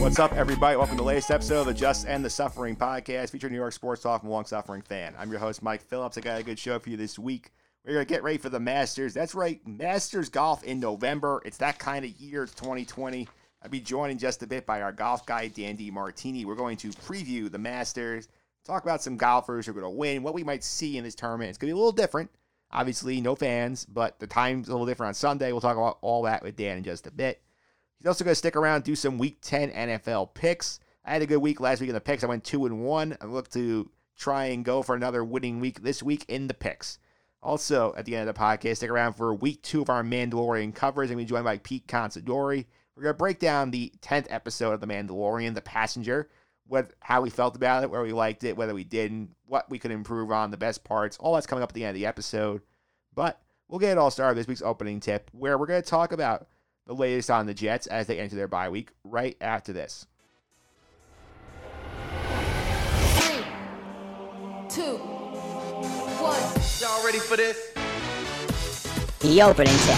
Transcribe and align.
What's 0.00 0.18
up, 0.18 0.32
everybody? 0.32 0.78
Welcome 0.78 0.96
to 0.96 1.02
the 1.02 1.06
latest 1.06 1.30
episode 1.30 1.60
of 1.60 1.66
the 1.66 1.74
Just 1.74 2.08
End 2.08 2.24
the 2.24 2.30
Suffering 2.30 2.74
podcast, 2.74 3.28
featuring 3.28 3.52
New 3.52 3.58
York 3.58 3.74
sports 3.74 4.00
talk 4.00 4.22
from 4.22 4.30
a 4.30 4.32
long 4.32 4.46
suffering 4.46 4.80
fan. 4.80 5.14
I'm 5.18 5.30
your 5.30 5.38
host, 5.38 5.62
Mike 5.62 5.82
Phillips. 5.82 6.16
I 6.16 6.22
got 6.22 6.40
a 6.40 6.42
good 6.42 6.58
show 6.58 6.78
for 6.78 6.88
you 6.88 6.96
this 6.96 7.18
week. 7.18 7.52
We're 7.84 7.92
going 7.92 8.06
to 8.06 8.08
get 8.08 8.22
ready 8.22 8.38
for 8.38 8.48
the 8.48 8.58
Masters. 8.58 9.12
That's 9.12 9.34
right, 9.34 9.60
Masters 9.68 10.30
golf 10.30 10.64
in 10.64 10.80
November. 10.80 11.42
It's 11.44 11.58
that 11.58 11.78
kind 11.78 12.06
of 12.06 12.12
year. 12.12 12.44
It's 12.44 12.54
2020. 12.54 13.28
I'll 13.62 13.68
be 13.68 13.80
joined 13.80 14.12
in 14.12 14.16
just 14.18 14.42
a 14.42 14.46
bit 14.46 14.64
by 14.64 14.80
our 14.80 14.90
golf 14.90 15.26
guy, 15.26 15.48
Dan 15.48 15.76
Martini. 15.92 16.46
We're 16.46 16.54
going 16.54 16.78
to 16.78 16.88
preview 16.88 17.52
the 17.52 17.58
Masters, 17.58 18.28
talk 18.64 18.82
about 18.82 19.02
some 19.02 19.18
golfers 19.18 19.66
who 19.66 19.72
are 19.72 19.80
going 19.80 19.84
to 19.84 19.98
win, 19.98 20.22
what 20.22 20.32
we 20.32 20.42
might 20.42 20.64
see 20.64 20.96
in 20.96 21.04
this 21.04 21.14
tournament. 21.14 21.50
It's 21.50 21.58
going 21.58 21.68
to 21.68 21.74
be 21.74 21.78
a 21.78 21.78
little 21.78 21.92
different. 21.92 22.30
Obviously, 22.72 23.20
no 23.20 23.34
fans, 23.34 23.84
but 23.84 24.18
the 24.18 24.26
time's 24.26 24.68
a 24.68 24.72
little 24.72 24.86
different 24.86 25.08
on 25.08 25.14
Sunday. 25.14 25.52
We'll 25.52 25.60
talk 25.60 25.76
about 25.76 25.98
all 26.00 26.22
that 26.22 26.42
with 26.42 26.56
Dan 26.56 26.78
in 26.78 26.84
just 26.84 27.06
a 27.06 27.10
bit. 27.10 27.42
He's 28.00 28.06
also 28.06 28.24
going 28.24 28.32
to 28.32 28.36
stick 28.36 28.56
around, 28.56 28.82
do 28.82 28.96
some 28.96 29.18
Week 29.18 29.38
10 29.42 29.70
NFL 29.72 30.32
picks. 30.32 30.80
I 31.04 31.12
had 31.12 31.22
a 31.22 31.26
good 31.26 31.38
week 31.38 31.60
last 31.60 31.80
week 31.80 31.90
in 31.90 31.94
the 31.94 32.00
picks. 32.00 32.24
I 32.24 32.28
went 32.28 32.44
two 32.44 32.64
and 32.64 32.82
one. 32.82 33.16
I 33.20 33.26
look 33.26 33.50
to 33.50 33.90
try 34.16 34.46
and 34.46 34.64
go 34.64 34.82
for 34.82 34.94
another 34.94 35.22
winning 35.22 35.60
week 35.60 35.82
this 35.82 36.02
week 36.02 36.24
in 36.28 36.46
the 36.46 36.54
picks. 36.54 36.98
Also, 37.42 37.94
at 37.98 38.06
the 38.06 38.16
end 38.16 38.26
of 38.26 38.34
the 38.34 38.40
podcast, 38.40 38.76
stick 38.76 38.90
around 38.90 39.14
for 39.14 39.34
week 39.34 39.62
two 39.62 39.82
of 39.82 39.90
our 39.90 40.02
Mandalorian 40.02 40.74
coverage. 40.74 41.10
I'm 41.10 41.16
going 41.16 41.26
to 41.26 41.28
be 41.28 41.34
joined 41.34 41.44
by 41.44 41.58
Pete 41.58 41.86
Considori. 41.86 42.64
We're 42.96 43.02
going 43.02 43.14
to 43.14 43.18
break 43.18 43.38
down 43.38 43.70
the 43.70 43.92
10th 44.00 44.26
episode 44.30 44.72
of 44.72 44.80
The 44.80 44.86
Mandalorian, 44.86 45.54
The 45.54 45.62
Passenger, 45.62 46.30
what 46.66 46.92
how 47.00 47.20
we 47.20 47.30
felt 47.30 47.56
about 47.56 47.82
it, 47.82 47.90
where 47.90 48.02
we 48.02 48.12
liked 48.12 48.44
it, 48.44 48.56
whether 48.56 48.74
we 48.74 48.84
didn't, 48.84 49.30
what 49.46 49.68
we 49.68 49.78
could 49.78 49.90
improve 49.90 50.30
on, 50.30 50.50
the 50.50 50.56
best 50.56 50.84
parts. 50.84 51.16
All 51.18 51.34
that's 51.34 51.46
coming 51.46 51.62
up 51.62 51.70
at 51.70 51.74
the 51.74 51.84
end 51.84 51.96
of 51.96 52.00
the 52.00 52.06
episode. 52.06 52.62
But 53.14 53.40
we'll 53.68 53.80
get 53.80 53.92
it 53.92 53.98
all 53.98 54.10
started 54.10 54.38
this 54.38 54.46
week's 54.46 54.62
opening 54.62 55.00
tip, 55.00 55.30
where 55.32 55.58
we're 55.58 55.66
going 55.66 55.82
to 55.82 55.88
talk 55.88 56.12
about 56.12 56.46
the 56.90 56.96
latest 56.96 57.30
on 57.30 57.46
the 57.46 57.54
Jets 57.54 57.86
as 57.86 58.08
they 58.08 58.18
enter 58.18 58.34
their 58.34 58.48
bye 58.48 58.68
week 58.68 58.90
right 59.04 59.36
after 59.40 59.72
this. 59.72 60.08
Three, 63.14 63.44
two, 64.68 64.96
one. 66.18 66.36
Y'all 66.80 67.04
ready 67.04 67.20
for 67.20 67.36
this? 67.36 67.72
The 69.20 69.40
opening 69.40 69.72
tip. 69.72 69.94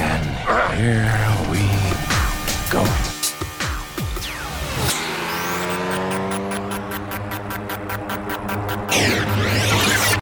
And 0.00 0.26
here 0.74 1.06
we 1.52 1.62
go. 2.72 2.84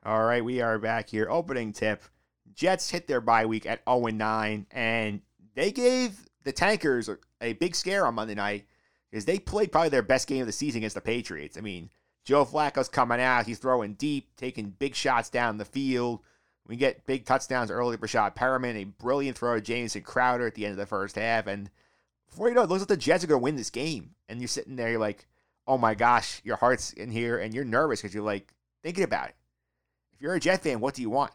All 0.05 0.25
right, 0.27 0.45
we 0.45 0.61
are 0.61 0.79
back 0.79 1.09
here. 1.09 1.29
Opening 1.31 1.73
tip. 1.73 2.03
Jets 2.55 2.91
hit 2.91 3.07
their 3.07 3.21
bye 3.21 3.47
week 3.47 3.67
at 3.67 3.83
0 3.89 4.07
9, 4.07 4.67
and 4.71 5.21
they 5.55 5.73
gave 5.73 6.27
the 6.45 6.53
Tankers 6.53 7.09
a, 7.41 7.53
big 7.55 7.75
scare 7.75 8.07
on 8.07 8.15
Monday 8.15 8.35
night 8.35 8.67
because 9.11 9.25
they 9.25 9.39
played 9.39 9.73
probably 9.73 9.91
their 9.91 10.03
best 10.03 10.29
game 10.29 10.41
of 10.41 10.47
the 10.47 10.53
season 10.53 10.79
against 10.79 10.95
the 10.95 11.01
Patriots. 11.01 11.57
I 11.57 11.61
mean, 11.61 11.91
Joe 12.25 12.45
Flacco's 12.45 12.89
coming 12.89 13.21
out, 13.21 13.47
he's 13.47 13.59
throwing 13.59 13.95
deep, 13.95 14.35
taking 14.37 14.71
big 14.71 14.95
shots 14.95 15.31
down 15.31 15.59
the 15.59 15.65
field. 15.65 16.21
We 16.67 16.77
get 16.77 17.07
big 17.07 17.25
touchdowns 17.25 17.71
early 17.71 17.97
for 17.97 18.07
Breshad 18.07 18.37
Perriman, 18.37 18.77
a 18.77 18.85
brilliant 18.85 19.37
throw 19.37 19.57
to 19.57 19.61
Jamison 19.61 20.03
Crowder 20.03 20.47
at 20.47 20.55
the 20.55 20.65
end 20.65 20.73
of 20.73 20.79
the 20.79 20.87
first 20.87 21.17
half. 21.17 21.49
And 21.49 21.71
before 22.29 22.49
you 22.49 22.55
know 22.55 22.63
it, 22.63 22.65
it 22.65 22.71
looks 22.71 22.83
like 22.83 22.89
the 22.89 22.97
Jets 22.97 23.25
are 23.25 23.27
going 23.27 23.41
to 23.41 23.45
win 23.45 23.57
this 23.57 23.71
game. 23.71 24.15
And 24.29 24.41
you're 24.41 24.49
sitting 24.49 24.77
there, 24.77 24.91
you're 24.91 25.01
like, 25.01 25.27
oh 25.67 25.77
my 25.77 25.95
gosh, 25.95 26.41
your 26.45 26.57
heart's 26.57 26.93
in 26.93 27.11
here, 27.11 27.39
and 27.39 27.53
you're 27.53 27.65
nervous 27.65 28.01
because 28.01 28.15
you're 28.15 28.23
like 28.23 28.55
thinking 28.83 29.05
about 29.05 29.31
it. 29.31 29.35
If 30.15 30.23
you're 30.23 30.35
a 30.35 30.41
Jet 30.41 30.63
fan, 30.63 30.81
what 30.81 30.95
do 30.95 31.03
you 31.03 31.11
want? 31.11 31.33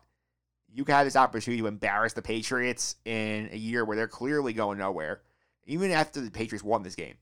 You 0.73 0.83
have 0.87 1.05
this 1.05 1.15
opportunity 1.15 1.61
to 1.61 1.67
embarrass 1.67 2.13
the 2.13 2.21
Patriots 2.21 2.97
in 3.05 3.49
a 3.51 3.57
year 3.57 3.85
where 3.85 3.95
they're 3.95 4.07
clearly 4.07 4.53
going 4.53 4.77
nowhere, 4.77 5.21
even 5.65 5.91
after 5.91 6.21
the 6.21 6.29
Patriots 6.31 6.63
won 6.63 6.83
this 6.83 6.95
game. 6.95 7.15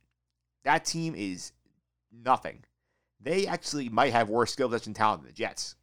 That 0.63 0.85
team 0.85 1.13
is 1.16 1.51
nothing. 2.11 2.63
They 3.22 3.47
actually 3.47 3.89
might 3.89 4.13
have 4.13 4.29
worse 4.29 4.51
skill 4.51 4.69
position 4.69 4.94
talent 4.94 5.22
than 5.22 5.29
the 5.29 5.33
Jets 5.33 5.75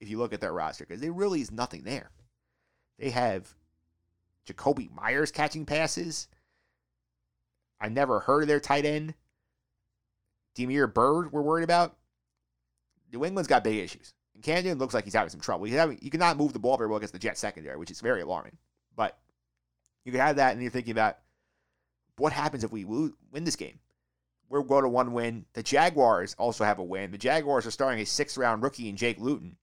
if 0.00 0.08
you 0.08 0.18
look 0.18 0.32
at 0.32 0.40
their 0.40 0.52
roster 0.52 0.84
because 0.84 1.00
there 1.00 1.12
really 1.12 1.40
is 1.40 1.50
nothing 1.50 1.84
there. 1.84 2.10
They 2.98 3.10
have 3.10 3.54
Jakobi 4.46 4.94
Meyers 4.94 5.30
catching 5.30 5.64
passes. 5.64 6.28
I 7.80 7.88
never 7.88 8.20
heard 8.20 8.42
of 8.42 8.48
their 8.48 8.60
tight 8.60 8.84
end. 8.84 9.14
Damiere 10.54 10.86
Byrd, 10.86 11.32
we're 11.32 11.42
worried 11.42 11.64
about. 11.64 11.96
New 13.12 13.24
England's 13.24 13.48
got 13.48 13.64
big 13.64 13.78
issues. 13.78 14.12
And 14.46 14.80
looks 14.80 14.94
like 14.94 15.04
he's 15.04 15.14
having 15.14 15.30
some 15.30 15.40
trouble. 15.40 15.64
He's 15.64 15.74
having, 15.74 15.98
you 16.02 16.10
cannot 16.10 16.36
move 16.36 16.52
the 16.52 16.58
ball 16.58 16.76
very 16.76 16.88
well 16.88 16.98
against 16.98 17.12
the 17.12 17.18
Jets 17.18 17.40
secondary, 17.40 17.76
which 17.76 17.90
is 17.90 18.00
very 18.00 18.20
alarming. 18.20 18.56
But 18.96 19.16
you 20.04 20.12
can 20.12 20.20
have 20.20 20.36
that, 20.36 20.52
and 20.52 20.60
you're 20.60 20.70
thinking 20.70 20.92
about 20.92 21.18
what 22.16 22.32
happens 22.32 22.64
if 22.64 22.72
we 22.72 22.84
win 22.84 23.44
this 23.44 23.56
game. 23.56 23.78
We're 24.48 24.62
going 24.62 24.82
to 24.82 24.88
one 24.88 25.12
win. 25.12 25.46
The 25.54 25.62
Jaguars 25.62 26.34
also 26.38 26.64
have 26.64 26.78
a 26.78 26.84
win. 26.84 27.10
The 27.10 27.18
Jaguars 27.18 27.66
are 27.66 27.70
starting 27.70 28.00
a 28.00 28.06
sixth 28.06 28.36
round 28.36 28.62
rookie 28.62 28.88
in 28.88 28.96
Jake 28.96 29.18
Luton, 29.18 29.56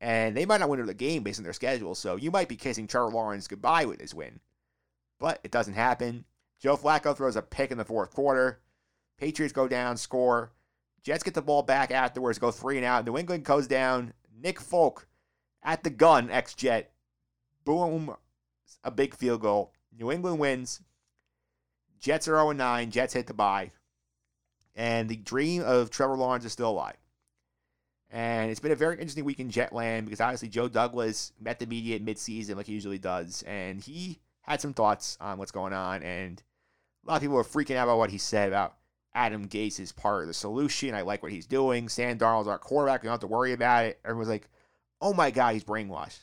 and 0.00 0.36
they 0.36 0.44
might 0.44 0.60
not 0.60 0.68
win 0.68 0.84
the 0.84 0.94
game 0.94 1.22
based 1.22 1.38
on 1.38 1.44
their 1.44 1.52
schedule. 1.52 1.94
So 1.94 2.16
you 2.16 2.30
might 2.30 2.48
be 2.48 2.56
kissing 2.56 2.86
Trevor 2.86 3.10
Lawrence 3.10 3.48
goodbye 3.48 3.86
with 3.86 3.98
this 3.98 4.14
win, 4.14 4.40
but 5.18 5.40
it 5.42 5.50
doesn't 5.50 5.74
happen. 5.74 6.24
Joe 6.60 6.76
Flacco 6.76 7.16
throws 7.16 7.36
a 7.36 7.42
pick 7.42 7.70
in 7.70 7.78
the 7.78 7.84
fourth 7.84 8.12
quarter. 8.12 8.60
Patriots 9.18 9.54
go 9.54 9.66
down, 9.66 9.96
score. 9.96 10.52
Jets 11.02 11.22
get 11.22 11.34
the 11.34 11.42
ball 11.42 11.62
back 11.62 11.90
afterwards, 11.90 12.38
go 12.38 12.50
three 12.50 12.76
and 12.76 12.84
out. 12.84 13.04
New 13.04 13.16
England 13.16 13.44
goes 13.44 13.66
down. 13.66 14.12
Nick 14.42 14.60
Folk 14.60 15.06
at 15.62 15.82
the 15.82 15.90
gun, 15.90 16.30
ex 16.30 16.54
Jet. 16.54 16.92
Boom, 17.64 18.14
a 18.84 18.90
big 18.90 19.14
field 19.14 19.40
goal. 19.40 19.72
New 19.98 20.10
England 20.10 20.38
wins. 20.38 20.80
Jets 22.00 22.28
are 22.28 22.36
0 22.36 22.52
9. 22.52 22.90
Jets 22.90 23.12
hit 23.12 23.26
the 23.26 23.34
bye. 23.34 23.70
And 24.74 25.08
the 25.08 25.16
dream 25.16 25.62
of 25.62 25.90
Trevor 25.90 26.16
Lawrence 26.16 26.44
is 26.44 26.52
still 26.52 26.70
alive. 26.70 26.96
And 28.10 28.50
it's 28.50 28.60
been 28.60 28.72
a 28.72 28.76
very 28.76 28.94
interesting 28.94 29.24
week 29.24 29.40
in 29.40 29.50
Jetland 29.50 30.04
because 30.04 30.20
obviously 30.20 30.48
Joe 30.48 30.68
Douglas 30.68 31.32
met 31.40 31.58
the 31.58 31.66
media 31.66 31.96
at 31.96 32.04
midseason 32.04 32.56
like 32.56 32.66
he 32.66 32.72
usually 32.72 32.98
does. 32.98 33.44
And 33.46 33.80
he 33.80 34.18
had 34.42 34.60
some 34.60 34.72
thoughts 34.72 35.16
on 35.20 35.38
what's 35.38 35.52
going 35.52 35.72
on. 35.72 36.02
And 36.02 36.42
a 37.04 37.10
lot 37.10 37.16
of 37.16 37.22
people 37.22 37.36
were 37.36 37.44
freaking 37.44 37.76
out 37.76 37.84
about 37.84 37.98
what 37.98 38.10
he 38.10 38.18
said 38.18 38.48
about 38.48 38.74
Adam 39.14 39.48
Gase 39.48 39.80
is 39.80 39.92
part 39.92 40.22
of 40.22 40.28
the 40.28 40.34
solution. 40.34 40.94
I 40.94 41.02
like 41.02 41.22
what 41.22 41.32
he's 41.32 41.46
doing. 41.46 41.88
Sam 41.88 42.18
Darnold's 42.18 42.48
our 42.48 42.58
quarterback. 42.58 43.02
We 43.02 43.06
don't 43.06 43.14
have 43.14 43.20
to 43.20 43.26
worry 43.26 43.52
about 43.52 43.86
it. 43.86 44.00
Everyone's 44.04 44.28
like, 44.28 44.48
oh 45.00 45.12
my 45.12 45.30
God, 45.30 45.54
he's 45.54 45.64
brainwashed. 45.64 46.20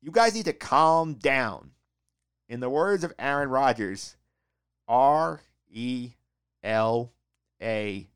You 0.00 0.10
guys 0.12 0.34
need 0.34 0.44
to 0.44 0.52
calm 0.52 1.14
down. 1.14 1.72
In 2.48 2.60
the 2.60 2.70
words 2.70 3.04
of 3.04 3.12
Aaron 3.18 3.50
Rodgers, 3.50 4.16
R 4.86 5.42
E 5.70 6.12
L 6.62 7.12
A 7.60 8.08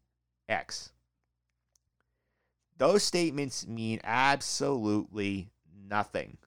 X. 0.48 0.92
Those 2.78 3.02
statements 3.02 3.66
mean 3.66 4.00
absolutely 4.04 5.50
nothing. 5.88 6.38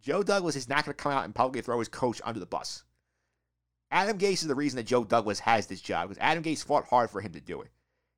Joe 0.00 0.22
Douglas 0.22 0.54
is 0.54 0.68
not 0.68 0.84
going 0.84 0.94
to 0.94 1.02
come 1.02 1.12
out 1.12 1.24
and 1.24 1.34
publicly 1.34 1.62
throw 1.62 1.78
his 1.78 1.88
coach 1.88 2.20
under 2.24 2.38
the 2.38 2.46
bus. 2.46 2.84
Adam 3.94 4.18
Gase 4.18 4.42
is 4.42 4.48
the 4.48 4.56
reason 4.56 4.76
that 4.76 4.86
Joe 4.86 5.04
Douglas 5.04 5.38
has 5.38 5.68
this 5.68 5.80
job 5.80 6.08
because 6.08 6.20
Adam 6.20 6.42
Gase 6.42 6.64
fought 6.64 6.88
hard 6.88 7.10
for 7.10 7.20
him 7.20 7.30
to 7.32 7.40
do 7.40 7.62
it. 7.62 7.68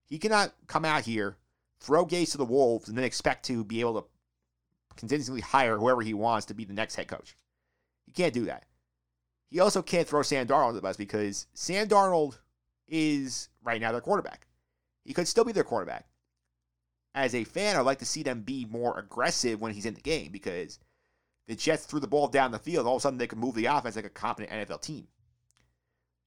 He 0.06 0.18
cannot 0.18 0.54
come 0.66 0.86
out 0.86 1.04
here, 1.04 1.36
throw 1.80 2.06
Gase 2.06 2.32
to 2.32 2.38
the 2.38 2.46
wolves, 2.46 2.88
and 2.88 2.96
then 2.96 3.04
expect 3.04 3.44
to 3.46 3.62
be 3.62 3.80
able 3.80 4.00
to 4.00 4.08
consistently 4.96 5.42
hire 5.42 5.76
whoever 5.76 6.00
he 6.00 6.14
wants 6.14 6.46
to 6.46 6.54
be 6.54 6.64
the 6.64 6.72
next 6.72 6.94
head 6.94 7.08
coach. 7.08 7.36
He 8.06 8.12
can't 8.12 8.32
do 8.32 8.46
that. 8.46 8.64
He 9.50 9.60
also 9.60 9.82
can't 9.82 10.08
throw 10.08 10.22
Sam 10.22 10.46
Darnold 10.46 10.68
under 10.68 10.76
the 10.76 10.80
bus 10.80 10.96
because 10.96 11.46
Sam 11.52 11.88
Darnold 11.88 12.38
is 12.88 13.50
right 13.62 13.80
now 13.80 13.92
their 13.92 14.00
quarterback. 14.00 14.46
He 15.04 15.12
could 15.12 15.28
still 15.28 15.44
be 15.44 15.52
their 15.52 15.62
quarterback. 15.62 16.06
As 17.14 17.34
a 17.34 17.44
fan, 17.44 17.76
I'd 17.76 17.80
like 17.80 17.98
to 17.98 18.06
see 18.06 18.22
them 18.22 18.40
be 18.40 18.64
more 18.64 18.98
aggressive 18.98 19.60
when 19.60 19.74
he's 19.74 19.86
in 19.86 19.94
the 19.94 20.00
game 20.00 20.32
because 20.32 20.78
the 21.48 21.54
Jets 21.54 21.84
threw 21.84 22.00
the 22.00 22.06
ball 22.06 22.28
down 22.28 22.50
the 22.50 22.58
field. 22.58 22.86
All 22.86 22.96
of 22.96 23.00
a 23.00 23.02
sudden, 23.02 23.18
they 23.18 23.26
could 23.26 23.38
move 23.38 23.54
the 23.54 23.66
offense 23.66 23.96
like 23.96 24.06
a 24.06 24.10
competent 24.10 24.68
NFL 24.68 24.80
team. 24.80 25.08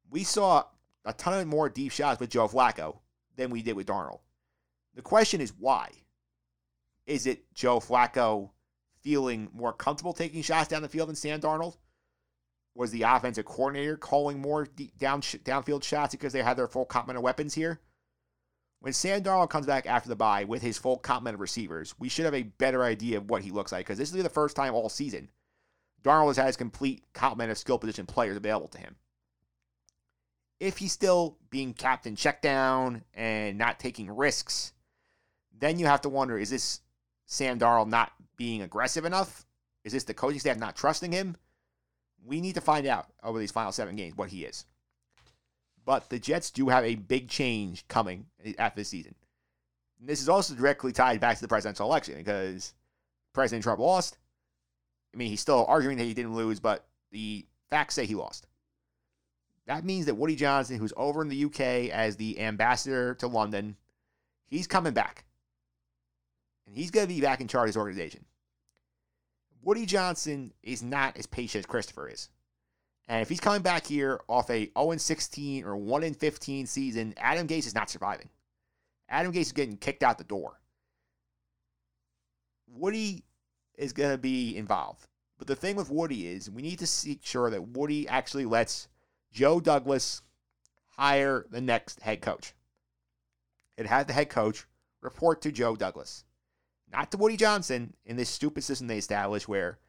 We 0.09 0.23
saw 0.23 0.65
a 1.05 1.13
ton 1.13 1.39
of 1.39 1.47
more 1.47 1.69
deep 1.69 1.91
shots 1.91 2.19
with 2.19 2.29
Joe 2.29 2.47
Flacco 2.47 2.99
than 3.35 3.49
we 3.49 3.61
did 3.61 3.75
with 3.75 3.87
Darnold. 3.87 4.19
The 4.95 5.01
question 5.01 5.41
is 5.41 5.53
why? 5.57 5.91
Is 7.05 7.25
it 7.25 7.53
Joe 7.53 7.79
Flacco 7.79 8.49
feeling 9.01 9.49
more 9.53 9.73
comfortable 9.73 10.13
taking 10.13 10.41
shots 10.41 10.67
down 10.67 10.81
the 10.81 10.89
field 10.89 11.09
than 11.09 11.15
Sam 11.15 11.39
Darnold? 11.39 11.77
was 12.79 12.91
the 12.91 13.01
offensive 13.03 13.43
coordinator 13.43 13.97
calling 13.97 14.39
more 14.39 14.65
down 14.97 15.21
downfield 15.21 15.83
shots 15.83 16.13
because 16.13 16.31
they 16.31 16.41
had 16.41 16.55
their 16.55 16.67
full 16.67 16.85
complement 16.85 17.17
of 17.17 17.23
weapons 17.23 17.53
here? 17.53 17.81
When 18.79 18.93
Sam 18.93 19.21
Darnold 19.21 19.49
comes 19.49 19.65
back 19.65 19.85
after 19.85 20.07
the 20.07 20.15
bye 20.15 20.45
with 20.45 20.61
his 20.61 20.77
full 20.77 20.97
complement 20.97 21.33
of 21.33 21.41
receivers, 21.41 21.93
we 21.99 22.07
should 22.07 22.23
have 22.23 22.33
a 22.33 22.43
better 22.43 22.83
idea 22.83 23.17
of 23.17 23.29
what 23.29 23.41
he 23.41 23.51
looks 23.51 23.73
like 23.73 23.85
because 23.85 23.97
this 23.97 24.13
is 24.13 24.23
the 24.23 24.29
first 24.29 24.55
time 24.55 24.73
all 24.73 24.87
season 24.87 25.29
Darnold 26.03 26.27
has 26.27 26.37
had 26.37 26.47
his 26.47 26.55
complete 26.55 27.03
complement 27.13 27.51
of 27.51 27.57
skill 27.57 27.77
position 27.77 28.05
players 28.05 28.37
available 28.37 28.69
to 28.69 28.77
him. 28.77 28.95
If 30.59 30.77
he's 30.77 30.91
still 30.91 31.37
being 31.49 31.73
captain 31.73 32.15
check 32.15 32.41
down 32.41 33.03
and 33.13 33.57
not 33.57 33.79
taking 33.79 34.13
risks, 34.15 34.73
then 35.57 35.79
you 35.79 35.85
have 35.85 36.01
to 36.01 36.09
wonder 36.09 36.37
is 36.37 36.49
this 36.49 36.81
Sam 37.25 37.59
Darnold 37.59 37.87
not 37.87 38.11
being 38.35 38.61
aggressive 38.61 39.05
enough? 39.05 39.45
Is 39.83 39.93
this 39.93 40.03
the 40.03 40.13
coaching 40.13 40.39
staff 40.39 40.57
not 40.57 40.75
trusting 40.75 41.11
him? 41.11 41.37
We 42.25 42.41
need 42.41 42.55
to 42.55 42.61
find 42.61 42.85
out 42.85 43.07
over 43.23 43.39
these 43.39 43.51
final 43.51 43.71
seven 43.71 43.95
games 43.95 44.17
what 44.17 44.29
he 44.29 44.43
is. 44.43 44.65
But 45.85 46.09
the 46.09 46.19
Jets 46.19 46.51
do 46.51 46.69
have 46.69 46.83
a 46.83 46.95
big 46.95 47.29
change 47.29 47.87
coming 47.87 48.25
after 48.57 48.81
this 48.81 48.89
season. 48.89 49.15
And 49.99 50.07
this 50.07 50.21
is 50.21 50.29
also 50.29 50.53
directly 50.53 50.91
tied 50.91 51.19
back 51.19 51.35
to 51.35 51.41
the 51.41 51.47
presidential 51.47 51.87
election 51.87 52.15
because 52.17 52.73
President 53.33 53.63
Trump 53.63 53.79
lost. 53.79 54.17
I 55.13 55.17
mean, 55.17 55.29
he's 55.29 55.41
still 55.41 55.65
arguing 55.67 55.97
that 55.97 56.03
he 56.03 56.13
didn't 56.13 56.35
lose, 56.35 56.59
but 56.59 56.85
the 57.11 57.45
facts 57.69 57.95
say 57.95 58.05
he 58.05 58.15
lost. 58.15 58.47
That 59.69 59.85
means 59.85 60.07
that 60.07 60.15
Woody 60.15 60.35
Johnson, 60.35 60.79
who's 60.79 60.93
over 60.97 61.21
in 61.21 61.29
the 61.29 61.45
UK 61.45 61.91
as 61.91 62.15
the 62.15 62.39
ambassador 62.39 63.13
to 63.13 63.27
London, 63.27 63.75
he's 64.47 64.65
coming 64.65 64.93
back. 64.93 65.25
And 66.65 66.75
he's 66.75 66.89
going 66.89 67.07
to 67.07 67.13
be 67.13 67.21
back 67.21 67.39
in 67.39 67.47
charge 67.47 67.65
of 67.65 67.75
his 67.75 67.77
organization. 67.77 68.25
Woody 69.61 69.85
Johnson 69.85 70.53
is 70.63 70.81
not 70.81 71.17
as 71.17 71.27
patient 71.27 71.59
as 71.59 71.65
Christopher 71.67 72.07
is. 72.07 72.29
And 73.07 73.21
if 73.21 73.29
he's 73.29 73.39
coming 73.39 73.61
back 73.61 73.85
here 73.85 74.21
off 74.27 74.49
a 74.49 74.71
0 74.75 74.97
16 74.97 75.63
or 75.63 75.77
1 75.77 76.15
15 76.15 76.65
season, 76.65 77.13
Adam 77.17 77.47
Gase 77.47 77.67
is 77.67 77.75
not 77.75 77.91
surviving. 77.91 78.29
Adam 79.07 79.31
Gase 79.31 79.41
is 79.41 79.51
getting 79.51 79.77
kicked 79.77 80.01
out 80.01 80.17
the 80.17 80.23
door. 80.23 80.59
Woody 82.67 83.23
is 83.77 83.93
going 83.93 84.13
to 84.13 84.17
be 84.17 84.57
involved. 84.57 85.05
But 85.37 85.45
the 85.45 85.55
thing 85.55 85.75
with 85.75 85.91
Woody 85.91 86.27
is 86.27 86.49
we 86.49 86.63
need 86.63 86.79
to 86.79 86.87
see 86.87 87.19
sure 87.21 87.51
that 87.51 87.67
Woody 87.67 88.07
actually 88.07 88.45
lets 88.45 88.87
Joe 89.31 89.59
Douglas 89.59 90.21
hire 90.97 91.45
the 91.49 91.61
next 91.61 92.01
head 92.01 92.21
coach. 92.21 92.53
It 93.77 93.85
had 93.85 94.07
the 94.07 94.13
head 94.13 94.29
coach 94.29 94.65
report 95.01 95.41
to 95.43 95.51
Joe 95.51 95.75
Douglas, 95.75 96.25
not 96.91 97.11
to 97.11 97.17
Woody 97.17 97.37
Johnson 97.37 97.93
in 98.05 98.17
this 98.17 98.29
stupid 98.29 98.63
system 98.63 98.87
they 98.87 98.97
established 98.97 99.47
where 99.47 99.79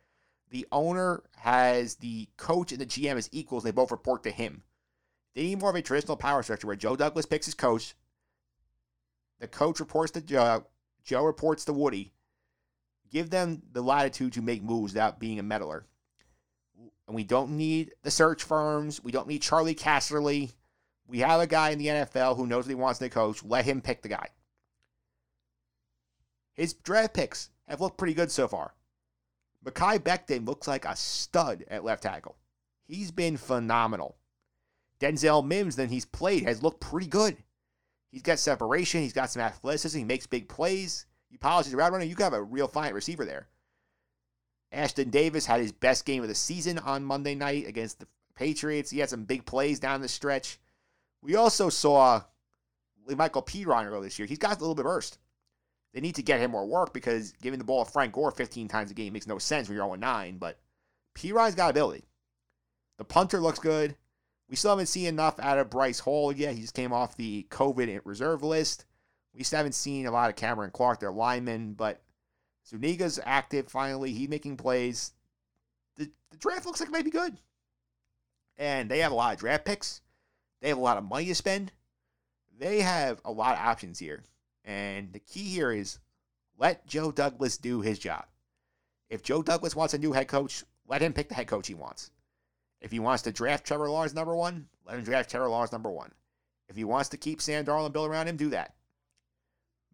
the 0.50 0.66
owner 0.70 1.22
has 1.36 1.96
the 1.96 2.28
coach 2.36 2.72
and 2.72 2.80
the 2.80 2.86
GM 2.86 3.16
as 3.16 3.28
equals. 3.32 3.64
They 3.64 3.70
both 3.70 3.90
report 3.90 4.22
to 4.24 4.30
him. 4.30 4.62
They 5.34 5.42
need 5.44 5.60
more 5.60 5.70
of 5.70 5.76
a 5.76 5.82
traditional 5.82 6.16
power 6.16 6.42
structure 6.42 6.66
where 6.66 6.76
Joe 6.76 6.96
Douglas 6.96 7.26
picks 7.26 7.46
his 7.46 7.54
coach. 7.54 7.94
The 9.38 9.48
coach 9.48 9.80
reports 9.80 10.12
to 10.12 10.20
Joe. 10.20 10.66
Joe 11.04 11.24
reports 11.24 11.64
to 11.64 11.72
Woody. 11.72 12.12
Give 13.10 13.30
them 13.30 13.62
the 13.72 13.82
latitude 13.82 14.32
to 14.34 14.42
make 14.42 14.62
moves 14.62 14.92
without 14.92 15.18
being 15.18 15.38
a 15.38 15.42
meddler. 15.42 15.86
And 17.10 17.16
we 17.16 17.24
don't 17.24 17.56
need 17.56 17.90
the 18.04 18.10
search 18.12 18.44
firms. 18.44 19.02
We 19.02 19.10
don't 19.10 19.26
need 19.26 19.42
Charley 19.42 19.74
Casserly. 19.74 20.52
We 21.08 21.18
have 21.18 21.40
a 21.40 21.46
guy 21.48 21.70
in 21.70 21.80
the 21.80 21.88
NFL 21.88 22.36
who 22.36 22.46
knows 22.46 22.66
what 22.66 22.70
he 22.70 22.76
wants 22.76 23.00
to 23.00 23.08
coach. 23.08 23.42
Let 23.42 23.64
him 23.64 23.80
pick 23.80 24.02
the 24.02 24.08
guy. 24.08 24.28
His 26.54 26.72
draft 26.72 27.14
picks 27.14 27.50
have 27.66 27.80
looked 27.80 27.98
pretty 27.98 28.14
good 28.14 28.30
so 28.30 28.46
far. 28.46 28.74
Mekhi 29.64 29.98
Becton 29.98 30.46
looks 30.46 30.68
like 30.68 30.84
a 30.84 30.94
stud 30.94 31.64
at 31.68 31.82
left 31.82 32.04
tackle. 32.04 32.36
He's 32.86 33.10
been 33.10 33.36
phenomenal. 33.36 34.14
Denzel 35.00 35.44
Mims, 35.44 35.74
then 35.74 35.88
he's 35.88 36.04
played, 36.04 36.44
has 36.44 36.62
looked 36.62 36.80
pretty 36.80 37.08
good. 37.08 37.36
He's 38.12 38.22
got 38.22 38.38
separation. 38.38 39.02
He's 39.02 39.12
got 39.12 39.30
some 39.30 39.42
athleticism. 39.42 39.98
He 39.98 40.04
makes 40.04 40.28
big 40.28 40.48
plays. 40.48 41.06
You 41.28 41.38
polish 41.38 41.66
his 41.66 41.74
route 41.74 41.90
runner. 41.90 42.04
You 42.04 42.14
have 42.20 42.34
a 42.34 42.42
real 42.44 42.68
fine 42.68 42.94
receiver 42.94 43.24
there. 43.24 43.48
Ashtyn 44.72 45.10
Davis 45.10 45.46
had 45.46 45.60
his 45.60 45.72
best 45.72 46.04
game 46.04 46.22
of 46.22 46.28
the 46.28 46.34
season 46.34 46.78
on 46.78 47.04
Monday 47.04 47.34
night 47.34 47.66
against 47.66 48.00
the 48.00 48.06
Patriots. 48.34 48.90
He 48.90 49.00
had 49.00 49.10
some 49.10 49.24
big 49.24 49.44
plays 49.44 49.80
down 49.80 50.00
the 50.00 50.08
stretch. 50.08 50.58
We 51.22 51.34
also 51.34 51.68
saw 51.68 52.22
La'Mical 53.08 53.46
Perine 53.46 53.86
earlier 53.86 54.02
this 54.02 54.18
year. 54.18 54.26
He's 54.26 54.38
got 54.38 54.56
a 54.56 54.60
little 54.60 54.74
bit 54.74 54.84
burst. 54.84 55.18
They 55.92 56.00
need 56.00 56.14
to 56.14 56.22
get 56.22 56.40
him 56.40 56.52
more 56.52 56.66
work 56.66 56.92
because 56.92 57.32
giving 57.42 57.58
the 57.58 57.64
ball 57.64 57.84
to 57.84 57.90
Frank 57.90 58.12
Gore 58.12 58.30
15 58.30 58.68
times 58.68 58.90
a 58.90 58.94
game 58.94 59.12
makes 59.12 59.26
no 59.26 59.38
sense 59.38 59.68
when 59.68 59.76
you're 59.76 59.84
0 59.84 59.96
9. 59.96 60.38
But 60.38 60.58
Perine's 61.14 61.56
got 61.56 61.70
ability. 61.70 62.04
The 62.98 63.04
punter 63.04 63.40
looks 63.40 63.58
good. 63.58 63.96
We 64.48 64.56
still 64.56 64.70
haven't 64.70 64.86
seen 64.86 65.06
enough 65.06 65.38
out 65.40 65.58
of 65.58 65.70
Bryce 65.70 66.00
Hall 66.00 66.32
yet. 66.32 66.54
He 66.54 66.60
just 66.60 66.74
came 66.74 66.92
off 66.92 67.16
the 67.16 67.46
COVID 67.50 68.00
reserve 68.04 68.42
list. 68.42 68.84
We 69.34 69.44
still 69.44 69.58
haven't 69.58 69.74
seen 69.74 70.06
a 70.06 70.10
lot 70.10 70.28
of 70.28 70.36
Cameron 70.36 70.70
Clark, 70.72 71.00
their 71.00 71.12
lineman, 71.12 71.74
but 71.74 72.02
Zuniga's 72.70 73.18
active 73.24 73.68
finally. 73.68 74.12
He's 74.12 74.28
making 74.28 74.56
plays. 74.56 75.12
The, 75.96 76.10
the 76.30 76.36
draft 76.36 76.66
looks 76.66 76.80
like 76.80 76.88
it 76.88 76.92
might 76.92 77.04
be 77.04 77.10
good. 77.10 77.36
And 78.56 78.90
they 78.90 78.98
have 78.98 79.12
a 79.12 79.14
lot 79.14 79.34
of 79.34 79.40
draft 79.40 79.64
picks. 79.64 80.00
They 80.60 80.68
have 80.68 80.78
a 80.78 80.82
lot 80.82 80.98
of 80.98 81.04
money 81.04 81.26
to 81.26 81.34
spend. 81.34 81.72
They 82.58 82.80
have 82.80 83.20
a 83.24 83.32
lot 83.32 83.54
of 83.54 83.64
options 83.64 83.98
here. 83.98 84.22
And 84.64 85.12
the 85.12 85.18
key 85.18 85.44
here 85.44 85.72
is 85.72 85.98
let 86.58 86.86
Joe 86.86 87.10
Douglas 87.10 87.56
do 87.56 87.80
his 87.80 87.98
job. 87.98 88.26
If 89.08 89.22
Joe 89.22 89.42
Douglas 89.42 89.74
wants 89.74 89.94
a 89.94 89.98
new 89.98 90.12
head 90.12 90.28
coach, 90.28 90.62
let 90.86 91.00
him 91.00 91.12
pick 91.12 91.28
the 91.28 91.34
head 91.34 91.48
coach 91.48 91.66
he 91.66 91.74
wants. 91.74 92.10
If 92.80 92.92
he 92.92 93.00
wants 93.00 93.22
to 93.24 93.32
draft 93.32 93.66
Trevor 93.66 93.90
Lawrence 93.90 94.14
number 94.14 94.36
one, 94.36 94.68
let 94.86 94.96
him 94.96 95.04
draft 95.04 95.30
Trevor 95.30 95.48
Lawrence 95.48 95.72
number 95.72 95.90
one. 95.90 96.12
If 96.68 96.76
he 96.76 96.84
wants 96.84 97.08
to 97.10 97.16
keep 97.16 97.40
Sam 97.40 97.64
Darnold 97.64 97.86
and 97.86 97.92
build 97.92 98.10
around 98.10 98.28
him, 98.28 98.36
do 98.36 98.50
that. 98.50 98.74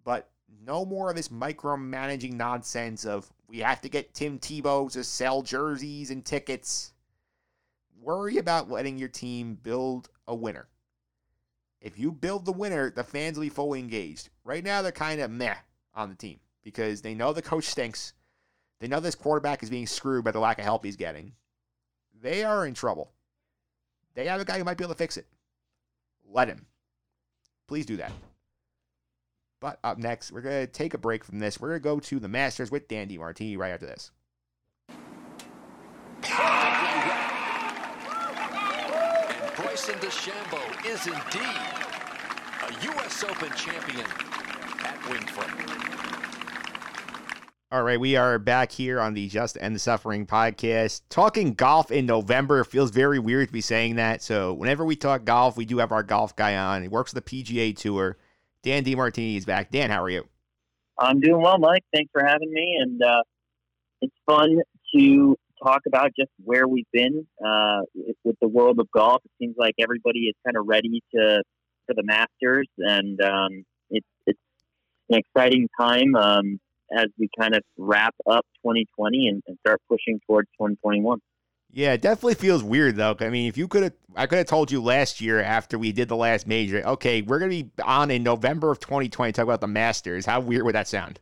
But 0.05 0.28
no 0.64 0.84
more 0.84 1.10
of 1.10 1.16
this 1.16 1.28
micromanaging 1.28 2.34
nonsense 2.34 3.04
of 3.04 3.32
we 3.48 3.58
have 3.58 3.81
to 3.82 3.88
get 3.88 4.14
Tim 4.14 4.38
Tebow 4.38 4.90
to 4.93 5.04
sell 5.04 5.43
jerseys 5.43 6.10
and 6.10 6.25
tickets. 6.25 6.93
Worry 8.00 8.38
about 8.38 8.70
letting 8.70 8.98
your 8.98 9.08
team 9.08 9.58
build 9.62 10.08
a 10.26 10.34
winner. 10.34 10.69
If 11.81 11.98
you 11.98 12.10
build 12.10 12.44
the 12.44 12.52
winner, 12.52 12.90
the 12.90 13.04
fans 13.04 13.37
will 13.37 13.44
be 13.44 13.50
fully 13.50 13.78
engaged. 13.78 14.31
Right 14.44 14.64
now, 14.64 14.82
they're 14.82 14.93
kind 14.93 15.20
of 15.20 15.31
meh 15.31 15.54
on 15.94 16.08
the 16.08 16.14
team 16.14 16.40
because 16.62 17.00
they 17.00 17.14
know 17.14 17.32
the 17.32 17.42
coach 17.42 17.64
stinks. 17.64 18.12
They 18.81 18.88
know 18.88 19.00
this 19.00 19.14
quarterback 19.14 19.62
is 19.62 19.70
being 19.70 19.87
screwed 19.87 20.25
by 20.25 20.32
the 20.32 20.40
lack 20.40 20.58
of 20.58 20.64
help 20.64 20.84
he's 20.84 20.96
getting. 20.96 21.32
They 22.20 22.44
are 22.44 22.66
in 22.66 22.75
trouble. 22.75 23.12
They 24.14 24.26
have 24.26 24.40
a 24.40 24.44
guy 24.44 24.58
who 24.58 24.64
might 24.64 24.78
be 24.78 24.84
able 24.84 24.94
to 24.94 24.99
fix 24.99 25.16
it. 25.16 25.26
Let 26.28 26.49
him. 26.49 26.66
Please 27.69 27.87
do 27.87 27.96
that. 27.99 28.12
But 29.66 29.80
up 29.82 29.99
next, 29.99 30.30
we're 30.30 30.42
going 30.42 30.64
to 30.64 30.73
take 30.73 30.94
a 30.94 30.99
break 30.99 31.25
from 31.25 31.40
this. 31.40 31.61
We're 31.61 31.70
going 31.70 31.80
to 31.80 31.82
go 31.82 31.99
to 31.99 32.20
the 32.20 32.28
Masters 32.28 32.70
with 32.70 32.87
Dan 32.87 33.08
Martini 33.18 33.56
right 33.56 33.73
after 33.73 33.87
this. 33.87 34.12
And 34.88 34.96
Bryson 39.56 39.96
DeChambeau 39.96 40.87
is 40.87 41.04
indeed 41.08 41.66
a 42.62 42.70
U.S. 42.85 43.25
Open 43.25 43.50
champion 43.56 44.06
at 44.85 45.04
Winged 45.11 45.30
Foot. 45.30 45.50
All 47.73 47.82
right, 47.82 47.99
we 47.99 48.14
are 48.14 48.38
back 48.38 48.70
here 48.70 49.00
on 49.00 49.14
the 49.14 49.28
Just 49.28 49.58
End 49.61 49.75
the 49.75 49.80
Suffering 49.80 50.26
podcast. 50.26 51.00
Talking 51.08 51.54
golf 51.54 51.90
in 51.90 52.06
November 52.06 52.62
feels 52.62 52.92
very 52.92 53.18
weird 53.18 53.49
to 53.49 53.52
be 53.52 53.61
saying 53.61 53.96
that. 53.96 54.23
So, 54.23 54.54
whenever 54.54 54.85
we 54.85 54.94
talk 54.94 55.25
golf, 55.25 55.56
we 55.56 55.64
do 55.64 55.78
have 55.78 55.90
our 55.90 56.04
golf 56.04 56.37
guy 56.37 56.56
on. 56.56 56.82
He 56.82 56.88
works 56.88 57.12
with 57.12 57.25
the 57.25 57.42
PGA 57.42 57.76
Tour. 57.76 58.16
Dan 58.66 58.82
DiMartini 58.82 59.37
is 59.37 59.44
back. 59.44 59.70
Dan, 59.70 59.90
how 59.90 60.02
are 60.02 60.11
you? 60.11 60.25
I'm 60.99 61.20
doing 61.20 61.40
well, 61.40 61.56
Mike. 61.56 61.85
Thanks 61.94 62.11
for 62.12 62.25
having 62.26 62.52
me. 62.52 62.76
And 62.80 63.00
uh, 63.00 63.23
it's 64.00 64.14
fun 64.28 64.58
to 64.92 65.37
talk 65.62 65.82
about 65.87 66.11
just 66.18 66.32
where 66.42 66.66
we've 66.66 66.90
been 66.92 67.28
uh, 67.40 67.82
with 68.25 68.35
the 68.42 68.49
world 68.49 68.80
of 68.80 68.90
golf. 68.90 69.23
It 69.25 69.30
seems 69.38 69.54
like 69.56 69.75
everybody 69.78 70.23
is 70.23 70.35
kind 70.44 70.56
of 70.56 70.66
ready 70.66 71.00
to 71.14 71.44
for 71.87 71.94
the 71.94 72.02
Masters, 72.02 72.66
and 72.78 73.20
um, 73.20 73.64
it's 73.88 74.06
it's 74.26 74.40
an 75.11 75.20
exciting 75.20 75.68
time 75.80 76.16
um, 76.16 76.58
as 76.92 77.06
we 77.20 77.28
kind 77.38 77.54
of 77.54 77.62
wrap 77.78 78.16
up 78.28 78.44
2020 78.64 79.28
and, 79.28 79.42
and 79.46 79.56
start 79.64 79.80
pushing 79.88 80.18
towards 80.26 80.49
2021. 80.58 81.20
Yeah, 81.76 81.92
it 81.92 82.00
definitely 82.00 82.37
feels 82.37 82.64
weird 82.64 82.97
though. 82.97 83.14
I 83.21 83.28
mean, 83.28 83.49
if 83.49 83.59
you 83.59 83.68
could 83.68 83.83
have, 83.83 83.92
I 84.14 84.26
could 84.26 84.38
have 84.38 84.47
told 84.47 84.73
you 84.73 84.83
last 84.83 85.21
year 85.21 85.42
after 85.42 85.78
we 85.78 85.92
did 85.92 86.09
the 86.09 86.16
last 86.16 86.47
major, 86.47 86.83
okay, 86.83 87.21
we're 87.21 87.38
gonna 87.38 87.50
be 87.50 87.71
on 87.85 88.11
in 88.11 88.23
November 88.23 88.71
of 88.71 88.80
2020 88.80 89.30
talk 89.33 89.42
about 89.42 89.61
the 89.61 89.66
Masters. 89.66 90.25
How 90.25 90.40
weird 90.40 90.64
would 90.64 90.75
that 90.75 90.88
sound? 90.88 91.21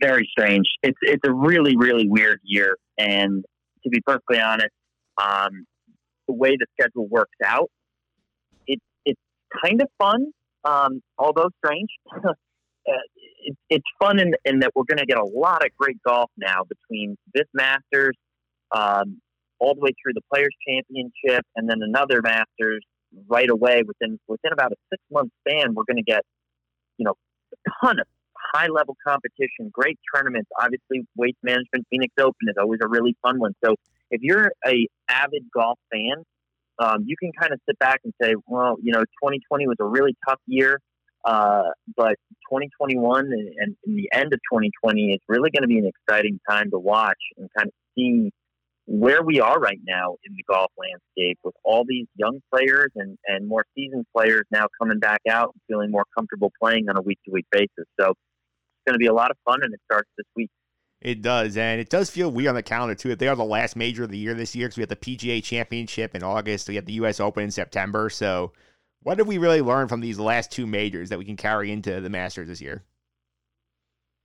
Very 0.00 0.28
strange. 0.30 0.64
It's 0.84 0.98
it's 1.02 1.24
a 1.26 1.32
really 1.32 1.76
really 1.76 2.06
weird 2.08 2.38
year, 2.44 2.76
and 2.98 3.44
to 3.82 3.90
be 3.90 4.00
perfectly 4.06 4.38
honest, 4.38 4.70
um, 5.20 5.66
the 6.28 6.34
way 6.34 6.50
the 6.50 6.66
schedule 6.80 7.08
works 7.08 7.36
out, 7.44 7.68
it 8.68 8.78
it's 9.04 9.20
kind 9.64 9.82
of 9.82 9.88
fun, 9.98 10.26
um, 10.62 11.02
although 11.18 11.50
strange. 11.64 11.90
uh, 12.24 12.30
it, 13.42 13.56
it's 13.70 13.86
fun 13.98 14.20
in, 14.20 14.34
in 14.44 14.60
that 14.60 14.70
we're 14.76 14.84
going 14.84 14.98
to 14.98 15.06
get 15.06 15.18
a 15.18 15.24
lot 15.24 15.64
of 15.64 15.70
great 15.76 16.00
golf 16.06 16.30
now 16.36 16.62
between 16.68 17.16
this 17.34 17.46
Masters, 17.54 18.14
um, 18.70 19.20
all 19.58 19.74
the 19.74 19.80
way 19.80 19.90
through 20.02 20.14
the 20.14 20.22
Players 20.32 20.54
Championship, 20.66 21.44
and 21.56 21.68
then 21.68 21.78
another 21.82 22.22
Masters 22.22 22.84
right 23.26 23.48
away 23.48 23.82
within 23.86 24.18
within 24.28 24.52
about 24.52 24.72
a 24.72 24.76
six 24.90 25.02
month 25.10 25.30
span. 25.40 25.74
We're 25.74 25.84
going 25.84 25.96
to 25.96 26.02
get 26.02 26.22
you 26.98 27.04
know 27.04 27.14
a 27.52 27.86
ton 27.86 28.00
of 28.00 28.06
high 28.54 28.68
level 28.68 28.96
competition, 29.06 29.70
great 29.72 29.98
tournaments. 30.14 30.48
Obviously, 30.60 31.06
Waste 31.16 31.38
Management 31.42 31.86
Phoenix 31.90 32.12
Open 32.18 32.48
is 32.48 32.54
always 32.58 32.80
a 32.82 32.88
really 32.88 33.16
fun 33.22 33.38
one. 33.38 33.54
So 33.64 33.74
if 34.10 34.20
you're 34.22 34.52
a 34.66 34.86
avid 35.08 35.44
golf 35.54 35.78
fan, 35.92 36.24
um, 36.78 37.04
you 37.06 37.16
can 37.16 37.32
kind 37.38 37.52
of 37.52 37.60
sit 37.68 37.78
back 37.78 38.00
and 38.04 38.12
say, 38.22 38.34
well, 38.46 38.76
you 38.82 38.92
know, 38.92 39.00
2020 39.00 39.66
was 39.66 39.76
a 39.80 39.84
really 39.84 40.14
tough 40.26 40.40
year. 40.46 40.80
Uh, 41.24 41.64
but 41.96 42.14
2021 42.48 43.26
and, 43.26 43.32
and, 43.32 43.76
and 43.84 43.98
the 43.98 44.08
end 44.12 44.32
of 44.32 44.38
2020 44.50 45.12
is 45.12 45.20
really 45.28 45.50
going 45.50 45.62
to 45.62 45.68
be 45.68 45.78
an 45.78 45.90
exciting 45.90 46.38
time 46.48 46.70
to 46.70 46.78
watch 46.78 47.18
and 47.36 47.50
kind 47.56 47.66
of 47.66 47.74
see 47.96 48.30
where 48.90 49.22
we 49.22 49.38
are 49.38 49.60
right 49.60 49.80
now 49.86 50.16
in 50.24 50.34
the 50.34 50.42
golf 50.48 50.72
landscape 50.78 51.38
with 51.44 51.54
all 51.62 51.84
these 51.86 52.06
young 52.16 52.40
players 52.50 52.90
and, 52.96 53.18
and 53.26 53.46
more 53.46 53.62
seasoned 53.74 54.06
players 54.16 54.46
now 54.50 54.66
coming 54.80 54.98
back 54.98 55.20
out 55.28 55.52
and 55.52 55.60
feeling 55.68 55.90
more 55.90 56.06
comfortable 56.16 56.50
playing 56.60 56.88
on 56.88 56.96
a 56.96 57.02
week 57.02 57.18
to 57.26 57.30
week 57.30 57.44
basis. 57.52 57.84
So 58.00 58.08
it's 58.08 58.86
going 58.86 58.94
to 58.94 58.98
be 58.98 59.06
a 59.06 59.12
lot 59.12 59.30
of 59.30 59.36
fun 59.44 59.58
and 59.62 59.74
it 59.74 59.80
starts 59.84 60.08
this 60.16 60.24
week. 60.34 60.48
It 61.02 61.20
does, 61.20 61.58
and 61.58 61.80
it 61.80 61.90
does 61.90 62.08
feel 62.08 62.30
weird 62.30 62.48
on 62.48 62.54
the 62.54 62.62
calendar 62.62 62.94
too. 62.94 63.10
If 63.10 63.18
they 63.18 63.28
are 63.28 63.36
the 63.36 63.44
last 63.44 63.76
major 63.76 64.04
of 64.04 64.10
the 64.10 64.18
year 64.18 64.32
this 64.32 64.56
year, 64.56 64.66
because 64.66 64.78
we 64.78 64.82
have 64.82 64.88
the 64.88 64.96
PGA 64.96 65.44
Championship 65.44 66.14
in 66.14 66.24
August, 66.24 66.68
we 66.68 66.74
have 66.74 66.86
the 66.86 66.94
U.S. 66.94 67.20
Open 67.20 67.44
in 67.44 67.50
September. 67.52 68.10
So, 68.10 68.52
what 69.02 69.16
did 69.16 69.28
we 69.28 69.38
really 69.38 69.62
learn 69.62 69.86
from 69.86 70.00
these 70.00 70.18
last 70.18 70.50
two 70.50 70.66
majors 70.66 71.10
that 71.10 71.18
we 71.18 71.24
can 71.24 71.36
carry 71.36 71.70
into 71.70 72.00
the 72.00 72.10
Masters 72.10 72.48
this 72.48 72.60
year? 72.60 72.82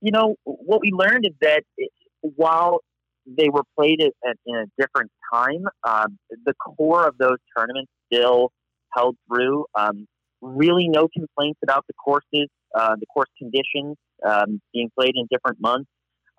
You 0.00 0.10
know, 0.10 0.34
what 0.42 0.80
we 0.80 0.90
learned 0.90 1.26
is 1.26 1.34
that 1.42 1.62
it, 1.76 1.92
while 2.22 2.80
they 3.26 3.48
were 3.48 3.62
played 3.78 4.00
at, 4.00 4.12
at, 4.28 4.36
in 4.46 4.56
a 4.56 4.64
different 4.78 5.10
time, 5.32 5.64
um, 5.84 6.18
the 6.44 6.54
core 6.54 7.06
of 7.06 7.16
those 7.18 7.38
tournaments 7.56 7.90
still 8.12 8.50
held 8.92 9.16
through. 9.28 9.64
Um, 9.74 10.06
really, 10.40 10.88
no 10.88 11.08
complaints 11.08 11.58
about 11.62 11.84
the 11.88 11.94
courses, 11.94 12.48
uh, 12.74 12.96
the 12.98 13.06
course 13.06 13.30
conditions 13.38 13.96
um, 14.24 14.60
being 14.72 14.90
played 14.98 15.14
in 15.16 15.26
different 15.30 15.60
months. 15.60 15.88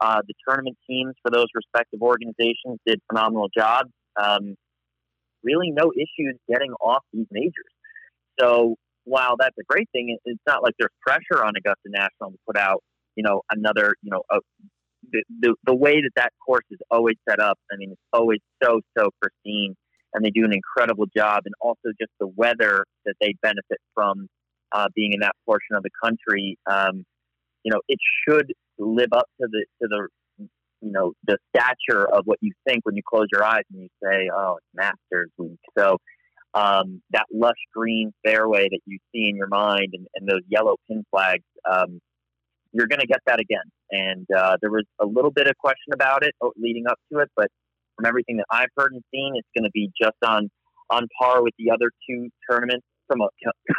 Uh, 0.01 0.21
the 0.27 0.33
tournament 0.47 0.77
teams 0.87 1.13
for 1.21 1.31
those 1.31 1.47
respective 1.55 2.01
organizations 2.01 2.79
did 2.85 2.99
phenomenal 3.09 3.49
jobs. 3.55 3.89
Um, 4.21 4.55
really, 5.43 5.71
no 5.71 5.91
issues 5.95 6.37
getting 6.49 6.71
off 6.81 7.03
these 7.13 7.27
majors. 7.31 7.53
So 8.39 8.75
while 9.05 9.35
that's 9.39 9.55
a 9.59 9.63
great 9.67 9.89
thing, 9.91 10.17
it's 10.25 10.41
not 10.45 10.63
like 10.63 10.73
there's 10.77 10.91
pressure 11.05 11.43
on 11.43 11.53
Augusta 11.55 11.87
National 11.87 12.31
to 12.31 12.37
put 12.45 12.57
out, 12.57 12.83
you 13.15 13.23
know, 13.23 13.41
another, 13.51 13.95
you 14.01 14.11
know, 14.11 14.23
a, 14.31 14.39
the, 15.11 15.55
the 15.65 15.75
way 15.75 16.01
that 16.01 16.11
that 16.15 16.31
course 16.45 16.65
is 16.71 16.79
always 16.91 17.15
set 17.27 17.39
up. 17.39 17.57
I 17.71 17.77
mean, 17.77 17.91
it's 17.91 18.01
always 18.13 18.39
so 18.63 18.81
so 18.97 19.09
pristine, 19.21 19.75
and 20.13 20.23
they 20.23 20.29
do 20.29 20.45
an 20.45 20.53
incredible 20.53 21.05
job. 21.15 21.43
And 21.45 21.53
also 21.61 21.89
just 21.99 22.11
the 22.19 22.27
weather 22.27 22.85
that 23.05 23.15
they 23.21 23.35
benefit 23.41 23.79
from 23.93 24.27
uh, 24.71 24.87
being 24.95 25.13
in 25.13 25.19
that 25.21 25.35
portion 25.45 25.75
of 25.75 25.83
the 25.83 25.89
country. 26.03 26.57
Um, 26.69 27.05
you 27.63 27.71
know, 27.71 27.81
it 27.87 27.99
should 28.27 28.53
live 28.77 29.09
up 29.13 29.27
to 29.41 29.47
the 29.49 29.65
to 29.81 29.87
the 29.87 30.07
you 30.81 30.91
know 30.91 31.13
the 31.25 31.37
stature 31.49 32.07
of 32.07 32.23
what 32.25 32.37
you 32.41 32.51
think 32.67 32.85
when 32.85 32.95
you 32.95 33.01
close 33.07 33.27
your 33.31 33.43
eyes 33.43 33.63
and 33.71 33.81
you 33.81 33.89
say, 34.03 34.29
"Oh, 34.33 34.57
it's 34.57 34.67
Masters 34.73 35.31
Week." 35.37 35.59
So 35.77 35.97
um, 36.55 37.01
that 37.11 37.25
lush 37.33 37.57
green 37.73 38.13
fairway 38.25 38.69
that 38.69 38.79
you 38.85 38.97
see 39.11 39.27
in 39.29 39.35
your 39.35 39.47
mind 39.47 39.89
and, 39.93 40.07
and 40.15 40.27
those 40.27 40.41
yellow 40.47 40.77
pin 40.87 41.03
flags, 41.11 41.43
um, 41.69 41.99
you're 42.71 42.87
going 42.87 43.01
to 43.01 43.07
get 43.07 43.19
that 43.25 43.39
again. 43.39 43.63
And 43.91 44.25
uh, 44.35 44.57
there 44.61 44.71
was 44.71 44.85
a 44.99 45.05
little 45.05 45.31
bit 45.31 45.47
of 45.47 45.57
question 45.57 45.93
about 45.93 46.23
it 46.23 46.33
oh, 46.41 46.53
leading 46.57 46.87
up 46.87 46.97
to 47.11 47.19
it, 47.19 47.29
but 47.35 47.47
from 47.95 48.05
everything 48.05 48.37
that 48.37 48.45
I've 48.51 48.69
heard 48.75 48.91
and 48.93 49.03
seen, 49.13 49.33
it's 49.35 49.47
going 49.55 49.63
to 49.63 49.71
be 49.73 49.91
just 49.99 50.17
on 50.25 50.49
on 50.89 51.07
par 51.19 51.41
with 51.41 51.53
the 51.57 51.71
other 51.71 51.89
two 52.07 52.29
tournaments 52.49 52.85
from 53.07 53.21
a 53.21 53.27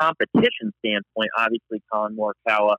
competition 0.00 0.72
standpoint. 0.84 1.30
Obviously, 1.38 1.82
Collin 1.92 2.16
Morikawa 2.16 2.76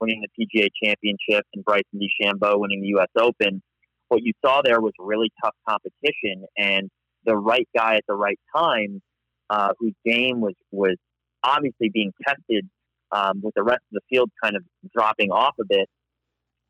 winning 0.00 0.22
the 0.22 0.46
PGA 0.46 0.68
Championship 0.82 1.44
and 1.54 1.64
Bryson 1.64 1.84
DeChambeau 1.94 2.58
winning 2.58 2.82
the 2.82 2.88
U.S. 2.88 3.08
Open. 3.18 3.62
What 4.08 4.22
you 4.22 4.32
saw 4.44 4.62
there 4.62 4.80
was 4.80 4.92
really 4.98 5.30
tough 5.42 5.54
competition 5.68 6.46
and 6.56 6.88
the 7.24 7.36
right 7.36 7.68
guy 7.76 7.96
at 7.96 8.04
the 8.06 8.14
right 8.14 8.38
time, 8.54 9.02
uh, 9.50 9.72
whose 9.78 9.94
game 10.04 10.40
was 10.40 10.54
was 10.70 10.96
obviously 11.42 11.90
being 11.92 12.12
tested 12.26 12.68
um, 13.12 13.40
with 13.42 13.54
the 13.54 13.62
rest 13.62 13.82
of 13.92 13.92
the 13.92 14.00
field 14.10 14.30
kind 14.42 14.56
of 14.56 14.62
dropping 14.96 15.30
off 15.30 15.54
a 15.60 15.64
bit. 15.68 15.88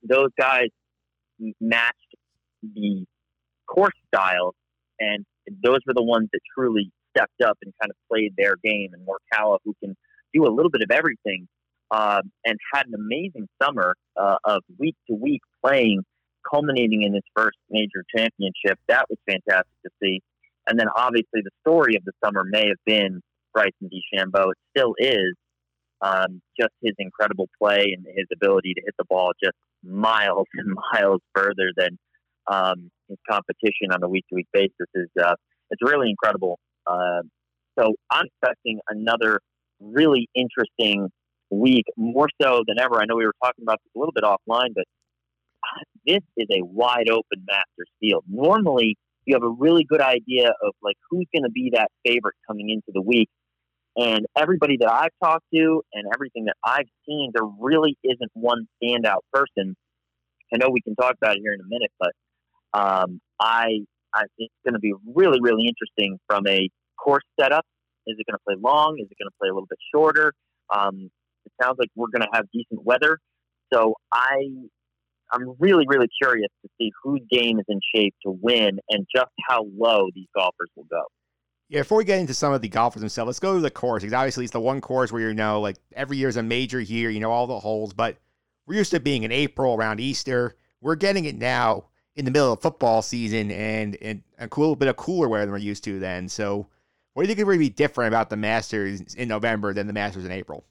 Those 0.08 0.30
guys 0.38 0.68
matched 1.60 2.14
the 2.62 3.04
course 3.66 3.94
styles, 4.14 4.54
and 4.98 5.24
those 5.62 5.78
were 5.86 5.94
the 5.94 6.02
ones 6.02 6.28
that 6.32 6.40
truly 6.56 6.90
stepped 7.16 7.40
up 7.44 7.58
and 7.62 7.72
kind 7.80 7.90
of 7.90 7.96
played 8.10 8.34
their 8.36 8.56
game. 8.62 8.90
And 8.92 9.06
Morikawa, 9.06 9.58
who 9.64 9.74
can 9.82 9.96
do 10.32 10.46
a 10.46 10.52
little 10.52 10.70
bit 10.70 10.82
of 10.82 10.90
everything, 10.90 11.48
uh, 11.90 12.22
and 12.44 12.58
had 12.72 12.86
an 12.86 12.94
amazing 12.94 13.48
summer 13.62 13.94
uh, 14.16 14.36
of 14.44 14.62
week 14.78 14.96
to 15.08 15.14
week 15.14 15.40
playing, 15.64 16.02
culminating 16.50 17.02
in 17.02 17.14
his 17.14 17.22
first 17.34 17.56
major 17.70 18.04
championship. 18.14 18.78
That 18.88 19.06
was 19.08 19.18
fantastic 19.28 19.76
to 19.84 19.90
see. 20.02 20.20
And 20.68 20.78
then 20.78 20.88
obviously 20.96 21.42
the 21.42 21.50
story 21.60 21.94
of 21.96 22.04
the 22.04 22.12
summer 22.24 22.42
may 22.44 22.68
have 22.68 22.78
been 22.84 23.20
Bryson 23.54 23.72
DeChambeau. 23.84 24.50
It 24.50 24.58
still 24.76 24.94
is. 24.98 25.34
Um, 26.02 26.42
just 26.60 26.72
his 26.82 26.92
incredible 26.98 27.48
play 27.60 27.94
and 27.96 28.04
his 28.06 28.26
ability 28.32 28.74
to 28.74 28.82
hit 28.84 28.94
the 28.98 29.04
ball 29.08 29.32
just 29.42 29.56
miles 29.82 30.46
and 30.54 30.74
miles 30.92 31.20
further 31.34 31.72
than 31.76 31.98
um, 32.48 32.90
his 33.08 33.18
competition 33.28 33.92
on 33.92 34.02
a 34.02 34.08
week 34.08 34.24
to 34.28 34.36
week 34.36 34.48
basis 34.52 34.88
is 34.94 35.08
uh, 35.22 35.34
it's 35.70 35.82
really 35.82 36.10
incredible. 36.10 36.58
Uh, 36.86 37.22
so 37.78 37.94
I'm 38.10 38.26
expecting 38.26 38.80
another 38.88 39.40
really 39.80 40.28
interesting 40.34 41.08
week, 41.50 41.84
more 41.96 42.28
so 42.40 42.62
than 42.66 42.78
ever. 42.80 43.00
I 43.00 43.04
know 43.06 43.16
we 43.16 43.26
were 43.26 43.34
talking 43.42 43.62
about 43.62 43.78
this 43.84 43.90
a 43.94 43.98
little 43.98 44.12
bit 44.12 44.24
offline, 44.24 44.74
but 44.74 44.84
this 46.06 46.22
is 46.36 46.46
a 46.50 46.62
wide 46.62 47.08
open 47.10 47.44
Masters 47.46 47.90
field. 48.00 48.24
Normally, 48.28 48.96
you 49.24 49.34
have 49.34 49.42
a 49.42 49.48
really 49.48 49.84
good 49.84 50.00
idea 50.00 50.48
of 50.62 50.74
like 50.82 50.96
who's 51.10 51.26
going 51.34 51.42
to 51.42 51.50
be 51.50 51.70
that 51.74 51.88
favorite 52.06 52.36
coming 52.46 52.70
into 52.70 52.92
the 52.94 53.02
week. 53.02 53.28
And 53.96 54.26
everybody 54.36 54.76
that 54.80 54.92
I've 54.92 55.12
talked 55.22 55.46
to 55.54 55.82
and 55.94 56.06
everything 56.14 56.44
that 56.46 56.56
I've 56.64 56.88
seen, 57.06 57.30
there 57.34 57.48
really 57.60 57.96
isn't 58.04 58.30
one 58.34 58.68
standout 58.82 59.20
person. 59.32 59.74
I 60.52 60.58
know 60.58 60.68
we 60.70 60.82
can 60.82 60.94
talk 60.94 61.14
about 61.20 61.36
it 61.36 61.40
here 61.42 61.54
in 61.54 61.60
a 61.60 61.68
minute, 61.68 61.90
but 61.98 62.12
um, 62.78 63.20
I 63.40 63.80
I 64.14 64.24
it's 64.38 64.54
going 64.64 64.74
to 64.74 64.80
be 64.80 64.92
really 65.14 65.38
really 65.40 65.66
interesting 65.66 66.18
from 66.28 66.46
a 66.46 66.68
course 67.02 67.24
setup. 67.40 67.64
Is 68.06 68.16
it 68.18 68.26
going 68.30 68.38
to 68.38 68.44
play 68.46 68.56
long? 68.60 68.98
Is 69.00 69.08
it 69.10 69.16
going 69.18 69.28
to 69.28 69.36
play 69.40 69.48
a 69.48 69.54
little 69.54 69.66
bit 69.68 69.78
shorter? 69.92 70.32
Um, 70.74 71.10
it 71.44 71.52
sounds 71.62 71.76
like 71.78 71.88
we're 71.96 72.08
going 72.08 72.22
to 72.22 72.28
have 72.32 72.44
decent 72.52 72.84
weather. 72.84 73.18
So 73.72 73.94
I, 74.12 74.46
I'm 75.32 75.54
really, 75.58 75.84
really 75.88 76.08
curious 76.20 76.50
to 76.62 76.70
see 76.78 76.90
whose 77.02 77.20
game 77.30 77.58
is 77.58 77.64
in 77.68 77.80
shape 77.94 78.14
to 78.24 78.30
win 78.30 78.78
and 78.88 79.06
just 79.14 79.30
how 79.48 79.66
low 79.76 80.08
these 80.14 80.28
golfers 80.36 80.70
will 80.76 80.86
go. 80.90 81.02
Yeah, 81.68 81.80
before 81.80 81.98
we 81.98 82.04
get 82.04 82.20
into 82.20 82.34
some 82.34 82.52
of 82.52 82.62
the 82.62 82.68
golfers 82.68 83.00
themselves, 83.00 83.26
let's 83.26 83.40
go 83.40 83.54
to 83.54 83.60
the 83.60 83.70
course 83.70 84.02
because 84.02 84.14
obviously 84.14 84.44
it's 84.44 84.52
the 84.52 84.60
one 84.60 84.80
course 84.80 85.10
where 85.10 85.22
you 85.22 85.34
know, 85.34 85.60
like 85.60 85.76
every 85.94 86.16
year 86.16 86.28
is 86.28 86.36
a 86.36 86.42
major 86.42 86.80
year, 86.80 87.10
you 87.10 87.18
know 87.18 87.32
all 87.32 87.46
the 87.46 87.58
holes, 87.58 87.92
but 87.92 88.18
we're 88.66 88.76
used 88.76 88.92
to 88.92 89.00
being 89.00 89.24
in 89.24 89.32
April 89.32 89.74
around 89.74 89.98
Easter. 89.98 90.56
We're 90.80 90.94
getting 90.94 91.24
it 91.24 91.36
now 91.36 91.86
in 92.14 92.24
the 92.24 92.30
middle 92.30 92.52
of 92.52 92.62
football 92.62 93.02
season 93.02 93.50
and, 93.50 93.96
and 94.00 94.22
a 94.38 94.48
cool 94.48 94.76
bit 94.76 94.88
of 94.88 94.96
cooler 94.96 95.28
weather 95.28 95.46
than 95.46 95.52
we're 95.52 95.58
used 95.58 95.84
to 95.84 95.98
then. 95.98 96.28
So, 96.28 96.68
what 97.14 97.22
do 97.22 97.28
you 97.28 97.34
think 97.34 97.48
would 97.48 97.58
be 97.58 97.70
different 97.70 98.08
about 98.08 98.30
the 98.30 98.36
Masters 98.36 99.14
in 99.14 99.28
November 99.28 99.72
than 99.72 99.86
the 99.86 99.92
Masters 99.92 100.24
in 100.24 100.30
April? 100.30 100.64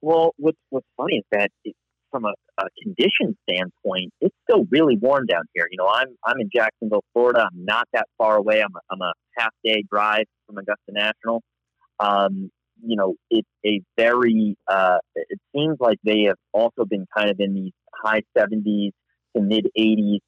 Well, 0.00 0.34
what's 0.36 0.58
what's 0.70 0.86
funny 0.96 1.18
is 1.18 1.24
that 1.30 1.50
it, 1.64 1.76
from 2.12 2.26
a, 2.26 2.34
a 2.60 2.64
condition 2.80 3.36
standpoint, 3.48 4.12
it's 4.20 4.36
still 4.48 4.66
really 4.70 4.96
warm 4.96 5.26
down 5.26 5.42
here. 5.54 5.66
You 5.70 5.78
know, 5.78 5.88
I'm 5.88 6.08
I'm 6.24 6.38
in 6.38 6.48
Jacksonville, 6.54 7.04
Florida. 7.12 7.48
I'm 7.50 7.64
not 7.64 7.88
that 7.92 8.06
far 8.18 8.36
away. 8.36 8.60
I'm 8.60 8.74
a, 8.76 8.80
I'm 8.92 9.00
a 9.00 9.12
half 9.36 9.50
day 9.64 9.82
drive 9.90 10.26
from 10.46 10.58
Augusta 10.58 10.92
National. 10.92 11.42
Um, 11.98 12.50
you 12.84 12.96
know, 12.96 13.14
it's 13.30 13.48
a 13.66 13.80
very. 13.96 14.56
Uh, 14.70 14.98
it 15.16 15.40
seems 15.56 15.78
like 15.80 15.98
they 16.04 16.24
have 16.28 16.36
also 16.52 16.84
been 16.88 17.06
kind 17.16 17.30
of 17.30 17.36
in 17.40 17.54
these 17.54 17.72
high 18.04 18.22
70s 18.36 18.90
to 19.36 19.42
mid 19.42 19.66
80s 19.76 20.18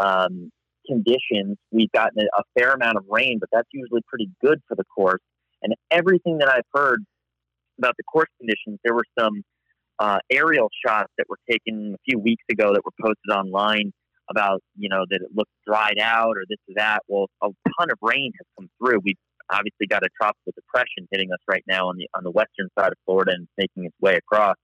um, 0.00 0.50
conditions. 0.86 1.56
We've 1.70 1.92
gotten 1.92 2.22
a, 2.22 2.40
a 2.40 2.42
fair 2.58 2.72
amount 2.72 2.98
of 2.98 3.04
rain, 3.08 3.38
but 3.40 3.48
that's 3.52 3.68
usually 3.72 4.02
pretty 4.06 4.30
good 4.44 4.60
for 4.68 4.76
the 4.76 4.84
course. 4.84 5.20
And 5.62 5.74
everything 5.90 6.38
that 6.38 6.48
I've 6.48 6.66
heard 6.74 7.04
about 7.78 7.94
the 7.96 8.04
course 8.04 8.28
conditions, 8.38 8.78
there 8.84 8.94
were 8.94 9.06
some 9.18 9.42
uh, 10.02 10.18
aerial 10.30 10.68
shots 10.84 11.12
that 11.16 11.26
were 11.28 11.38
taken 11.48 11.94
a 11.94 12.02
few 12.04 12.18
weeks 12.18 12.42
ago 12.50 12.72
that 12.74 12.82
were 12.84 12.92
posted 13.00 13.30
online 13.32 13.92
about 14.28 14.60
you 14.76 14.88
know 14.88 15.04
that 15.08 15.20
it 15.22 15.28
looked 15.32 15.52
dried 15.64 16.00
out 16.02 16.36
or 16.36 16.42
this 16.48 16.58
or 16.68 16.74
that. 16.76 17.02
Well, 17.06 17.28
a 17.40 17.48
ton 17.78 17.90
of 17.90 17.98
rain 18.02 18.32
has 18.36 18.46
come 18.58 18.68
through. 18.78 18.98
We've 19.04 19.16
obviously 19.50 19.86
got 19.86 20.02
a 20.02 20.08
tropical 20.20 20.52
depression 20.56 21.06
hitting 21.12 21.30
us 21.32 21.38
right 21.48 21.62
now 21.68 21.88
on 21.88 21.96
the 21.96 22.08
on 22.16 22.24
the 22.24 22.32
western 22.32 22.68
side 22.76 22.90
of 22.90 22.98
Florida 23.06 23.32
and 23.32 23.46
making 23.56 23.84
its 23.84 23.94
way 24.00 24.16
across. 24.16 24.56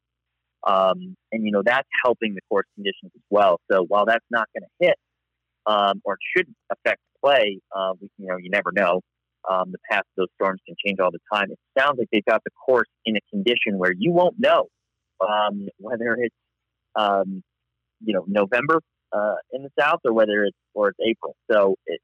Um, 0.66 1.16
and 1.30 1.44
you 1.44 1.52
know 1.52 1.62
that's 1.64 1.88
helping 2.04 2.34
the 2.34 2.40
course 2.48 2.66
conditions 2.74 3.12
as 3.14 3.22
well. 3.30 3.60
So 3.70 3.84
while 3.86 4.06
that's 4.06 4.26
not 4.32 4.48
going 4.52 4.66
to 4.66 4.86
hit 4.86 4.96
um, 5.66 6.00
or 6.04 6.18
shouldn't 6.36 6.56
affect 6.72 7.00
play. 7.24 7.60
Uh, 7.74 7.92
we, 8.00 8.08
you 8.18 8.26
know, 8.26 8.38
you 8.38 8.50
never 8.50 8.72
know. 8.72 9.02
Um, 9.48 9.70
the 9.70 9.78
path 9.90 10.00
of 10.00 10.16
those 10.16 10.28
storms 10.34 10.60
can 10.66 10.74
change 10.84 10.98
all 10.98 11.10
the 11.12 11.20
time. 11.32 11.50
It 11.50 11.58
sounds 11.78 11.96
like 11.98 12.08
they've 12.12 12.24
got 12.24 12.42
the 12.44 12.50
course 12.66 12.88
in 13.06 13.16
a 13.16 13.20
condition 13.30 13.78
where 13.78 13.92
you 13.96 14.12
won't 14.12 14.34
know 14.38 14.66
um, 15.20 15.68
whether 15.78 16.14
it's 16.14 16.34
um, 16.96 17.42
you 18.04 18.14
know 18.14 18.24
November 18.26 18.80
uh, 19.12 19.34
in 19.52 19.62
the 19.62 19.70
south 19.78 20.00
or 20.04 20.12
whether 20.12 20.44
it's 20.44 20.56
or 20.74 20.88
it's 20.88 20.98
April. 21.00 21.36
So 21.50 21.76
it 21.86 22.00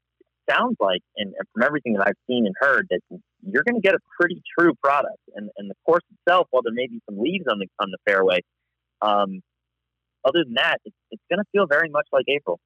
sounds 0.49 0.77
like, 0.79 1.01
and, 1.17 1.33
and 1.37 1.47
from 1.53 1.63
everything 1.63 1.93
that 1.93 2.07
I've 2.07 2.17
seen 2.27 2.45
and 2.45 2.55
heard, 2.59 2.87
that 2.89 2.99
you're 3.41 3.63
going 3.63 3.75
to 3.75 3.81
get 3.81 3.95
a 3.95 3.99
pretty 4.19 4.41
true 4.57 4.73
product. 4.83 5.19
And, 5.35 5.49
and 5.57 5.69
the 5.69 5.75
course 5.85 6.03
itself, 6.19 6.47
while 6.51 6.63
there 6.63 6.73
may 6.73 6.87
be 6.87 6.99
some 7.09 7.19
leaves 7.19 7.45
on 7.49 7.59
the 7.59 7.67
on 7.79 7.91
the 7.91 7.97
fairway, 8.05 8.39
um, 9.01 9.41
other 10.23 10.43
than 10.43 10.55
that, 10.55 10.79
it's, 10.85 10.95
it's 11.11 11.23
going 11.29 11.39
to 11.39 11.45
feel 11.51 11.67
very 11.67 11.89
much 11.89 12.07
like 12.11 12.25
April. 12.27 12.59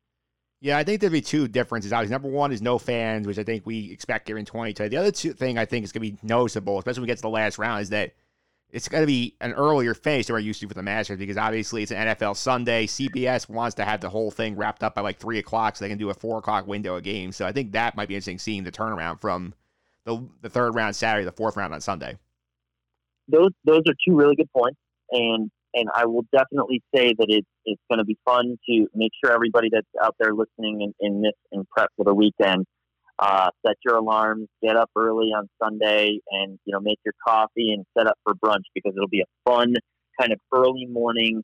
Yeah, 0.61 0.77
I 0.77 0.83
think 0.83 0.99
there'd 0.99 1.13
be 1.13 1.21
two 1.21 1.47
differences. 1.47 1.93
Obviously, 1.93 2.11
number 2.11 2.27
one 2.27 2.51
is 2.51 2.61
no 2.61 2.77
fans, 2.77 3.25
which 3.25 3.37
I 3.37 3.43
think 3.43 3.65
we 3.65 3.91
expect 3.91 4.27
here 4.27 4.37
in 4.37 4.43
2020. 4.43 4.89
The 4.89 4.97
other 4.97 5.11
two 5.11 5.31
thing 5.31 5.57
I 5.57 5.63
think 5.63 5.85
is 5.85 5.93
going 5.93 6.05
to 6.05 6.11
be 6.11 6.19
noticeable, 6.21 6.77
especially 6.77 7.01
when 7.01 7.03
we 7.03 7.07
get 7.07 7.17
to 7.17 7.21
the 7.21 7.29
last 7.29 7.57
round, 7.57 7.81
is 7.81 7.89
that 7.89 8.11
it's 8.71 8.87
going 8.87 9.01
to 9.01 9.07
be 9.07 9.35
an 9.41 9.53
earlier 9.53 9.93
finish 9.93 10.27
than 10.27 10.35
we're 10.35 10.39
used 10.39 10.61
to 10.61 10.67
for 10.67 10.73
the 10.75 10.83
Masters 10.83 11.17
because 11.17 11.37
obviously 11.37 11.81
it's 11.81 11.91
an 11.91 12.07
NFL 12.07 12.35
Sunday. 12.35 12.85
CBS 12.85 13.49
wants 13.49 13.75
to 13.75 13.85
have 13.85 13.99
the 13.99 14.09
whole 14.09 14.29
thing 14.29 14.55
wrapped 14.55 14.83
up 14.83 14.95
by 14.95 15.01
like 15.01 15.17
three 15.17 15.39
o'clock 15.39 15.75
so 15.75 15.85
they 15.85 15.89
can 15.89 15.97
do 15.97 16.09
a 16.09 16.13
four 16.13 16.37
o'clock 16.37 16.67
window 16.67 16.95
of 16.95 17.03
game. 17.03 17.31
So 17.31 17.45
I 17.45 17.51
think 17.51 17.71
that 17.71 17.95
might 17.95 18.07
be 18.07 18.15
interesting 18.15 18.37
seeing 18.37 18.63
the 18.63 18.71
turnaround 18.71 19.21
from 19.21 19.53
the 20.05 20.23
the 20.41 20.49
third 20.49 20.75
round 20.75 20.95
Saturday, 20.95 21.25
the 21.25 21.31
fourth 21.31 21.57
round 21.57 21.73
on 21.73 21.81
Sunday. 21.81 22.17
Those 23.27 23.51
those 23.65 23.81
are 23.87 23.95
two 24.07 24.15
really 24.15 24.35
good 24.35 24.51
points, 24.55 24.77
and 25.11 25.49
and 25.73 25.87
I 25.95 26.05
will 26.05 26.25
definitely 26.31 26.83
say 26.95 27.13
that 27.17 27.27
it's 27.29 27.47
it's 27.65 27.81
going 27.89 27.99
to 27.99 28.05
be 28.05 28.17
fun 28.23 28.57
to 28.69 28.87
make 28.93 29.11
sure 29.23 29.33
everybody 29.33 29.69
that's 29.71 29.87
out 30.03 30.15
there 30.19 30.33
listening 30.33 30.81
in, 30.81 30.93
in 30.99 31.21
this 31.21 31.33
in 31.51 31.65
prep 31.71 31.89
for 31.97 32.05
the 32.05 32.13
weekend 32.13 32.65
uh, 33.19 33.49
set 33.65 33.75
your 33.83 33.97
alarms, 33.97 34.47
get 34.63 34.77
up 34.77 34.89
early 34.95 35.27
on 35.27 35.49
Sunday, 35.61 36.19
and 36.31 36.57
you 36.65 36.73
know 36.73 36.79
make 36.79 36.99
your 37.03 37.13
coffee 37.25 37.73
and 37.73 37.85
set 37.97 38.07
up 38.07 38.17
for 38.23 38.33
brunch 38.33 38.63
because 38.73 38.93
it'll 38.95 39.09
be 39.09 39.21
a 39.21 39.49
fun 39.49 39.73
kind 40.19 40.31
of 40.31 40.39
early 40.53 40.85
morning 40.85 41.43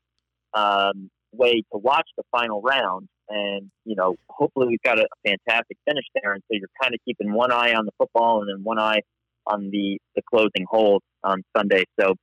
um, 0.54 1.10
way 1.32 1.62
to 1.72 1.78
watch 1.78 2.08
the 2.16 2.22
final 2.32 2.62
round. 2.62 3.08
And 3.28 3.70
you 3.84 3.96
know, 3.96 4.14
hopefully 4.28 4.68
we've 4.68 4.82
got 4.82 4.98
a 4.98 5.06
fantastic 5.26 5.76
finish 5.86 6.04
there, 6.14 6.32
and 6.32 6.42
so 6.44 6.56
you're 6.56 6.68
kind 6.80 6.94
of 6.94 7.00
keeping 7.04 7.32
one 7.32 7.52
eye 7.52 7.74
on 7.74 7.84
the 7.84 7.92
football 7.98 8.40
and 8.40 8.48
then 8.48 8.64
one 8.64 8.78
eye 8.78 9.00
on 9.46 9.70
the 9.70 9.98
the 10.14 10.22
closing 10.30 10.64
holes 10.68 11.02
on 11.24 11.42
Sunday. 11.56 11.84
So 12.00 12.14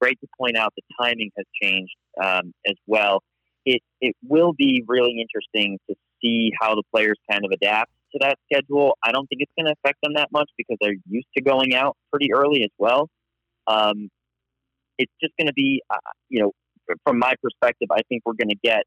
great 0.00 0.20
to 0.20 0.28
point 0.38 0.56
out 0.56 0.72
the 0.76 0.82
timing 1.02 1.30
has 1.36 1.46
changed 1.60 1.94
um, 2.22 2.52
as 2.66 2.76
well. 2.86 3.22
It 3.64 3.82
it 4.00 4.14
will 4.22 4.52
be 4.56 4.84
really 4.86 5.20
interesting 5.20 5.78
to 5.88 5.96
see 6.22 6.52
how 6.60 6.74
the 6.74 6.82
players 6.92 7.16
kind 7.30 7.44
of 7.44 7.50
adapt 7.50 7.90
to 8.12 8.18
that 8.20 8.38
schedule. 8.50 8.96
I 9.02 9.12
don't 9.12 9.26
think 9.26 9.42
it's 9.42 9.52
going 9.58 9.66
to 9.66 9.74
affect 9.84 9.98
them 10.02 10.14
that 10.14 10.28
much 10.32 10.48
because 10.56 10.76
they're 10.80 10.96
used 11.08 11.28
to 11.36 11.42
going 11.42 11.74
out 11.74 11.96
pretty 12.10 12.32
early 12.32 12.62
as 12.62 12.70
well. 12.78 13.08
Um, 13.66 14.08
it's 14.98 15.12
just 15.22 15.32
going 15.38 15.46
to 15.46 15.52
be, 15.52 15.82
uh, 15.90 15.96
you 16.28 16.42
know, 16.42 16.52
from 17.04 17.18
my 17.18 17.34
perspective, 17.42 17.88
I 17.90 18.00
think 18.08 18.22
we're 18.24 18.34
going 18.34 18.50
to 18.50 18.58
get. 18.62 18.82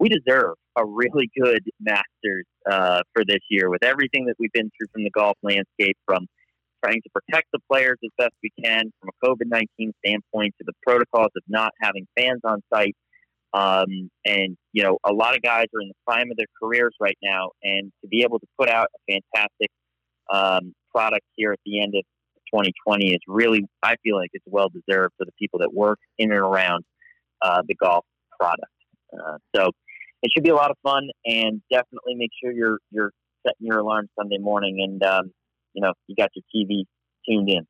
We 0.00 0.08
deserve 0.08 0.54
a 0.76 0.86
really 0.86 1.28
good 1.36 1.62
Masters 1.80 2.46
uh, 2.70 3.02
for 3.12 3.24
this 3.26 3.40
year 3.50 3.68
with 3.68 3.82
everything 3.82 4.26
that 4.26 4.36
we've 4.38 4.52
been 4.52 4.70
through 4.78 4.86
from 4.92 5.02
the 5.02 5.10
golf 5.10 5.36
landscape, 5.42 5.96
from 6.06 6.26
trying 6.84 7.02
to 7.02 7.10
protect 7.10 7.48
the 7.52 7.58
players 7.70 7.98
as 8.04 8.10
best 8.16 8.32
we 8.42 8.50
can 8.62 8.92
from 9.00 9.10
a 9.10 9.26
COVID 9.26 9.46
19 9.46 9.92
standpoint 10.04 10.54
to 10.58 10.64
the 10.64 10.72
protocols 10.86 11.32
of 11.36 11.42
not 11.48 11.72
having 11.82 12.06
fans 12.16 12.40
on 12.44 12.62
site. 12.72 12.94
Um, 13.54 14.10
and, 14.24 14.56
you 14.72 14.82
know, 14.82 14.98
a 15.04 15.12
lot 15.12 15.34
of 15.34 15.42
guys 15.42 15.66
are 15.74 15.80
in 15.80 15.88
the 15.88 15.94
prime 16.06 16.30
of 16.30 16.36
their 16.36 16.46
careers 16.60 16.94
right 17.00 17.16
now. 17.22 17.50
And 17.62 17.92
to 18.02 18.08
be 18.08 18.22
able 18.22 18.38
to 18.38 18.46
put 18.58 18.68
out 18.68 18.88
a 18.94 19.12
fantastic 19.12 19.70
um, 20.32 20.74
product 20.94 21.24
here 21.36 21.52
at 21.52 21.60
the 21.64 21.82
end 21.82 21.94
of 21.94 22.02
2020 22.52 23.12
is 23.12 23.20
really, 23.26 23.64
I 23.82 23.96
feel 24.02 24.16
like 24.16 24.30
it's 24.32 24.44
well 24.46 24.68
deserved 24.68 25.14
for 25.16 25.24
the 25.24 25.32
people 25.38 25.60
that 25.60 25.72
work 25.72 25.98
in 26.18 26.30
and 26.30 26.40
around 26.40 26.84
uh, 27.42 27.62
the 27.66 27.74
golf 27.74 28.04
product. 28.38 28.72
Uh, 29.12 29.38
so 29.54 29.70
it 30.22 30.30
should 30.34 30.44
be 30.44 30.50
a 30.50 30.54
lot 30.54 30.70
of 30.70 30.76
fun 30.82 31.08
and 31.24 31.62
definitely 31.70 32.14
make 32.14 32.30
sure 32.42 32.52
you're, 32.52 32.78
you're 32.90 33.12
setting 33.46 33.66
your 33.66 33.78
alarm 33.78 34.08
Sunday 34.18 34.38
morning 34.38 34.82
and, 34.82 35.02
um, 35.02 35.32
you 35.72 35.82
know, 35.82 35.92
you 36.06 36.16
got 36.16 36.30
your 36.34 36.42
TV 36.54 36.84
tuned 37.28 37.48
in. 37.48 37.66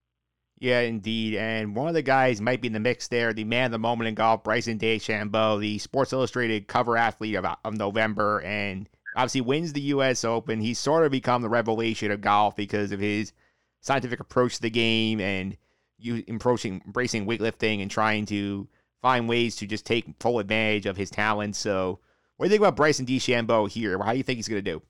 Yeah, 0.61 0.81
indeed. 0.81 1.37
And 1.37 1.77
one 1.77 1.89
of 1.89 1.95
the 1.95 2.03
guys 2.03 2.41
might 2.41 2.61
be 2.61 2.67
in 2.67 2.73
the 2.73 2.81
mix 2.81 3.07
there, 3.09 3.33
the 3.33 3.45
man 3.45 3.67
of 3.67 3.73
the 3.73 3.79
moment 3.79 4.09
in 4.09 4.15
golf, 4.15 4.43
Bryson 4.43 4.79
DeChambeau, 4.79 5.61
the 5.61 5.79
Sports 5.79 6.13
Illustrated 6.13 6.67
cover 6.67 6.97
athlete 6.97 7.37
of, 7.37 7.47
of 7.65 7.77
November, 7.77 8.41
and 8.41 8.89
obviously 9.15 9.41
wins 9.43 9.73
the 9.73 9.81
U.S. 9.83 10.25
Open. 10.25 10.61
He's 10.61 10.79
sort 10.79 11.05
of 11.05 11.13
become 11.13 11.43
the 11.43 11.49
revelation 11.49 12.11
of 12.11 12.21
golf 12.21 12.57
because 12.57 12.91
of 12.91 12.99
his 12.99 13.33
scientific 13.81 14.19
approach 14.19 14.57
to 14.57 14.63
the 14.63 14.71
game 14.71 15.21
and 15.21 15.57
you 15.97 16.25
embracing, 16.27 16.83
embracing 16.85 17.27
weightlifting 17.27 17.81
and 17.81 17.91
trying 17.91 18.27
to 18.27 18.67
find 19.01 19.29
ways 19.29 19.55
to 19.57 19.67
just 19.67 19.87
take 19.87 20.07
full 20.19 20.41
advantage 20.41 20.87
of 20.87 20.97
his 20.97 21.11
talents. 21.11 21.59
So, 21.59 22.01
what 22.37 22.47
do 22.47 22.49
you 22.49 22.51
think 22.51 22.63
about 22.63 22.77
Bryson 22.77 23.07
DeChambeau 23.07 23.69
here? 23.69 23.99
How 23.99 24.13
do 24.13 24.19
you 24.19 24.25
think 24.25 24.39
he's 24.39 24.49
going 24.49 24.65
to 24.65 24.71
do? 24.73 24.83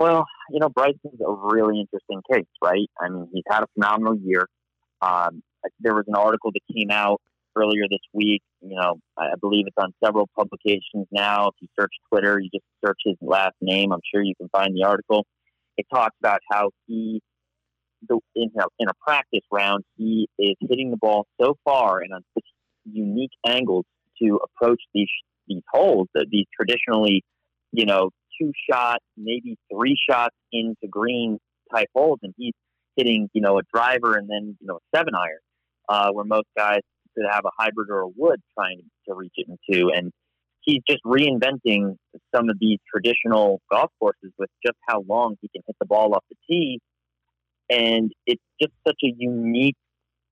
Well, 0.00 0.24
you 0.50 0.58
know, 0.60 0.70
Bryson's 0.70 1.20
a 1.20 1.30
really 1.30 1.78
interesting 1.78 2.22
case, 2.32 2.48
right? 2.64 2.88
I 2.98 3.10
mean, 3.10 3.28
he's 3.34 3.44
had 3.46 3.62
a 3.62 3.66
phenomenal 3.74 4.16
year. 4.16 4.46
Um, 5.02 5.42
there 5.78 5.94
was 5.94 6.04
an 6.08 6.14
article 6.14 6.52
that 6.52 6.74
came 6.74 6.90
out 6.90 7.20
earlier 7.54 7.82
this 7.90 8.00
week. 8.14 8.40
You 8.62 8.76
know, 8.76 8.96
I 9.18 9.34
believe 9.38 9.66
it's 9.66 9.76
on 9.76 9.92
several 10.02 10.26
publications 10.34 11.06
now. 11.12 11.48
If 11.48 11.54
you 11.60 11.68
search 11.78 11.92
Twitter, 12.10 12.40
you 12.40 12.48
just 12.52 12.64
search 12.82 12.96
his 13.04 13.16
last 13.20 13.56
name. 13.60 13.92
I'm 13.92 14.00
sure 14.10 14.22
you 14.22 14.34
can 14.36 14.48
find 14.48 14.74
the 14.74 14.86
article. 14.86 15.26
It 15.76 15.84
talks 15.92 16.16
about 16.18 16.40
how 16.50 16.70
he, 16.86 17.20
in 18.08 18.50
a, 18.58 18.64
in 18.78 18.88
a 18.88 18.94
practice 19.06 19.44
round, 19.52 19.84
he 19.98 20.28
is 20.38 20.56
hitting 20.60 20.92
the 20.92 20.96
ball 20.96 21.26
so 21.38 21.58
far 21.62 22.00
and 22.00 22.14
on 22.14 22.22
such 22.32 22.46
unique 22.90 23.32
angles 23.46 23.84
to 24.22 24.40
approach 24.44 24.80
these 24.94 25.10
these 25.46 25.62
holes 25.70 26.08
that 26.14 26.26
these 26.30 26.46
traditionally, 26.54 27.22
you 27.72 27.84
know, 27.84 28.10
two 28.40 28.52
shot, 28.70 28.98
maybe 29.16 29.56
three 29.72 29.96
shots 30.08 30.34
into 30.52 30.88
green 30.88 31.38
type 31.74 31.88
holes, 31.94 32.18
and 32.22 32.34
he's 32.36 32.54
hitting, 32.96 33.28
you 33.32 33.40
know, 33.40 33.58
a 33.58 33.62
driver 33.72 34.16
and 34.16 34.28
then, 34.28 34.56
you 34.60 34.66
know, 34.66 34.76
a 34.76 34.96
seven 34.96 35.14
iron, 35.14 35.38
uh, 35.88 36.10
where 36.12 36.24
most 36.24 36.46
guys 36.56 36.80
could 37.16 37.26
have 37.30 37.44
a 37.44 37.50
hybrid 37.58 37.88
or 37.90 38.00
a 38.00 38.08
wood 38.08 38.40
trying 38.58 38.82
to 39.08 39.14
reach 39.14 39.32
it 39.36 39.46
into. 39.48 39.90
And 39.94 40.12
he's 40.60 40.82
just 40.88 41.02
reinventing 41.04 41.96
some 42.34 42.48
of 42.48 42.56
these 42.60 42.78
traditional 42.92 43.60
golf 43.70 43.90
courses 43.98 44.32
with 44.38 44.50
just 44.64 44.76
how 44.88 45.02
long 45.08 45.36
he 45.40 45.48
can 45.48 45.62
hit 45.66 45.76
the 45.80 45.86
ball 45.86 46.14
off 46.14 46.24
the 46.30 46.36
tee. 46.48 46.80
And 47.68 48.12
it's 48.26 48.42
just 48.60 48.72
such 48.86 48.98
a 49.04 49.14
unique 49.16 49.76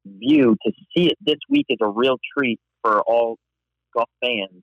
view 0.05 0.57
to 0.65 0.73
see 0.97 1.07
it 1.07 1.19
this 1.21 1.39
week 1.49 1.67
is 1.69 1.79
a 1.81 1.89
real 1.89 2.17
treat 2.37 2.59
for 2.83 3.01
all 3.03 3.37
golf 3.95 4.09
fans. 4.23 4.63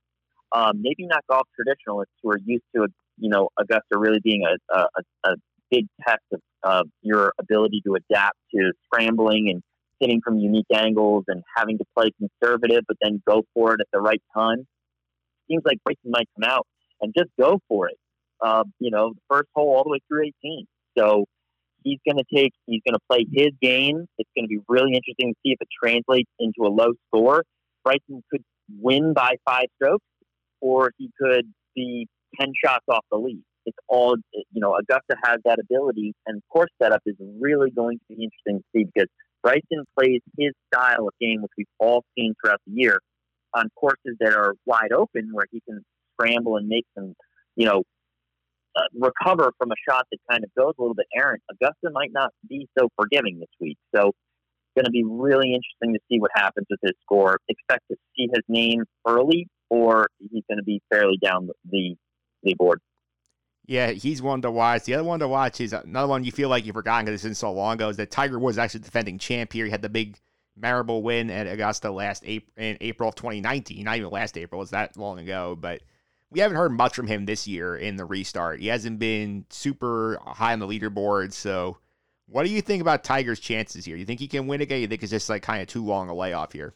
Um, 0.52 0.82
maybe 0.82 1.06
not 1.06 1.24
golf 1.30 1.48
traditionalists 1.56 2.14
who 2.22 2.30
are 2.32 2.40
used 2.46 2.64
to 2.76 2.84
a 2.84 2.88
you 3.18 3.30
know 3.30 3.50
Augusta 3.60 3.98
really 3.98 4.20
being 4.24 4.44
a, 4.46 4.76
a, 4.76 4.88
a 5.26 5.36
big 5.72 5.88
test 6.06 6.24
of, 6.32 6.40
of 6.64 6.88
your 7.02 7.34
ability 7.40 7.82
to 7.86 7.96
adapt 7.96 8.38
to 8.54 8.72
scrambling 8.86 9.50
and 9.50 9.62
hitting 10.00 10.22
from 10.24 10.38
unique 10.38 10.66
angles 10.74 11.24
and 11.28 11.42
having 11.56 11.78
to 11.78 11.86
play 11.98 12.12
conservative, 12.20 12.84
but 12.88 12.98
then 13.02 13.22
go 13.28 13.44
for 13.54 13.74
it 13.74 13.82
at 13.82 13.88
the 13.94 14.00
right 14.00 14.22
time. 14.36 14.66
Seems 15.50 15.64
like 15.66 15.78
Bryson 15.84 16.12
might 16.12 16.28
come 16.38 16.50
out 16.50 16.68
and 17.02 17.14
just 17.18 17.30
go 17.40 17.60
for 17.68 17.88
it. 17.88 17.98
Uh, 18.42 18.64
you 18.80 18.92
know, 18.92 19.14
the 19.14 19.22
first 19.30 19.48
hole 19.56 19.76
all 19.76 19.84
the 19.84 19.92
way 19.92 20.00
through 20.10 20.32
18. 20.44 20.66
So 20.98 21.26
he's 21.84 22.00
going 22.06 22.18
to 22.18 22.26
take, 22.36 22.52
he's 22.66 22.82
going 22.88 22.96
to 22.96 23.06
play 23.10 23.26
his 23.32 23.52
game. 23.62 24.06
It's 24.18 24.30
going 24.36 24.46
to 24.46 24.50
be 24.50 24.60
really 24.68 24.94
interesting 24.94 25.34
to 25.34 25.40
see 25.44 25.54
if 25.54 25.62
it 25.62 25.68
translates 25.82 26.30
into 26.40 26.68
a 26.68 26.72
low 26.72 26.94
score. 27.08 27.44
Bryson 27.84 28.24
could 28.32 28.44
win 28.80 29.14
by 29.14 29.36
five 29.46 29.66
strokes, 29.76 30.06
or 30.60 30.92
he 30.98 31.10
could 31.20 31.46
be 31.76 32.08
10 32.40 32.54
shots 32.64 32.86
off 32.90 33.06
the 33.12 33.18
lead. 33.18 33.44
It's 33.66 33.78
all, 33.88 34.16
you 34.34 34.62
know, 34.62 34.76
Augusta 34.76 35.16
has 35.24 35.40
that 35.46 35.58
ability, 35.60 36.14
and 36.28 36.42
course 36.52 36.70
setup 36.82 37.02
is 37.06 37.16
really 37.40 37.72
going 37.72 37.98
to 37.98 38.16
be 38.16 38.24
interesting 38.24 38.60
to 38.60 38.64
see 38.76 38.86
because 38.94 39.10
Bryson 39.42 39.86
plays 39.98 40.22
his 40.38 40.52
style 40.74 41.08
of 41.08 41.14
game, 41.20 41.42
which 41.42 41.52
we've 41.58 41.68
all 41.80 42.04
seen 42.18 42.34
throughout 42.40 42.62
the 42.68 42.74
year, 42.74 43.00
on 43.56 43.70
courses 43.76 44.18
that 44.20 44.34
are 44.34 44.54
wide 44.66 44.92
open 44.92 45.30
where 45.32 45.46
he 45.52 45.62
can 45.68 45.82
scramble 46.14 46.58
and 46.58 46.68
make 46.68 46.86
some, 46.98 47.14
you 47.56 47.66
know, 47.66 47.84
uh, 48.76 48.82
recover 49.00 49.52
from 49.58 49.72
a 49.72 49.76
shot 49.90 50.06
that 50.12 50.18
kind 50.30 50.44
of 50.44 50.50
goes 50.56 50.74
a 50.78 50.82
little 50.82 50.96
bit 50.96 51.08
errant. 51.16 51.42
Augusta 51.50 51.90
might 51.92 52.12
not 52.12 52.32
be 52.48 52.68
so 52.78 52.90
forgiving 52.98 53.40
this 53.40 53.50
week. 53.60 53.78
So 53.96 54.10
it's 54.10 54.76
going 54.76 54.86
to 54.86 54.92
be 54.92 55.04
really 55.06 55.54
interesting 55.54 55.94
to 55.94 56.00
see 56.12 56.20
what 56.20 56.32
happens 56.36 56.68
with 56.70 56.80
his 56.84 56.94
score. 57.02 57.38
Expect 57.48 57.84
to 57.90 57.98
see 58.16 58.28
his 58.34 58.44
name 58.48 58.84
early, 59.08 59.48
or 59.70 60.08
he's 60.20 60.44
going 60.50 60.58
to 60.58 60.64
be 60.64 60.82
fairly 60.92 61.18
down 61.24 61.50
the 61.70 61.96
board. 62.54 62.82
Yeah, 63.68 63.92
he's 63.92 64.22
one 64.22 64.42
to 64.44 64.52
watch. 64.52 64.84
The 64.84 64.94
other 64.94 65.04
one 65.04 65.20
to 65.20 65.28
watch 65.28 65.60
is 65.60 65.74
another 65.74 66.08
one 66.08 66.24
you 66.24 66.32
feel 66.32 66.50
like 66.50 66.66
you've 66.66 66.76
forgotten 66.76 67.06
because 67.06 67.16
it's 67.16 67.24
been 67.24 67.36
so 67.36 67.52
long 67.52 67.74
ago. 67.74 67.90
Is 67.90 67.98
that 67.98 68.12
Tiger 68.12 68.38
Woods 68.38 68.58
actually 68.58 68.82
defending 68.82 69.18
champ 69.18 69.54
here? 69.54 69.66
He 69.66 69.72
had 69.72 69.82
the 69.82 69.90
big 69.90 70.20
memorable 70.56 71.02
win 71.02 71.32
at 71.32 71.48
Augusta 71.48 71.90
last 71.92 72.24
April 72.26 72.54
in 72.58 72.78
April 72.82 73.10
of 73.10 73.16
2019. 73.16 73.84
Not 73.84 73.98
even 73.98 74.12
last 74.12 74.38
April; 74.38 74.62
it's 74.62 74.72
that 74.72 74.96
long 74.98 75.18
ago. 75.18 75.58
But 75.60 75.82
we 76.30 76.42
haven't 76.42 76.58
heard 76.58 76.74
much 76.74 76.96
from 76.96 77.08
him 77.08 77.26
this 77.26 77.48
year 77.48 77.76
in 77.76 77.96
the 77.96 78.06
restart. 78.06 78.60
He 78.60 78.68
hasn't 78.68 79.00
been 79.00 79.46
super 79.50 80.20
high 80.24 80.54
on 80.54 80.60
the 80.60 80.68
leaderboard. 80.68 81.34
So, 81.34 81.78
what 82.28 82.46
do 82.46 82.52
you 82.52 82.62
think 82.62 82.82
about 82.82 83.04
Tiger's 83.04 83.40
chances 83.40 83.86
here? 83.86 83.96
You 83.96 84.06
think 84.06 84.20
he 84.20 84.28
can 84.28 84.46
win 84.46 84.62
again? 84.62 84.82
You 84.82 84.88
think 84.88 85.02
it's 85.02 85.12
just 85.12 85.30
like 85.30 85.42
kind 85.42 85.62
of 85.62 85.68
too 85.68 85.84
long 85.84 86.10
a 86.10 86.14
layoff 86.14 86.54
here? 86.54 86.76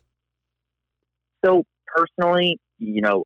So 1.46 1.64
personally, 1.86 2.58
you 2.80 3.02
know, 3.02 3.24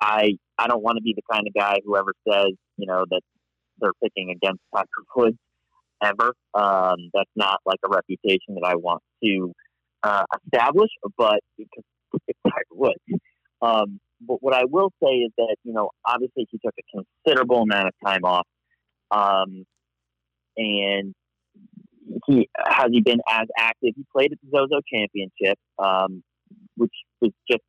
I 0.00 0.38
I 0.58 0.66
don't 0.66 0.82
want 0.82 0.96
to 0.96 1.02
be 1.02 1.14
the 1.14 1.22
kind 1.30 1.46
of 1.46 1.54
guy 1.54 1.80
who 1.84 1.96
ever 1.96 2.12
says, 2.28 2.52
you 2.76 2.86
know, 2.86 3.04
that 3.10 3.20
they're 3.80 3.92
picking 4.02 4.30
against 4.30 4.60
Tiger 4.74 4.88
Woods 5.16 5.38
ever. 6.02 6.34
Um, 6.54 7.10
that's 7.12 7.30
not 7.34 7.60
like 7.66 7.78
a 7.84 7.88
reputation 7.88 8.54
that 8.54 8.64
I 8.64 8.76
want 8.76 9.02
to 9.22 9.52
uh, 10.02 10.24
establish, 10.44 10.90
but 11.16 11.40
because 11.58 11.84
it's 12.28 12.38
Tiger 12.44 12.54
Woods. 12.72 13.22
Um, 13.62 14.00
but 14.20 14.36
what 14.40 14.54
I 14.54 14.64
will 14.64 14.90
say 15.02 15.10
is 15.10 15.32
that, 15.38 15.56
you 15.64 15.72
know, 15.72 15.90
obviously 16.06 16.46
he 16.50 16.58
took 16.64 16.74
a 16.78 17.02
considerable 17.24 17.62
amount 17.62 17.88
of 17.88 17.94
time 18.04 18.24
off. 18.24 18.46
Um, 19.10 19.64
and 20.56 21.14
he 22.26 22.48
has 22.64 22.86
he 22.90 23.00
been 23.00 23.20
as 23.28 23.48
active. 23.58 23.92
He 23.96 24.04
played 24.12 24.32
at 24.32 24.38
the 24.42 24.56
Zozo 24.56 24.80
Championship, 24.92 25.58
um, 25.78 26.22
which 26.76 26.92
was 27.20 27.32
just 27.50 27.62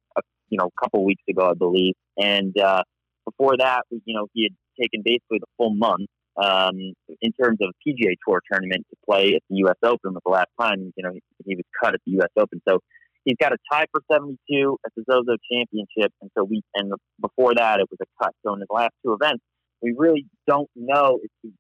you 0.49 0.58
know 0.58 0.67
a 0.67 0.84
couple 0.84 1.03
weeks 1.05 1.23
ago, 1.29 1.49
I 1.49 1.53
believe. 1.53 1.93
And 2.17 2.58
uh, 2.60 2.84
before 3.25 3.58
that, 3.58 3.84
you 3.91 4.15
know, 4.15 4.27
he 4.34 4.43
had 4.43 4.55
taken 4.81 5.01
basically 5.03 5.39
the 5.39 5.47
full 5.58 5.73
month 5.73 6.10
um, 6.41 6.93
in 7.21 7.31
terms 7.34 7.60
of 7.62 7.73
PGA 7.86 8.15
Tour 8.27 8.41
tournament 8.51 8.86
to 8.89 8.95
play 9.05 9.34
at 9.36 9.41
the 9.49 9.58
U.S. 9.58 9.77
Open. 9.84 10.13
Was 10.13 10.21
the 10.25 10.31
last 10.31 10.49
time 10.60 10.93
you 10.95 11.03
know 11.03 11.12
he, 11.12 11.21
he 11.45 11.55
was 11.55 11.65
cut 11.81 11.93
at 11.93 12.01
the 12.05 12.13
U.S. 12.13 12.29
Open, 12.38 12.62
so 12.67 12.79
he's 13.23 13.38
got 13.39 13.53
a 13.53 13.58
tie 13.71 13.86
for 13.91 14.01
72 14.12 14.77
at 14.86 14.91
the 14.95 15.03
Zozo 15.10 15.38
Championship, 15.51 16.13
and 16.21 16.29
so 16.38 16.43
we 16.43 16.62
and 16.75 16.93
before 17.21 17.53
that 17.55 17.79
it 17.79 17.88
was 17.89 17.99
a 18.01 18.23
cut. 18.23 18.34
So 18.45 18.53
in 18.53 18.60
his 18.60 18.69
last 18.69 18.91
two 19.03 19.13
events, 19.13 19.43
we 19.81 19.93
really 19.97 20.25
don't 20.47 20.69
know 20.75 21.19
if 21.23 21.31
he, 21.41 21.51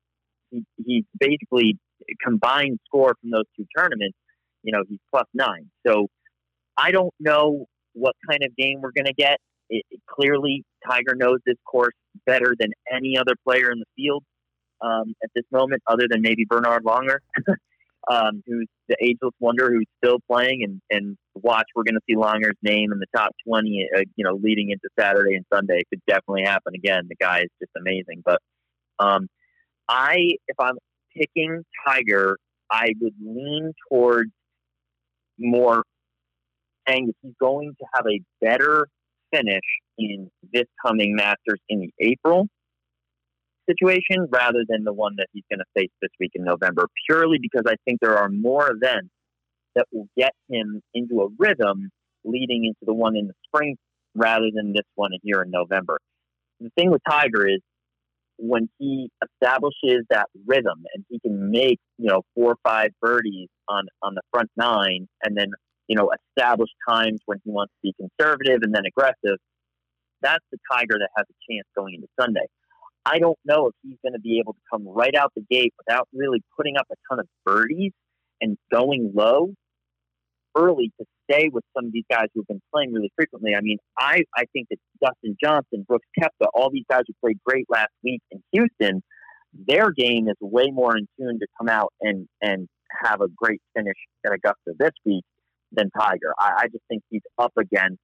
he 0.51 0.65
he's 0.85 1.05
basically 1.19 1.77
combined 2.23 2.79
score 2.85 3.15
from 3.21 3.31
those 3.31 3.45
two 3.57 3.65
tournaments. 3.77 4.17
You 4.63 4.71
know, 4.73 4.83
he's 4.87 4.99
plus 5.11 5.27
nine. 5.33 5.69
So 5.85 6.07
I 6.77 6.91
don't 6.91 7.13
know 7.19 7.67
what 7.95 8.15
kind 8.29 8.43
of 8.43 8.55
game 8.55 8.81
we're 8.81 8.91
going 8.91 9.05
to 9.05 9.13
get. 9.13 9.39
It, 9.69 9.83
it, 9.89 10.01
clearly, 10.07 10.63
Tiger 10.87 11.15
knows 11.15 11.39
this 11.45 11.57
course 11.65 11.95
better 12.25 12.53
than 12.59 12.71
any 12.93 13.17
other 13.17 13.33
player 13.43 13.71
in 13.71 13.79
the 13.79 13.85
field 13.95 14.23
um, 14.81 15.15
at 15.23 15.29
this 15.33 15.45
moment, 15.51 15.81
other 15.87 16.05
than 16.09 16.21
maybe 16.21 16.45
Bernhard 16.47 16.83
Langer, 16.83 17.17
um, 18.11 18.43
who's 18.45 18.67
the 18.87 18.95
ageless 19.01 19.33
wonder 19.39 19.71
who's 19.71 19.87
still 20.03 20.17
playing. 20.29 20.63
And, 20.63 20.81
and 20.91 21.17
watch, 21.33 21.65
we're 21.75 21.83
going 21.83 21.95
to 21.95 22.01
see 22.07 22.15
Langer's 22.15 22.57
name 22.61 22.91
in 22.91 22.99
the 22.99 23.07
top 23.15 23.31
20, 23.47 23.89
uh, 23.95 24.01
you 24.15 24.23
know, 24.23 24.35
leading 24.35 24.69
into 24.69 24.87
Saturday 24.99 25.35
and 25.35 25.45
Sunday. 25.51 25.79
It 25.79 25.87
could 25.89 26.01
definitely 26.07 26.43
happen 26.43 26.73
again. 26.75 27.07
The 27.09 27.15
guy 27.15 27.39
is 27.39 27.49
just 27.59 27.71
amazing. 27.75 28.21
But 28.23 28.39
um, 28.99 29.27
I, 29.89 30.33
if 30.47 30.59
I'm 30.59 30.77
picking 31.15 31.63
Tiger, 31.87 32.37
I 32.71 32.89
would 33.01 33.13
lean 33.23 33.73
towards 33.89 34.31
more 35.37 35.83
saying 36.87 37.07
that 37.07 37.13
he's 37.21 37.33
going 37.39 37.75
to 37.79 37.85
have 37.93 38.05
a 38.07 38.21
better 38.41 38.87
finish 39.33 39.61
in 39.97 40.29
this 40.53 40.65
coming 40.85 41.15
Masters 41.15 41.59
in 41.69 41.79
the 41.79 41.91
April 41.99 42.47
situation 43.69 44.27
rather 44.29 44.63
than 44.67 44.83
the 44.83 44.93
one 44.93 45.15
that 45.17 45.27
he's 45.33 45.43
going 45.49 45.59
to 45.59 45.65
face 45.79 45.91
this 46.01 46.11
week 46.19 46.31
in 46.35 46.43
November, 46.43 46.87
purely 47.07 47.37
because 47.41 47.63
I 47.67 47.75
think 47.85 47.99
there 48.01 48.17
are 48.17 48.29
more 48.29 48.69
events 48.71 49.09
that 49.75 49.87
will 49.91 50.07
get 50.17 50.31
him 50.49 50.81
into 50.93 51.21
a 51.21 51.27
rhythm 51.37 51.89
leading 52.23 52.65
into 52.65 52.85
the 52.85 52.93
one 52.93 53.15
in 53.15 53.27
the 53.27 53.33
spring 53.45 53.75
rather 54.15 54.47
than 54.53 54.73
this 54.73 54.85
one 54.95 55.11
here 55.23 55.41
in 55.41 55.51
November. 55.51 55.97
The 56.59 56.69
thing 56.77 56.91
with 56.91 57.01
Tiger 57.09 57.47
is 57.47 57.59
when 58.37 58.69
he 58.79 59.09
establishes 59.23 60.05
that 60.09 60.27
rhythm 60.45 60.83
and 60.93 61.05
he 61.09 61.19
can 61.19 61.51
make, 61.51 61.79
you 61.97 62.09
know, 62.09 62.21
four 62.35 62.51
or 62.51 62.57
five 62.63 62.89
birdies 63.01 63.49
on, 63.67 63.85
on 64.01 64.15
the 64.15 64.21
front 64.31 64.49
nine 64.55 65.07
and 65.23 65.37
then, 65.37 65.51
you 65.87 65.95
know, 65.95 66.11
establish 66.37 66.69
times 66.87 67.19
when 67.25 67.39
he 67.43 67.51
wants 67.51 67.73
to 67.73 67.91
be 67.91 67.93
conservative 67.97 68.59
and 68.63 68.73
then 68.73 68.83
aggressive, 68.85 69.37
that's 70.21 70.43
the 70.51 70.57
Tiger 70.71 70.97
that 70.99 71.09
has 71.15 71.25
a 71.29 71.37
chance 71.51 71.67
going 71.75 71.95
into 71.95 72.07
Sunday. 72.19 72.45
I 73.05 73.19
don't 73.19 73.37
know 73.45 73.67
if 73.67 73.75
he's 73.83 73.97
going 74.03 74.13
to 74.13 74.19
be 74.19 74.39
able 74.39 74.53
to 74.53 74.59
come 74.71 74.87
right 74.87 75.13
out 75.15 75.31
the 75.35 75.45
gate 75.49 75.73
without 75.77 76.07
really 76.13 76.41
putting 76.57 76.77
up 76.77 76.87
a 76.91 76.95
ton 77.09 77.19
of 77.19 77.27
birdies 77.45 77.91
and 78.41 78.57
going 78.71 79.11
low 79.13 79.53
early 80.57 80.91
to 80.99 81.05
stay 81.29 81.49
with 81.51 81.63
some 81.75 81.85
of 81.85 81.91
these 81.91 82.05
guys 82.09 82.27
who 82.33 82.41
have 82.41 82.47
been 82.47 82.61
playing 82.73 82.93
really 82.93 83.11
frequently. 83.15 83.53
I 83.55 83.61
mean, 83.61 83.77
I, 83.99 84.23
I 84.35 84.45
think 84.53 84.69
that 84.69 84.77
Dustin 85.03 85.37
Johnson, 85.43 85.85
Brooks 85.87 86.07
Koepka, 86.19 86.47
all 86.53 86.71
these 86.71 86.85
guys 86.89 87.01
who 87.07 87.13
played 87.21 87.37
great 87.45 87.65
last 87.69 87.91
week 88.03 88.21
in 88.31 88.41
Houston, 88.53 89.03
their 89.67 89.91
game 89.91 90.27
is 90.27 90.35
way 90.41 90.71
more 90.71 90.97
in 90.97 91.07
tune 91.19 91.39
to 91.39 91.47
come 91.59 91.69
out 91.69 91.93
and, 92.01 92.27
and 92.41 92.67
have 93.03 93.21
a 93.21 93.27
great 93.27 93.61
finish 93.75 93.97
at 94.25 94.33
Augusta 94.33 94.73
this 94.79 94.91
week 95.05 95.23
than 95.75 95.89
Tiger. 95.91 96.33
I, 96.39 96.63
I 96.63 96.67
just 96.67 96.83
think 96.87 97.03
he's 97.09 97.21
up 97.37 97.53
against 97.57 97.99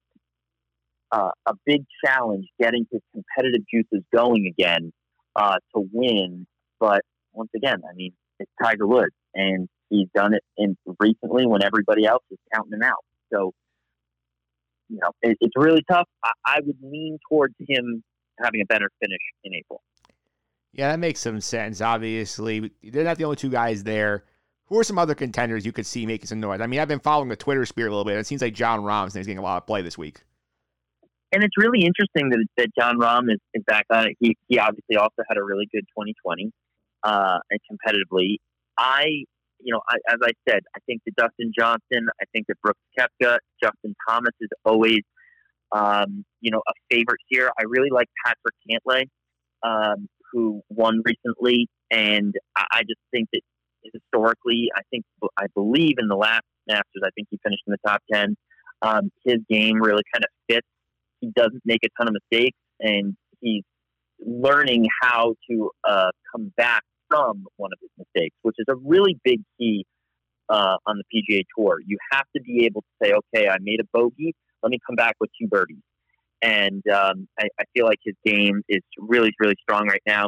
uh, 1.10 1.30
a 1.46 1.54
big 1.66 1.84
challenge 2.04 2.46
getting 2.60 2.86
his 2.90 3.00
competitive 3.12 3.62
juices 3.72 4.04
going 4.14 4.46
again 4.46 4.92
uh, 5.36 5.56
to 5.74 5.88
win. 5.92 6.46
But 6.80 7.02
once 7.32 7.50
again, 7.54 7.82
I 7.88 7.94
mean, 7.94 8.12
it's 8.38 8.50
Tiger 8.62 8.86
Woods, 8.86 9.14
and 9.34 9.68
he's 9.90 10.08
done 10.14 10.34
it 10.34 10.42
in 10.56 10.76
recently 10.98 11.46
when 11.46 11.62
everybody 11.62 12.06
else 12.06 12.24
is 12.30 12.38
counting 12.54 12.72
him 12.72 12.82
out. 12.82 13.04
So, 13.32 13.52
you 14.88 14.98
know, 14.98 15.10
it, 15.22 15.36
it's 15.40 15.54
really 15.56 15.84
tough. 15.90 16.08
I, 16.24 16.30
I 16.46 16.60
would 16.64 16.78
lean 16.82 17.18
towards 17.30 17.54
him 17.58 18.02
having 18.42 18.62
a 18.62 18.66
better 18.66 18.90
finish 19.00 19.20
in 19.44 19.54
April. 19.54 19.82
Yeah, 20.72 20.90
that 20.90 20.98
makes 20.98 21.20
some 21.20 21.40
sense. 21.40 21.82
Obviously, 21.82 22.70
they're 22.82 23.04
not 23.04 23.18
the 23.18 23.24
only 23.24 23.36
two 23.36 23.50
guys 23.50 23.84
there. 23.84 24.24
Who 24.72 24.78
are 24.78 24.84
some 24.84 24.98
other 24.98 25.14
contenders 25.14 25.66
you 25.66 25.72
could 25.72 25.84
see 25.84 26.06
making 26.06 26.28
some 26.28 26.40
noise? 26.40 26.62
I 26.62 26.66
mean, 26.66 26.80
I've 26.80 26.88
been 26.88 26.98
following 26.98 27.28
the 27.28 27.36
Twitter 27.36 27.66
sphere 27.66 27.88
a 27.88 27.90
little 27.90 28.06
bit. 28.06 28.16
It 28.16 28.26
seems 28.26 28.40
like 28.40 28.54
Jon 28.54 28.80
Rahm's 28.80 29.14
is 29.14 29.26
getting 29.26 29.36
a 29.36 29.42
lot 29.42 29.58
of 29.58 29.66
play 29.66 29.82
this 29.82 29.98
week 29.98 30.22
and 31.32 31.42
it's 31.42 31.56
really 31.56 31.84
interesting 31.84 32.28
that, 32.30 32.46
that 32.58 32.68
Jon 32.78 32.98
Rahm 32.98 33.32
is, 33.32 33.40
is 33.54 33.62
back 33.66 33.86
on 33.90 34.08
it. 34.08 34.16
He, 34.20 34.36
he 34.48 34.58
obviously 34.58 34.96
also 34.96 35.22
had 35.28 35.38
a 35.38 35.42
really 35.42 35.66
good 35.72 35.84
2020 35.98 36.52
uh, 37.02 37.38
and 37.50 37.60
competitively. 37.70 38.36
I, 38.78 39.24
you 39.58 39.72
know, 39.72 39.80
I, 39.88 39.96
as 40.12 40.18
I 40.22 40.32
said, 40.48 40.60
I 40.76 40.80
think 40.86 41.00
that 41.06 41.16
Dustin 41.16 41.52
Johnson, 41.58 42.08
I 42.20 42.24
think 42.32 42.46
that 42.48 42.60
Brooks 42.60 42.80
Koepka, 42.98 43.38
Justin 43.62 43.94
Thomas 44.06 44.34
is 44.40 44.50
always, 44.64 45.00
um, 45.72 46.24
you 46.40 46.50
know, 46.50 46.60
a 46.68 46.72
favorite 46.90 47.20
here. 47.28 47.50
I 47.58 47.62
really 47.66 47.90
like 47.90 48.08
Patrick 48.24 48.54
Cantlay, 48.68 49.04
um, 49.62 50.08
who 50.32 50.60
won 50.68 51.02
recently, 51.04 51.68
and 51.90 52.34
I 52.56 52.82
just 52.82 53.00
think 53.10 53.28
that 53.32 53.40
historically, 53.92 54.68
I 54.76 54.82
think 54.90 55.04
I 55.36 55.46
believe 55.54 55.96
in 55.98 56.08
the 56.08 56.16
last 56.16 56.42
Masters, 56.68 57.02
I 57.04 57.10
think 57.16 57.28
he 57.30 57.38
finished 57.42 57.62
in 57.66 57.72
the 57.72 57.88
top 57.88 58.02
ten. 58.12 58.36
Um, 58.82 59.10
his 59.24 59.38
game 59.48 59.80
really 59.80 60.02
kind 60.12 60.24
of 60.24 60.30
fits 60.48 60.66
he 61.22 61.30
doesn't 61.34 61.62
make 61.64 61.80
a 61.84 61.88
ton 61.98 62.08
of 62.08 62.14
mistakes 62.14 62.58
and 62.80 63.16
he's 63.40 63.62
learning 64.20 64.86
how 65.00 65.34
to 65.48 65.70
uh, 65.88 66.10
come 66.30 66.52
back 66.56 66.82
from 67.08 67.46
one 67.56 67.70
of 67.72 67.78
his 67.80 67.90
mistakes, 67.96 68.36
which 68.42 68.56
is 68.58 68.66
a 68.68 68.74
really 68.76 69.18
big 69.24 69.40
key 69.58 69.86
uh, 70.48 70.76
on 70.86 70.98
the 70.98 71.04
PGA 71.14 71.42
Tour. 71.56 71.78
You 71.86 71.96
have 72.10 72.24
to 72.36 72.42
be 72.42 72.66
able 72.66 72.82
to 72.82 72.88
say, 73.02 73.12
okay, 73.12 73.48
I 73.48 73.56
made 73.60 73.80
a 73.80 73.84
bogey. 73.92 74.34
Let 74.62 74.70
me 74.70 74.78
come 74.86 74.96
back 74.96 75.14
with 75.20 75.30
two 75.40 75.48
birdies. 75.48 75.82
And 76.42 76.82
um, 76.88 77.28
I, 77.38 77.46
I 77.58 77.64
feel 77.74 77.86
like 77.86 78.00
his 78.04 78.16
game 78.24 78.62
is 78.68 78.82
really, 78.98 79.30
really 79.38 79.54
strong 79.62 79.86
right 79.86 80.02
now. 80.06 80.26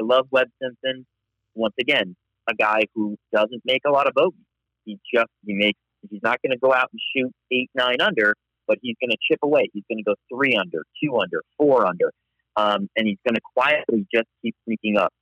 I 0.00 0.04
love 0.04 0.26
Webb 0.30 0.48
Simpson. 0.60 1.06
Once 1.54 1.74
again, 1.80 2.16
a 2.48 2.54
guy 2.54 2.82
who 2.94 3.16
doesn't 3.32 3.62
make 3.64 3.82
a 3.86 3.90
lot 3.90 4.06
of 4.06 4.14
bogeys. 4.14 4.38
He 4.84 4.98
just 5.14 5.30
he 5.44 5.54
makes. 5.54 5.78
He's 6.10 6.22
not 6.22 6.38
going 6.42 6.50
to 6.50 6.58
go 6.58 6.74
out 6.74 6.88
and 6.92 7.00
shoot 7.14 7.32
eight, 7.52 7.70
nine 7.76 8.00
under, 8.00 8.34
but 8.66 8.78
he's 8.82 8.96
going 9.00 9.10
to 9.10 9.16
chip 9.30 9.38
away. 9.42 9.68
He's 9.72 9.84
going 9.88 9.98
to 9.98 10.04
go 10.04 10.14
three 10.34 10.56
under, 10.56 10.82
two 11.02 11.16
under, 11.16 11.42
four 11.56 11.86
under, 11.86 12.10
um, 12.56 12.88
and 12.96 13.06
he's 13.06 13.18
going 13.24 13.36
to 13.36 13.40
quietly 13.54 14.06
just 14.12 14.26
keep 14.42 14.56
sneaking 14.64 14.96
up. 14.96 15.12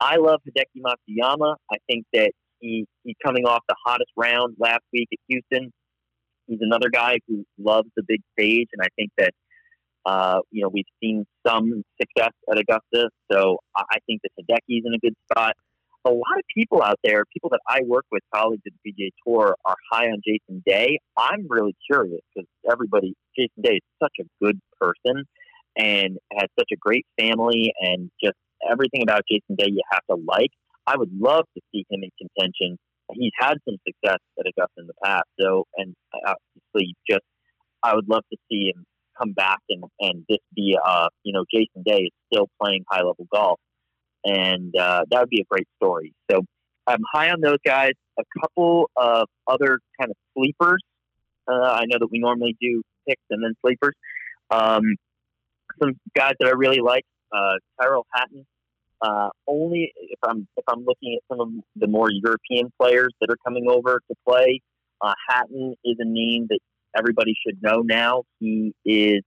I 0.00 0.16
love 0.16 0.40
Hideki 0.48 0.80
Matsuyama. 0.80 1.56
I 1.72 1.78
think 1.88 2.04
that 2.12 2.30
he 2.60 2.86
he's 3.02 3.16
coming 3.24 3.46
off 3.46 3.62
the 3.68 3.74
hottest 3.84 4.10
round 4.16 4.56
last 4.58 4.82
week 4.92 5.08
at 5.12 5.18
Houston. 5.28 5.72
He's 6.46 6.60
another 6.60 6.88
guy 6.88 7.18
who 7.26 7.44
loves 7.58 7.88
the 7.96 8.02
big 8.06 8.20
stage, 8.38 8.68
and 8.72 8.82
I 8.82 8.88
think 8.96 9.10
that 9.18 9.32
uh, 10.06 10.40
you 10.52 10.62
know 10.62 10.70
we've 10.72 10.84
seen 11.02 11.26
some 11.46 11.82
success 12.00 12.32
at 12.50 12.58
Augusta. 12.58 13.10
So 13.30 13.58
I 13.76 13.98
think 14.06 14.22
that 14.22 14.30
Hideki's 14.40 14.84
in 14.84 14.94
a 14.94 14.98
good 14.98 15.14
spot 15.30 15.54
a 16.04 16.10
lot 16.10 16.38
of 16.38 16.44
people 16.54 16.82
out 16.82 16.98
there, 17.02 17.24
people 17.32 17.50
that 17.50 17.60
I 17.68 17.80
work 17.86 18.04
with, 18.10 18.22
colleagues 18.34 18.62
at 18.66 18.72
the 18.84 18.92
PGA 18.92 19.10
Tour, 19.26 19.56
are 19.64 19.76
high 19.92 20.06
on 20.06 20.20
Jason 20.26 20.62
Day. 20.64 20.98
I'm 21.16 21.46
really 21.48 21.74
curious 21.90 22.20
because 22.34 22.48
everybody, 22.70 23.14
Jason 23.36 23.62
Day 23.62 23.76
is 23.76 23.82
such 24.02 24.14
a 24.20 24.24
good 24.42 24.58
person 24.80 25.24
and 25.76 26.18
has 26.32 26.48
such 26.58 26.68
a 26.72 26.76
great 26.76 27.06
family 27.18 27.72
and 27.80 28.10
just 28.22 28.36
everything 28.68 29.02
about 29.02 29.22
Jason 29.30 29.56
Day 29.56 29.66
you 29.68 29.82
have 29.92 30.02
to 30.10 30.16
like. 30.26 30.50
I 30.86 30.96
would 30.96 31.10
love 31.18 31.44
to 31.54 31.60
see 31.72 31.84
him 31.90 32.00
in 32.02 32.10
contention. 32.18 32.78
He's 33.12 33.32
had 33.38 33.54
some 33.66 33.76
success 33.86 34.18
at 34.38 34.46
Augusta 34.46 34.78
in 34.78 34.86
the 34.86 34.94
past, 35.04 35.24
so 35.40 35.64
and 35.76 35.94
obviously 36.14 36.94
just 37.08 37.24
I 37.82 37.94
would 37.94 38.08
love 38.08 38.22
to 38.32 38.38
see 38.50 38.72
him 38.74 38.84
come 39.18 39.32
back 39.32 39.58
and 39.68 39.84
and 40.00 40.24
just 40.30 40.42
be 40.54 40.76
uh 40.84 41.08
you 41.24 41.32
know 41.32 41.44
Jason 41.52 41.82
Day 41.84 42.04
is 42.04 42.12
still 42.32 42.48
playing 42.60 42.84
high 42.90 43.02
level 43.02 43.26
golf, 43.32 43.60
and 44.24 44.74
uh, 44.76 45.04
that 45.10 45.20
would 45.20 45.30
be 45.30 45.40
a 45.40 45.44
great 45.48 45.68
story. 45.76 46.12
So 46.30 46.42
I'm 46.86 47.02
high 47.12 47.30
on 47.30 47.40
those 47.40 47.58
guys. 47.64 47.92
A 48.18 48.24
couple 48.40 48.90
of 48.96 49.28
other 49.46 49.78
kind 50.00 50.10
of 50.10 50.16
sleepers. 50.36 50.82
Uh, 51.46 51.52
I 51.52 51.84
know 51.86 51.98
that 51.98 52.08
we 52.10 52.18
normally 52.18 52.56
do 52.60 52.82
picks 53.08 53.22
and 53.30 53.42
then 53.42 53.54
sleepers. 53.64 53.94
Um, 54.50 54.96
some 55.80 55.94
guys 56.16 56.32
that 56.40 56.48
I 56.48 56.52
really 56.52 56.80
like. 56.80 57.04
Uh, 57.32 57.54
Tyrell 57.80 58.06
Hatton. 58.14 58.46
Uh, 59.00 59.28
only 59.46 59.92
if 59.96 60.18
I'm 60.24 60.48
if 60.56 60.64
I'm 60.68 60.84
looking 60.84 61.16
at 61.16 61.22
some 61.30 61.40
of 61.40 61.48
the 61.76 61.86
more 61.86 62.08
European 62.10 62.72
players 62.80 63.12
that 63.20 63.30
are 63.30 63.36
coming 63.44 63.66
over 63.68 64.00
to 64.08 64.14
play. 64.26 64.60
Uh, 65.00 65.14
Hatton 65.28 65.76
is 65.84 65.96
a 66.00 66.04
name 66.04 66.48
that 66.50 66.58
everybody 66.96 67.34
should 67.46 67.62
know 67.62 67.82
now. 67.82 68.24
He 68.40 68.74
is 68.84 69.22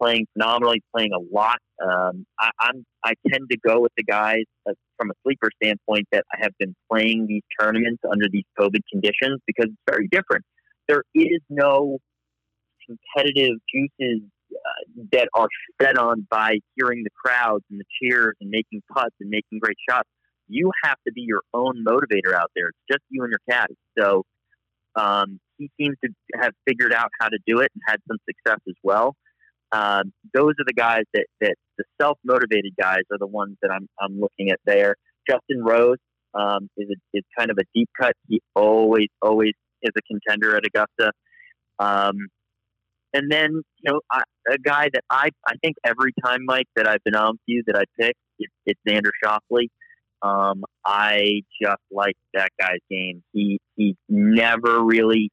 playing 0.00 0.26
phenomenally, 0.32 0.82
playing 0.94 1.10
a 1.12 1.34
lot. 1.34 1.58
Um, 1.82 2.26
I, 2.38 2.50
I'm 2.60 2.84
I 3.04 3.14
tend 3.28 3.48
to 3.50 3.58
go 3.66 3.80
with 3.80 3.92
the 3.96 4.04
guys 4.04 4.44
uh, 4.68 4.72
from 4.96 5.10
a 5.10 5.14
sleeper 5.24 5.50
standpoint 5.62 6.06
that 6.12 6.24
I 6.32 6.42
have 6.42 6.52
been 6.58 6.74
playing 6.90 7.26
these 7.26 7.42
tournaments 7.58 8.02
under 8.10 8.26
these 8.30 8.44
COVID 8.58 8.80
conditions 8.90 9.40
because 9.46 9.66
it's 9.70 9.82
very 9.90 10.08
different. 10.08 10.44
There 10.88 11.02
is 11.14 11.40
no 11.48 11.98
competitive 12.86 13.58
juices 13.72 14.22
uh, 14.52 15.02
that 15.12 15.28
are 15.34 15.48
fed 15.80 15.96
on 15.96 16.26
by 16.30 16.58
hearing 16.76 17.02
the 17.02 17.10
crowds 17.10 17.64
and 17.70 17.80
the 17.80 17.84
cheers 18.00 18.34
and 18.40 18.50
making 18.50 18.82
putts 18.92 19.14
and 19.20 19.30
making 19.30 19.58
great 19.60 19.76
shots. 19.88 20.08
You 20.46 20.70
have 20.84 20.96
to 21.06 21.12
be 21.12 21.22
your 21.22 21.42
own 21.54 21.84
motivator 21.86 22.34
out 22.34 22.50
there. 22.54 22.68
It's 22.68 22.78
just 22.90 23.02
you 23.08 23.22
and 23.22 23.32
your 23.32 23.40
caddy. 23.48 23.76
So 23.98 24.24
um, 24.94 25.40
he 25.58 25.70
seems 25.80 25.96
to 26.04 26.10
have 26.40 26.52
figured 26.66 26.92
out 26.92 27.08
how 27.20 27.28
to 27.28 27.38
do 27.46 27.60
it 27.60 27.70
and 27.74 27.82
had 27.86 28.00
some 28.08 28.18
success 28.28 28.60
as 28.68 28.74
well. 28.82 29.16
Um, 29.74 30.12
those 30.32 30.52
are 30.60 30.64
the 30.66 30.72
guys 30.72 31.02
that, 31.14 31.26
that 31.40 31.54
the 31.78 31.84
self 32.00 32.18
motivated 32.24 32.74
guys 32.80 33.02
are 33.10 33.18
the 33.18 33.26
ones 33.26 33.56
that 33.60 33.70
I'm, 33.72 33.88
I'm 34.00 34.20
looking 34.20 34.50
at 34.50 34.60
there. 34.64 34.94
Justin 35.28 35.64
Rose 35.64 35.96
um, 36.34 36.68
is, 36.76 36.88
a, 36.90 37.18
is 37.18 37.24
kind 37.36 37.50
of 37.50 37.58
a 37.58 37.64
deep 37.74 37.88
cut. 38.00 38.12
He 38.28 38.40
always, 38.54 39.08
always 39.20 39.54
is 39.82 39.90
a 39.96 40.02
contender 40.02 40.56
at 40.56 40.62
Augusta. 40.64 41.10
Um, 41.80 42.28
and 43.12 43.30
then, 43.30 43.50
you 43.52 43.92
know, 43.92 44.00
I, 44.12 44.22
a 44.48 44.58
guy 44.58 44.90
that 44.92 45.02
I, 45.10 45.30
I 45.46 45.54
think 45.62 45.76
every 45.84 46.12
time, 46.24 46.44
Mike, 46.44 46.66
that 46.76 46.86
I've 46.86 47.02
been 47.04 47.16
on 47.16 47.32
with 47.32 47.40
you 47.46 47.62
that 47.66 47.76
I 47.76 47.84
pick, 48.00 48.14
it, 48.38 48.50
it's 48.66 48.80
Xander 48.88 49.10
Schauffele. 49.24 49.68
Um, 50.22 50.64
I 50.84 51.42
just 51.60 51.82
like 51.90 52.14
that 52.32 52.50
guy's 52.58 52.78
game. 52.90 53.22
He 53.32 53.58
he 53.76 53.94
never 54.08 54.82
really 54.82 55.30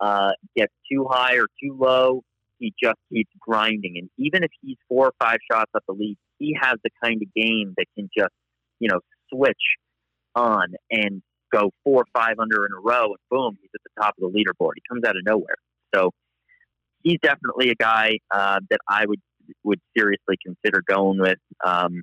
uh, 0.00 0.32
gets 0.54 0.72
too 0.90 1.06
high 1.10 1.36
or 1.36 1.46
too 1.62 1.76
low. 1.78 2.22
He 2.58 2.72
just 2.82 2.98
keeps 3.12 3.30
grinding, 3.40 3.94
and 3.96 4.10
even 4.18 4.42
if 4.42 4.50
he's 4.60 4.76
four 4.88 5.06
or 5.06 5.12
five 5.20 5.38
shots 5.50 5.70
up 5.74 5.82
the 5.86 5.94
lead, 5.94 6.16
he 6.38 6.56
has 6.60 6.74
the 6.82 6.90
kind 7.02 7.20
of 7.22 7.32
game 7.34 7.74
that 7.76 7.86
can 7.96 8.08
just 8.16 8.32
you 8.78 8.88
know 8.88 9.00
switch 9.32 9.56
on 10.34 10.74
and 10.90 11.22
go 11.52 11.70
four 11.84 12.02
or 12.02 12.06
five 12.12 12.38
under 12.38 12.66
in 12.66 12.72
a 12.76 12.80
row, 12.80 13.06
and 13.06 13.16
boom, 13.30 13.56
he's 13.60 13.70
at 13.74 13.80
the 13.84 14.02
top 14.02 14.14
of 14.20 14.32
the 14.32 14.38
leaderboard. 14.38 14.72
He 14.76 14.82
comes 14.88 15.04
out 15.06 15.16
of 15.16 15.22
nowhere. 15.24 15.56
So 15.94 16.10
he's 17.02 17.18
definitely 17.22 17.70
a 17.70 17.74
guy 17.74 18.18
uh, 18.32 18.60
that 18.70 18.80
I 18.88 19.04
would 19.06 19.20
would 19.62 19.80
seriously 19.96 20.36
consider 20.44 20.82
going 20.86 21.20
with. 21.20 21.38
Um, 21.64 22.02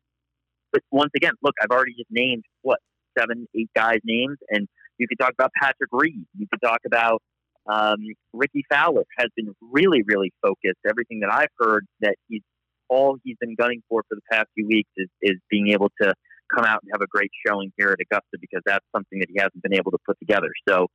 but 0.72 0.82
once 0.92 1.12
again, 1.16 1.34
look, 1.44 1.56
I've 1.62 1.72
already 1.72 1.94
just 1.94 2.12
named 2.12 2.44
what 2.62 2.80
seven, 3.18 3.48
eight 3.56 3.70
guys' 3.76 4.00
names, 4.04 4.38
and 4.50 4.68
you 4.98 5.08
could 5.08 5.20
talk 5.20 5.34
about 5.34 5.52
Patrick 5.60 5.90
Reed. 5.92 6.26
You 6.38 6.48
could 6.52 6.62
talk 6.62 6.80
about 6.86 7.22
um, 7.68 7.98
Rickie 8.34 8.66
Fowler 8.70 9.04
has 9.18 9.28
been 9.36 9.54
really, 9.62 10.02
really 10.06 10.34
focused. 10.42 10.80
Everything 10.88 11.20
that 11.22 11.32
I've 11.32 11.52
heard 11.60 11.86
that 12.02 12.16
he's 12.28 12.42
all 12.90 13.18
he's 13.24 13.38
been 13.40 13.56
gunning 13.56 13.82
for 13.88 14.04
for 14.10 14.16
the 14.16 14.22
past 14.32 14.48
few 14.54 14.68
weeks 14.68 14.90
is, 14.98 15.08
is 15.22 15.38
being 15.50 15.70
able 15.70 15.90
to 16.02 16.14
come 16.54 16.66
out 16.66 16.80
and 16.84 16.92
have 16.94 17.02
a 17.02 17.08
great 17.08 17.32
showing 17.48 17.72
here 17.78 17.90
at 17.90 18.00
Augusta 18.02 18.38
because 18.40 18.62
that's 18.66 18.86
something 18.94 19.20
that 19.20 19.30
he 19.30 19.40
hasn't 19.40 19.62
been 19.64 19.74
able 19.74 19.92
to 19.92 19.98
put 20.06 20.18
together. 20.20 20.50
So 20.68 20.88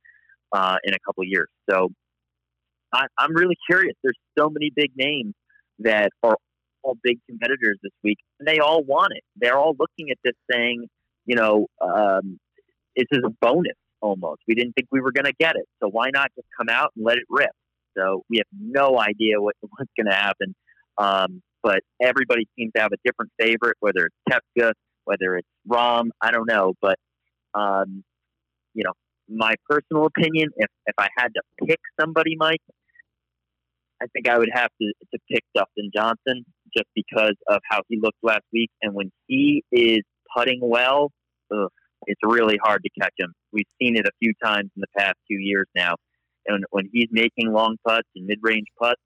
uh, 0.51 0.77
in 0.83 0.93
a 0.93 0.99
couple 1.05 1.23
of 1.23 1.27
years, 1.27 1.47
so 1.69 1.89
I, 2.93 3.07
I'm 3.17 3.33
really 3.33 3.57
curious. 3.69 3.95
There's 4.03 4.17
so 4.37 4.49
many 4.49 4.71
big 4.75 4.91
names 4.95 5.33
that 5.79 6.09
are 6.21 6.37
all 6.83 6.97
big 7.03 7.19
competitors 7.27 7.79
this 7.81 7.91
week, 8.03 8.19
and 8.39 8.47
they 8.47 8.59
all 8.59 8.83
want 8.83 9.13
it. 9.15 9.23
They're 9.35 9.57
all 9.57 9.75
looking 9.77 10.11
at 10.11 10.17
this 10.23 10.35
saying, 10.51 10.87
you 11.25 11.35
know, 11.35 11.67
um, 11.81 12.39
this 12.95 13.07
is 13.11 13.21
a 13.25 13.29
bonus 13.41 13.73
almost. 14.01 14.41
We 14.47 14.55
didn't 14.55 14.73
think 14.73 14.87
we 14.91 15.01
were 15.01 15.11
going 15.11 15.25
to 15.25 15.33
get 15.39 15.55
it, 15.55 15.67
so 15.81 15.89
why 15.89 16.09
not 16.13 16.31
just 16.35 16.47
come 16.57 16.69
out 16.69 16.91
and 16.95 17.05
let 17.05 17.17
it 17.17 17.25
rip? 17.29 17.51
So 17.97 18.23
we 18.29 18.37
have 18.37 18.47
no 18.59 18.99
idea 18.99 19.41
what, 19.41 19.55
what's 19.61 19.91
going 19.97 20.07
to 20.07 20.15
happen. 20.15 20.55
Um, 20.97 21.41
but 21.63 21.79
everybody 22.01 22.47
seems 22.57 22.71
to 22.75 22.81
have 22.81 22.91
a 22.91 22.97
different 23.03 23.31
favorite, 23.39 23.77
whether 23.79 24.07
it's 24.07 24.15
Koepka, 24.29 24.71
whether 25.05 25.35
it's 25.35 25.47
Rahm, 25.67 26.09
I 26.21 26.31
don't 26.31 26.47
know. 26.47 26.73
But, 26.81 26.97
um, 27.53 28.03
you 28.73 28.83
know, 28.83 28.93
my 29.29 29.55
personal 29.69 30.05
opinion, 30.05 30.49
if, 30.55 30.69
if 30.85 30.95
I 30.97 31.09
had 31.17 31.29
to 31.33 31.41
pick 31.65 31.79
somebody, 31.99 32.35
Mike, 32.37 32.61
I 34.01 34.05
think 34.13 34.29
I 34.29 34.37
would 34.37 34.51
have 34.53 34.69
to, 34.81 34.93
to 35.13 35.19
pick 35.29 35.43
Dustin 35.55 35.91
Johnson 35.93 36.45
just 36.75 36.87
because 36.95 37.35
of 37.49 37.59
how 37.69 37.81
he 37.89 37.99
looked 38.01 38.19
last 38.21 38.43
week. 38.53 38.69
And 38.81 38.93
when 38.93 39.11
he 39.27 39.63
is 39.71 40.03
putting 40.35 40.59
well, 40.61 41.11
ugh, 41.51 41.69
it's 42.05 42.21
really 42.23 42.57
hard 42.63 42.83
to 42.83 42.89
catch 43.01 43.13
him. 43.17 43.33
We've 43.51 43.67
seen 43.81 43.95
it 43.95 44.05
a 44.05 44.11
few 44.19 44.33
times 44.43 44.69
in 44.75 44.81
the 44.81 44.87
past 44.97 45.15
two 45.29 45.37
years 45.37 45.67
now. 45.75 45.95
And 46.45 46.63
when 46.69 46.89
he's 46.93 47.09
making 47.11 47.51
long 47.51 47.77
putts 47.85 48.07
and 48.15 48.25
mid 48.25 48.39
range 48.41 48.67
putts, 48.79 49.01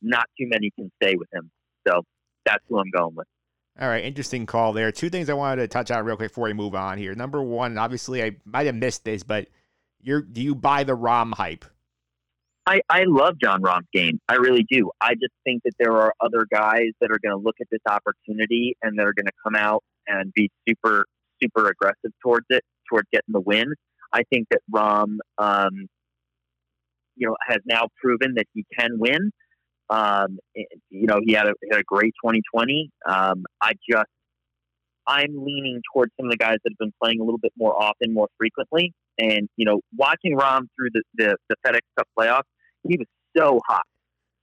not 0.00 0.26
too 0.38 0.46
many 0.48 0.70
can 0.76 0.90
stay 1.02 1.16
with 1.16 1.28
him. 1.32 1.50
So 1.86 2.02
that's 2.46 2.62
who 2.68 2.78
I'm 2.78 2.90
going 2.90 3.14
with. 3.14 3.26
All 3.80 3.88
right, 3.88 4.04
interesting 4.04 4.46
call 4.46 4.72
there. 4.72 4.92
Two 4.92 5.10
things 5.10 5.28
I 5.28 5.34
wanted 5.34 5.62
to 5.62 5.68
touch 5.68 5.90
on 5.90 6.04
real 6.04 6.16
quick 6.16 6.30
before 6.30 6.44
we 6.44 6.52
move 6.52 6.74
on 6.74 6.96
here. 6.96 7.14
Number 7.14 7.42
one, 7.42 7.76
obviously 7.76 8.22
I 8.22 8.36
might 8.44 8.66
have 8.66 8.76
missed 8.76 9.04
this, 9.04 9.24
but 9.24 9.48
you're 10.00 10.22
do 10.22 10.40
you 10.40 10.54
buy 10.54 10.84
the 10.84 10.96
Rahm 10.96 11.34
hype? 11.34 11.64
I, 12.66 12.80
I 12.88 13.04
love 13.06 13.34
Jon 13.42 13.60
Rahm's 13.60 13.88
game. 13.92 14.20
I 14.28 14.36
really 14.36 14.64
do. 14.70 14.90
I 15.00 15.14
just 15.14 15.34
think 15.44 15.62
that 15.64 15.72
there 15.78 15.92
are 15.92 16.14
other 16.20 16.46
guys 16.50 16.92
that 17.00 17.10
are 17.10 17.18
going 17.22 17.36
to 17.36 17.42
look 17.42 17.56
at 17.60 17.66
this 17.70 17.80
opportunity 17.86 18.76
and 18.82 18.98
they're 18.98 19.12
going 19.12 19.26
to 19.26 19.32
come 19.42 19.54
out 19.54 19.82
and 20.06 20.32
be 20.32 20.50
super, 20.66 21.04
super 21.44 21.68
aggressive 21.68 22.12
towards 22.22 22.46
it, 22.50 22.62
towards 22.90 23.08
getting 23.12 23.32
the 23.32 23.40
win. 23.40 23.74
I 24.12 24.22
think 24.30 24.48
that 24.50 24.60
Rahm, 24.72 25.18
um, 25.38 25.86
you 27.16 27.28
know, 27.28 27.36
has 27.46 27.58
now 27.64 27.88
proven 28.00 28.34
that 28.36 28.46
he 28.54 28.64
can 28.78 28.98
win. 28.98 29.30
Um, 29.90 30.38
you 30.54 31.06
know, 31.06 31.20
he 31.24 31.32
had 31.32 31.46
a, 31.46 31.52
had 31.70 31.80
a 31.80 31.84
great 31.84 32.14
2020. 32.24 32.90
Um, 33.08 33.44
I 33.60 33.72
just, 33.88 34.06
I'm 35.06 35.44
leaning 35.44 35.82
towards 35.92 36.12
some 36.18 36.26
of 36.26 36.30
the 36.30 36.38
guys 36.38 36.56
that 36.64 36.70
have 36.70 36.78
been 36.78 36.94
playing 37.02 37.20
a 37.20 37.24
little 37.24 37.38
bit 37.38 37.52
more 37.58 37.80
often, 37.80 38.14
more 38.14 38.28
frequently. 38.38 38.92
And, 39.18 39.48
you 39.56 39.66
know, 39.66 39.80
watching 39.96 40.36
Rahm 40.36 40.62
through 40.76 40.90
the, 40.94 41.02
the, 41.14 41.36
the 41.48 41.56
FedEx 41.66 41.80
Cup 41.96 42.08
playoffs, 42.18 42.42
he 42.88 42.96
was 42.96 43.06
so 43.36 43.60
hot 43.68 43.84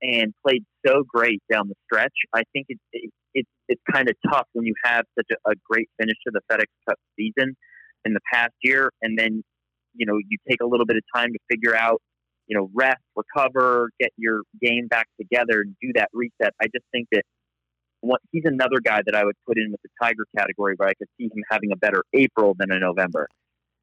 and 0.01 0.33
played 0.45 0.63
so 0.85 1.03
great 1.07 1.41
down 1.51 1.67
the 1.67 1.75
stretch. 1.85 2.13
I 2.33 2.43
think 2.53 2.67
it, 2.69 2.79
it, 2.93 3.11
it's 3.71 3.81
kind 3.91 4.09
of 4.09 4.15
tough 4.29 4.47
when 4.53 4.65
you 4.65 4.73
have 4.83 5.05
such 5.17 5.27
a, 5.31 5.51
a 5.51 5.53
great 5.69 5.89
finish 5.99 6.17
to 6.27 6.31
the 6.31 6.41
FedEx 6.51 6.65
Cup 6.87 6.97
season 7.17 7.55
in 8.05 8.13
the 8.13 8.19
past 8.31 8.53
year, 8.61 8.91
and 9.01 9.17
then 9.17 9.43
you 9.95 10.05
know 10.05 10.17
you 10.17 10.37
take 10.49 10.61
a 10.61 10.65
little 10.65 10.85
bit 10.85 10.97
of 10.97 11.03
time 11.15 11.31
to 11.31 11.39
figure 11.49 11.75
out, 11.75 12.01
you 12.47 12.57
know, 12.57 12.69
rest, 12.75 13.01
recover, 13.15 13.89
get 13.99 14.11
your 14.17 14.41
game 14.61 14.87
back 14.87 15.07
together, 15.19 15.61
and 15.61 15.75
do 15.81 15.91
that 15.95 16.09
reset. 16.13 16.53
I 16.61 16.65
just 16.65 16.85
think 16.91 17.07
that 17.13 17.23
he's 18.31 18.43
another 18.45 18.79
guy 18.83 19.01
that 19.05 19.15
I 19.15 19.23
would 19.23 19.35
put 19.47 19.57
in 19.57 19.71
with 19.71 19.81
the 19.83 19.89
Tiger 20.01 20.25
category, 20.37 20.73
where 20.77 20.89
I 20.89 20.93
could 20.93 21.07
see 21.17 21.25
him 21.25 21.43
having 21.49 21.71
a 21.71 21.77
better 21.77 22.03
April 22.13 22.55
than 22.57 22.71
a 22.71 22.79
November. 22.79 23.27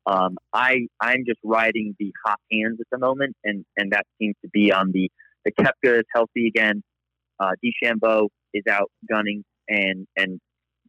Um, 0.07 0.37
I 0.53 0.87
I'm 1.01 1.25
just 1.27 1.41
riding 1.45 1.95
the 1.99 2.13
hot 2.27 2.39
hands 2.53 2.79
at 2.81 2.87
the 2.93 2.99
moment, 2.99 3.37
and 3.45 3.65
and 3.77 3.93
that 3.93 4.05
seems 4.21 4.35
to 4.43 4.51
be 4.53 4.71
on 4.71 4.93
the 4.93 5.11
the 5.45 5.53
Koepka 5.53 6.01
is 6.01 6.05
healthy 6.15 6.47
again. 6.47 6.83
Uh, 7.41 7.53
DeChambeau 7.65 8.29
is 8.53 8.65
out 8.69 8.91
gunning, 9.09 9.45
and 9.69 10.07
and 10.17 10.41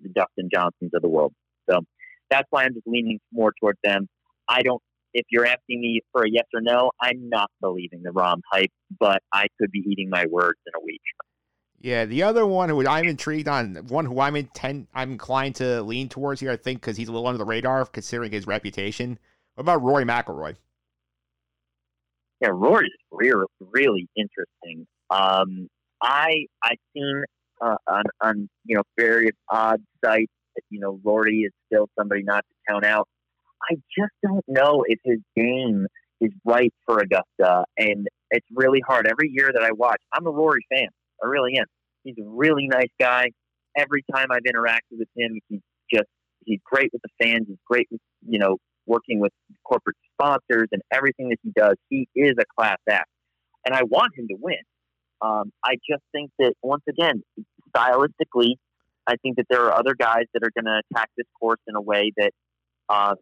the 0.02 0.10
Dustin 0.10 0.50
Johnsons 0.54 0.92
of 0.94 1.02
the 1.02 1.10
world. 1.10 1.34
So 1.70 1.82
that's 2.30 2.48
why 2.50 2.64
I'm 2.64 2.74
just 2.74 2.88
leaning 2.88 3.20
more 3.32 3.54
towards 3.60 3.80
them. 3.84 4.08
I 4.48 4.62
don't. 4.62 4.82
If 5.14 5.26
you're 5.32 5.46
asking 5.48 5.82
me 5.82 6.02
for 6.12 6.24
a 6.24 6.30
yes 6.30 6.46
or 6.54 6.62
no, 6.62 6.92
I'm 7.02 7.30
not 7.30 7.50
believing 7.62 8.04
the 8.04 8.12
Rahm 8.12 8.42
hype, 8.52 8.70
but 9.00 9.22
I 9.34 9.48
could 9.60 9.72
be 9.72 9.80
eating 9.80 10.08
my 10.10 10.26
words 10.30 10.60
in 10.68 10.74
a 10.80 10.86
week. 10.86 11.02
Yeah, 11.82 12.06
the 12.06 12.24
other 12.24 12.46
one 12.46 12.70
who 12.70 12.86
I'm 12.86 13.08
intrigued 13.08 13.48
on, 13.48 13.76
one 13.88 14.06
who 14.06 14.20
I'm 14.20 14.36
intent, 14.36 14.90
I'm 14.94 15.14
inclined 15.14 15.56
to 15.56 15.82
lean 15.82 16.10
towards 16.10 16.42
here, 16.42 16.52
I 16.52 16.58
think, 16.58 16.82
because 16.82 16.98
he's 16.98 17.08
a 17.08 17.12
little 17.12 17.26
under 17.26 17.38
the 17.38 17.46
radar 17.46 17.86
considering 17.86 18.32
his 18.32 18.46
reputation. 18.46 19.18
What 19.56 19.62
about 19.62 19.82
Rory 19.82 20.04
McIlroy? 20.04 20.58
Yeah, 22.42 22.50
Rory's 22.52 22.92
really, 23.12 23.46
really 23.60 24.08
interesting. 24.16 24.88
Um, 25.10 25.70
I 26.02 26.46
I've 26.64 26.78
seen 26.94 27.24
uh, 27.62 27.76
on 27.88 28.04
on 28.22 28.50
you 28.66 28.76
know 28.76 28.84
various 28.98 29.36
odd 29.50 29.82
sites 30.04 30.32
you 30.70 30.80
know 30.80 31.00
Rory 31.04 31.42
is 31.42 31.52
still 31.68 31.88
somebody 31.98 32.24
not 32.24 32.46
to 32.48 32.56
count 32.68 32.86
out. 32.86 33.08
I 33.62 33.76
just 33.98 34.14
don't 34.24 34.44
know 34.48 34.84
if 34.88 35.00
his 35.04 35.20
game 35.36 35.88
is 36.22 36.32
right 36.46 36.74
for 36.86 37.00
Augusta, 37.00 37.66
and 37.78 38.08
it's 38.32 38.46
really 38.54 38.82
hard. 38.86 39.08
Every 39.08 39.30
year 39.30 39.50
that 39.54 39.64
I 39.64 39.72
watch, 39.72 40.02
I'm 40.14 40.26
a 40.28 40.32
Rory 40.32 40.66
fan. 40.72 40.88
I 41.24 41.28
really 41.28 41.58
am. 41.58 41.66
He's 42.04 42.16
a 42.18 42.28
really 42.28 42.68
nice 42.68 42.92
guy. 43.00 43.32
Every 43.78 44.04
time 44.14 44.28
I've 44.32 44.44
interacted 44.44 44.98
with 44.98 45.10
him, 45.16 45.40
he's 45.48 45.62
just 45.94 46.08
he's 46.46 46.60
great 46.66 46.90
with 46.94 47.02
the 47.02 47.10
fans. 47.24 47.46
He's 47.48 47.58
great 47.66 47.88
with 47.92 48.02
you 48.28 48.40
know 48.40 48.58
working 48.86 49.20
with 49.20 49.32
corporate 49.64 49.98
sponsors 50.14 50.68
and 50.72 50.82
everything 50.92 51.30
that 51.30 51.38
he 51.44 51.52
does. 51.56 51.76
He 51.90 52.08
is 52.16 52.34
a 52.40 52.46
class 52.58 52.80
act, 52.90 53.10
and 53.66 53.76
I 53.76 53.84
want 53.84 54.14
him 54.18 54.28
to 54.30 54.36
win. 54.40 54.58
Um, 55.22 55.52
I 55.66 55.76
just 55.90 56.02
think 56.14 56.32
that 56.40 56.54
once 56.64 56.84
again, 56.88 57.24
stylistically, 57.76 58.56
I 59.08 59.16
think 59.18 59.38
that 59.38 59.46
there 59.50 59.64
are 59.66 59.74
other 59.74 59.96
guys 59.98 60.26
that 60.34 60.44
are 60.44 60.52
going 60.52 60.66
to 60.66 60.82
attack 60.92 61.10
this 61.18 61.26
course 61.40 61.60
in 61.68 61.76
a 61.76 61.82
way 61.82 62.12
that, 62.18 62.32
um, 62.90 63.16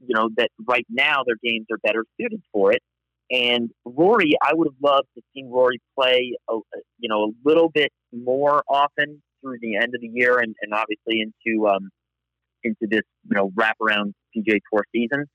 you 0.00 0.14
know, 0.14 0.30
that 0.36 0.50
right 0.66 0.86
now 0.88 1.22
their 1.26 1.36
games 1.42 1.66
are 1.70 1.78
better 1.82 2.04
suited 2.18 2.42
for 2.52 2.72
it. 2.72 2.82
And 3.30 3.70
Rory, 3.84 4.32
I 4.42 4.54
would 4.54 4.66
have 4.66 4.82
loved 4.82 5.08
to 5.16 5.22
see 5.32 5.44
Rory 5.44 5.80
play, 5.96 6.34
a, 6.48 6.54
you 6.98 7.08
know, 7.08 7.24
a 7.24 7.30
little 7.44 7.68
bit 7.68 7.92
more 8.12 8.62
often 8.68 9.22
through 9.40 9.58
the 9.60 9.76
end 9.76 9.94
of 9.94 10.00
the 10.00 10.10
year, 10.12 10.38
and, 10.38 10.54
and 10.62 10.74
obviously 10.74 11.22
into 11.22 11.68
um, 11.68 11.90
into 12.64 12.86
this, 12.90 13.02
you 13.28 13.36
know, 13.36 13.50
wraparound 13.50 14.12
PGA 14.36 14.58
Tour 14.72 14.84
season, 14.92 15.26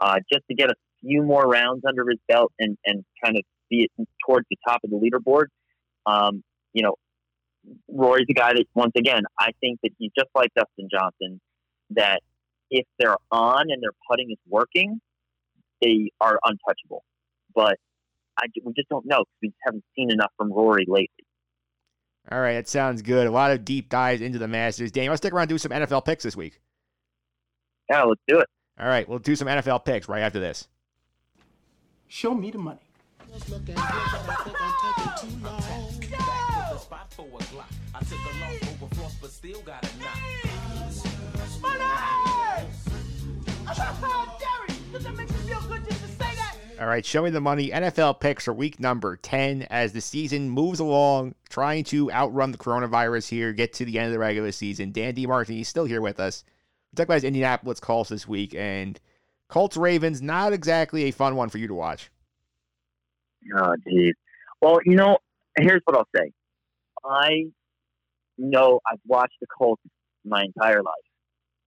uh, 0.00 0.16
just 0.30 0.44
to 0.48 0.54
get 0.54 0.70
a 0.70 0.74
few 1.00 1.22
more 1.22 1.44
rounds 1.44 1.82
under 1.88 2.08
his 2.08 2.18
belt 2.28 2.52
and 2.58 2.76
and 2.84 3.04
kind 3.24 3.36
of 3.36 3.42
be 3.70 3.88
it 3.96 4.06
towards 4.26 4.46
the 4.50 4.56
top 4.66 4.80
of 4.84 4.90
the 4.90 4.96
leaderboard. 4.96 5.46
Um, 6.06 6.42
you 6.72 6.82
know, 6.82 6.96
Rory's 7.88 8.26
a 8.30 8.34
guy 8.34 8.52
that, 8.52 8.64
once 8.74 8.92
again, 8.96 9.22
I 9.38 9.50
think 9.60 9.80
that 9.82 9.90
he's 9.98 10.10
just 10.16 10.28
like 10.34 10.50
Dustin 10.54 10.88
Johnson, 10.90 11.40
that 11.90 12.20
if 12.70 12.86
they're 12.98 13.16
on 13.30 13.70
and 13.70 13.82
their 13.82 13.92
putting 14.10 14.30
is 14.30 14.38
working, 14.48 15.00
they 15.82 16.10
are 16.20 16.38
untouchable. 16.44 17.04
But 17.54 17.76
I, 18.38 18.46
we 18.64 18.72
just 18.74 18.88
don't 18.88 19.06
know 19.06 19.18
because 19.18 19.38
we 19.42 19.52
haven't 19.64 19.84
seen 19.96 20.10
enough 20.10 20.32
from 20.36 20.52
Rory 20.52 20.84
lately. 20.86 21.24
All 22.30 22.40
right, 22.40 22.54
that 22.54 22.68
sounds 22.68 23.00
good. 23.00 23.26
A 23.26 23.30
lot 23.30 23.52
of 23.52 23.64
deep 23.64 23.88
dives 23.88 24.20
into 24.20 24.38
the 24.38 24.48
Masters. 24.48 24.92
Daniel, 24.92 25.12
let's 25.12 25.22
stick 25.22 25.32
around 25.32 25.44
and 25.44 25.50
do 25.50 25.58
some 25.58 25.72
NFL 25.72 26.04
picks 26.04 26.22
this 26.22 26.36
week. 26.36 26.60
Yeah, 27.88 28.02
let's 28.02 28.20
do 28.28 28.38
it. 28.38 28.48
All 28.78 28.86
right, 28.86 29.08
we'll 29.08 29.18
do 29.18 29.34
some 29.34 29.48
NFL 29.48 29.84
picks 29.84 30.08
right 30.08 30.20
after 30.20 30.38
this. 30.38 30.68
Show 32.06 32.34
me 32.34 32.50
the 32.50 32.58
money. 32.58 32.80
All 46.78 46.86
right, 46.86 47.04
show 47.04 47.22
me 47.22 47.30
the 47.30 47.40
money. 47.40 47.70
NFL 47.70 48.20
picks 48.20 48.44
for 48.44 48.52
week 48.52 48.78
number 48.78 49.16
10 49.16 49.62
as 49.70 49.92
the 49.92 50.02
season 50.02 50.50
moves 50.50 50.80
along, 50.80 51.34
trying 51.48 51.84
to 51.84 52.12
outrun 52.12 52.52
the 52.52 52.58
coronavirus 52.58 53.28
here, 53.28 53.54
get 53.54 53.72
to 53.74 53.86
the 53.86 53.98
end 53.98 54.08
of 54.08 54.12
the 54.12 54.18
regular 54.18 54.52
season. 54.52 54.92
Dan 54.92 55.14
DeMartini 55.14 55.62
is 55.62 55.68
still 55.68 55.86
here 55.86 56.02
with 56.02 56.20
us. 56.20 56.44
We 56.92 56.96
talk 56.96 57.04
about 57.04 57.14
his 57.14 57.24
Indianapolis 57.24 57.80
Colts 57.80 58.10
this 58.10 58.28
week, 58.28 58.54
and 58.54 59.00
Colts 59.48 59.78
Ravens, 59.78 60.20
not 60.20 60.52
exactly 60.52 61.04
a 61.04 61.10
fun 61.10 61.36
one 61.36 61.48
for 61.48 61.56
you 61.56 61.68
to 61.68 61.74
watch. 61.74 62.10
Ah, 63.56 63.70
oh, 63.70 63.76
geez. 63.88 64.14
Well, 64.60 64.78
you 64.84 64.94
know, 64.94 65.18
here's 65.58 65.80
what 65.86 65.96
I'll 65.96 66.08
say. 66.14 66.32
I 67.02 67.50
know 68.38 68.80
I've 68.90 69.00
watched 69.06 69.36
the 69.40 69.46
Colts 69.46 69.82
my 70.24 70.42
entire 70.44 70.82
life, 70.82 70.94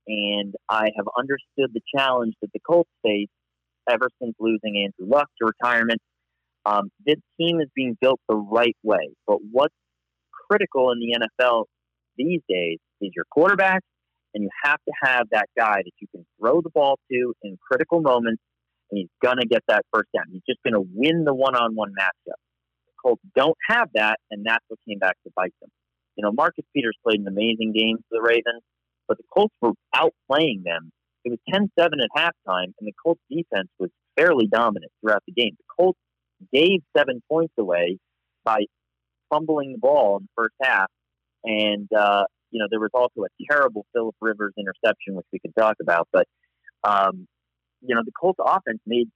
and 0.07 0.53
I 0.69 0.89
have 0.95 1.07
understood 1.17 1.73
the 1.73 1.81
challenge 1.95 2.33
that 2.41 2.51
the 2.53 2.59
Colts 2.59 2.89
face 3.03 3.29
ever 3.89 4.07
since 4.21 4.35
losing 4.39 4.77
Andrew 4.77 5.13
Luck 5.13 5.27
to 5.39 5.45
retirement. 5.45 6.01
Um, 6.65 6.91
this 7.05 7.17
team 7.39 7.59
is 7.59 7.67
being 7.75 7.97
built 7.99 8.19
the 8.29 8.35
right 8.35 8.77
way, 8.83 9.09
but 9.27 9.37
what's 9.51 9.73
critical 10.49 10.91
in 10.91 10.99
the 10.99 11.17
NFL 11.17 11.65
these 12.17 12.41
days 12.47 12.77
is 13.01 13.11
your 13.15 13.25
quarterback, 13.31 13.81
and 14.33 14.43
you 14.43 14.49
have 14.63 14.77
to 14.87 14.91
have 15.03 15.27
that 15.31 15.47
guy 15.57 15.77
that 15.77 15.91
you 15.99 16.07
can 16.13 16.25
throw 16.39 16.61
the 16.61 16.69
ball 16.69 16.99
to 17.11 17.33
in 17.43 17.57
critical 17.69 18.01
moments, 18.01 18.41
and 18.91 18.99
he's 18.99 19.09
gonna 19.23 19.45
get 19.45 19.63
that 19.67 19.83
first 19.93 20.09
down. 20.15 20.25
He's 20.31 20.43
just 20.47 20.59
gonna 20.63 20.81
win 20.81 21.23
the 21.23 21.33
one-on-one 21.33 21.93
matchup. 21.99 22.37
The 22.85 22.93
Colts 23.01 23.23
don't 23.35 23.57
have 23.67 23.89
that, 23.95 24.19
and 24.29 24.45
that's 24.45 24.63
what 24.67 24.79
came 24.87 24.99
back 24.99 25.17
to 25.23 25.31
bite 25.35 25.53
them. 25.61 25.69
You 26.15 26.23
know, 26.23 26.31
Marcus 26.31 26.65
Peters 26.75 26.97
played 27.03 27.19
an 27.19 27.27
amazing 27.27 27.73
game 27.75 27.97
for 27.97 28.17
the 28.17 28.21
Ravens, 28.21 28.63
but 29.07 29.17
the 29.17 29.23
Colts 29.33 29.55
were 29.61 29.71
outplaying 29.95 30.63
them. 30.63 30.91
It 31.23 31.29
was 31.29 31.39
10-7 31.53 31.67
at 31.77 32.09
halftime, 32.15 32.73
and 32.79 32.87
the 32.87 32.93
Colts 33.03 33.21
defense 33.29 33.69
was 33.79 33.89
fairly 34.17 34.47
dominant 34.47 34.91
throughout 35.01 35.23
the 35.27 35.33
game. 35.33 35.55
The 35.57 35.83
Colts 35.83 35.99
gave 36.53 36.81
seven 36.97 37.21
points 37.29 37.53
away 37.57 37.97
by 38.43 38.65
fumbling 39.29 39.73
the 39.73 39.77
ball 39.77 40.17
in 40.17 40.23
the 40.23 40.29
first 40.35 40.55
half, 40.61 40.89
and 41.43 41.87
uh, 41.93 42.23
you 42.51 42.59
know 42.59 42.67
there 42.69 42.79
was 42.79 42.89
also 42.93 43.23
a 43.23 43.43
terrible 43.49 43.85
Philip 43.93 44.15
Rivers 44.19 44.53
interception, 44.57 45.15
which 45.15 45.27
we 45.31 45.39
could 45.39 45.55
talk 45.57 45.75
about. 45.81 46.07
But 46.11 46.27
um, 46.83 47.27
you 47.81 47.95
know 47.95 48.01
the 48.03 48.11
Colts 48.19 48.39
offense 48.43 48.79
made 48.85 49.09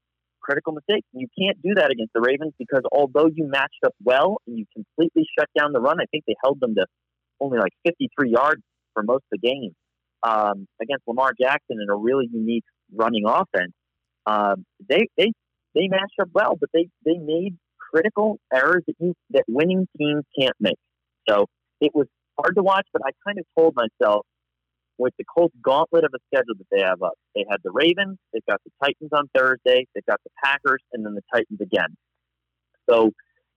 critical 0.45 0.73
mistakes. 0.73 1.07
You 1.13 1.27
can't 1.37 1.61
do 1.61 1.73
that 1.75 1.91
against 1.91 2.13
the 2.13 2.21
Ravens 2.21 2.53
because 2.59 2.83
although 2.91 3.27
you 3.33 3.47
matched 3.47 3.83
up 3.85 3.93
well 4.03 4.37
and 4.47 4.57
you 4.57 4.65
completely 4.73 5.25
shut 5.37 5.49
down 5.57 5.73
the 5.73 5.81
run, 5.81 5.99
I 5.99 6.05
think 6.11 6.23
they 6.27 6.35
held 6.43 6.59
them 6.59 6.75
to 6.75 6.85
only 7.41 7.57
like 7.57 7.73
53 7.85 8.29
yards 8.29 8.61
for 8.93 9.03
most 9.03 9.23
of 9.31 9.39
the 9.41 9.47
game 9.47 9.71
um, 10.23 10.67
against 10.81 11.03
Lamar 11.07 11.31
Jackson 11.39 11.77
in 11.81 11.89
a 11.89 11.95
really 11.95 12.29
unique 12.31 12.63
running 12.93 13.25
offense. 13.25 13.73
Um, 14.25 14.65
they 14.87 15.07
they 15.17 15.31
they 15.73 15.87
matched 15.87 16.19
up 16.21 16.29
well, 16.33 16.55
but 16.59 16.69
they 16.73 16.87
they 17.05 17.17
made 17.17 17.57
critical 17.91 18.39
errors 18.53 18.83
that 18.87 18.95
you 18.99 19.13
that 19.31 19.43
winning 19.47 19.87
teams 19.97 20.23
can't 20.39 20.55
make. 20.59 20.77
So 21.29 21.47
it 21.81 21.91
was 21.93 22.07
hard 22.39 22.55
to 22.55 22.63
watch, 22.63 22.87
but 22.93 23.01
I 23.05 23.11
kind 23.25 23.39
of 23.39 23.45
told 23.57 23.75
myself 23.75 24.25
with 24.97 25.13
the 25.17 25.25
Colts 25.25 25.55
gauntlet 25.61 26.03
of 26.03 26.11
a 26.13 26.19
schedule 26.27 26.55
that 26.57 26.67
they 26.71 26.81
have 26.81 27.01
up. 27.01 27.13
They 27.35 27.45
had 27.49 27.57
the 27.63 27.71
Ravens, 27.71 28.17
they've 28.33 28.45
got 28.47 28.61
the 28.63 28.71
Titans 28.83 29.11
on 29.13 29.29
Thursday, 29.35 29.85
they've 29.93 30.05
got 30.05 30.21
the 30.23 30.31
Packers, 30.43 30.81
and 30.93 31.05
then 31.05 31.15
the 31.15 31.23
Titans 31.33 31.59
again. 31.61 31.95
So, 32.89 33.11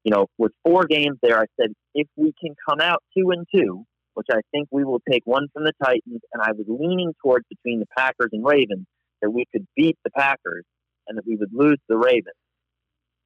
you 0.04 0.10
know, 0.10 0.26
with 0.38 0.52
four 0.64 0.84
games 0.84 1.18
there, 1.22 1.38
I 1.38 1.46
said 1.60 1.72
if 1.94 2.08
we 2.16 2.32
can 2.40 2.54
come 2.68 2.80
out 2.80 3.02
two 3.16 3.30
and 3.30 3.46
two, 3.54 3.84
which 4.14 4.26
I 4.32 4.40
think 4.50 4.68
we 4.72 4.84
will 4.84 5.00
take 5.08 5.22
one 5.24 5.46
from 5.52 5.64
the 5.64 5.72
Titans, 5.82 6.20
and 6.32 6.42
I 6.42 6.52
was 6.52 6.66
leaning 6.66 7.14
towards 7.22 7.46
between 7.48 7.80
the 7.80 7.86
Packers 7.96 8.30
and 8.32 8.44
Ravens 8.44 8.86
that 9.22 9.30
we 9.30 9.44
could 9.52 9.66
beat 9.76 9.96
the 10.04 10.10
Packers 10.10 10.64
and 11.06 11.18
that 11.18 11.26
we 11.26 11.36
would 11.36 11.52
lose 11.52 11.78
the 11.88 11.96
Ravens. 11.96 12.34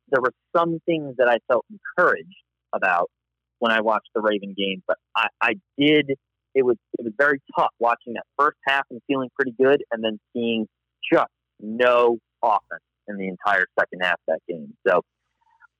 There 0.08 0.20
were 0.20 0.32
some 0.54 0.80
things 0.84 1.16
that 1.18 1.28
I 1.28 1.38
felt 1.48 1.64
encouraged 1.70 2.28
about 2.74 3.10
when 3.58 3.72
I 3.72 3.80
watched 3.80 4.10
the 4.14 4.20
Raven 4.20 4.54
game, 4.56 4.82
but 4.86 4.96
I, 5.16 5.28
I 5.40 5.54
did. 5.78 6.12
It 6.54 6.64
was 6.64 6.76
it 6.98 7.04
was 7.04 7.12
very 7.18 7.40
tough 7.56 7.70
watching 7.78 8.14
that 8.14 8.24
first 8.38 8.58
half 8.66 8.84
and 8.90 9.00
feeling 9.06 9.30
pretty 9.34 9.54
good, 9.60 9.82
and 9.90 10.02
then 10.02 10.18
seeing 10.32 10.66
just 11.12 11.30
no 11.60 12.18
offense 12.42 12.82
in 13.08 13.16
the 13.16 13.28
entire 13.28 13.66
second 13.78 14.00
half 14.02 14.14
of 14.14 14.34
that 14.34 14.40
game. 14.48 14.74
So 14.86 15.02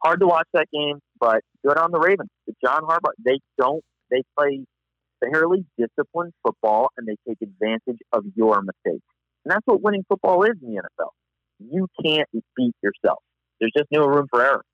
hard 0.02 0.20
to 0.20 0.26
watch 0.26 0.48
that 0.54 0.66
game, 0.72 0.98
but 1.20 1.42
good 1.66 1.78
on 1.78 1.92
the 1.92 1.98
Ravens. 1.98 2.30
The 2.46 2.54
John 2.64 2.82
Harbaugh, 2.82 3.12
they 3.24 3.38
don't 3.58 3.82
they 4.11 4.22
play 4.38 4.64
fairly 5.22 5.64
disciplined 5.78 6.32
football 6.42 6.90
and 6.96 7.06
they 7.06 7.16
take 7.28 7.38
advantage 7.42 8.00
of 8.12 8.24
your 8.35 8.61
mistakes. 8.62 9.04
And 9.44 9.52
that's 9.52 9.62
what 9.64 9.82
winning 9.82 10.04
football 10.08 10.42
is 10.44 10.56
in 10.62 10.74
the 10.74 10.82
NFL. 10.82 11.11
You 11.58 11.88
can't 12.04 12.28
beat 12.56 12.74
yourself. 12.82 13.18
There's 13.61 13.72
just 13.76 13.88
no 13.92 14.04
room 14.04 14.26
for 14.30 14.42
error. 14.42 14.64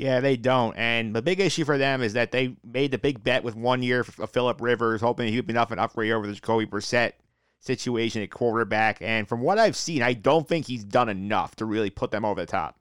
Yeah, 0.00 0.20
they 0.20 0.38
don't. 0.38 0.74
And 0.78 1.14
the 1.14 1.20
big 1.20 1.40
issue 1.40 1.66
for 1.66 1.76
them 1.76 2.00
is 2.00 2.14
that 2.14 2.32
they 2.32 2.56
made 2.64 2.90
the 2.90 2.96
big 2.96 3.22
bet 3.22 3.44
with 3.44 3.54
one 3.54 3.82
year 3.82 4.00
of 4.00 4.30
Philip 4.30 4.58
Rivers, 4.62 5.02
hoping 5.02 5.30
he'd 5.30 5.46
be 5.46 5.52
enough 5.52 5.72
an 5.72 5.78
upgrade 5.78 6.12
over 6.12 6.26
the 6.26 6.32
Jacoby 6.32 6.64
Brissett 6.64 7.12
situation 7.58 8.22
at 8.22 8.30
quarterback. 8.30 9.02
And 9.02 9.28
from 9.28 9.42
what 9.42 9.58
I've 9.58 9.76
seen, 9.76 10.00
I 10.00 10.14
don't 10.14 10.48
think 10.48 10.66
he's 10.66 10.84
done 10.84 11.10
enough 11.10 11.54
to 11.56 11.66
really 11.66 11.90
put 11.90 12.12
them 12.12 12.24
over 12.24 12.40
the 12.40 12.46
top. 12.46 12.76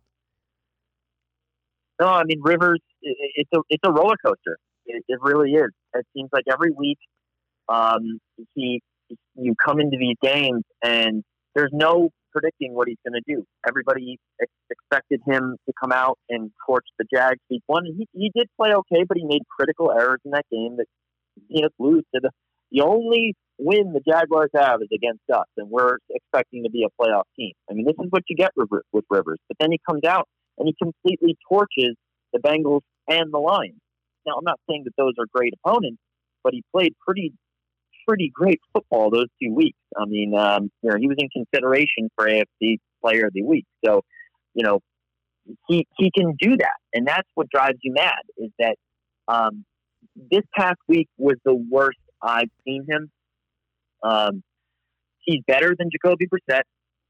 No, 1.99 2.07
I 2.07 2.23
mean 2.23 2.39
Rivers. 2.41 2.79
It's 3.01 3.49
a 3.53 3.59
it's 3.67 3.83
a 3.83 3.91
roller 3.91 4.15
coaster. 4.25 4.57
It, 4.85 5.03
it 5.09 5.19
really 5.21 5.51
is. 5.51 5.71
It 5.95 6.07
seems 6.15 6.29
like 6.31 6.45
every 6.49 6.71
week, 6.71 6.99
um, 7.67 8.21
he 8.55 8.81
you 9.35 9.55
come 9.61 9.81
into 9.81 9.97
these 9.99 10.15
games 10.21 10.63
and 10.81 11.21
there's 11.53 11.71
no 11.73 12.11
predicting 12.31 12.73
what 12.73 12.87
he's 12.87 12.97
going 13.07 13.21
to 13.21 13.25
do. 13.27 13.43
Everybody 13.67 14.17
ex- 14.41 14.51
expected 14.69 15.21
him 15.25 15.57
to 15.65 15.73
come 15.81 15.91
out 15.91 16.17
and 16.29 16.51
torch 16.65 16.85
the 16.97 17.05
Jags 17.13 17.39
one, 17.67 17.85
and 17.85 17.95
he, 17.97 18.07
he 18.13 18.31
did 18.35 18.47
play 18.59 18.71
okay, 18.73 19.03
but 19.07 19.17
he 19.17 19.25
made 19.25 19.41
critical 19.49 19.91
errors 19.91 20.19
in 20.25 20.31
that 20.31 20.45
game 20.51 20.77
that 20.77 20.85
you 21.47 21.61
know 21.61 21.69
lose 21.79 22.03
to 22.13 22.21
the 22.21 22.31
the 22.71 22.81
only 22.81 23.33
win 23.57 23.93
the 23.93 24.01
Jaguars 24.07 24.49
have 24.55 24.81
is 24.81 24.89
against 24.93 25.23
us, 25.33 25.45
and 25.57 25.69
we're 25.69 25.97
expecting 26.09 26.63
to 26.63 26.69
be 26.69 26.85
a 26.85 27.01
playoff 27.01 27.23
team. 27.35 27.51
I 27.69 27.73
mean, 27.73 27.85
this 27.85 27.95
is 27.99 28.07
what 28.09 28.23
you 28.29 28.35
get 28.35 28.51
with 28.55 28.69
Rivers. 29.09 29.39
But 29.47 29.57
then 29.59 29.71
he 29.71 29.79
comes 29.87 30.03
out 30.07 30.27
and 30.57 30.67
he 30.67 30.75
completely 30.81 31.37
torches 31.49 31.95
the 32.31 32.39
Bengals 32.39 32.81
and 33.07 33.33
the 33.33 33.39
Lions. 33.39 33.79
Now, 34.25 34.33
I'm 34.37 34.45
not 34.45 34.59
saying 34.69 34.83
that 34.85 34.93
those 34.97 35.13
are 35.19 35.25
great 35.33 35.53
opponents, 35.63 35.99
but 36.43 36.53
he 36.53 36.63
played 36.71 36.93
pretty 37.05 37.33
pretty 38.09 38.31
great 38.33 38.59
football 38.73 39.11
those 39.11 39.27
two 39.41 39.53
weeks. 39.53 39.77
I 39.95 40.05
mean, 40.05 40.33
um, 40.35 40.71
you 40.81 40.89
know, 40.89 40.97
he 40.99 41.07
was 41.07 41.17
in 41.19 41.29
consideration 41.29 42.09
for 42.15 42.27
AFC 42.27 42.77
Player 43.03 43.27
of 43.27 43.33
the 43.33 43.43
Week. 43.43 43.65
So, 43.85 44.01
you 44.55 44.63
know, 44.63 44.79
he 45.67 45.87
he 45.97 46.11
can 46.15 46.35
do 46.39 46.57
that, 46.57 46.77
and 46.93 47.07
that's 47.07 47.27
what 47.35 47.49
drives 47.49 47.77
you 47.83 47.93
mad. 47.93 48.21
Is 48.37 48.49
that 48.57 48.75
um, 49.27 49.63
this 50.15 50.41
past 50.55 50.79
week 50.87 51.07
was 51.17 51.35
the 51.45 51.53
worst 51.53 51.99
I've 52.21 52.49
seen 52.65 52.85
him. 52.89 53.11
Um, 54.03 54.43
he's 55.19 55.41
better 55.45 55.75
than 55.77 55.89
Jacoby 55.91 56.27
Brissett. 56.27 56.63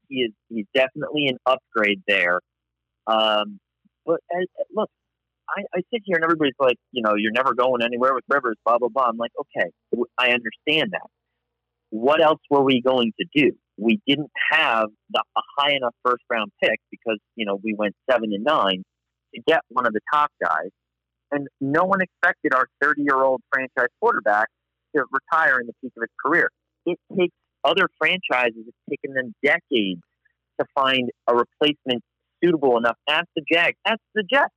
He 0.08 0.16
is 0.16 0.32
he's 0.50 0.66
definitely 0.74 1.28
an 1.28 1.38
upgrade 1.46 2.02
there. 2.06 2.40
Um, 3.06 3.58
but 4.04 4.20
as, 4.30 4.46
look, 4.74 4.90
I, 5.56 5.62
I 5.74 5.80
sit 5.92 6.02
here 6.04 6.16
and 6.16 6.24
everybody's 6.24 6.58
like, 6.58 6.76
you 6.92 7.02
know, 7.02 7.14
you're 7.16 7.32
never 7.32 7.54
going 7.54 7.82
anywhere 7.82 8.14
with 8.14 8.24
Rivers, 8.28 8.56
blah 8.64 8.78
blah 8.78 8.88
blah. 8.88 9.04
I'm 9.08 9.16
like, 9.16 9.32
okay, 9.40 9.70
I 10.18 10.28
understand 10.28 10.92
that. 10.92 11.08
What 11.90 12.22
else 12.22 12.40
were 12.48 12.62
we 12.62 12.80
going 12.82 13.12
to 13.18 13.26
do? 13.34 13.52
We 13.76 14.00
didn't 14.06 14.30
have 14.50 14.88
the, 15.10 15.22
a 15.36 15.40
high 15.58 15.74
enough 15.74 15.94
first 16.04 16.22
round 16.30 16.52
pick 16.62 16.78
because 16.90 17.18
you 17.36 17.46
know 17.46 17.58
we 17.62 17.74
went 17.76 17.94
seven 18.10 18.32
and 18.32 18.44
nine 18.44 18.84
to 19.34 19.42
get 19.46 19.60
one 19.68 19.86
of 19.86 19.92
the 19.92 20.00
top 20.12 20.30
guys, 20.42 20.70
and 21.30 21.48
no 21.60 21.84
one 21.84 22.00
expected 22.00 22.54
our 22.54 22.66
30 22.80 23.02
year 23.02 23.22
old 23.22 23.40
franchise 23.52 23.88
quarterback 24.00 24.48
to 24.94 25.04
retire 25.10 25.60
in 25.60 25.66
the 25.66 25.72
peak 25.82 25.92
of 25.96 26.02
his 26.02 26.10
career. 26.24 26.50
It 26.86 26.98
takes 27.16 27.34
other 27.64 27.88
franchises. 27.98 28.64
It's 28.66 28.76
taken 28.88 29.14
them 29.14 29.34
decades 29.44 30.00
to 30.60 30.66
find 30.74 31.10
a 31.28 31.34
replacement 31.34 32.02
suitable 32.42 32.78
enough. 32.78 32.96
Ask 33.08 33.26
the 33.36 33.42
Jags. 33.50 33.76
Ask 33.86 34.00
the 34.14 34.22
Jets 34.22 34.54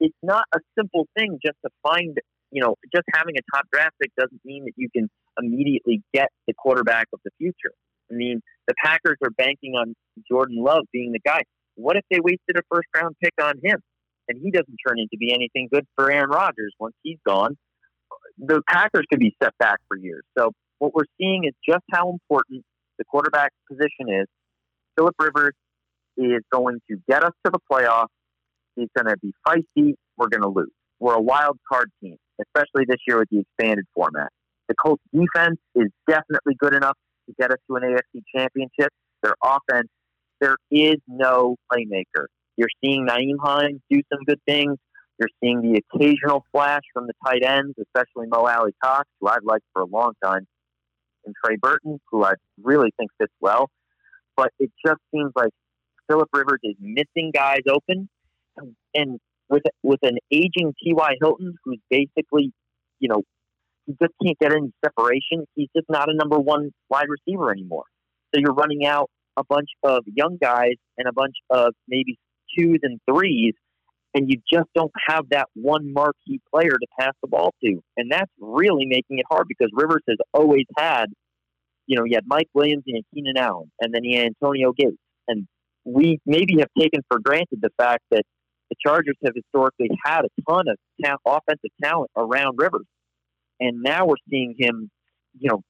it's 0.00 0.16
not 0.22 0.44
a 0.54 0.58
simple 0.78 1.06
thing 1.16 1.38
just 1.44 1.56
to 1.64 1.70
find, 1.82 2.16
you 2.50 2.62
know, 2.62 2.74
just 2.92 3.04
having 3.14 3.34
a 3.36 3.56
top 3.56 3.66
draft 3.72 3.94
pick 4.00 4.10
doesn't 4.18 4.40
mean 4.44 4.64
that 4.64 4.72
you 4.76 4.88
can 4.94 5.08
immediately 5.38 6.02
get 6.12 6.28
the 6.46 6.54
quarterback 6.54 7.06
of 7.12 7.20
the 7.24 7.30
future. 7.38 7.72
I 8.10 8.14
mean, 8.14 8.40
the 8.66 8.74
Packers 8.82 9.18
are 9.22 9.30
banking 9.30 9.74
on 9.74 9.94
Jordan 10.28 10.56
Love 10.58 10.84
being 10.92 11.12
the 11.12 11.20
guy. 11.24 11.42
What 11.76 11.96
if 11.96 12.04
they 12.10 12.18
wasted 12.20 12.56
a 12.56 12.62
first 12.70 12.88
round 12.94 13.14
pick 13.22 13.34
on 13.40 13.54
him 13.62 13.78
and 14.28 14.38
he 14.42 14.50
doesn't 14.50 14.76
turn 14.86 14.98
into 14.98 15.16
be 15.18 15.32
anything 15.32 15.68
good 15.72 15.84
for 15.94 16.10
Aaron 16.10 16.30
Rodgers 16.30 16.72
once 16.80 16.94
he's 17.02 17.18
gone? 17.26 17.56
The 18.38 18.62
Packers 18.68 19.04
could 19.10 19.20
be 19.20 19.36
set 19.42 19.52
back 19.58 19.78
for 19.86 19.96
years. 19.96 20.22
So 20.36 20.52
what 20.78 20.94
we're 20.94 21.04
seeing 21.18 21.44
is 21.44 21.52
just 21.66 21.84
how 21.92 22.10
important 22.10 22.64
the 22.98 23.04
quarterback 23.04 23.52
position 23.70 24.08
is. 24.08 24.26
Philip 24.96 25.14
Rivers 25.20 25.54
is 26.16 26.42
going 26.52 26.80
to 26.90 26.96
get 27.08 27.22
us 27.22 27.32
to 27.44 27.52
the 27.52 27.60
playoffs 27.70 28.08
He's 28.76 28.88
going 28.96 29.06
to 29.06 29.16
be 29.22 29.32
feisty. 29.46 29.94
We're 30.16 30.28
going 30.28 30.42
to 30.42 30.48
lose. 30.48 30.70
We're 30.98 31.14
a 31.14 31.20
wild 31.20 31.58
card 31.70 31.90
team, 32.02 32.16
especially 32.40 32.84
this 32.86 32.98
year 33.06 33.18
with 33.18 33.28
the 33.30 33.40
expanded 33.40 33.86
format. 33.94 34.28
The 34.68 34.74
Colts 34.74 35.02
defense 35.12 35.58
is 35.74 35.88
definitely 36.08 36.54
good 36.58 36.74
enough 36.74 36.96
to 37.26 37.34
get 37.40 37.50
us 37.50 37.58
to 37.68 37.76
an 37.76 37.82
AFC 37.82 38.22
championship. 38.34 38.92
Their 39.22 39.34
offense, 39.42 39.88
there 40.40 40.56
is 40.70 40.96
no 41.08 41.56
playmaker. 41.72 42.26
You're 42.56 42.68
seeing 42.84 43.06
Nyheim 43.06 43.36
Hines 43.42 43.80
do 43.90 44.00
some 44.12 44.22
good 44.26 44.40
things. 44.46 44.76
You're 45.18 45.28
seeing 45.42 45.60
the 45.60 45.80
occasional 45.94 46.44
flash 46.52 46.82
from 46.94 47.06
the 47.06 47.12
tight 47.24 47.42
ends, 47.44 47.74
especially 47.78 48.26
Mo 48.28 48.46
Alie-Cox, 48.46 49.08
who 49.20 49.28
I've 49.28 49.44
liked 49.44 49.64
for 49.72 49.82
a 49.82 49.86
long 49.86 50.12
time, 50.24 50.46
and 51.26 51.34
Trey 51.44 51.56
Burton, 51.60 52.00
who 52.10 52.24
I 52.24 52.32
really 52.62 52.90
think 52.98 53.10
fits 53.18 53.32
well. 53.40 53.70
But 54.36 54.50
it 54.58 54.70
just 54.84 55.00
seems 55.12 55.32
like 55.36 55.50
Philip 56.08 56.28
Rivers 56.32 56.60
is 56.62 56.76
missing 56.80 57.32
guys 57.34 57.60
open, 57.68 58.08
and 58.94 59.20
with 59.48 59.62
with 59.82 60.00
an 60.02 60.18
aging 60.30 60.74
T.Y. 60.82 61.14
Hilton, 61.20 61.54
who's 61.64 61.80
basically, 61.90 62.52
you 62.98 63.08
know, 63.08 63.22
he 63.86 63.94
just 64.00 64.14
can't 64.24 64.38
get 64.38 64.52
any 64.52 64.72
separation. 64.84 65.46
He's 65.54 65.68
just 65.74 65.88
not 65.88 66.08
a 66.08 66.14
number 66.14 66.38
one 66.38 66.70
wide 66.88 67.06
receiver 67.08 67.50
anymore. 67.50 67.84
So 68.32 68.40
you're 68.40 68.54
running 68.54 68.86
out 68.86 69.10
a 69.36 69.42
bunch 69.44 69.68
of 69.82 70.04
young 70.06 70.38
guys 70.40 70.74
and 70.96 71.08
a 71.08 71.12
bunch 71.12 71.34
of 71.50 71.74
maybe 71.88 72.18
twos 72.56 72.78
and 72.82 73.00
threes, 73.10 73.54
and 74.14 74.28
you 74.28 74.40
just 74.52 74.68
don't 74.74 74.92
have 75.08 75.24
that 75.30 75.48
one 75.54 75.92
marquee 75.92 76.40
player 76.52 76.70
to 76.70 76.86
pass 76.98 77.12
the 77.22 77.28
ball 77.28 77.54
to. 77.64 77.80
And 77.96 78.10
that's 78.10 78.30
really 78.40 78.86
making 78.86 79.18
it 79.18 79.26
hard 79.30 79.46
because 79.48 79.70
Rivers 79.72 80.02
has 80.08 80.18
always 80.32 80.66
had, 80.78 81.06
you 81.86 81.96
know, 81.96 82.04
he 82.04 82.14
had 82.14 82.24
Mike 82.26 82.48
Williams 82.54 82.84
and 82.86 83.02
Keenan 83.12 83.36
Allen, 83.36 83.70
and 83.80 83.92
then 83.94 84.04
he 84.04 84.16
had 84.16 84.26
Antonio 84.26 84.72
Gates. 84.72 84.96
And 85.26 85.46
we 85.84 86.18
maybe 86.26 86.58
have 86.58 86.68
taken 86.78 87.00
for 87.08 87.18
granted 87.20 87.60
the 87.60 87.70
fact 87.76 88.02
that 88.10 88.22
the 88.70 88.76
Chargers 88.84 89.16
have 89.24 89.34
historically 89.34 89.90
had 90.04 90.22
a 90.24 90.42
ton 90.48 90.64
of 90.68 90.76
ta- 91.04 91.16
offensive 91.26 91.70
talent 91.82 92.10
around 92.16 92.56
Rivers, 92.58 92.86
and 93.58 93.82
now 93.82 94.06
we're 94.06 94.16
seeing 94.30 94.54
him. 94.58 94.90
You 95.38 95.50
know, 95.50 95.62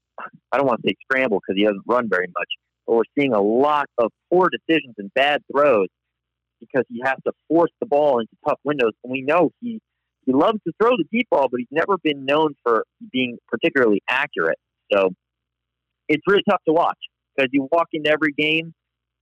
I 0.53 0.59
don't 0.59 0.67
want 0.67 0.83
to 0.83 0.89
say 0.89 0.95
scramble 1.03 1.41
because 1.41 1.59
he 1.59 1.65
doesn't 1.65 1.85
run 1.87 2.09
very 2.09 2.27
much, 2.27 2.49
but 2.87 2.97
we're 2.97 3.03
seeing 3.19 3.33
a 3.33 3.41
lot 3.43 3.87
of 3.99 4.11
poor 4.33 4.49
decisions 4.51 4.95
and 4.99 5.13
bad 5.15 5.43
throws 5.53 5.89
because 6.61 6.85
he 6.89 7.01
has 7.05 7.17
to 7.27 7.33
force 7.49 7.71
the 7.81 7.87
ball 7.87 8.21
into 8.21 8.33
tough 8.47 8.59
windows. 8.65 8.93
And 9.03 9.11
we 9.11 9.23
know 9.23 9.51
he 9.61 9.81
he 10.27 10.33
loves 10.33 10.59
to 10.67 10.73
throw 10.81 10.91
the 10.97 11.05
deep 11.11 11.29
ball, 11.31 11.49
but 11.51 11.59
he's 11.59 11.69
never 11.71 11.97
been 12.03 12.27
known 12.27 12.55
for 12.63 12.85
being 13.11 13.39
particularly 13.49 14.03
accurate. 14.09 14.59
So 14.93 15.11
it's 16.09 16.23
really 16.27 16.43
tough 16.49 16.61
to 16.67 16.73
watch 16.73 16.99
because 17.35 17.49
you 17.53 17.69
walk 17.73 17.89
into 17.93 18.11
every 18.11 18.33
game 18.33 18.75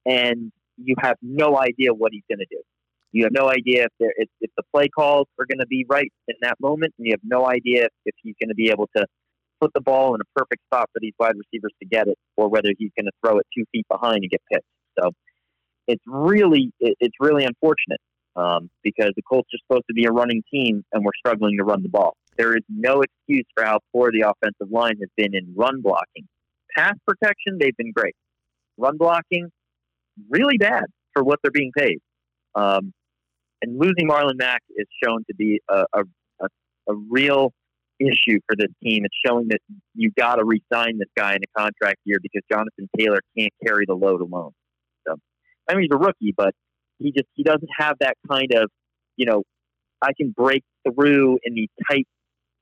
and 0.04 0.50
you 0.76 0.94
have 1.00 1.16
no 1.22 1.58
idea 1.58 1.92
what 1.92 2.12
he's 2.12 2.24
going 2.28 2.38
to 2.38 2.46
do. 2.50 2.60
You 3.12 3.24
have 3.24 3.32
no 3.32 3.48
idea 3.48 3.84
if, 3.84 3.92
if, 4.16 4.28
if 4.40 4.50
the 4.56 4.62
play 4.74 4.88
calls 4.88 5.26
are 5.38 5.46
going 5.46 5.60
to 5.60 5.66
be 5.66 5.86
right 5.88 6.12
in 6.28 6.34
that 6.42 6.56
moment, 6.60 6.94
and 6.98 7.06
you 7.06 7.12
have 7.12 7.20
no 7.24 7.48
idea 7.48 7.84
if, 7.84 7.92
if 8.04 8.14
he's 8.22 8.34
going 8.40 8.50
to 8.50 8.54
be 8.54 8.70
able 8.70 8.88
to 8.96 9.06
put 9.60 9.72
the 9.74 9.80
ball 9.80 10.14
in 10.14 10.20
a 10.20 10.38
perfect 10.38 10.62
spot 10.66 10.88
for 10.92 11.00
these 11.00 11.14
wide 11.18 11.34
receivers 11.36 11.72
to 11.82 11.88
get 11.88 12.06
it, 12.06 12.18
or 12.36 12.48
whether 12.48 12.70
he's 12.78 12.90
going 12.96 13.06
to 13.06 13.12
throw 13.24 13.38
it 13.38 13.46
two 13.56 13.64
feet 13.72 13.86
behind 13.90 14.18
and 14.22 14.30
get 14.30 14.42
picked. 14.52 14.66
So 15.00 15.10
it's 15.86 16.02
really 16.06 16.70
it, 16.80 16.96
it's 17.00 17.16
really 17.18 17.44
unfortunate 17.44 18.00
um, 18.36 18.70
because 18.82 19.12
the 19.16 19.22
Colts 19.22 19.48
are 19.54 19.58
supposed 19.66 19.86
to 19.88 19.94
be 19.94 20.04
a 20.04 20.12
running 20.12 20.42
team, 20.52 20.84
and 20.92 21.04
we're 21.04 21.16
struggling 21.18 21.56
to 21.58 21.64
run 21.64 21.82
the 21.82 21.88
ball. 21.88 22.14
There 22.36 22.56
is 22.56 22.62
no 22.68 23.02
excuse 23.02 23.46
for 23.54 23.64
how 23.64 23.80
poor 23.92 24.12
the 24.12 24.20
offensive 24.20 24.70
line 24.70 24.96
has 25.00 25.08
been 25.16 25.34
in 25.34 25.54
run 25.56 25.80
blocking. 25.82 26.28
Pass 26.76 26.94
protection, 27.06 27.58
they've 27.58 27.76
been 27.76 27.92
great. 27.92 28.14
Run 28.76 28.96
blocking, 28.96 29.50
really 30.30 30.56
bad 30.56 30.84
for 31.14 31.24
what 31.24 31.40
they're 31.42 31.50
being 31.50 31.72
paid. 31.76 31.98
Um, 32.54 32.92
and 33.62 33.78
losing 33.78 34.08
Marlon 34.08 34.36
Mack 34.36 34.62
is 34.76 34.86
shown 35.02 35.24
to 35.28 35.34
be 35.34 35.60
a, 35.68 35.84
a, 35.92 36.02
a, 36.40 36.46
a 36.90 36.94
real 37.10 37.52
issue 38.00 38.38
for 38.46 38.54
this 38.56 38.68
team. 38.82 39.04
It's 39.04 39.16
showing 39.26 39.48
that 39.48 39.60
you 39.94 40.10
got 40.16 40.36
to 40.36 40.44
re-sign 40.44 40.98
this 40.98 41.08
guy 41.16 41.32
in 41.32 41.40
a 41.42 41.60
contract 41.60 41.98
year 42.04 42.18
because 42.22 42.42
Jonathan 42.50 42.88
Taylor 42.96 43.20
can't 43.36 43.52
carry 43.64 43.84
the 43.86 43.94
load 43.94 44.20
alone. 44.20 44.52
So, 45.06 45.16
I 45.68 45.74
mean, 45.74 45.82
he's 45.82 45.90
a 45.92 45.98
rookie, 45.98 46.34
but 46.36 46.54
he 46.98 47.12
just 47.12 47.26
he 47.34 47.42
doesn't 47.42 47.68
have 47.78 47.96
that 48.00 48.16
kind 48.30 48.52
of, 48.54 48.70
you 49.16 49.26
know, 49.26 49.42
I 50.00 50.12
can 50.16 50.32
break 50.36 50.62
through 50.88 51.38
in 51.42 51.54
these 51.54 51.68
tight 51.90 52.06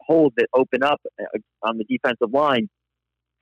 holes 0.01 0.33
that 0.37 0.47
open 0.55 0.83
up 0.83 1.01
uh, 1.21 1.39
on 1.63 1.79
the 1.79 1.85
defensive 1.85 2.33
line 2.33 2.69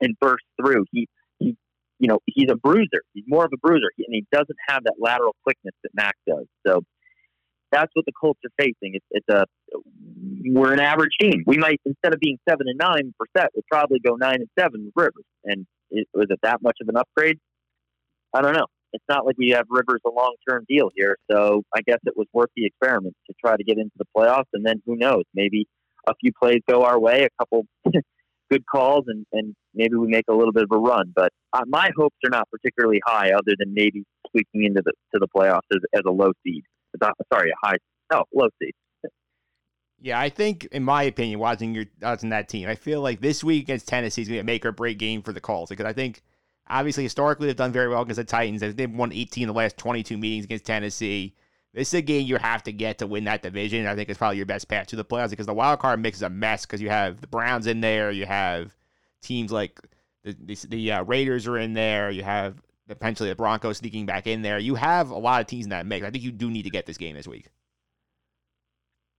and 0.01 0.15
burst 0.19 0.43
through. 0.59 0.85
He 0.91 1.07
he, 1.39 1.55
you 1.99 2.07
know, 2.07 2.19
he's 2.25 2.49
a 2.49 2.55
bruiser. 2.55 3.03
He's 3.13 3.23
more 3.27 3.45
of 3.45 3.51
a 3.53 3.57
bruiser, 3.57 3.89
and 3.97 4.07
he 4.09 4.25
doesn't 4.31 4.57
have 4.67 4.83
that 4.83 4.95
lateral 4.99 5.35
quickness 5.43 5.73
that 5.83 5.91
Mack 5.93 6.15
does. 6.27 6.45
So 6.67 6.81
that's 7.75 7.91
what 7.93 8.05
the 8.05 8.13
Colts 8.13 8.39
are 8.45 8.51
facing. 8.57 8.95
It's, 8.95 9.05
it's 9.11 9.27
a 9.29 9.45
we're 10.45 10.73
an 10.73 10.79
average 10.79 11.11
team. 11.19 11.43
We 11.45 11.57
might 11.57 11.81
instead 11.85 12.13
of 12.13 12.19
being 12.19 12.37
seven 12.47 12.67
and 12.67 12.77
nine 12.77 13.13
percent, 13.19 13.51
we'll 13.53 13.63
probably 13.69 13.99
go 13.99 14.15
nine 14.15 14.35
and 14.35 14.49
seven 14.57 14.85
with 14.85 14.93
Rivers. 14.95 15.25
And 15.43 15.65
it, 15.91 16.07
was 16.13 16.27
it 16.29 16.39
that 16.43 16.61
much 16.61 16.77
of 16.81 16.87
an 16.87 16.95
upgrade? 16.95 17.37
I 18.33 18.41
don't 18.41 18.53
know. 18.53 18.67
It's 18.93 19.03
not 19.09 19.25
like 19.25 19.37
we 19.37 19.49
have 19.49 19.65
Rivers 19.69 19.99
a 20.05 20.09
long 20.09 20.35
term 20.49 20.63
deal 20.69 20.89
here, 20.95 21.17
so 21.29 21.63
I 21.75 21.81
guess 21.85 21.97
it 22.05 22.13
was 22.15 22.27
worth 22.31 22.49
the 22.55 22.65
experiment 22.65 23.15
to 23.27 23.35
try 23.43 23.57
to 23.57 23.63
get 23.63 23.77
into 23.77 23.91
the 23.97 24.05
playoffs. 24.15 24.45
And 24.53 24.65
then 24.65 24.81
who 24.85 24.95
knows? 24.95 25.23
Maybe 25.33 25.67
a 26.07 26.13
few 26.21 26.31
plays 26.41 26.61
go 26.69 26.83
our 26.85 26.97
way, 26.97 27.25
a 27.25 27.43
couple 27.43 27.65
good 28.51 28.63
calls, 28.71 29.05
and, 29.07 29.25
and 29.33 29.53
maybe 29.73 29.95
we 29.95 30.07
make 30.07 30.25
a 30.29 30.33
little 30.33 30.53
bit 30.53 30.63
of 30.63 30.71
a 30.71 30.77
run. 30.77 31.11
But 31.13 31.33
uh, 31.51 31.63
my 31.67 31.89
hopes 31.97 32.15
are 32.25 32.29
not 32.29 32.47
particularly 32.49 33.01
high, 33.05 33.31
other 33.31 33.53
than 33.59 33.73
maybe 33.73 34.05
squeaking 34.27 34.63
into 34.63 34.81
the 34.85 34.93
to 35.13 35.19
the 35.19 35.27
playoffs 35.27 35.67
as, 35.73 35.81
as 35.93 36.01
a 36.05 36.11
low 36.11 36.31
seed 36.45 36.63
sorry, 37.33 37.51
a 37.51 37.67
high, 37.67 37.77
no, 38.11 38.23
low 38.33 38.47
seed. 38.61 38.73
Yeah, 39.99 40.19
I 40.19 40.29
think, 40.29 40.65
in 40.65 40.83
my 40.83 41.03
opinion, 41.03 41.39
watching 41.39 41.73
your 41.73 41.85
watching 42.01 42.29
that 42.29 42.49
team, 42.49 42.67
I 42.67 42.75
feel 42.75 43.01
like 43.01 43.21
this 43.21 43.43
week 43.43 43.63
against 43.63 43.87
Tennessee 43.87 44.21
is 44.21 44.27
going 44.27 44.39
to 44.39 44.43
make 44.43 44.65
or 44.65 44.71
break 44.71 44.99
game 44.99 45.21
for 45.21 45.33
the 45.33 45.39
Colts 45.39 45.69
because 45.69 45.85
I 45.85 45.93
think, 45.93 46.21
obviously, 46.69 47.03
historically 47.03 47.47
they've 47.47 47.55
done 47.55 47.71
very 47.71 47.87
well 47.87 48.01
against 48.01 48.17
the 48.17 48.23
Titans. 48.23 48.61
They've 48.61 48.91
won 48.91 49.11
18 49.13 49.49
of 49.49 49.55
the 49.55 49.57
last 49.57 49.77
22 49.77 50.17
meetings 50.17 50.45
against 50.45 50.65
Tennessee. 50.65 51.33
This 51.73 51.89
is 51.89 51.93
a 51.95 52.01
game 52.01 52.27
you 52.27 52.37
have 52.37 52.63
to 52.63 52.71
get 52.71 52.99
to 52.99 53.07
win 53.07 53.23
that 53.25 53.41
division. 53.41 53.87
I 53.87 53.95
think 53.95 54.09
it's 54.09 54.17
probably 54.17 54.37
your 54.37 54.45
best 54.45 54.67
path 54.67 54.87
to 54.87 54.95
the 54.95 55.03
playoffs 55.03 55.31
because 55.31 55.45
the 55.45 55.53
wild 55.53 55.79
card 55.79 55.99
mix 55.99 56.17
is 56.17 56.23
a 56.23 56.29
mess 56.29 56.65
because 56.65 56.81
you 56.81 56.89
have 56.89 57.19
the 57.19 57.27
Browns 57.27 57.67
in 57.67 57.81
there, 57.81 58.11
you 58.11 58.25
have 58.25 58.75
teams 59.21 59.51
like 59.51 59.79
the 60.23 60.35
the, 60.39 60.55
the 60.67 60.91
uh, 60.91 61.03
Raiders 61.03 61.47
are 61.47 61.57
in 61.57 61.73
there, 61.73 62.11
you 62.11 62.23
have 62.23 62.61
potentially 62.87 63.29
the 63.29 63.35
Broncos 63.35 63.77
sneaking 63.77 64.05
back 64.05 64.27
in 64.27 64.41
there. 64.41 64.59
You 64.59 64.75
have 64.75 65.09
a 65.09 65.17
lot 65.17 65.41
of 65.41 65.47
teams 65.47 65.65
in 65.65 65.69
that 65.69 65.85
mix. 65.85 66.05
I 66.05 66.11
think 66.11 66.23
you 66.23 66.31
do 66.31 66.49
need 66.49 66.63
to 66.63 66.69
get 66.69 66.85
this 66.85 66.97
game 66.97 67.15
this 67.15 67.27
week. 67.27 67.47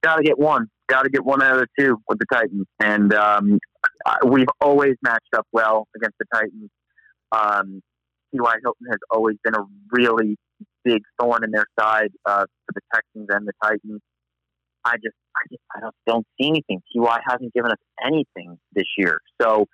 Got 0.03 0.17
to 0.17 0.23
get 0.23 0.39
one. 0.39 0.69
Got 0.89 1.03
to 1.03 1.11
get 1.11 1.25
one 1.25 1.43
out 1.43 1.55
of 1.55 1.61
the 1.61 1.67
two 1.79 1.97
with 2.09 2.19
the 2.19 2.27
Titans, 2.33 2.67
and 2.81 3.12
um, 3.12 3.59
we've 4.25 4.47
always 4.61 4.95
matched 5.03 5.35
up 5.37 5.47
well 5.53 5.89
against 5.97 6.17
the 6.19 6.27
Titans. 6.33 6.71
Um, 7.33 7.83
T.Y. 8.33 8.55
Hilton 8.62 8.87
has 8.91 8.99
always 9.11 9.37
been 9.43 9.55
a 9.55 9.64
really 9.91 10.37
big 10.85 11.03
thorn 11.19 11.43
in 11.43 11.51
their 11.51 11.67
side 11.79 12.11
uh, 12.25 12.45
for 12.45 12.73
the 12.75 12.81
Texans 12.95 13.27
and 13.31 13.49
the 13.49 13.53
Titans. 13.62 14.01
I 14.85 14.95
just, 14.97 15.17
I 15.35 15.41
just, 15.51 15.62
I 15.75 15.81
don't, 15.81 15.95
don't 16.07 16.27
see 16.41 16.49
anything. 16.49 16.81
Ty 16.97 17.19
hasn't 17.29 17.53
given 17.53 17.73
us 17.73 17.79
anything 18.05 18.59
this 18.73 18.87
year, 18.97 19.19
so 19.43 19.67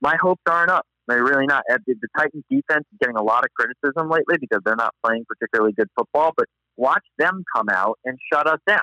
my 0.00 0.16
hopes 0.20 0.42
aren't 0.48 0.70
up. 0.70 0.84
They're 1.06 1.22
really 1.22 1.46
not. 1.46 1.62
Uh, 1.70 1.78
The 1.86 2.08
Titans 2.16 2.44
defense 2.50 2.84
is 2.92 2.98
getting 3.00 3.16
a 3.16 3.22
lot 3.22 3.44
of 3.44 3.50
criticism 3.54 4.10
lately 4.10 4.36
because 4.40 4.60
they're 4.64 4.76
not 4.76 4.94
playing 5.04 5.24
particularly 5.28 5.72
good 5.72 5.88
football. 5.96 6.32
But 6.36 6.46
watch 6.76 7.04
them 7.18 7.44
come 7.54 7.68
out 7.68 7.98
and 8.04 8.18
shut 8.32 8.48
us 8.48 8.58
down. 8.66 8.80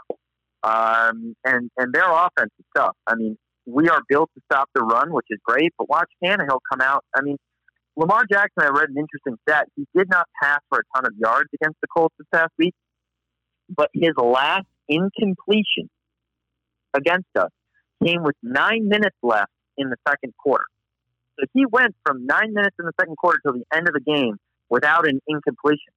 Um, 0.63 1.36
and 1.43 1.69
and 1.78 1.93
their 1.93 2.09
offense 2.09 2.51
is 2.57 2.65
tough. 2.76 2.95
I 3.07 3.15
mean, 3.15 3.38
we 3.65 3.89
are 3.89 4.01
built 4.07 4.30
to 4.36 4.41
stop 4.51 4.69
the 4.74 4.82
run, 4.82 5.11
which 5.11 5.26
is 5.30 5.39
great. 5.43 5.74
But 5.78 5.89
watch 5.89 6.09
Tannehill 6.24 6.59
come 6.71 6.82
out. 6.82 7.03
I 7.15 7.21
mean, 7.21 7.38
Lamar 7.95 8.24
Jackson. 8.32 8.63
I 8.63 8.69
read 8.69 8.89
an 8.89 8.97
interesting 8.97 9.38
stat. 9.47 9.67
He 9.76 9.86
did 9.95 10.09
not 10.09 10.28
pass 10.41 10.59
for 10.69 10.80
a 10.80 10.84
ton 10.95 11.05
of 11.05 11.13
yards 11.17 11.49
against 11.53 11.80
the 11.82 11.88
Colts 11.95 12.15
this 12.17 12.28
past 12.34 12.51
week, 12.57 12.74
but 13.69 13.89
his 13.93 14.11
last 14.17 14.65
incompletion 14.88 15.89
against 16.93 17.28
us 17.38 17.49
came 18.03 18.24
with 18.24 18.36
nine 18.41 18.88
minutes 18.88 19.17
left 19.21 19.51
in 19.78 19.89
the 19.89 19.97
second 20.07 20.34
quarter. 20.38 20.65
So 21.39 21.45
he 21.53 21.65
went 21.65 21.95
from 22.05 22.25
nine 22.25 22.53
minutes 22.53 22.75
in 22.79 22.86
the 22.86 22.91
second 22.99 23.17
quarter 23.17 23.39
till 23.43 23.53
the 23.53 23.65
end 23.73 23.88
of 23.88 23.93
the 23.93 24.01
game 24.01 24.38
without 24.69 25.07
an 25.07 25.19
incompletion. 25.27 25.93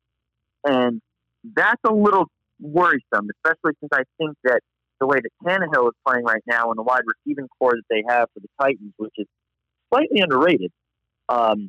And 0.64 1.00
that's 1.54 1.80
a 1.86 1.92
little 1.92 2.26
worrisome, 2.60 3.28
especially 3.36 3.72
since 3.80 3.90
I 3.92 4.02
think 4.18 4.36
that 4.44 4.60
the 5.00 5.06
way 5.06 5.18
that 5.20 5.30
Tannehill 5.44 5.88
is 5.88 5.94
playing 6.06 6.24
right 6.24 6.42
now 6.46 6.70
and 6.70 6.78
the 6.78 6.82
wide 6.82 7.02
receiving 7.06 7.48
core 7.58 7.72
that 7.72 7.84
they 7.90 8.02
have 8.08 8.28
for 8.32 8.40
the 8.40 8.48
Titans, 8.60 8.94
which 8.96 9.12
is 9.16 9.26
slightly 9.92 10.20
underrated. 10.20 10.72
Um, 11.28 11.68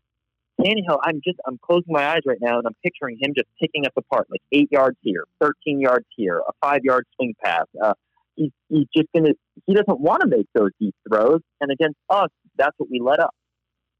Tannehill, 0.59 0.99
I'm 1.03 1.21
just 1.23 1.37
I'm 1.45 1.59
closing 1.61 1.87
my 1.87 2.07
eyes 2.07 2.21
right 2.25 2.39
now 2.41 2.57
and 2.57 2.65
I'm 2.65 2.75
picturing 2.83 3.17
him 3.21 3.33
just 3.35 3.47
picking 3.59 3.85
us 3.85 3.91
apart, 3.95 4.27
like 4.31 4.41
eight 4.51 4.69
yards 4.71 4.97
here, 5.01 5.25
thirteen 5.39 5.79
yards 5.79 6.05
here, 6.15 6.41
a 6.47 6.51
five 6.61 6.81
yard 6.83 7.05
swing 7.15 7.35
pass. 7.43 7.65
Uh, 7.81 7.93
he's 8.35 8.51
he's 8.69 8.87
just 8.95 9.07
gonna 9.15 9.33
he 9.67 9.73
doesn't 9.73 9.99
want 9.99 10.21
to 10.21 10.27
make 10.27 10.47
those 10.55 10.71
deep 10.79 10.95
throws, 11.07 11.41
and 11.61 11.71
against 11.71 11.97
us, 12.09 12.29
that's 12.55 12.73
what 12.77 12.89
we 12.89 12.99
let 12.99 13.19
up. 13.19 13.35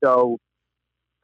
So 0.03 0.37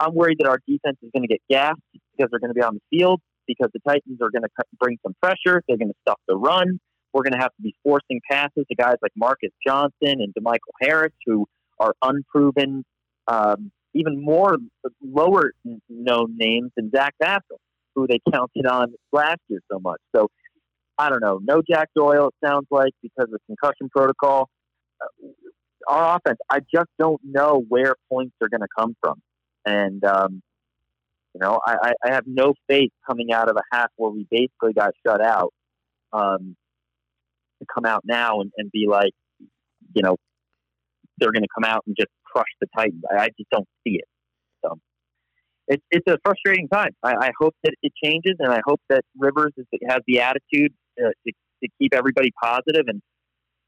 I'm 0.00 0.14
worried 0.14 0.38
that 0.40 0.48
our 0.48 0.58
defense 0.66 0.98
is 1.02 1.10
going 1.14 1.22
to 1.22 1.28
get 1.28 1.40
gassed 1.48 1.80
because 1.92 2.30
they're 2.30 2.40
going 2.40 2.50
to 2.50 2.54
be 2.54 2.62
on 2.62 2.74
the 2.74 2.98
field 2.98 3.20
because 3.46 3.68
the 3.72 3.80
Titans 3.86 4.18
are 4.20 4.30
going 4.30 4.42
to 4.42 4.48
bring 4.78 4.98
some 5.02 5.14
pressure. 5.22 5.62
They're 5.68 5.76
going 5.76 5.88
to 5.88 5.94
stuff 6.02 6.20
the 6.26 6.36
run. 6.36 6.78
We're 7.12 7.22
going 7.22 7.34
to 7.34 7.38
have 7.38 7.54
to 7.56 7.62
be 7.62 7.74
forcing 7.84 8.20
passes 8.28 8.64
to 8.68 8.74
guys 8.74 8.96
like 9.00 9.12
Marcus 9.16 9.50
Johnson 9.66 9.92
and 10.02 10.34
DeMichael 10.34 10.74
Harris, 10.80 11.12
who 11.26 11.46
are 11.78 11.94
unproven, 12.02 12.84
um, 13.28 13.70
even 13.94 14.22
more 14.22 14.56
lower 15.02 15.52
known 15.88 16.36
names 16.36 16.72
than 16.76 16.90
Zach 16.90 17.14
Pascal, 17.22 17.60
who 17.94 18.06
they 18.08 18.18
counted 18.32 18.66
on 18.66 18.94
last 19.12 19.38
year 19.48 19.60
so 19.70 19.78
much. 19.78 20.00
So 20.14 20.28
I 20.98 21.08
don't 21.08 21.20
know. 21.20 21.40
No 21.42 21.62
Jack 21.68 21.90
Doyle, 21.94 22.28
it 22.28 22.46
sounds 22.46 22.66
like, 22.70 22.92
because 23.02 23.32
of 23.32 23.40
concussion 23.46 23.88
protocol. 23.94 24.48
Uh, 25.00 25.28
our 25.88 26.16
offense, 26.16 26.38
I 26.50 26.60
just 26.60 26.88
don't 26.98 27.20
know 27.24 27.62
where 27.68 27.94
points 28.10 28.34
are 28.42 28.48
going 28.48 28.60
to 28.60 28.68
come 28.76 28.96
from. 29.00 29.20
And, 29.66 30.04
um, 30.04 30.42
you 31.34 31.40
know, 31.40 31.60
I, 31.66 31.92
I, 32.04 32.12
have 32.12 32.24
no 32.26 32.54
faith 32.68 32.92
coming 33.08 33.32
out 33.32 33.48
of 33.48 33.56
a 33.56 33.62
half 33.72 33.88
where 33.96 34.10
we 34.10 34.26
basically 34.30 34.72
got 34.72 34.92
shut 35.04 35.20
out 35.20 35.52
um, 36.12 36.54
to 37.60 37.66
come 37.74 37.84
out 37.84 38.02
now 38.04 38.40
and, 38.40 38.52
and 38.56 38.70
be 38.70 38.86
like, 38.88 39.12
you 39.94 40.02
know, 40.02 40.16
they're 41.18 41.32
going 41.32 41.42
to 41.42 41.48
come 41.54 41.64
out 41.64 41.82
and 41.86 41.96
just 41.98 42.10
crush 42.24 42.48
the 42.60 42.66
Titans. 42.76 43.02
I, 43.10 43.24
I 43.24 43.28
just 43.38 43.50
don't 43.50 43.66
see 43.86 43.94
it. 43.94 44.08
So 44.64 44.78
it's 45.68 45.82
it's 45.90 46.06
a 46.06 46.18
frustrating 46.24 46.68
time. 46.68 46.90
I, 47.02 47.14
I 47.14 47.30
hope 47.38 47.54
that 47.64 47.74
it 47.82 47.92
changes, 48.02 48.34
and 48.38 48.52
I 48.52 48.60
hope 48.66 48.80
that 48.88 49.02
Rivers 49.16 49.52
is, 49.56 49.66
has 49.88 50.00
the 50.06 50.20
attitude 50.20 50.72
to, 50.98 51.12
to, 51.26 51.32
to 51.62 51.68
keep 51.80 51.94
everybody 51.94 52.32
positive 52.42 52.84
and 52.86 53.00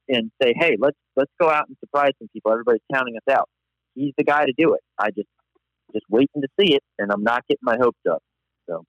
and 0.08 0.30
say, 0.42 0.54
hey, 0.58 0.76
let's 0.78 0.96
let's 1.16 1.30
go 1.40 1.48
out 1.50 1.68
and 1.68 1.76
surprise 1.80 2.10
some 2.18 2.28
people. 2.32 2.52
Everybody's 2.52 2.82
counting 2.92 3.16
us 3.16 3.34
out. 3.34 3.48
He's 3.94 4.12
the 4.16 4.24
guy 4.24 4.44
to 4.44 4.52
do 4.56 4.74
it. 4.74 4.80
I 4.98 5.10
just 5.10 5.28
just 5.92 6.04
waiting 6.10 6.42
to 6.42 6.48
see 6.60 6.74
it, 6.74 6.82
and 6.98 7.10
I'm 7.12 7.22
not 7.22 7.46
getting 7.48 7.62
my 7.62 7.76
hopes 7.80 8.00
up. 8.10 8.22
So 8.68 8.84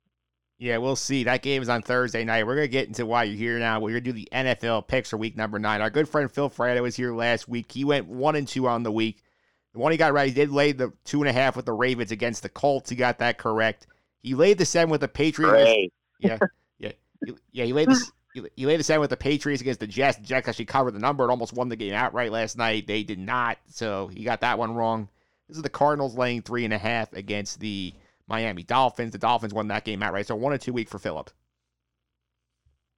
Yeah, 0.57 0.77
we'll 0.77 0.95
see. 0.95 1.23
That 1.23 1.41
game 1.41 1.61
is 1.61 1.69
on 1.69 1.81
Thursday 1.81 2.23
night. 2.23 2.45
We're 2.45 2.55
gonna 2.55 2.67
get 2.67 2.87
into 2.87 3.05
why 3.05 3.23
you're 3.23 3.37
here 3.37 3.59
now. 3.59 3.79
We're 3.79 3.91
gonna 3.91 4.01
do 4.01 4.13
the 4.13 4.27
NFL 4.31 4.87
picks 4.87 5.09
for 5.09 5.17
week 5.17 5.37
number 5.37 5.59
nine. 5.59 5.81
Our 5.81 5.89
good 5.89 6.09
friend 6.09 6.31
Phil 6.31 6.49
Freda 6.49 6.81
was 6.81 6.95
here 6.95 7.13
last 7.13 7.47
week. 7.47 7.71
He 7.71 7.83
went 7.83 8.07
one 8.07 8.35
and 8.35 8.47
two 8.47 8.67
on 8.67 8.83
the 8.83 8.91
week. 8.91 9.23
The 9.73 9.79
one 9.79 9.91
he 9.91 9.97
got 9.97 10.13
right, 10.13 10.27
he 10.27 10.33
did 10.33 10.51
lay 10.51 10.71
the 10.71 10.91
two 11.05 11.21
and 11.21 11.29
a 11.29 11.33
half 11.33 11.55
with 11.55 11.65
the 11.65 11.73
Ravens 11.73 12.11
against 12.11 12.43
the 12.43 12.49
Colts. 12.49 12.89
He 12.89 12.95
got 12.95 13.19
that 13.19 13.37
correct. 13.37 13.87
He 14.21 14.33
laid 14.33 14.57
the 14.57 14.65
seven 14.65 14.89
with 14.89 15.01
the 15.01 15.07
Patriots. 15.07 15.63
great. 15.63 15.93
Yeah, 16.19 16.37
yeah, 16.79 16.91
yeah. 17.51 17.65
He 17.65 17.73
laid 17.73 17.89
the 17.89 18.11
he 18.55 18.65
laid 18.65 18.79
the 18.79 18.83
seven 18.83 19.01
with 19.01 19.09
the 19.09 19.17
Patriots 19.17 19.61
against 19.61 19.79
the 19.79 19.87
Jets. 19.87 20.17
The 20.17 20.23
Jets 20.23 20.47
actually 20.47 20.65
covered 20.65 20.91
the 20.93 20.99
number 20.99 21.23
and 21.23 21.31
almost 21.31 21.53
won 21.53 21.69
the 21.69 21.75
game 21.75 21.93
outright 21.93 22.31
last 22.31 22.57
night. 22.57 22.87
They 22.87 23.03
did 23.03 23.19
not, 23.19 23.57
so 23.69 24.07
he 24.07 24.23
got 24.23 24.41
that 24.41 24.57
one 24.57 24.73
wrong. 24.75 25.09
This 25.47 25.57
is 25.57 25.63
the 25.63 25.69
Cardinals 25.69 26.17
laying 26.17 26.41
three 26.41 26.65
and 26.65 26.73
a 26.73 26.77
half 26.77 27.13
against 27.13 27.59
the 27.59 27.93
Miami 28.27 28.63
Dolphins. 28.63 29.11
The 29.13 29.17
Dolphins 29.17 29.53
won 29.53 29.69
that 29.69 29.85
game 29.85 30.03
outright. 30.03 30.27
So 30.27 30.35
one 30.35 30.51
and 30.53 30.61
two 30.61 30.73
week 30.73 30.89
for 30.89 30.99
Philip. 30.99 31.29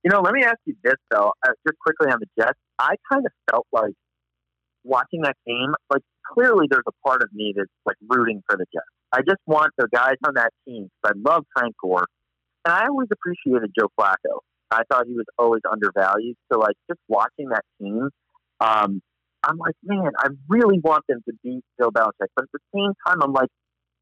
You 0.04 0.10
know, 0.12 0.22
let 0.22 0.34
me 0.34 0.44
ask 0.44 0.58
you 0.66 0.76
this 0.84 0.96
though, 1.12 1.34
uh, 1.46 1.52
just 1.68 1.78
quickly 1.80 2.12
on 2.12 2.20
the 2.20 2.28
Jets. 2.42 2.58
I 2.80 2.96
kind 3.12 3.26
of 3.26 3.32
felt 3.52 3.68
like 3.72 3.94
watching 4.84 5.22
that 5.24 5.36
game, 5.46 5.74
like 5.92 6.02
clearly 6.34 6.68
there's 6.70 6.84
a 6.88 7.08
part 7.08 7.22
of 7.22 7.30
me 7.34 7.54
that's 7.56 7.70
like 7.86 7.98
rooting 8.10 8.42
for 8.50 8.58
the 8.58 8.66
Jets. 8.74 8.86
I 9.12 9.20
just 9.22 9.42
want 9.46 9.72
the 9.78 9.88
guys 9.94 10.16
on 10.26 10.36
that 10.36 10.52
team. 10.66 10.90
'cause 11.04 11.14
I 11.16 11.30
love 11.30 11.46
Frank 11.54 11.76
Gore, 11.82 12.06
and 12.66 12.74
I 12.74 12.88
always 12.88 13.10
appreciated 13.12 13.72
Joe 13.78 13.90
Flacco. 14.00 14.40
I 14.72 14.84
thought 14.90 15.08
he 15.08 15.14
was 15.14 15.26
always 15.38 15.62
undervalued. 15.70 16.36
So 16.52 16.60
like 16.60 16.76
just 16.90 17.00
watching 17.08 17.50
that 17.50 17.64
team, 17.82 18.10
um, 18.60 19.02
I'm 19.44 19.58
like, 19.58 19.76
man, 19.84 20.12
I 20.18 20.28
really 20.48 20.80
want 20.84 21.06
them 21.08 21.22
to 21.28 21.34
beat 21.44 21.64
Bill 21.78 21.92
Belichick, 21.92 22.28
but 22.36 22.44
at 22.44 22.50
the 22.52 22.60
same 22.76 22.92
time, 23.08 23.22
I'm 23.24 23.34
like, 23.34 23.50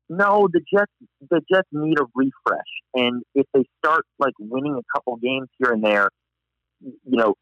no, 0.09 0.47
the 0.51 0.61
Jets, 0.73 0.91
the 1.29 1.41
Jets 1.51 1.67
need 1.71 1.99
a 1.99 2.05
refresh, 2.15 2.61
and 2.93 3.23
if 3.35 3.45
they 3.53 3.63
start 3.79 4.05
like 4.19 4.33
winning 4.39 4.73
a 4.75 4.97
couple 4.97 5.17
games 5.17 5.47
here 5.59 5.73
and 5.73 5.83
there, 5.83 6.09
you 6.81 7.17
know, 7.17 7.35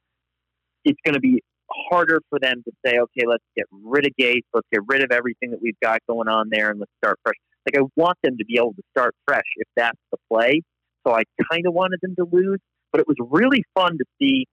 it's 0.83 0.99
going 1.05 1.13
to 1.13 1.19
be 1.19 1.41
harder 1.71 2.21
for 2.29 2.39
them 2.39 2.63
to 2.65 2.71
say, 2.85 2.97
okay, 2.97 3.27
let's 3.27 3.43
get 3.55 3.65
rid 3.71 4.07
of 4.07 4.13
Gase, 4.19 4.41
let's 4.53 4.67
get 4.71 4.81
rid 4.87 5.03
of 5.03 5.11
everything 5.11 5.51
that 5.51 5.61
we've 5.61 5.79
got 5.81 5.99
going 6.07 6.27
on 6.27 6.49
there, 6.49 6.71
and 6.71 6.79
let's 6.79 6.91
start 7.03 7.19
fresh. 7.23 7.35
Like 7.67 7.81
I 7.81 7.85
want 7.95 8.17
them 8.23 8.37
to 8.37 8.45
be 8.45 8.57
able 8.57 8.73
to 8.73 8.83
start 8.91 9.15
fresh 9.27 9.45
if 9.57 9.67
that's 9.75 9.99
the 10.11 10.17
play. 10.31 10.61
So 11.05 11.13
I 11.13 11.23
kind 11.51 11.67
of 11.67 11.73
wanted 11.73 11.99
them 12.01 12.15
to 12.15 12.27
lose, 12.31 12.59
but 12.95 13.01
it 13.01 13.07
was 13.09 13.17
really 13.29 13.61
fun 13.73 13.97
to 13.97 14.05
see. 14.21 14.45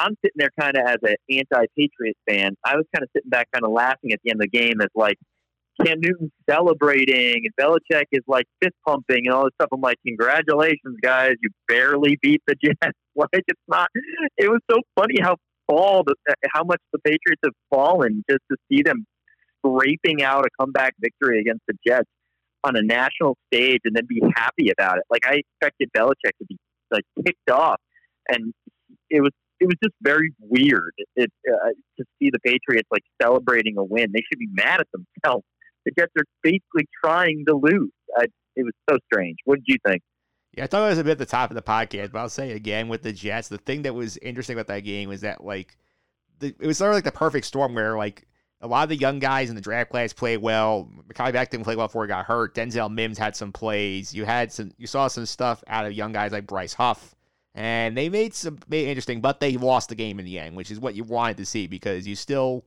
I'm 0.00 0.16
sitting 0.24 0.34
there 0.34 0.50
kind 0.58 0.76
of 0.76 0.82
as 0.84 0.96
an 1.02 1.14
anti-Patriots 1.30 2.18
fan. 2.28 2.56
I 2.64 2.74
was 2.74 2.84
kind 2.92 3.04
of 3.04 3.08
sitting 3.14 3.30
back, 3.30 3.46
kind 3.52 3.64
of 3.64 3.70
laughing 3.70 4.12
at 4.12 4.18
the 4.24 4.32
end 4.32 4.42
of 4.42 4.50
the 4.50 4.58
game 4.58 4.80
as 4.80 4.88
like 4.96 5.16
Cam 5.84 6.00
Newton 6.00 6.32
celebrating 6.50 7.44
and 7.44 7.54
Belichick 7.60 8.06
is 8.10 8.24
like 8.26 8.46
fist 8.60 8.74
pumping 8.84 9.26
and 9.26 9.32
all 9.32 9.44
this 9.44 9.52
stuff. 9.60 9.68
I'm 9.72 9.80
like, 9.80 9.98
congratulations, 10.04 10.98
guys! 11.00 11.34
You 11.40 11.50
barely 11.68 12.18
beat 12.20 12.42
the 12.48 12.56
Jets. 12.60 12.96
like 13.14 13.28
it's 13.32 13.60
not. 13.68 13.88
It 14.36 14.50
was 14.50 14.60
so 14.68 14.78
funny 14.96 15.20
how 15.20 15.36
fall 15.68 16.02
how 16.52 16.64
much 16.64 16.80
the 16.92 16.98
Patriots 17.04 17.42
have 17.44 17.54
fallen 17.70 18.24
just 18.28 18.42
to 18.50 18.56
see 18.68 18.82
them 18.82 19.06
scraping 19.64 20.24
out 20.24 20.44
a 20.44 20.48
comeback 20.58 20.94
victory 21.00 21.40
against 21.40 21.62
the 21.68 21.74
Jets 21.86 22.08
on 22.64 22.74
a 22.74 22.82
national 22.82 23.36
stage 23.52 23.80
and 23.84 23.94
then 23.94 24.04
be 24.08 24.20
happy 24.34 24.70
about 24.70 24.98
it. 24.98 25.04
Like 25.10 25.22
I 25.24 25.42
expected 25.60 25.90
Belichick 25.96 26.34
to 26.38 26.46
be 26.48 26.56
like 26.90 27.04
kicked 27.24 27.50
off, 27.50 27.80
and 28.28 28.52
it 29.10 29.20
was 29.20 29.32
it 29.60 29.66
was 29.66 29.76
just 29.82 29.94
very 30.00 30.32
weird 30.40 30.92
it, 31.16 31.32
uh, 31.50 31.70
to 31.98 32.04
see 32.18 32.30
the 32.30 32.38
Patriots 32.44 32.88
like 32.90 33.02
celebrating 33.20 33.76
a 33.76 33.84
win. 33.84 34.12
They 34.12 34.22
should 34.30 34.38
be 34.38 34.48
mad 34.52 34.80
at 34.80 34.86
themselves. 34.92 35.44
The 35.84 35.92
Jets 35.98 36.12
are 36.18 36.24
basically 36.42 36.86
trying 37.04 37.44
to 37.48 37.54
lose. 37.54 37.90
I, 38.16 38.26
it 38.56 38.64
was 38.64 38.72
so 38.88 38.98
strange. 39.12 39.38
What 39.44 39.56
did 39.56 39.64
you 39.66 39.76
think? 39.86 40.02
Yeah, 40.52 40.64
I 40.64 40.66
thought 40.66 40.86
it 40.86 40.90
was 40.90 40.98
a 40.98 41.04
bit 41.04 41.12
at 41.12 41.18
the 41.18 41.26
top 41.26 41.50
of 41.50 41.54
the 41.54 41.62
podcast, 41.62 42.12
but 42.12 42.20
I'll 42.20 42.28
say 42.28 42.52
again 42.52 42.88
with 42.88 43.02
the 43.02 43.12
Jets. 43.12 43.48
The 43.48 43.58
thing 43.58 43.82
that 43.82 43.94
was 43.94 44.16
interesting 44.18 44.54
about 44.54 44.66
that 44.68 44.80
game 44.80 45.08
was 45.08 45.20
that 45.22 45.44
like 45.44 45.76
the, 46.40 46.54
it 46.58 46.66
was 46.66 46.78
sort 46.78 46.90
of 46.90 46.96
like 46.96 47.04
the 47.04 47.12
perfect 47.12 47.46
storm 47.46 47.74
where 47.74 47.96
like 47.96 48.26
a 48.60 48.66
lot 48.66 48.82
of 48.82 48.88
the 48.88 48.96
young 48.96 49.18
guys 49.18 49.50
in 49.50 49.54
the 49.54 49.60
draft 49.60 49.90
class 49.90 50.12
played 50.12 50.38
well. 50.38 50.88
Makai 51.08 51.32
Beck 51.32 51.50
didn't 51.50 51.64
play 51.64 51.76
well 51.76 51.86
before 51.86 52.04
he 52.04 52.08
got 52.08 52.24
hurt. 52.26 52.54
Denzel 52.54 52.92
Mims 52.92 53.16
had 53.18 53.36
some 53.36 53.52
plays. 53.52 54.12
You 54.12 54.24
had 54.24 54.52
some 54.52 54.72
you 54.78 54.86
saw 54.86 55.08
some 55.08 55.26
stuff 55.26 55.62
out 55.68 55.86
of 55.86 55.92
young 55.92 56.12
guys 56.12 56.32
like 56.32 56.46
Bryce 56.46 56.74
Huff. 56.74 57.14
And 57.54 57.96
they 57.96 58.08
made 58.08 58.34
some 58.34 58.58
made 58.68 58.88
interesting, 58.88 59.20
but 59.20 59.40
they 59.40 59.56
lost 59.56 59.88
the 59.88 59.94
game 59.94 60.18
in 60.18 60.24
the 60.24 60.38
end, 60.38 60.56
which 60.56 60.70
is 60.70 60.78
what 60.80 60.94
you 60.94 61.04
wanted 61.04 61.36
to 61.38 61.44
see 61.46 61.66
because 61.66 62.06
you 62.06 62.14
still 62.14 62.64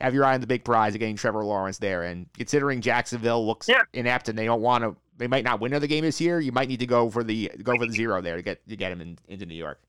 have 0.00 0.14
your 0.14 0.24
eye 0.24 0.34
on 0.34 0.40
the 0.40 0.46
big 0.46 0.64
prize 0.64 0.94
of 0.94 1.00
getting 1.00 1.16
Trevor 1.16 1.44
Lawrence 1.44 1.78
there. 1.78 2.04
And 2.04 2.26
considering 2.34 2.80
Jacksonville 2.80 3.46
looks 3.46 3.68
Yeah. 3.68 3.82
inept 3.92 4.28
and 4.30 4.38
they 4.38 4.46
don't 4.46 4.62
want 4.62 4.84
to 4.84 4.96
they 5.18 5.26
might 5.26 5.44
not 5.44 5.60
win 5.60 5.72
another 5.72 5.86
game 5.86 6.02
this 6.04 6.20
year, 6.22 6.40
you 6.40 6.52
might 6.52 6.68
need 6.68 6.80
to 6.80 6.86
go 6.86 7.10
for 7.10 7.22
the 7.22 7.50
go 7.62 7.76
for 7.76 7.86
the 7.86 7.92
zero 7.92 8.20
there 8.22 8.36
to 8.36 8.42
get 8.42 8.66
to 8.68 8.76
get 8.76 8.92
him 8.92 9.00
in, 9.02 9.18
into 9.28 9.44
New 9.46 9.54
York. 9.54 9.80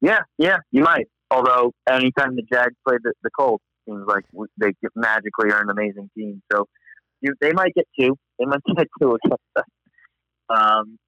Yeah, 0.00 0.20
yeah, 0.38 0.58
you 0.72 0.82
might. 0.82 1.06
Although 1.30 1.72
anytime 1.88 2.36
the 2.36 2.42
Jags 2.42 2.74
play 2.86 2.96
the, 3.02 3.12
the 3.22 3.30
Colts, 3.30 3.64
seems 3.88 4.04
like 4.06 4.24
they 4.58 4.72
magically 4.94 5.50
are 5.52 5.62
an 5.62 5.70
amazing 5.70 6.10
team. 6.16 6.42
So 6.52 6.66
you, 7.20 7.34
they 7.40 7.52
might 7.52 7.74
get 7.74 7.86
two. 7.98 8.16
They 8.38 8.44
might 8.46 8.62
get 8.76 8.88
two 9.00 9.16
against 9.24 9.42
us. 9.56 9.64
Um, 10.48 10.98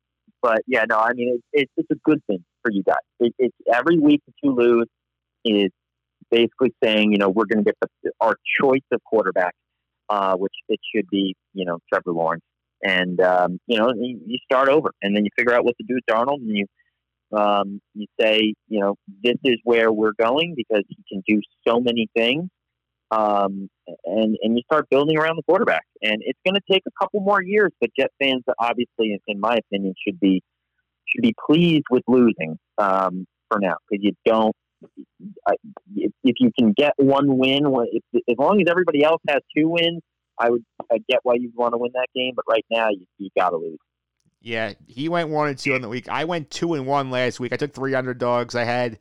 But 0.42 0.62
yeah, 0.66 0.84
no, 0.88 0.98
I 0.98 1.12
mean, 1.14 1.40
it, 1.52 1.62
it, 1.62 1.70
it's 1.76 1.90
a 1.90 1.96
good 2.04 2.20
thing 2.26 2.44
for 2.62 2.70
you 2.70 2.82
guys. 2.84 2.96
It, 3.20 3.34
it's 3.38 3.56
every 3.72 3.98
week 3.98 4.22
that 4.26 4.34
you 4.42 4.54
lose 4.54 4.86
is 5.44 5.70
basically 6.30 6.74
saying, 6.82 7.12
you 7.12 7.18
know, 7.18 7.28
we're 7.28 7.46
going 7.46 7.64
to 7.64 7.72
get 7.72 7.76
the, 7.80 8.10
our 8.20 8.36
choice 8.60 8.82
of 8.92 9.02
quarterback, 9.04 9.54
uh, 10.08 10.34
which 10.36 10.52
it 10.68 10.80
should 10.94 11.06
be, 11.10 11.34
you 11.54 11.64
know, 11.64 11.78
Trevor 11.92 12.12
Lawrence. 12.12 12.44
And, 12.82 13.20
um, 13.20 13.58
you 13.66 13.78
know, 13.78 13.92
you, 13.96 14.20
you 14.26 14.38
start 14.44 14.68
over 14.68 14.90
and 15.02 15.16
then 15.16 15.24
you 15.24 15.30
figure 15.36 15.54
out 15.54 15.64
what 15.64 15.76
to 15.78 15.86
do 15.86 15.94
with 15.94 16.04
Darnold 16.08 16.40
and 16.40 16.56
you, 16.56 16.66
um, 17.36 17.80
you 17.94 18.06
say, 18.20 18.54
you 18.68 18.80
know, 18.80 18.94
this 19.22 19.36
is 19.44 19.56
where 19.64 19.90
we're 19.92 20.12
going 20.18 20.54
because 20.56 20.84
he 20.88 20.96
can 21.10 21.22
do 21.26 21.40
so 21.66 21.80
many 21.80 22.08
things. 22.16 22.48
Um, 23.11 23.70
and, 24.04 24.36
and 24.42 24.56
you 24.56 24.62
start 24.70 24.86
building 24.90 25.16
around 25.16 25.36
the 25.36 25.42
quarterback. 25.42 25.84
And 26.02 26.18
it's 26.20 26.38
going 26.46 26.54
to 26.54 26.72
take 26.72 26.82
a 26.86 26.90
couple 27.00 27.20
more 27.20 27.42
years, 27.42 27.72
but 27.80 27.90
Jet 27.98 28.11
fans, 28.22 28.44
obviously, 28.59 29.18
in, 29.26 29.40
my 29.40 29.56
opinion, 29.56 29.94
should 30.06 30.20
be 30.20 30.42
should 31.06 31.22
be 31.22 31.34
pleased 31.46 31.84
with 31.90 32.02
losing 32.06 32.59
um, 32.76 33.26
for 33.50 33.59
now 33.61 33.76
because 33.88 34.04
you 34.04 34.12
don't. 34.26 34.54
I, 35.46 35.54
if, 35.96 36.12
if 36.22 36.36
you 36.38 36.52
can 36.56 36.72
get 36.76 36.92
one 36.98 37.38
win, 37.38 37.62
if, 37.90 38.02
as 38.28 38.36
long 38.38 38.61
as 38.61 38.68
everybody 38.70 39.02
else 39.02 39.20
has 39.28 39.38
two 39.56 39.68
wins, 39.68 40.02
I 40.38 40.50
would 40.50 40.64
I 40.92 40.98
get 41.09 41.20
why 41.22 41.34
you 41.34 41.50
want 41.56 41.72
to 41.72 41.78
win 41.78 41.92
that 41.94 42.09
game. 42.14 42.34
But 42.36 42.44
right 42.48 42.64
now, 42.70 42.90
you, 42.90 43.06
you 43.16 43.30
got 43.36 43.50
to 43.50 43.56
lose. 43.56 43.78
Yeah, 44.40 44.74
he 44.86 45.09
went 45.09 45.30
one 45.30 45.48
and 45.48 45.59
two 45.59 45.74
in 45.74 45.82
the 45.82 45.88
week. 45.88 46.09
I 46.09 46.24
went 46.24 46.50
two 46.50 46.74
and 46.74 46.86
one 46.86 47.11
last 47.11 47.40
week. 47.40 47.52
I 47.52 47.56
took 47.56 47.74
three 47.74 47.94
underdogs. 47.94 48.54
I 48.54 48.64
had 48.64 48.98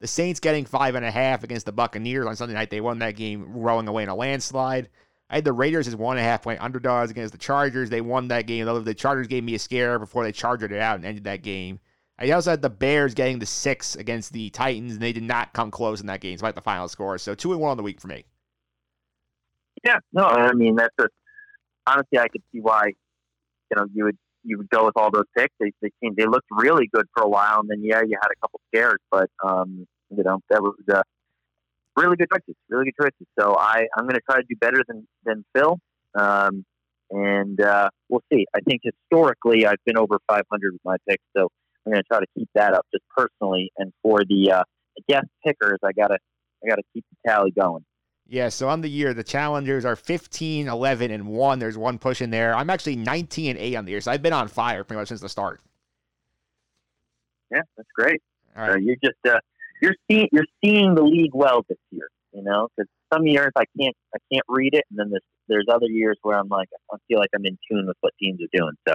the 0.00 0.06
Saints 0.06 0.40
getting 0.40 0.64
five 0.64 0.94
and 0.94 1.04
a 1.04 1.10
half 1.10 1.44
against 1.44 1.66
the 1.66 1.72
Buccaneers 1.72 2.26
on 2.26 2.36
Sunday 2.36 2.54
night. 2.54 2.70
They 2.70 2.80
won 2.80 2.98
that 3.00 3.16
game, 3.16 3.44
rolling 3.52 3.86
away 3.86 4.02
in 4.02 4.08
a 4.08 4.14
landslide. 4.14 4.88
I 5.28 5.36
had 5.36 5.44
the 5.44 5.52
Raiders 5.52 5.86
as 5.86 5.94
one 5.94 6.16
and 6.16 6.26
a 6.26 6.28
half 6.28 6.42
point 6.42 6.60
underdogs 6.60 7.10
against 7.10 7.32
the 7.32 7.38
Chargers. 7.38 7.90
They 7.90 8.00
won 8.00 8.28
that 8.28 8.46
game. 8.46 8.66
The 8.84 8.94
Chargers 8.94 9.28
gave 9.28 9.44
me 9.44 9.54
a 9.54 9.58
scare 9.58 9.98
before 9.98 10.24
they 10.24 10.32
charged 10.32 10.64
it 10.64 10.72
out 10.72 10.96
and 10.96 11.04
ended 11.04 11.24
that 11.24 11.42
game. 11.42 11.78
I 12.18 12.30
also 12.32 12.50
had 12.50 12.62
the 12.62 12.70
Bears 12.70 13.14
getting 13.14 13.38
the 13.38 13.46
six 13.46 13.94
against 13.94 14.32
the 14.32 14.50
Titans, 14.50 14.94
and 14.94 15.00
they 15.00 15.12
did 15.12 15.22
not 15.22 15.52
come 15.52 15.70
close 15.70 16.00
in 16.00 16.06
that 16.08 16.20
game, 16.20 16.34
despite 16.34 16.54
the 16.54 16.60
final 16.60 16.88
score. 16.88 17.16
So 17.16 17.34
two 17.34 17.52
and 17.52 17.60
one 17.60 17.70
on 17.70 17.76
the 17.76 17.82
week 17.82 18.00
for 18.00 18.08
me. 18.08 18.24
Yeah, 19.84 19.98
no, 20.12 20.24
I 20.24 20.52
mean 20.52 20.76
that's 20.76 20.94
a 20.98 21.06
honestly 21.86 22.18
I 22.18 22.28
could 22.28 22.42
see 22.52 22.60
why 22.60 22.88
you 22.88 23.76
know 23.76 23.86
you 23.94 24.04
would 24.04 24.18
you 24.42 24.58
would 24.58 24.68
go 24.70 24.86
with 24.86 24.96
all 24.96 25.10
those 25.10 25.24
picks. 25.36 25.54
They 25.60 25.72
they 25.82 25.90
came, 26.02 26.14
they 26.16 26.26
looked 26.26 26.46
really 26.50 26.88
good 26.92 27.06
for 27.14 27.22
a 27.22 27.28
while, 27.28 27.60
and 27.60 27.68
then 27.68 27.82
yeah, 27.82 28.00
you 28.06 28.16
had 28.20 28.30
a 28.30 28.40
couple 28.40 28.60
scares, 28.72 28.98
but 29.10 29.30
um, 29.44 29.86
you 30.10 30.22
know 30.22 30.40
that 30.50 30.62
was 30.62 30.74
uh, 30.92 31.02
really 31.96 32.16
good 32.16 32.28
choices, 32.32 32.56
really 32.68 32.86
good 32.86 33.04
choices. 33.04 33.26
So 33.38 33.56
I 33.56 33.86
I'm 33.96 34.04
going 34.04 34.14
to 34.14 34.22
try 34.28 34.36
to 34.36 34.46
do 34.48 34.56
better 34.60 34.82
than 34.86 35.06
than 35.24 35.44
Phil, 35.54 35.78
um, 36.14 36.64
and 37.10 37.60
uh, 37.60 37.90
we'll 38.08 38.22
see. 38.32 38.46
I 38.54 38.60
think 38.60 38.82
historically 38.82 39.66
I've 39.66 39.82
been 39.84 39.98
over 39.98 40.18
500 40.28 40.72
with 40.72 40.80
my 40.84 40.96
picks, 41.08 41.24
so 41.36 41.48
I'm 41.86 41.92
going 41.92 42.02
to 42.02 42.08
try 42.08 42.20
to 42.20 42.26
keep 42.36 42.48
that 42.54 42.74
up 42.74 42.86
just 42.92 43.04
personally. 43.16 43.70
And 43.76 43.92
for 44.02 44.24
the 44.24 44.52
uh, 44.52 44.64
guest 45.08 45.26
pickers, 45.46 45.78
I 45.84 45.92
gotta 45.92 46.18
I 46.64 46.68
gotta 46.68 46.82
keep 46.94 47.04
the 47.10 47.30
tally 47.30 47.52
going. 47.52 47.84
Yeah, 48.30 48.48
so 48.48 48.68
on 48.68 48.80
the 48.80 48.88
year, 48.88 49.12
the 49.12 49.24
challengers 49.24 49.84
are 49.84 49.96
15, 49.96 50.68
11, 50.68 51.10
and 51.10 51.26
1. 51.26 51.58
There's 51.58 51.76
one 51.76 51.98
push 51.98 52.22
in 52.22 52.30
there. 52.30 52.54
I'm 52.54 52.70
actually 52.70 52.94
19 52.94 53.50
and 53.50 53.58
8 53.58 53.74
on 53.74 53.84
the 53.86 53.90
year, 53.90 54.00
so 54.00 54.12
I've 54.12 54.22
been 54.22 54.32
on 54.32 54.46
fire 54.46 54.84
pretty 54.84 55.00
much 55.00 55.08
since 55.08 55.20
the 55.20 55.28
start. 55.28 55.60
Yeah, 57.50 57.62
that's 57.76 57.88
great. 57.92 58.22
All 58.56 58.68
right. 58.68 58.80
You're 58.80 58.94
just 59.02 59.18
uh, 59.28 59.40
you're 59.82 59.96
seeing 60.08 60.28
you're 60.30 60.46
seeing 60.64 60.94
the 60.94 61.02
league 61.02 61.34
well 61.34 61.64
this 61.68 61.78
year, 61.90 62.08
you 62.32 62.44
know, 62.44 62.68
because 62.76 62.88
some 63.12 63.26
years 63.26 63.50
I 63.56 63.64
can't 63.76 63.96
I 64.14 64.18
can't 64.32 64.44
read 64.48 64.74
it, 64.74 64.84
and 64.90 64.98
then 65.00 65.10
there's 65.10 65.22
there's 65.48 65.66
other 65.68 65.86
years 65.86 66.16
where 66.22 66.38
I'm 66.38 66.48
like 66.48 66.68
I 66.92 66.98
feel 67.08 67.18
like 67.18 67.30
I'm 67.34 67.44
in 67.44 67.58
tune 67.68 67.88
with 67.88 67.96
what 68.00 68.12
teams 68.20 68.40
are 68.40 68.56
doing. 68.56 68.74
So 68.86 68.94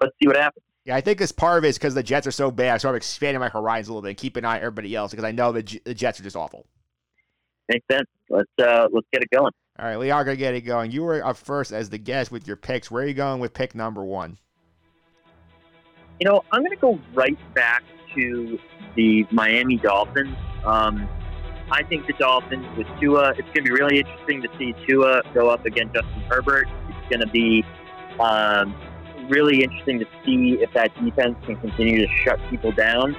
let's 0.00 0.14
see 0.22 0.28
what 0.28 0.36
happens. 0.36 0.62
Yeah, 0.84 0.94
I 0.94 1.00
think 1.00 1.20
as 1.20 1.32
part 1.32 1.58
of 1.58 1.64
it 1.64 1.68
is 1.70 1.78
because 1.78 1.94
the 1.94 2.02
Jets 2.04 2.28
are 2.28 2.32
so 2.32 2.52
bad, 2.52 2.80
so 2.80 2.88
I'm 2.88 2.94
expanding 2.94 3.40
my 3.40 3.48
horizons 3.48 3.88
a 3.88 3.92
little 3.92 4.02
bit 4.02 4.10
and 4.10 4.16
keep 4.16 4.36
an 4.36 4.44
eye 4.44 4.58
on 4.58 4.58
everybody 4.58 4.94
else 4.94 5.10
because 5.10 5.24
I 5.24 5.32
know 5.32 5.50
the, 5.50 5.64
J- 5.64 5.80
the 5.84 5.94
Jets 5.94 6.20
are 6.20 6.22
just 6.22 6.36
awful. 6.36 6.64
Makes 7.68 7.86
sense. 7.90 8.06
Let's 8.28 8.50
uh, 8.58 8.88
let's 8.92 9.06
get 9.12 9.22
it 9.22 9.30
going. 9.30 9.52
All 9.78 9.86
right, 9.86 9.98
we 9.98 10.10
are 10.10 10.24
gonna 10.24 10.36
get 10.36 10.54
it 10.54 10.62
going. 10.62 10.90
You 10.90 11.04
were 11.04 11.24
up 11.24 11.36
first 11.36 11.72
as 11.72 11.90
the 11.90 11.98
guest 11.98 12.32
with 12.32 12.46
your 12.46 12.56
picks. 12.56 12.90
Where 12.90 13.04
are 13.04 13.06
you 13.06 13.14
going 13.14 13.40
with 13.40 13.52
pick 13.52 13.74
number 13.74 14.04
one? 14.04 14.38
You 16.20 16.28
know, 16.28 16.42
I'm 16.50 16.62
going 16.62 16.70
to 16.70 16.80
go 16.80 16.98
right 17.12 17.38
back 17.54 17.84
to 18.14 18.58
the 18.94 19.26
Miami 19.30 19.76
Dolphins. 19.76 20.34
Um, 20.64 21.06
I 21.70 21.82
think 21.82 22.06
the 22.06 22.14
Dolphins 22.14 22.66
with 22.78 22.86
Tua, 22.98 23.30
it's 23.30 23.42
going 23.42 23.54
to 23.54 23.62
be 23.64 23.72
really 23.72 23.98
interesting 23.98 24.40
to 24.40 24.48
see 24.58 24.74
Tua 24.86 25.20
go 25.34 25.50
up 25.50 25.66
against 25.66 25.94
Justin 25.94 26.22
Herbert. 26.30 26.68
It's 26.88 27.10
going 27.10 27.20
to 27.20 27.30
be 27.30 27.64
um, 28.18 28.74
really 29.28 29.62
interesting 29.62 29.98
to 29.98 30.06
see 30.24 30.58
if 30.60 30.72
that 30.72 30.94
defense 31.04 31.36
can 31.44 31.56
continue 31.56 32.06
to 32.06 32.12
shut 32.24 32.40
people 32.48 32.72
down. 32.72 33.14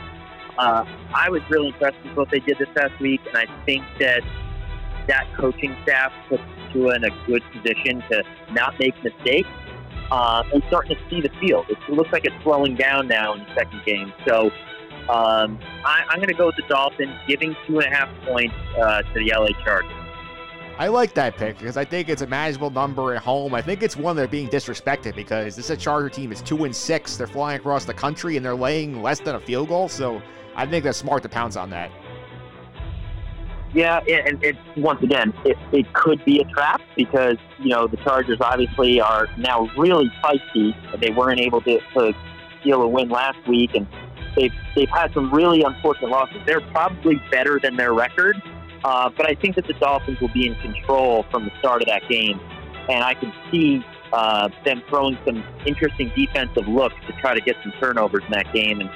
Uh, 0.57 0.83
I 1.13 1.29
was 1.29 1.43
really 1.51 1.67
impressed 1.67 1.97
with 2.03 2.17
what 2.17 2.31
they 2.31 2.39
did 2.39 2.57
this 2.57 2.69
past 2.75 2.99
week, 2.99 3.21
and 3.27 3.37
I 3.37 3.45
think 3.65 3.83
that 3.99 4.23
that 5.07 5.25
coaching 5.37 5.75
staff 5.83 6.11
puts 6.29 6.43
Tua 6.71 6.95
in 6.95 7.03
a 7.03 7.25
good 7.25 7.43
position 7.51 8.03
to 8.09 8.23
not 8.51 8.75
make 8.79 8.93
mistakes 9.03 9.49
uh, 10.11 10.43
and 10.53 10.63
starting 10.67 10.95
to 10.95 11.09
see 11.09 11.21
the 11.21 11.31
field. 11.39 11.65
It 11.69 11.77
looks 11.89 12.11
like 12.11 12.25
it's 12.25 12.35
slowing 12.43 12.75
down 12.75 13.07
now 13.07 13.33
in 13.33 13.39
the 13.39 13.55
second 13.55 13.81
game. 13.85 14.13
So 14.27 14.51
um, 15.09 15.59
I, 15.85 16.03
I'm 16.09 16.17
going 16.17 16.27
to 16.29 16.33
go 16.33 16.47
with 16.47 16.55
the 16.55 16.67
Dolphins, 16.67 17.15
giving 17.27 17.55
two 17.65 17.79
and 17.79 17.91
a 17.91 17.95
half 17.95 18.09
points 18.25 18.55
uh, 18.77 19.01
to 19.01 19.13
the 19.13 19.33
LA 19.35 19.49
Chargers. 19.63 19.91
I 20.79 20.89
like 20.89 21.15
that 21.15 21.37
pick 21.37 21.57
because 21.57 21.75
I 21.75 21.83
think 21.83 22.07
it's 22.07 22.21
a 22.21 22.27
manageable 22.27 22.69
number 22.69 23.15
at 23.15 23.23
home. 23.23 23.55
I 23.55 23.63
think 23.63 23.81
it's 23.81 23.97
one 23.97 24.15
they're 24.15 24.27
being 24.27 24.47
disrespected 24.47 25.15
because 25.15 25.55
this 25.55 25.65
is 25.65 25.71
a 25.71 25.77
Charger 25.77 26.09
team. 26.09 26.31
It's 26.31 26.41
two 26.41 26.65
and 26.65 26.75
six. 26.75 27.17
They're 27.17 27.25
flying 27.25 27.59
across 27.59 27.85
the 27.85 27.95
country 27.95 28.37
and 28.37 28.45
they're 28.45 28.53
laying 28.53 29.01
less 29.01 29.19
than 29.19 29.35
a 29.35 29.39
field 29.39 29.69
goal. 29.69 29.89
So 29.89 30.21
I 30.55 30.67
think 30.67 30.83
that's 30.83 30.99
smart 30.99 31.23
to 31.23 31.29
pounce 31.29 31.55
on 31.55 31.71
that. 31.71 31.89
Yeah, 33.73 33.99
and 33.99 34.43
it, 34.43 34.55
once 34.77 35.03
again, 35.03 35.33
it, 35.43 35.57
it 35.71 35.93
could 35.93 36.23
be 36.23 36.39
a 36.39 36.45
trap 36.45 36.81
because 36.95 37.37
you 37.59 37.69
know 37.69 37.87
the 37.87 37.97
Chargers 37.97 38.37
obviously 38.39 39.01
are 39.01 39.27
now 39.37 39.69
really 39.77 40.09
feisty. 40.23 40.73
They 40.99 41.11
weren't 41.11 41.39
able 41.39 41.61
to, 41.61 41.79
to 41.93 42.13
steal 42.59 42.81
a 42.81 42.87
win 42.87 43.09
last 43.09 43.45
week, 43.47 43.71
and 43.75 43.85
they've 44.35 44.53
they've 44.75 44.89
had 44.89 45.13
some 45.13 45.33
really 45.33 45.63
unfortunate 45.63 46.09
losses. 46.09 46.37
They're 46.45 46.61
probably 46.61 47.21
better 47.29 47.59
than 47.61 47.75
their 47.75 47.93
record, 47.93 48.41
uh, 48.85 49.09
but 49.15 49.29
I 49.29 49.35
think 49.35 49.55
that 49.55 49.67
the 49.67 49.73
Dolphins 49.73 50.19
will 50.21 50.33
be 50.33 50.47
in 50.47 50.55
control 50.55 51.25
from 51.29 51.45
the 51.45 51.51
start 51.59 51.81
of 51.81 51.87
that 51.87 52.07
game, 52.09 52.39
and 52.89 53.03
I 53.03 53.15
can 53.15 53.33
see 53.51 53.85
uh, 54.13 54.49
them 54.63 54.81
throwing 54.87 55.17
some 55.25 55.43
interesting 55.65 56.11
defensive 56.15 56.67
looks 56.67 56.95
to 57.07 57.13
try 57.19 57.33
to 57.33 57.41
get 57.41 57.57
some 57.63 57.73
turnovers 57.79 58.23
in 58.25 58.31
that 58.31 58.51
game 58.53 58.79
and 58.79 58.89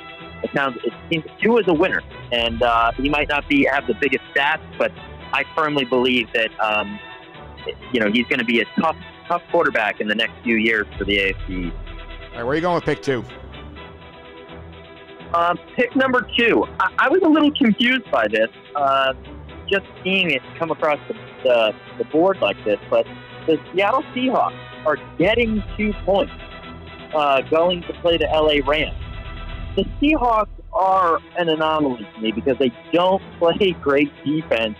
it 0.43 0.49
sounds 0.55 0.77
it 0.83 0.93
seems 1.09 1.25
Tua 1.41 1.61
is 1.61 1.67
a 1.67 1.73
winner, 1.73 2.01
and 2.31 2.61
uh, 2.61 2.91
he 2.93 3.09
might 3.09 3.29
not 3.29 3.47
be 3.47 3.67
have 3.71 3.87
the 3.87 3.95
biggest 3.95 4.23
stats, 4.35 4.61
but 4.77 4.91
I 5.33 5.43
firmly 5.55 5.85
believe 5.85 6.27
that 6.33 6.49
um, 6.59 6.99
you 7.91 7.99
know 7.99 8.11
he's 8.11 8.25
going 8.27 8.39
to 8.39 8.45
be 8.45 8.61
a 8.61 8.65
tough 8.79 8.97
tough 9.27 9.43
quarterback 9.51 10.01
in 10.01 10.07
the 10.07 10.15
next 10.15 10.33
few 10.43 10.55
years 10.55 10.87
for 10.97 11.05
the 11.05 11.17
AFC. 11.17 11.71
All 11.71 12.37
right, 12.37 12.43
where 12.43 12.45
are 12.45 12.55
you 12.55 12.61
going 12.61 12.75
with 12.75 12.85
pick 12.85 13.01
two? 13.01 13.23
Um, 15.33 15.57
pick 15.75 15.95
number 15.95 16.27
two. 16.37 16.65
I, 16.79 16.93
I 16.99 17.09
was 17.09 17.21
a 17.23 17.29
little 17.29 17.51
confused 17.53 18.09
by 18.11 18.27
this, 18.27 18.49
uh, 18.75 19.13
just 19.69 19.85
seeing 20.03 20.31
it 20.31 20.41
come 20.59 20.71
across 20.71 20.99
the, 21.07 21.13
the, 21.43 21.73
the 21.99 22.03
board 22.05 22.39
like 22.41 22.57
this. 22.65 22.79
But 22.89 23.05
the 23.47 23.57
Seattle 23.71 24.03
Seahawks 24.13 24.59
are 24.85 24.97
getting 25.17 25.63
two 25.77 25.93
points, 26.03 26.33
uh, 27.15 27.41
going 27.49 27.81
to 27.83 27.93
play 28.01 28.17
the 28.17 28.25
LA 28.25 28.59
Rams 28.69 28.97
the 29.75 29.83
Seahawks 30.01 30.49
are 30.73 31.19
an 31.37 31.49
anomaly 31.49 32.07
to 32.15 32.21
me 32.21 32.31
because 32.31 32.57
they 32.59 32.71
don't 32.93 33.21
play 33.39 33.75
great 33.81 34.11
defense, 34.25 34.77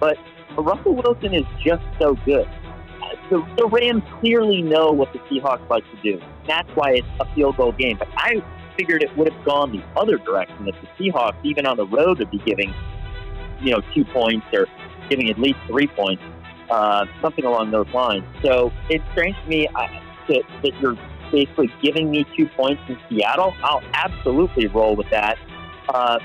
but 0.00 0.16
Russell 0.56 0.96
Wilson 0.96 1.34
is 1.34 1.44
just 1.64 1.82
so 2.00 2.14
good. 2.24 2.48
The, 3.30 3.46
the 3.56 3.66
Rams 3.66 4.02
clearly 4.20 4.62
know 4.62 4.90
what 4.90 5.12
the 5.12 5.18
Seahawks 5.20 5.68
like 5.68 5.84
to 5.84 6.02
do. 6.02 6.20
That's 6.46 6.68
why 6.74 6.94
it's 6.94 7.06
a 7.20 7.34
field 7.34 7.56
goal 7.56 7.72
game. 7.72 7.96
But 7.98 8.08
I 8.16 8.42
figured 8.76 9.02
it 9.02 9.14
would 9.16 9.32
have 9.32 9.44
gone 9.44 9.72
the 9.72 9.82
other 10.00 10.18
direction 10.18 10.68
if 10.68 10.74
the 10.80 10.88
Seahawks, 11.10 11.36
even 11.44 11.66
on 11.66 11.76
the 11.76 11.86
road, 11.86 12.18
would 12.18 12.30
be 12.30 12.38
giving, 12.38 12.72
you 13.60 13.72
know, 13.72 13.82
two 13.94 14.04
points 14.06 14.46
or 14.52 14.66
giving 15.10 15.30
at 15.30 15.38
least 15.38 15.58
three 15.66 15.86
points, 15.86 16.22
uh, 16.70 17.06
something 17.20 17.44
along 17.44 17.70
those 17.70 17.88
lines. 17.92 18.24
So 18.42 18.72
it's 18.88 19.04
strange 19.12 19.36
to 19.42 19.48
me 19.48 19.68
I, 19.74 20.02
that, 20.28 20.42
that 20.62 20.80
you're 20.80 20.96
basically 21.30 21.72
giving 21.82 22.10
me 22.10 22.26
two 22.36 22.46
points 22.48 22.82
in 22.88 22.98
Seattle, 23.08 23.54
I'll 23.62 23.82
absolutely 23.94 24.66
roll 24.66 24.96
with 24.96 25.08
that. 25.10 25.38
Uh, 25.88 26.18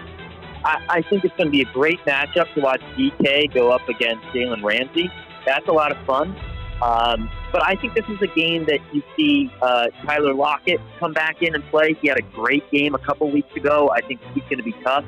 I, 0.66 0.86
I 0.90 1.02
think 1.02 1.24
it's 1.26 1.36
going 1.36 1.48
to 1.48 1.52
be 1.52 1.62
a 1.62 1.74
great 1.74 2.00
matchup 2.06 2.54
to 2.54 2.62
watch 2.62 2.82
DK 2.98 3.54
go 3.54 3.72
up 3.72 3.88
against 3.90 4.24
Jalen 4.28 4.64
Ramsey. 4.64 5.12
That's 5.46 5.68
a 5.68 5.72
lot 5.72 5.92
of 5.92 6.06
fun. 6.06 6.36
Um, 6.82 7.30
but 7.52 7.66
I 7.66 7.76
think 7.76 7.94
this 7.94 8.06
is 8.10 8.22
a 8.22 8.28
game 8.36 8.66
that 8.66 8.80
you 8.92 9.04
see 9.16 9.52
uh, 9.62 9.88
Tyler 10.06 10.34
Lockett 10.34 10.82
come 11.00 11.14
back 11.14 11.42
in 11.42 11.56
and 11.56 11.64
play. 11.66 11.96
He 12.02 12.08
had 12.08 12.18
a 12.18 12.24
great 12.34 12.70
game 12.72 12.96
a 12.96 13.00
couple 13.00 13.30
weeks 13.32 13.56
ago. 13.56 13.92
I 13.94 14.02
think 14.02 14.20
he's 14.34 14.44
going 14.44 14.58
to 14.58 14.64
be 14.64 14.76
tough. 14.84 15.06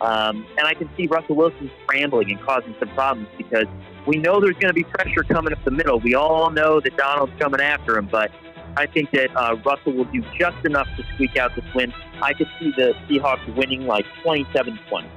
Um, 0.00 0.46
and 0.56 0.66
I 0.66 0.74
can 0.74 0.88
see 0.96 1.06
Russell 1.08 1.34
Wilson 1.34 1.70
scrambling 1.82 2.30
and 2.30 2.40
causing 2.42 2.74
some 2.78 2.88
problems 2.90 3.28
because 3.36 3.66
we 4.06 4.16
know 4.16 4.40
there's 4.40 4.56
going 4.56 4.68
to 4.68 4.74
be 4.74 4.84
pressure 4.84 5.24
coming 5.24 5.52
up 5.52 5.64
the 5.64 5.72
middle. 5.72 5.98
We 5.98 6.14
all 6.14 6.50
know 6.50 6.80
that 6.80 6.96
Donald's 6.96 7.32
coming 7.40 7.60
after 7.60 7.98
him, 7.98 8.08
but 8.10 8.30
I 8.76 8.86
think 8.86 9.10
that 9.12 9.34
uh, 9.36 9.56
Russell 9.64 9.92
will 9.92 10.04
do 10.04 10.22
just 10.38 10.64
enough 10.64 10.86
to 10.96 11.04
squeak 11.14 11.36
out 11.36 11.54
this 11.56 11.64
win. 11.74 11.92
I 12.22 12.32
could 12.32 12.48
see 12.58 12.72
the 12.76 12.94
Seahawks 13.08 13.54
winning 13.56 13.86
like 13.86 14.06
27 14.22 14.78
20. 14.88 15.08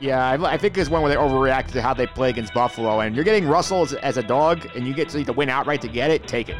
Yeah, 0.00 0.26
I, 0.26 0.54
I 0.54 0.56
think 0.56 0.76
it's 0.76 0.90
one 0.90 1.02
where 1.02 1.10
they 1.10 1.16
overreacted 1.16 1.72
to 1.72 1.82
how 1.82 1.94
they 1.94 2.06
play 2.06 2.30
against 2.30 2.52
Buffalo. 2.52 3.00
And 3.00 3.14
you're 3.14 3.24
getting 3.24 3.46
Russell 3.46 3.82
as, 3.82 3.92
as 3.94 4.16
a 4.16 4.22
dog, 4.22 4.66
and 4.74 4.86
you 4.86 4.94
get 4.94 5.08
to 5.10 5.22
the 5.22 5.32
win 5.32 5.48
outright 5.48 5.80
to 5.82 5.88
get 5.88 6.10
it, 6.10 6.26
take 6.26 6.48
it. 6.48 6.56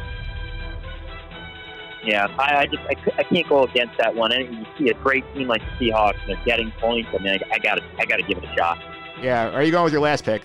Yeah, 2.05 2.27
I, 2.37 2.57
I 2.57 2.65
just 2.65 2.83
I, 2.83 2.95
I 3.19 3.23
can't 3.23 3.47
go 3.47 3.63
against 3.63 3.97
that 3.97 4.15
one. 4.15 4.31
And 4.31 4.55
you 4.55 4.65
see 4.77 4.89
a 4.89 4.93
great 4.93 5.23
team 5.33 5.47
like 5.47 5.61
the 5.61 5.89
Seahawks 5.89 6.19
and 6.21 6.29
they're 6.29 6.45
getting 6.45 6.71
points. 6.79 7.09
I 7.17 7.21
mean, 7.21 7.39
I, 7.51 7.55
I 7.55 7.59
got 7.59 7.75
to 7.75 7.83
I 7.97 8.05
got 8.05 8.17
to 8.17 8.23
give 8.23 8.37
it 8.37 8.43
a 8.43 8.55
shot. 8.55 8.77
Yeah, 9.21 9.49
are 9.49 9.63
you 9.63 9.71
going 9.71 9.85
with 9.85 9.93
your 9.93 10.01
last 10.01 10.25
pick? 10.25 10.43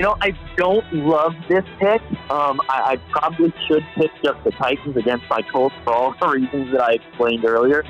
You 0.00 0.06
know, 0.06 0.16
I 0.22 0.32
don't 0.56 0.90
love 0.94 1.34
this 1.46 1.62
pick. 1.78 2.00
Um, 2.30 2.58
I, 2.70 2.92
I 2.92 2.96
probably 3.10 3.52
should 3.68 3.82
pick 3.96 4.10
just 4.24 4.42
the 4.44 4.50
Titans 4.52 4.96
against 4.96 5.26
my 5.28 5.42
Colts 5.52 5.74
for 5.84 5.92
all 5.92 6.14
the 6.18 6.26
reasons 6.40 6.72
that 6.72 6.80
I 6.80 6.92
explained 6.92 7.44
earlier. 7.44 7.84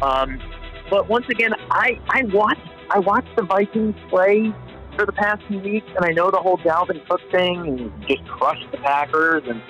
Um, 0.00 0.40
but 0.88 1.10
once 1.10 1.26
again, 1.28 1.50
I 1.70 2.00
I 2.08 2.22
watched 2.32 2.66
I 2.88 2.98
watched 3.00 3.36
the 3.36 3.42
Vikings 3.42 3.94
play 4.08 4.54
for 4.96 5.04
the 5.04 5.12
past 5.12 5.42
few 5.48 5.58
weeks, 5.58 5.86
and 5.94 6.02
I 6.02 6.12
know 6.12 6.30
the 6.30 6.38
whole 6.38 6.56
Dalvin 6.56 7.06
Cook 7.06 7.20
thing 7.30 7.66
and 7.66 8.08
just 8.08 8.26
crushed 8.26 8.64
the 8.72 8.78
Packers. 8.78 9.42
And 9.46 9.60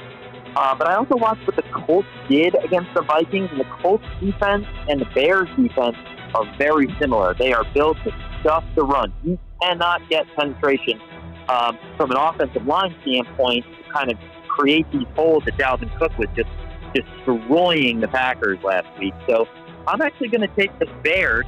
uh, 0.54 0.76
but 0.76 0.86
I 0.86 0.94
also 0.94 1.16
watched 1.16 1.44
what 1.44 1.56
the 1.56 1.64
Colts 1.72 2.06
did 2.28 2.54
against 2.64 2.94
the 2.94 3.02
Vikings, 3.02 3.48
and 3.50 3.58
the 3.58 3.70
Colts 3.82 4.04
defense 4.20 4.64
and 4.88 5.00
the 5.00 5.08
Bears 5.12 5.48
defense 5.56 5.96
are 6.36 6.56
very 6.56 6.86
similar. 7.00 7.34
They 7.34 7.52
are 7.52 7.64
built 7.74 7.96
to 8.04 8.12
stuff 8.42 8.62
the 8.76 8.84
run. 8.84 9.12
You 9.24 9.40
cannot 9.60 10.08
get 10.08 10.24
penetration 10.36 11.00
um, 11.48 11.78
from 11.96 12.10
an 12.10 12.16
offensive 12.16 12.66
line 12.66 12.94
standpoint 13.02 13.64
to 13.64 13.92
kind 13.92 14.10
of 14.10 14.18
create 14.48 14.90
these 14.92 15.06
holes 15.14 15.44
that 15.44 15.56
Dalvin 15.56 15.96
Cook 15.98 16.16
was 16.18 16.28
just 16.36 16.48
destroying 16.94 18.00
the 18.00 18.08
Packers 18.08 18.58
last 18.62 18.86
week. 18.98 19.14
So 19.28 19.46
I'm 19.86 20.00
actually 20.02 20.28
going 20.28 20.48
to 20.48 20.54
take 20.56 20.76
the 20.78 20.86
Bears. 21.02 21.46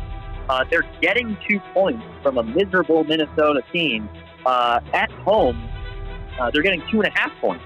Uh, 0.48 0.64
they're 0.70 0.88
getting 1.00 1.36
two 1.48 1.60
points 1.72 2.04
from 2.22 2.38
a 2.38 2.42
miserable 2.42 3.04
Minnesota 3.04 3.62
team 3.72 4.08
uh, 4.46 4.80
at 4.92 5.10
home. 5.10 5.68
Uh, 6.40 6.50
they're 6.50 6.62
getting 6.62 6.82
two 6.90 7.00
and 7.00 7.06
a 7.06 7.18
half 7.18 7.32
points. 7.40 7.64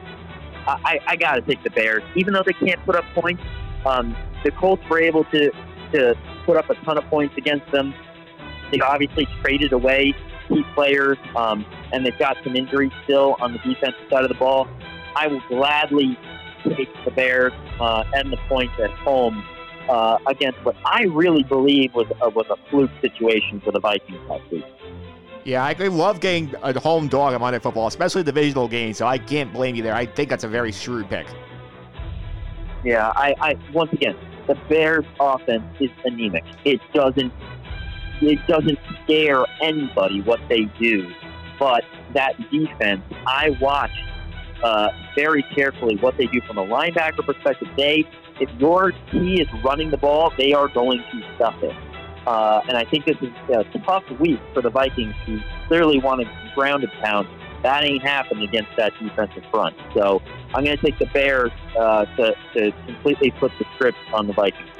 I, 0.66 0.98
I, 1.06 1.14
got 1.14 1.36
to 1.36 1.42
take 1.42 1.62
the 1.62 1.70
Bears, 1.70 2.02
even 2.16 2.34
though 2.34 2.42
they 2.44 2.52
can't 2.52 2.84
put 2.84 2.96
up 2.96 3.04
points. 3.14 3.40
Um, 3.84 4.16
the 4.42 4.50
Colts 4.50 4.82
were 4.90 5.00
able 5.00 5.22
to 5.26 5.52
to 5.92 6.14
put 6.44 6.56
up 6.56 6.68
a 6.68 6.74
ton 6.84 6.98
of 6.98 7.04
points 7.04 7.34
against 7.36 7.70
them. 7.70 7.94
They 8.72 8.80
obviously 8.80 9.28
traded 9.42 9.72
away 9.72 10.12
key 10.48 10.64
players, 10.74 11.18
um, 11.34 11.64
and 11.92 12.04
they've 12.04 12.18
got 12.18 12.36
some 12.44 12.56
injuries 12.56 12.92
still 13.04 13.36
on 13.40 13.52
the 13.52 13.58
defensive 13.58 14.00
side 14.10 14.22
of 14.22 14.28
the 14.28 14.34
ball. 14.34 14.68
I 15.14 15.26
will 15.28 15.42
gladly 15.48 16.18
take 16.64 16.88
the 17.04 17.10
Bears 17.10 17.52
uh, 17.80 18.04
and 18.14 18.32
the 18.32 18.36
points 18.48 18.74
at 18.82 18.90
home 18.90 19.44
uh, 19.88 20.18
against 20.26 20.58
what 20.64 20.76
I 20.84 21.04
really 21.04 21.42
believe 21.42 21.94
was 21.94 22.06
uh, 22.20 22.30
was 22.30 22.46
a 22.50 22.56
fluke 22.70 22.90
situation 23.00 23.60
for 23.60 23.72
the 23.72 23.80
Vikings 23.80 24.18
last 24.28 24.50
week. 24.50 24.64
Yeah, 25.44 25.64
I 25.64 25.76
I 25.78 25.86
love 25.86 26.20
getting 26.20 26.52
a 26.62 26.78
home 26.78 27.08
dog 27.08 27.34
on 27.34 27.40
Monday 27.40 27.60
Football, 27.60 27.86
especially 27.86 28.24
divisional 28.24 28.68
games, 28.68 28.96
so 28.98 29.06
I 29.06 29.18
can't 29.18 29.52
blame 29.52 29.76
you 29.76 29.82
there. 29.82 29.94
I 29.94 30.06
think 30.06 30.28
that's 30.28 30.44
a 30.44 30.48
very 30.48 30.72
shrewd 30.72 31.08
pick. 31.08 31.26
Yeah, 32.84 33.12
I, 33.16 33.34
I 33.40 33.54
once 33.72 33.92
again, 33.92 34.16
the 34.46 34.54
Bears' 34.68 35.04
offense 35.18 35.64
is 35.80 35.90
anemic. 36.04 36.44
It 36.64 36.80
doesn't 36.92 37.32
it 38.20 38.38
doesn't 38.46 38.78
scare 39.04 39.44
anybody 39.62 40.22
what 40.22 40.40
they 40.48 40.64
do, 40.80 41.08
but 41.58 41.84
that 42.14 42.34
defense, 42.50 43.02
I 43.26 43.50
watched 43.60 43.98
uh, 44.62 44.88
very 45.14 45.44
carefully 45.54 45.96
what 45.96 46.16
they 46.16 46.26
do 46.26 46.40
from 46.46 46.58
a 46.58 46.66
linebacker 46.66 47.24
perspective. 47.24 47.68
They, 47.76 48.04
if 48.40 48.50
your 48.58 48.92
key 49.10 49.40
is 49.40 49.48
running 49.64 49.90
the 49.90 49.96
ball, 49.96 50.32
they 50.38 50.52
are 50.52 50.68
going 50.68 51.02
to 51.12 51.34
stuff 51.36 51.54
it. 51.62 51.74
Uh, 52.26 52.60
and 52.68 52.76
I 52.76 52.84
think 52.84 53.04
this 53.04 53.16
is 53.20 53.30
a 53.50 53.64
tough 53.86 54.02
week 54.18 54.40
for 54.52 54.60
the 54.60 54.70
Vikings 54.70 55.14
who 55.26 55.38
clearly 55.68 56.00
want 56.00 56.22
to 56.22 56.52
ground 56.54 56.82
and 56.82 56.92
pound. 57.04 57.28
That 57.62 57.84
ain't 57.84 58.02
happened 58.02 58.42
against 58.42 58.70
that 58.76 58.92
defensive 59.00 59.44
front. 59.50 59.76
So 59.94 60.20
I'm 60.54 60.64
going 60.64 60.76
to 60.76 60.82
take 60.84 60.98
the 60.98 61.06
Bears 61.06 61.52
uh, 61.78 62.04
to, 62.16 62.34
to 62.54 62.72
completely 62.86 63.32
flip 63.38 63.52
the 63.58 63.64
script 63.74 63.98
on 64.12 64.26
the 64.26 64.32
Vikings. 64.32 64.70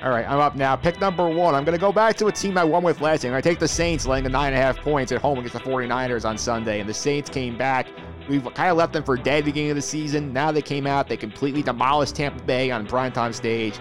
All 0.00 0.10
right, 0.10 0.24
I'm 0.28 0.38
up 0.38 0.54
now. 0.54 0.76
Pick 0.76 1.00
number 1.00 1.28
one. 1.28 1.56
I'm 1.56 1.64
going 1.64 1.76
to 1.76 1.80
go 1.80 1.90
back 1.90 2.16
to 2.18 2.26
a 2.26 2.32
team 2.32 2.56
I 2.56 2.62
won 2.62 2.84
with 2.84 3.00
last 3.00 3.24
year. 3.24 3.34
I 3.34 3.40
take 3.40 3.58
the 3.58 3.66
Saints 3.66 4.06
laying 4.06 4.22
the 4.22 4.30
nine 4.30 4.52
and 4.52 4.56
a 4.56 4.64
half 4.64 4.76
points 4.78 5.10
at 5.10 5.20
home 5.20 5.38
against 5.38 5.54
the 5.54 5.60
49ers 5.60 6.24
on 6.24 6.38
Sunday. 6.38 6.78
And 6.78 6.88
the 6.88 6.94
Saints 6.94 7.28
came 7.28 7.58
back. 7.58 7.88
We've 8.28 8.44
kind 8.54 8.70
of 8.70 8.76
left 8.76 8.92
them 8.92 9.02
for 9.02 9.16
dead 9.16 9.38
at 9.38 9.44
the 9.44 9.50
beginning 9.50 9.70
of 9.70 9.76
the 9.76 9.82
season. 9.82 10.32
Now 10.32 10.52
they 10.52 10.62
came 10.62 10.86
out. 10.86 11.08
They 11.08 11.16
completely 11.16 11.62
demolished 11.62 12.14
Tampa 12.14 12.40
Bay 12.44 12.70
on 12.70 12.86
primetime 12.86 13.34
stage. 13.34 13.80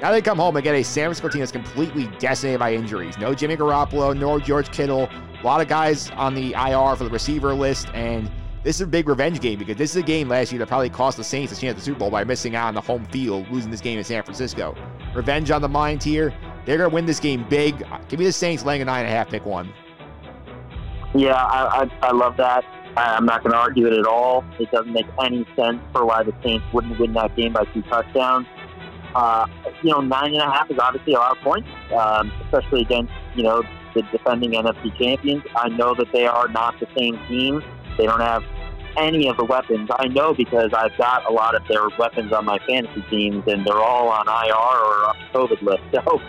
Now 0.00 0.10
they 0.10 0.22
come 0.22 0.38
home 0.38 0.56
and 0.56 0.64
get 0.64 0.74
a 0.74 0.82
San 0.82 1.04
Francisco 1.04 1.28
team 1.28 1.40
that's 1.40 1.52
completely 1.52 2.08
decimated 2.18 2.60
by 2.60 2.72
injuries. 2.72 3.18
No 3.18 3.34
Jimmy 3.34 3.56
Garoppolo, 3.56 4.16
no 4.16 4.38
George 4.38 4.70
Kittle. 4.70 5.10
A 5.10 5.44
lot 5.44 5.60
of 5.60 5.68
guys 5.68 6.10
on 6.12 6.34
the 6.34 6.54
IR 6.54 6.96
for 6.96 7.04
the 7.04 7.10
receiver 7.10 7.52
list. 7.52 7.88
And 7.92 8.30
this 8.64 8.76
is 8.76 8.82
a 8.82 8.86
big 8.86 9.08
revenge 9.08 9.40
game 9.40 9.58
because 9.58 9.76
this 9.76 9.90
is 9.90 9.96
a 9.96 10.02
game 10.02 10.28
last 10.28 10.52
year 10.52 10.58
that 10.58 10.66
probably 10.68 10.90
cost 10.90 11.16
the 11.16 11.24
Saints 11.24 11.52
a 11.52 11.56
chance 11.56 11.70
at 11.70 11.76
the 11.76 11.82
Super 11.82 12.00
Bowl 12.00 12.10
by 12.10 12.24
missing 12.24 12.56
out 12.56 12.68
on 12.68 12.74
the 12.74 12.80
home 12.80 13.06
field, 13.06 13.48
losing 13.50 13.70
this 13.70 13.80
game 13.80 13.98
in 13.98 14.04
San 14.04 14.22
Francisco. 14.22 14.74
Revenge 15.14 15.50
on 15.50 15.62
the 15.62 15.68
mind 15.68 16.02
here. 16.02 16.34
They're 16.64 16.76
going 16.76 16.90
to 16.90 16.94
win 16.94 17.06
this 17.06 17.20
game 17.20 17.46
big. 17.48 17.84
Give 18.08 18.18
me 18.18 18.26
the 18.26 18.32
Saints 18.32 18.64
laying 18.64 18.82
a 18.82 18.84
nine 18.84 19.00
and 19.04 19.08
a 19.08 19.16
half, 19.16 19.28
pick 19.30 19.46
one. 19.46 19.72
Yeah, 21.14 21.34
I, 21.34 21.84
I, 22.02 22.08
I 22.08 22.12
love 22.12 22.36
that. 22.36 22.64
I- 22.96 23.14
I'm 23.16 23.24
not 23.24 23.42
going 23.42 23.52
to 23.52 23.58
argue 23.58 23.86
it 23.86 23.92
at 23.92 24.06
all. 24.06 24.44
It 24.58 24.70
doesn't 24.70 24.92
make 24.92 25.06
any 25.22 25.46
sense 25.56 25.80
for 25.92 26.04
why 26.04 26.22
the 26.24 26.34
Saints 26.42 26.64
wouldn't 26.72 26.98
win 26.98 27.12
that 27.14 27.34
game 27.36 27.52
by 27.52 27.64
two 27.72 27.82
touchdowns. 27.82 28.46
Uh, 29.14 29.46
you 29.82 29.90
know, 29.90 30.00
nine 30.00 30.34
and 30.34 30.42
a 30.42 30.50
half 30.50 30.70
is 30.70 30.78
obviously 30.78 31.14
a 31.14 31.18
lot 31.18 31.36
of 31.36 31.42
points, 31.42 31.68
um, 31.96 32.30
especially 32.44 32.82
against 32.82 33.12
you 33.34 33.42
know 33.42 33.62
the 33.94 34.02
defending 34.12 34.52
NFC 34.52 34.96
champions. 34.98 35.42
I 35.56 35.68
know 35.70 35.94
that 35.94 36.12
they 36.12 36.26
are 36.26 36.48
not 36.48 36.78
the 36.78 36.86
same 36.96 37.18
team. 37.26 37.62
They 37.98 38.06
don't 38.06 38.20
have 38.20 38.44
any 38.96 39.28
of 39.28 39.36
the 39.36 39.44
weapons. 39.44 39.90
I 39.98 40.08
know 40.08 40.34
because 40.34 40.72
I've 40.72 40.96
got 40.96 41.28
a 41.28 41.32
lot 41.32 41.54
of 41.54 41.66
their 41.68 41.88
weapons 41.98 42.32
on 42.32 42.44
my 42.44 42.58
fantasy 42.66 43.04
teams, 43.10 43.44
and 43.46 43.66
they're 43.66 43.80
all 43.80 44.08
on 44.08 44.26
IR 44.26 44.54
or 44.54 45.08
on 45.08 45.16
COVID 45.34 45.62
list. 45.62 45.82
So 45.92 46.20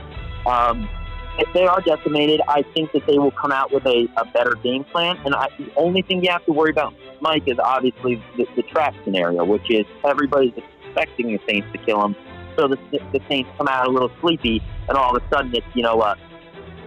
um, 0.50 0.90
if 1.38 1.48
they 1.54 1.66
are 1.66 1.82
decimated, 1.82 2.42
I 2.48 2.64
think 2.74 2.92
that 2.92 3.06
they 3.08 3.18
will 3.18 3.32
come 3.32 3.52
out 3.52 3.72
with 3.72 3.86
a, 3.86 4.08
a 4.18 4.26
better 4.26 4.56
game 4.64 4.84
plan. 4.84 5.18
And 5.26 5.34
I, 5.36 5.48
the 5.58 5.72
only 5.76 6.02
thing 6.02 6.24
you 6.24 6.32
have 6.32 6.46
to 6.46 6.52
worry 6.52 6.72
about, 6.72 6.94
Mike, 7.22 7.44
is 7.48 7.58
obviously 7.60 8.22
the, 8.36 8.46
the 8.56 8.64
trap 8.64 8.94
scenario, 9.04 9.44
which 9.46 9.70
is 9.70 9.86
everybody's 10.06 10.54
expecting 10.58 11.28
the 11.28 11.40
Saints 11.48 11.68
to 11.72 11.78
kill 11.86 12.02
them. 12.02 12.16
So 12.58 12.68
the, 12.68 12.78
the 12.92 13.22
Saints 13.30 13.50
come 13.58 13.68
out 13.68 13.88
a 13.88 13.92
little 13.92 14.12
sleepy, 14.22 14.62
and 14.88 14.98
all 14.98 15.16
of 15.16 15.24
a 15.24 15.30
sudden 15.30 15.54
it's, 15.56 15.66
you 15.74 15.84
know, 15.84 16.02
a 16.02 16.18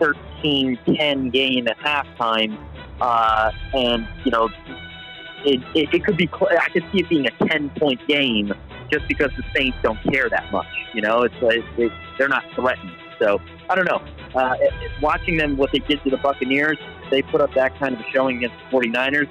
13-10 0.01 1.33
gain 1.33 1.69
at 1.69 1.79
halftime. 1.79 2.59
Uh, 3.03 3.51
and, 3.75 4.07
you 4.25 4.31
know, 4.31 4.49
it, 5.45 5.61
it, 5.75 5.93
it 5.93 6.05
could 6.05 6.17
be, 6.17 6.29
cl- 6.29 6.57
I 6.57 6.69
could 6.69 6.85
see 6.93 7.01
it 7.01 7.09
being 7.09 7.27
a 7.27 7.31
10-point 7.33 8.07
game 8.07 8.55
just 8.93 9.09
because 9.09 9.31
the 9.37 9.43
Saints 9.57 9.77
don't 9.83 10.01
care 10.05 10.29
that 10.31 10.53
much. 10.53 10.69
You 10.95 11.03
know, 11.03 11.23
it's, 11.23 11.35
it's, 11.41 11.67
it's 11.79 11.95
they're 12.17 12.29
not 12.29 12.45
threatened. 12.55 12.93
So 13.19 13.41
I 13.69 13.75
don't 13.75 13.87
know. 13.87 14.03
Uh, 14.39 14.55
watching 15.01 15.37
them, 15.37 15.57
what 15.57 15.73
they 15.73 15.81
did 15.81 16.03
to 16.05 16.11
the 16.11 16.17
Buccaneers, 16.17 16.79
they 17.11 17.23
put 17.23 17.41
up 17.41 17.53
that 17.55 17.77
kind 17.79 17.95
of 17.95 18.01
a 18.01 18.05
showing 18.13 18.37
against 18.37 18.57
the 18.71 18.77
49ers. 18.77 19.29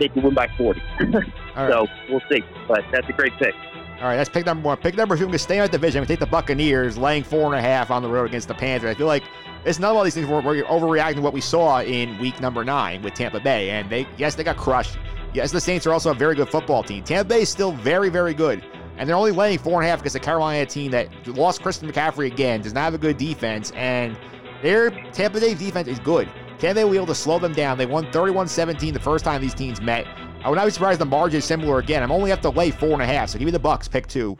They 0.00 0.08
could 0.08 0.24
win 0.24 0.34
by 0.34 0.48
40. 0.58 0.80
All 1.00 1.06
right. 1.10 1.70
So 1.70 1.86
we'll 2.08 2.22
see. 2.30 2.42
But 2.66 2.84
that's 2.90 3.08
a 3.08 3.12
great 3.12 3.32
pick. 3.38 3.54
All 4.00 4.08
right, 4.08 4.16
that's 4.16 4.28
pick 4.28 4.46
number 4.46 4.66
one. 4.66 4.76
Pick 4.78 4.96
number 4.96 5.16
two, 5.16 5.22
I'm 5.22 5.28
going 5.28 5.32
to 5.34 5.38
stay 5.38 5.58
in 5.58 5.62
that 5.62 5.70
division. 5.70 5.98
I'm 5.98 6.00
going 6.00 6.08
to 6.08 6.12
take 6.14 6.20
the 6.20 6.26
Buccaneers, 6.26 6.98
laying 6.98 7.22
four 7.22 7.46
and 7.46 7.54
a 7.54 7.60
half 7.60 7.92
on 7.92 8.02
the 8.02 8.08
road 8.08 8.24
against 8.24 8.48
the 8.48 8.54
Panthers. 8.54 8.90
I 8.90 8.94
feel 8.94 9.06
like 9.06 9.22
it's 9.64 9.78
none 9.78 9.90
of 9.90 9.96
all 9.96 10.04
these 10.04 10.14
things 10.14 10.26
where 10.26 10.40
we're 10.40 10.64
overreacting 10.64 11.16
to 11.16 11.20
what 11.20 11.32
we 11.32 11.40
saw 11.40 11.80
in 11.82 12.18
week 12.18 12.40
number 12.40 12.64
nine 12.64 13.02
with 13.02 13.14
Tampa 13.14 13.40
Bay. 13.40 13.70
And 13.70 13.88
they, 13.88 14.06
yes, 14.16 14.34
they 14.34 14.44
got 14.44 14.56
crushed. 14.56 14.98
Yes, 15.34 15.52
the 15.52 15.60
Saints 15.60 15.86
are 15.86 15.92
also 15.92 16.10
a 16.10 16.14
very 16.14 16.34
good 16.34 16.48
football 16.48 16.82
team. 16.82 17.04
Tampa 17.04 17.28
Bay 17.28 17.42
is 17.42 17.48
still 17.48 17.72
very, 17.72 18.08
very 18.08 18.34
good. 18.34 18.64
And 18.98 19.08
they're 19.08 19.16
only 19.16 19.32
laying 19.32 19.58
four 19.58 19.80
and 19.80 19.86
a 19.86 19.90
half 19.90 20.00
because 20.00 20.12
the 20.12 20.20
Carolina 20.20 20.66
team 20.66 20.90
that 20.90 21.08
lost 21.26 21.62
Christian 21.62 21.90
McCaffrey 21.90 22.26
again 22.26 22.60
does 22.60 22.74
not 22.74 22.82
have 22.82 22.94
a 22.94 22.98
good 22.98 23.16
defense. 23.16 23.70
And 23.74 24.18
their 24.62 24.90
Tampa 25.12 25.40
Bay 25.40 25.54
defense 25.54 25.88
is 25.88 25.98
good. 25.98 26.28
Tampa 26.58 26.74
Bay 26.74 26.84
will 26.84 26.92
be 26.92 26.96
able 26.96 27.06
to 27.06 27.14
slow 27.14 27.38
them 27.38 27.52
down. 27.52 27.78
They 27.78 27.86
won 27.86 28.10
31 28.12 28.48
17 28.48 28.92
the 28.92 29.00
first 29.00 29.24
time 29.24 29.40
these 29.40 29.54
teams 29.54 29.80
met. 29.80 30.06
I 30.44 30.48
would 30.48 30.56
not 30.56 30.64
be 30.64 30.70
surprised 30.70 31.00
the 31.00 31.06
margin 31.06 31.38
is 31.38 31.44
similar 31.44 31.78
again. 31.78 32.02
I'm 32.02 32.12
only 32.12 32.30
have 32.30 32.40
to 32.42 32.50
lay 32.50 32.70
four 32.70 32.90
and 32.90 33.02
a 33.02 33.06
half. 33.06 33.30
So 33.30 33.38
give 33.38 33.46
me 33.46 33.52
the 33.52 33.58
Bucks, 33.58 33.88
pick 33.88 34.08
two. 34.08 34.36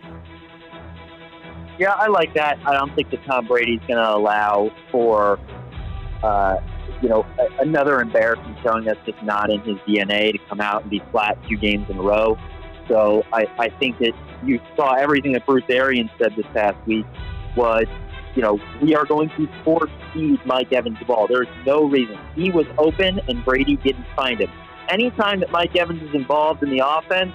Yeah, 1.79 1.93
I 1.93 2.09
like 2.09 2.35
that. 2.35 2.59
I 2.67 2.75
don't 2.75 2.95
think 2.95 3.11
that 3.11 3.25
Tom 3.25 3.47
Brady's 3.47 3.81
going 3.89 3.99
to 3.99 4.11
allow 4.15 4.71
for, 4.91 5.39
uh, 6.23 6.57
you 7.01 7.09
know, 7.09 7.25
a- 7.39 7.63
another 7.63 8.01
embarrassing 8.01 8.57
showing 8.63 8.85
that's 8.85 9.05
just 9.07 9.23
not 9.23 9.51
in 9.51 9.61
his 9.63 9.77
DNA 9.89 10.33
to 10.33 10.39
come 10.49 10.61
out 10.61 10.83
and 10.83 10.91
be 10.91 11.03
flat 11.11 11.39
two 11.49 11.57
games 11.57 11.87
in 11.89 11.97
a 11.99 12.03
row. 12.03 12.37
So 12.89 13.23
I, 13.33 13.47
I 13.59 13.69
think 13.81 13.99
that 13.99 14.13
you 14.45 14.61
saw 14.77 14.95
everything 14.95 15.33
that 15.33 15.47
Bruce 15.47 15.65
Arians 15.69 16.11
said 16.21 16.35
this 16.37 16.47
past 16.53 16.77
week 16.87 17.07
was, 17.57 17.87
you 18.35 18.43
know, 18.43 18.59
we 18.83 18.95
are 18.95 19.05
going 19.05 19.31
to 19.37 19.49
force 19.65 19.91
feed 20.13 20.45
Mike 20.45 20.73
Evans 20.73 20.99
the 20.99 21.05
ball. 21.05 21.27
There's 21.27 21.49
no 21.67 21.85
reason. 21.85 22.19
He 22.35 22.51
was 22.51 22.67
open 22.79 23.21
and 23.29 23.45
Brady 23.45 23.77
didn't 23.77 24.07
find 24.17 24.41
him. 24.41 24.51
Anytime 24.89 25.41
that 25.41 25.51
Mike 25.51 25.77
Evans 25.77 26.03
is 26.03 26.15
involved 26.15 26.63
in 26.63 26.71
the 26.71 26.83
offense, 26.87 27.33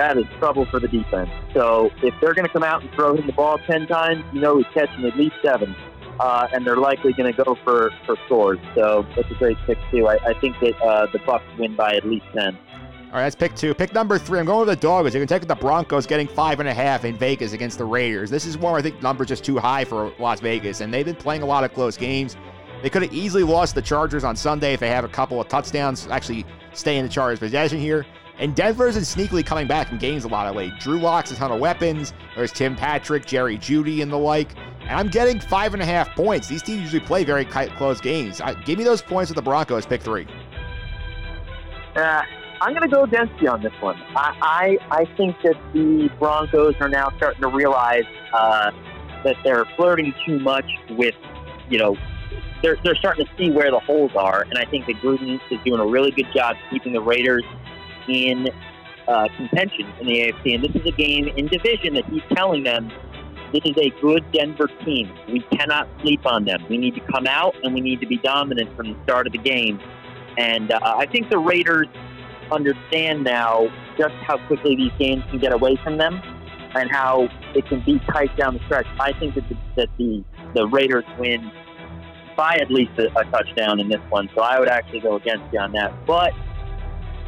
that 0.00 0.16
is 0.16 0.24
trouble 0.38 0.64
for 0.64 0.80
the 0.80 0.88
defense. 0.88 1.28
So 1.52 1.90
if 2.02 2.14
they're 2.22 2.32
going 2.32 2.46
to 2.46 2.52
come 2.52 2.62
out 2.62 2.82
and 2.82 2.90
throw 2.92 3.14
him 3.14 3.26
the 3.26 3.34
ball 3.34 3.58
10 3.58 3.86
times, 3.86 4.24
you 4.32 4.40
know 4.40 4.56
he's 4.56 4.66
catching 4.72 5.04
at 5.04 5.14
least 5.14 5.34
seven. 5.44 5.76
Uh, 6.18 6.48
and 6.52 6.66
they're 6.66 6.76
likely 6.76 7.12
going 7.12 7.30
to 7.32 7.44
go 7.44 7.56
for, 7.64 7.90
for 8.06 8.16
scores. 8.26 8.58
So 8.74 9.06
that's 9.14 9.30
a 9.30 9.34
great 9.34 9.56
pick, 9.66 9.78
too. 9.90 10.06
I, 10.06 10.16
I 10.26 10.34
think 10.40 10.56
that 10.60 10.78
uh, 10.82 11.06
the 11.12 11.18
Bucks 11.20 11.44
win 11.58 11.76
by 11.76 11.94
at 11.94 12.06
least 12.06 12.26
10. 12.34 12.56
All 12.56 13.16
right, 13.16 13.22
that's 13.22 13.34
pick 13.34 13.56
two. 13.56 13.74
Pick 13.74 13.92
number 13.92 14.18
three. 14.18 14.38
I'm 14.38 14.46
going 14.46 14.66
with 14.66 14.68
the 14.68 14.80
Dogs. 14.80 15.14
You 15.14 15.20
can 15.20 15.26
take 15.26 15.46
the 15.46 15.54
Broncos 15.54 16.06
getting 16.06 16.28
five 16.28 16.60
and 16.60 16.68
a 16.68 16.74
half 16.74 17.04
in 17.04 17.16
Vegas 17.16 17.52
against 17.52 17.76
the 17.76 17.84
Raiders. 17.84 18.30
This 18.30 18.46
is 18.46 18.56
one 18.56 18.72
where 18.72 18.78
I 18.78 18.82
think 18.82 19.02
numbers 19.02 19.26
just 19.26 19.44
too 19.44 19.58
high 19.58 19.84
for 19.84 20.12
Las 20.20 20.40
Vegas, 20.40 20.80
and 20.80 20.94
they've 20.94 21.04
been 21.04 21.16
playing 21.16 21.42
a 21.42 21.46
lot 21.46 21.64
of 21.64 21.74
close 21.74 21.96
games. 21.96 22.36
They 22.82 22.88
could 22.88 23.02
have 23.02 23.12
easily 23.12 23.42
lost 23.42 23.74
the 23.74 23.82
Chargers 23.82 24.22
on 24.22 24.36
Sunday 24.36 24.74
if 24.74 24.80
they 24.80 24.88
have 24.88 25.04
a 25.04 25.08
couple 25.08 25.40
of 25.40 25.48
touchdowns, 25.48 26.06
actually 26.06 26.46
stay 26.72 26.98
in 26.98 27.04
the 27.04 27.10
Chargers' 27.10 27.40
possession 27.40 27.80
here. 27.80 28.06
And 28.40 28.56
Denver's 28.56 28.96
is 28.96 29.14
sneakily 29.14 29.44
coming 29.44 29.66
back 29.66 29.92
in 29.92 29.98
games 29.98 30.24
a 30.24 30.28
lot 30.28 30.46
of. 30.46 30.78
Drew 30.78 30.98
Locks 30.98 31.30
a 31.30 31.36
ton 31.36 31.52
of 31.52 31.60
weapons. 31.60 32.14
There's 32.34 32.50
Tim 32.50 32.74
Patrick, 32.74 33.26
Jerry 33.26 33.58
Jeudy, 33.58 34.00
and 34.02 34.10
the 34.10 34.16
like. 34.16 34.56
And 34.80 34.98
I'm 34.98 35.08
getting 35.08 35.38
five 35.38 35.74
and 35.74 35.82
a 35.82 35.86
half 35.86 36.16
points. 36.16 36.48
These 36.48 36.62
teams 36.62 36.80
usually 36.80 37.00
play 37.00 37.22
very 37.22 37.44
close 37.44 38.00
games. 38.00 38.40
I, 38.40 38.54
give 38.54 38.78
me 38.78 38.84
those 38.84 39.02
points 39.02 39.30
with 39.30 39.36
the 39.36 39.42
Broncos. 39.42 39.84
Pick 39.84 40.00
three. 40.00 40.26
Uh, 41.94 42.22
I'm 42.62 42.74
going 42.74 42.88
to 42.88 42.88
go 42.88 43.04
you 43.40 43.48
on 43.50 43.62
this 43.62 43.74
one. 43.80 43.96
I, 44.16 44.78
I, 44.90 45.00
I 45.02 45.04
think 45.16 45.36
that 45.44 45.56
the 45.74 46.10
Broncos 46.18 46.76
are 46.80 46.88
now 46.88 47.12
starting 47.18 47.42
to 47.42 47.48
realize 47.48 48.04
uh, 48.32 48.70
that 49.22 49.36
they're 49.44 49.66
flirting 49.76 50.14
too 50.24 50.40
much 50.40 50.66
with, 50.90 51.14
you 51.68 51.78
know, 51.78 51.94
they're, 52.62 52.78
they're 52.84 52.96
starting 52.96 53.26
to 53.26 53.32
see 53.36 53.50
where 53.50 53.70
the 53.70 53.80
holes 53.80 54.12
are. 54.14 54.42
And 54.42 54.56
I 54.56 54.64
think 54.64 54.86
that 54.86 54.96
Gruden 54.96 55.38
is 55.50 55.58
doing 55.62 55.80
a 55.80 55.86
really 55.86 56.10
good 56.10 56.28
job 56.34 56.56
keeping 56.70 56.94
the 56.94 57.02
Raiders 57.02 57.44
in 58.10 58.48
uh, 59.08 59.28
contention 59.36 59.86
in 60.00 60.06
the 60.06 60.18
AFC. 60.20 60.54
And 60.54 60.64
this 60.64 60.74
is 60.74 60.86
a 60.86 60.92
game 60.92 61.28
in 61.28 61.46
division 61.46 61.94
that 61.94 62.04
he's 62.06 62.22
telling 62.34 62.64
them 62.64 62.90
this 63.52 63.62
is 63.64 63.76
a 63.78 63.90
good 64.00 64.24
Denver 64.32 64.68
team. 64.84 65.12
We 65.28 65.40
cannot 65.56 65.88
sleep 66.02 66.24
on 66.24 66.44
them. 66.44 66.64
We 66.68 66.78
need 66.78 66.94
to 66.94 67.00
come 67.12 67.26
out 67.26 67.54
and 67.64 67.74
we 67.74 67.80
need 67.80 68.00
to 68.00 68.06
be 68.06 68.18
dominant 68.18 68.76
from 68.76 68.92
the 68.92 69.02
start 69.02 69.26
of 69.26 69.32
the 69.32 69.38
game. 69.38 69.80
And 70.38 70.70
uh, 70.70 70.78
I 70.82 71.06
think 71.06 71.30
the 71.30 71.38
Raiders 71.38 71.88
understand 72.52 73.24
now 73.24 73.68
just 73.98 74.14
how 74.26 74.38
quickly 74.46 74.76
these 74.76 74.92
games 74.98 75.24
can 75.30 75.40
get 75.40 75.52
away 75.52 75.76
from 75.82 75.98
them 75.98 76.20
and 76.74 76.90
how 76.90 77.28
it 77.54 77.66
can 77.66 77.80
be 77.84 77.98
tight 78.12 78.36
down 78.36 78.54
the 78.54 78.64
stretch. 78.66 78.86
I 79.00 79.12
think 79.18 79.34
that 79.34 79.48
the, 79.48 79.56
that 79.76 79.88
the, 79.98 80.24
the 80.54 80.66
Raiders 80.68 81.04
win 81.18 81.50
by 82.36 82.54
at 82.56 82.70
least 82.70 82.92
a, 82.98 83.06
a, 83.18 83.24
touchdown 83.24 83.80
in 83.80 83.88
this 83.88 84.00
one, 84.08 84.30
so 84.34 84.42
I 84.42 84.58
would 84.58 84.68
actually 84.68 85.00
go 85.00 85.16
against 85.16 85.52
you 85.52 85.58
on 85.58 85.72
that. 85.72 85.92
But 86.06 86.32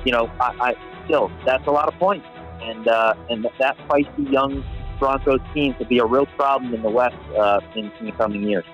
you 0.05 0.13
know, 0.13 0.31
I, 0.41 0.55
I 0.61 1.05
still 1.05 1.31
that's 1.45 1.67
a 1.67 1.71
lot 1.71 1.89
of 1.89 1.95
points, 1.99 2.27
and 2.63 2.87
uh, 2.89 3.15
and 3.31 3.47
that 3.59 3.77
feisty 3.89 4.31
young 4.31 4.65
Broncos 4.99 5.41
team 5.53 5.75
could 5.75 5.89
be 5.89 5.99
a 5.99 6.05
real 6.05 6.27
problem 6.27 6.75
in 6.75 6.83
the 6.83 6.91
West 6.91 7.17
uh, 7.37 7.61
in, 7.75 7.91
in 8.01 8.07
the 8.07 8.13
coming 8.13 8.43
years. 8.43 8.65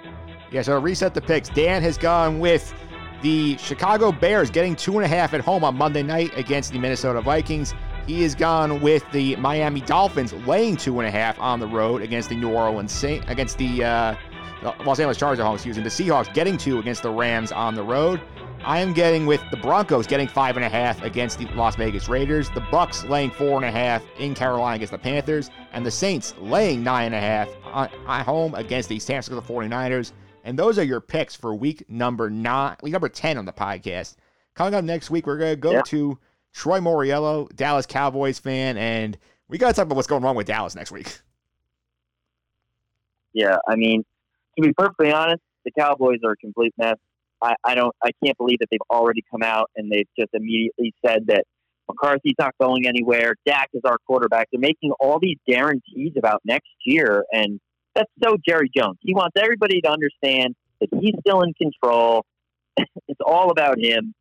Yeah, 0.50 0.62
so 0.62 0.78
reset 0.78 1.14
the 1.14 1.20
picks. 1.20 1.48
Dan 1.48 1.82
has 1.82 1.98
gone 1.98 2.38
with 2.38 2.74
the 3.22 3.56
Chicago 3.58 4.12
Bears 4.12 4.50
getting 4.50 4.76
two 4.76 4.96
and 4.96 5.04
a 5.04 5.08
half 5.08 5.34
at 5.34 5.40
home 5.40 5.64
on 5.64 5.76
Monday 5.76 6.02
night 6.02 6.30
against 6.36 6.72
the 6.72 6.78
Minnesota 6.78 7.20
Vikings. 7.20 7.74
He 8.06 8.22
has 8.22 8.34
gone 8.34 8.80
with 8.80 9.04
the 9.12 9.36
Miami 9.36 9.80
Dolphins 9.82 10.32
laying 10.46 10.76
two 10.76 10.98
and 11.00 11.06
a 11.06 11.10
half 11.10 11.38
on 11.40 11.60
the 11.60 11.66
road 11.66 12.00
against 12.00 12.30
the 12.30 12.36
New 12.36 12.50
Orleans 12.50 12.92
Saint 12.92 13.28
against 13.28 13.58
the, 13.58 13.84
uh, 13.84 14.14
Los 14.84 14.98
Angeles 14.98 15.18
Chargers. 15.18 15.44
Home, 15.44 15.54
excuse 15.54 15.76
me. 15.76 15.82
The 15.82 15.90
Seahawks 15.90 16.32
getting 16.32 16.56
two 16.56 16.78
against 16.78 17.02
the 17.02 17.10
Rams 17.10 17.52
on 17.52 17.74
the 17.74 17.82
road. 17.82 18.20
I 18.64 18.80
am 18.80 18.92
getting 18.92 19.24
with 19.24 19.42
the 19.50 19.56
Broncos 19.56 20.06
getting 20.06 20.28
five 20.28 20.56
and 20.56 20.64
a 20.64 20.68
half 20.68 21.02
against 21.02 21.38
the 21.38 21.46
Las 21.54 21.76
Vegas 21.76 22.08
Raiders. 22.08 22.50
The 22.50 22.60
Bucks 22.72 23.04
laying 23.04 23.30
four 23.30 23.56
and 23.56 23.64
a 23.64 23.70
half 23.70 24.04
in 24.18 24.34
Carolina 24.34 24.76
against 24.76 24.92
the 24.92 24.98
Panthers, 24.98 25.50
and 25.72 25.86
the 25.86 25.90
Saints 25.90 26.34
laying 26.38 26.82
nine 26.82 27.06
and 27.06 27.14
a 27.14 27.20
half 27.20 27.48
at 27.72 28.26
home 28.26 28.54
against 28.54 28.88
the 28.88 28.98
San 28.98 29.22
Francisco 29.22 29.40
49ers. 29.40 30.12
And 30.44 30.58
those 30.58 30.78
are 30.78 30.82
your 30.82 31.00
picks 31.00 31.34
for 31.34 31.54
week 31.54 31.88
number 31.88 32.30
nine, 32.30 32.76
week 32.82 32.92
number 32.92 33.08
10 33.08 33.38
on 33.38 33.44
the 33.44 33.52
podcast. 33.52 34.16
Coming 34.54 34.74
up 34.74 34.84
next 34.84 35.10
week, 35.10 35.26
we're 35.26 35.38
going 35.38 35.52
to 35.52 35.56
go 35.56 35.72
yeah. 35.72 35.82
to 35.82 36.18
Troy 36.52 36.80
Mauriello, 36.80 37.54
Dallas 37.54 37.86
Cowboys 37.86 38.38
fan, 38.38 38.76
and 38.76 39.16
we 39.48 39.58
got 39.58 39.68
to 39.68 39.74
talk 39.74 39.84
about 39.84 39.96
what's 39.96 40.08
going 40.08 40.22
wrong 40.22 40.36
with 40.36 40.46
Dallas 40.46 40.74
next 40.74 40.90
week. 40.90 41.20
Yeah, 43.32 43.58
I 43.68 43.76
mean, 43.76 44.04
to 44.56 44.62
be 44.62 44.72
perfectly 44.72 45.12
honest, 45.12 45.42
the 45.64 45.70
Cowboys 45.70 46.18
are 46.24 46.32
a 46.32 46.36
complete 46.36 46.74
mess. 46.76 46.96
I, 47.42 47.54
I 47.64 47.74
don't, 47.74 47.94
I 48.02 48.10
can't 48.24 48.36
believe 48.36 48.58
that 48.60 48.68
they've 48.70 48.80
already 48.90 49.22
come 49.30 49.42
out 49.42 49.70
and 49.76 49.90
they've 49.90 50.08
just 50.18 50.30
immediately 50.34 50.94
said 51.04 51.26
that 51.28 51.44
McCarthy's 51.88 52.34
not 52.38 52.54
going 52.60 52.86
anywhere. 52.86 53.34
Dak 53.46 53.70
is 53.72 53.82
our 53.84 53.96
quarterback. 54.06 54.48
They're 54.52 54.60
making 54.60 54.92
all 55.00 55.18
these 55.20 55.38
guarantees 55.46 56.12
about 56.18 56.42
next 56.44 56.68
year, 56.84 57.24
and 57.32 57.60
that's 57.94 58.10
so 58.22 58.36
Jerry 58.46 58.70
Jones. 58.74 58.98
He 59.00 59.14
wants 59.14 59.36
everybody 59.40 59.80
to 59.80 59.90
understand 59.90 60.54
that 60.80 60.88
he's 61.00 61.14
still 61.20 61.42
in 61.42 61.54
control. 61.54 62.24
it's 62.76 63.20
all 63.24 63.50
about 63.50 63.78
him, 63.78 64.14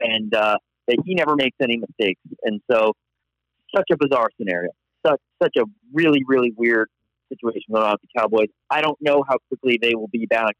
and 0.00 0.34
uh, 0.34 0.56
that 0.88 0.98
he 1.04 1.14
never 1.14 1.36
makes 1.36 1.56
any 1.62 1.76
mistakes. 1.76 2.20
And 2.42 2.60
so, 2.70 2.92
such 3.74 3.86
a 3.92 3.96
bizarre 3.96 4.30
scenario. 4.36 4.70
Such 5.06 5.20
such 5.40 5.56
a 5.56 5.64
really 5.92 6.22
really 6.26 6.52
weird 6.56 6.88
situation 7.28 7.62
going 7.72 7.84
on 7.84 7.92
with 7.92 8.00
the 8.02 8.20
Cowboys. 8.20 8.48
I 8.70 8.80
don't 8.80 8.98
know 9.00 9.22
how 9.26 9.36
quickly 9.48 9.78
they 9.80 9.94
will 9.94 10.08
be 10.08 10.26
back 10.26 10.56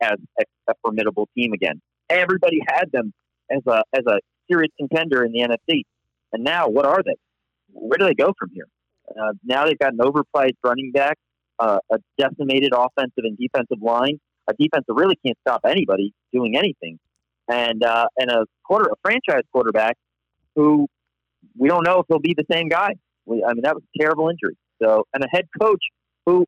as 0.00 0.16
a, 0.38 0.74
formidable 0.82 1.28
team 1.36 1.52
again. 1.52 1.80
Everybody 2.10 2.60
had 2.66 2.90
them 2.92 3.12
as 3.50 3.62
a 3.66 3.82
as 3.92 4.04
a 4.06 4.18
serious 4.50 4.70
contender 4.78 5.24
in 5.24 5.32
the 5.32 5.40
NFC, 5.40 5.82
and 6.32 6.44
now 6.44 6.68
what 6.68 6.86
are 6.86 7.02
they? 7.04 7.16
Where 7.72 7.98
do 7.98 8.06
they 8.06 8.14
go 8.14 8.32
from 8.38 8.50
here? 8.52 8.66
Uh, 9.10 9.32
now 9.44 9.64
they've 9.66 9.78
got 9.78 9.92
an 9.92 9.98
overpriced 9.98 10.56
running 10.64 10.92
back 10.92 11.16
uh, 11.58 11.78
a 11.90 11.98
decimated 12.18 12.72
offensive 12.74 13.24
and 13.24 13.36
defensive 13.38 13.82
line, 13.82 14.18
a 14.48 14.54
defense 14.54 14.84
that 14.86 14.94
really 14.94 15.16
can't 15.24 15.38
stop 15.46 15.60
anybody 15.66 16.12
doing 16.32 16.56
anything, 16.56 16.98
and 17.48 17.82
uh, 17.82 18.06
and 18.18 18.30
a 18.30 18.46
quarter, 18.64 18.90
a 18.90 18.96
franchise 19.02 19.44
quarterback 19.52 19.96
who 20.54 20.86
we 21.56 21.68
don't 21.68 21.84
know 21.84 22.00
if 22.00 22.06
he'll 22.08 22.18
be 22.18 22.34
the 22.36 22.46
same 22.50 22.68
guy. 22.68 22.94
We, 23.24 23.44
I 23.44 23.52
mean, 23.54 23.62
that 23.62 23.74
was 23.74 23.82
a 23.82 24.02
terrible 24.02 24.28
injury. 24.28 24.56
So, 24.82 25.04
and 25.14 25.24
a 25.24 25.28
head 25.30 25.46
coach 25.60 25.82
who 26.26 26.44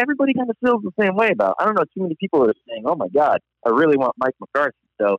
everybody 0.00 0.34
kind 0.34 0.50
of 0.50 0.56
feels 0.64 0.82
the 0.82 0.92
same 1.00 1.14
way 1.14 1.30
about. 1.32 1.56
I 1.58 1.64
don't 1.64 1.74
know 1.74 1.84
too 1.84 2.02
many 2.02 2.16
people 2.18 2.40
that 2.40 2.50
are 2.50 2.60
saying, 2.68 2.84
"Oh 2.86 2.96
my 2.96 3.08
God, 3.08 3.38
I 3.66 3.70
really 3.70 3.96
want 3.96 4.14
Mike 4.18 4.34
McCarthy." 4.40 4.76
So, 5.00 5.18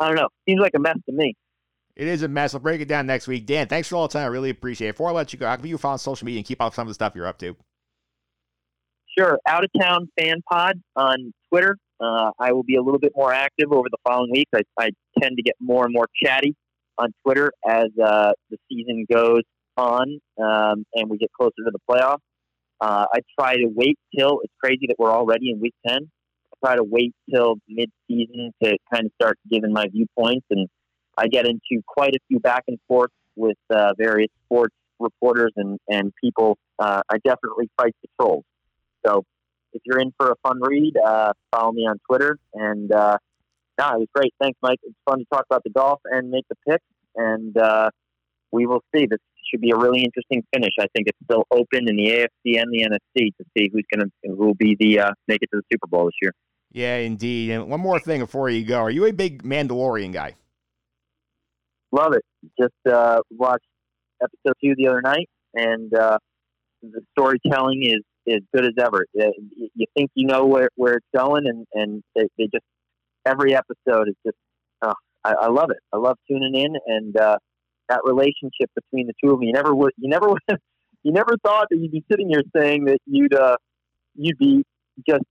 I 0.00 0.08
don't 0.08 0.16
know. 0.16 0.28
Seems 0.48 0.60
like 0.60 0.72
a 0.74 0.80
mess 0.80 0.96
to 1.06 1.12
me. 1.12 1.34
It 1.94 2.08
is 2.08 2.22
a 2.22 2.28
mess. 2.28 2.52
I'll 2.54 2.60
break 2.60 2.80
it 2.80 2.88
down 2.88 3.06
next 3.06 3.26
week. 3.26 3.46
Dan, 3.46 3.68
thanks 3.68 3.88
for 3.88 3.96
all 3.96 4.06
the 4.06 4.12
time. 4.12 4.24
I 4.24 4.26
really 4.26 4.50
appreciate 4.50 4.88
it. 4.88 4.92
Before 4.92 5.08
I 5.08 5.12
let 5.12 5.32
you 5.32 5.38
go, 5.38 5.46
I'll 5.46 5.56
give 5.56 5.66
you 5.66 5.76
a 5.76 5.78
follow 5.78 5.92
on 5.92 5.98
social 5.98 6.26
media 6.26 6.40
and 6.40 6.46
keep 6.46 6.60
up 6.60 6.74
some 6.74 6.82
of 6.82 6.88
the 6.88 6.94
stuff 6.94 7.14
you're 7.14 7.26
up 7.26 7.38
to. 7.38 7.56
Sure. 9.18 9.38
Out 9.48 9.64
of 9.64 9.70
town 9.80 10.08
fan 10.18 10.42
pod 10.50 10.80
on 10.94 11.32
Twitter. 11.48 11.78
Uh, 11.98 12.32
I 12.38 12.52
will 12.52 12.64
be 12.64 12.76
a 12.76 12.82
little 12.82 12.98
bit 12.98 13.12
more 13.16 13.32
active 13.32 13.72
over 13.72 13.88
the 13.90 13.96
following 14.06 14.30
weeks. 14.30 14.50
I, 14.54 14.60
I 14.78 14.90
tend 15.18 15.36
to 15.38 15.42
get 15.42 15.54
more 15.58 15.84
and 15.86 15.94
more 15.94 16.06
chatty 16.22 16.54
on 16.98 17.12
Twitter 17.24 17.50
as 17.66 17.86
uh, 18.02 18.32
the 18.50 18.58
season 18.70 19.06
goes 19.10 19.42
on 19.78 20.18
um, 20.38 20.84
and 20.94 21.08
we 21.08 21.16
get 21.18 21.30
closer 21.32 21.54
to 21.64 21.70
the 21.70 21.78
playoffs. 21.90 22.18
Uh, 22.80 23.06
I 23.12 23.20
try 23.38 23.56
to 23.56 23.66
wait 23.66 23.98
till 24.16 24.40
it's 24.42 24.52
crazy 24.62 24.86
that 24.88 24.96
we're 24.98 25.12
already 25.12 25.50
in 25.50 25.60
week 25.60 25.74
10. 25.86 25.98
I 26.02 26.66
try 26.66 26.76
to 26.76 26.84
wait 26.84 27.14
till 27.32 27.56
mid 27.68 27.90
season 28.08 28.52
to 28.62 28.76
kind 28.92 29.06
of 29.06 29.12
start 29.20 29.38
giving 29.50 29.72
my 29.72 29.86
viewpoints. 29.88 30.46
And 30.50 30.68
I 31.16 31.28
get 31.28 31.46
into 31.46 31.82
quite 31.86 32.14
a 32.14 32.18
few 32.28 32.40
back 32.40 32.64
and 32.68 32.78
forth 32.86 33.10
with 33.34 33.56
uh, 33.70 33.92
various 33.98 34.30
sports 34.44 34.74
reporters 34.98 35.52
and, 35.56 35.78
and 35.88 36.12
people. 36.22 36.58
Uh, 36.78 37.02
I 37.08 37.16
definitely 37.24 37.70
fight 37.76 37.94
the 38.02 38.08
trolls. 38.20 38.44
So 39.06 39.24
if 39.72 39.82
you're 39.84 40.00
in 40.00 40.12
for 40.18 40.30
a 40.30 40.36
fun 40.42 40.60
read, 40.60 40.94
uh, 40.96 41.32
follow 41.54 41.72
me 41.72 41.86
on 41.86 41.98
Twitter. 42.08 42.38
And 42.54 42.92
uh, 42.92 43.18
it 43.78 43.82
was 43.82 44.08
great. 44.14 44.34
Thanks, 44.40 44.58
Mike. 44.62 44.80
It's 44.82 44.96
fun 45.08 45.18
to 45.18 45.24
talk 45.32 45.44
about 45.48 45.62
the 45.64 45.70
golf 45.70 46.00
and 46.04 46.30
make 46.30 46.44
the 46.48 46.56
picks. 46.68 46.84
And 47.14 47.56
uh, 47.56 47.90
we 48.52 48.66
will 48.66 48.82
see. 48.94 49.06
This 49.06 49.18
should 49.50 49.60
be 49.60 49.70
a 49.70 49.76
really 49.76 50.02
interesting 50.02 50.42
finish. 50.52 50.72
I 50.78 50.86
think 50.94 51.08
it's 51.08 51.18
still 51.24 51.44
open 51.50 51.88
in 51.88 51.96
the 51.96 52.08
AFC 52.08 52.60
and 52.60 52.70
the 52.72 52.84
NFC 52.84 53.32
to 53.36 53.44
see 53.56 53.70
who's 53.72 53.84
going 53.92 54.08
to 54.08 54.28
who 54.28 54.46
will 54.46 54.54
be 54.54 54.76
the 54.78 55.00
uh, 55.00 55.10
make 55.28 55.42
it 55.42 55.48
to 55.52 55.58
the 55.58 55.62
Super 55.72 55.86
Bowl 55.86 56.06
this 56.06 56.14
year. 56.20 56.32
Yeah, 56.72 56.96
indeed. 56.96 57.52
And 57.52 57.70
one 57.70 57.80
more 57.80 57.98
thing 57.98 58.20
before 58.20 58.50
you 58.50 58.64
go, 58.64 58.78
are 58.78 58.90
you 58.90 59.06
a 59.06 59.12
big 59.12 59.42
Mandalorian 59.42 60.12
guy? 60.12 60.34
Love 61.92 62.12
it. 62.14 62.24
Just 62.60 62.74
uh, 62.92 63.20
watched 63.30 63.64
episode 64.22 64.54
two 64.62 64.74
the 64.76 64.88
other 64.88 65.00
night, 65.02 65.28
and 65.54 65.94
uh, 65.94 66.18
the 66.82 67.00
storytelling 67.12 67.82
is 67.84 68.02
as 68.28 68.42
good 68.54 68.66
as 68.66 68.72
ever. 68.78 69.06
You 69.14 69.86
think 69.96 70.10
you 70.14 70.26
know 70.26 70.46
where, 70.46 70.68
where 70.74 70.94
it's 70.94 71.06
going, 71.16 71.46
and 71.46 71.66
and 71.72 72.02
they, 72.14 72.28
they 72.36 72.48
just 72.52 72.64
every 73.24 73.54
episode 73.54 74.08
is 74.08 74.16
just. 74.24 74.36
Oh, 74.82 74.92
I, 75.24 75.32
I 75.42 75.48
love 75.48 75.70
it. 75.70 75.78
I 75.92 75.96
love 75.96 76.18
tuning 76.28 76.54
in, 76.54 76.74
and 76.86 77.16
uh, 77.16 77.38
that 77.88 78.00
relationship 78.04 78.70
between 78.74 79.06
the 79.06 79.14
two 79.22 79.32
of 79.32 79.38
them. 79.38 79.44
You 79.44 79.52
never 79.52 79.74
would. 79.74 79.92
You 79.96 80.08
never 80.08 80.28
would. 80.28 80.40
You 81.02 81.12
never 81.12 81.36
thought 81.44 81.66
that 81.70 81.76
you'd 81.76 81.92
be 81.92 82.04
sitting 82.10 82.28
here 82.28 82.42
saying 82.56 82.86
that 82.86 82.98
you'd 83.06 83.34
uh, 83.34 83.56
you'd 84.14 84.38
be 84.38 84.64
just 85.08 85.24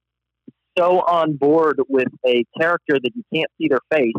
so 0.78 1.00
on 1.02 1.36
board 1.36 1.82
with 1.88 2.08
a 2.26 2.44
character 2.60 2.98
that 3.02 3.12
you 3.16 3.24
can't 3.34 3.50
see 3.58 3.68
their 3.68 3.80
face, 3.92 4.14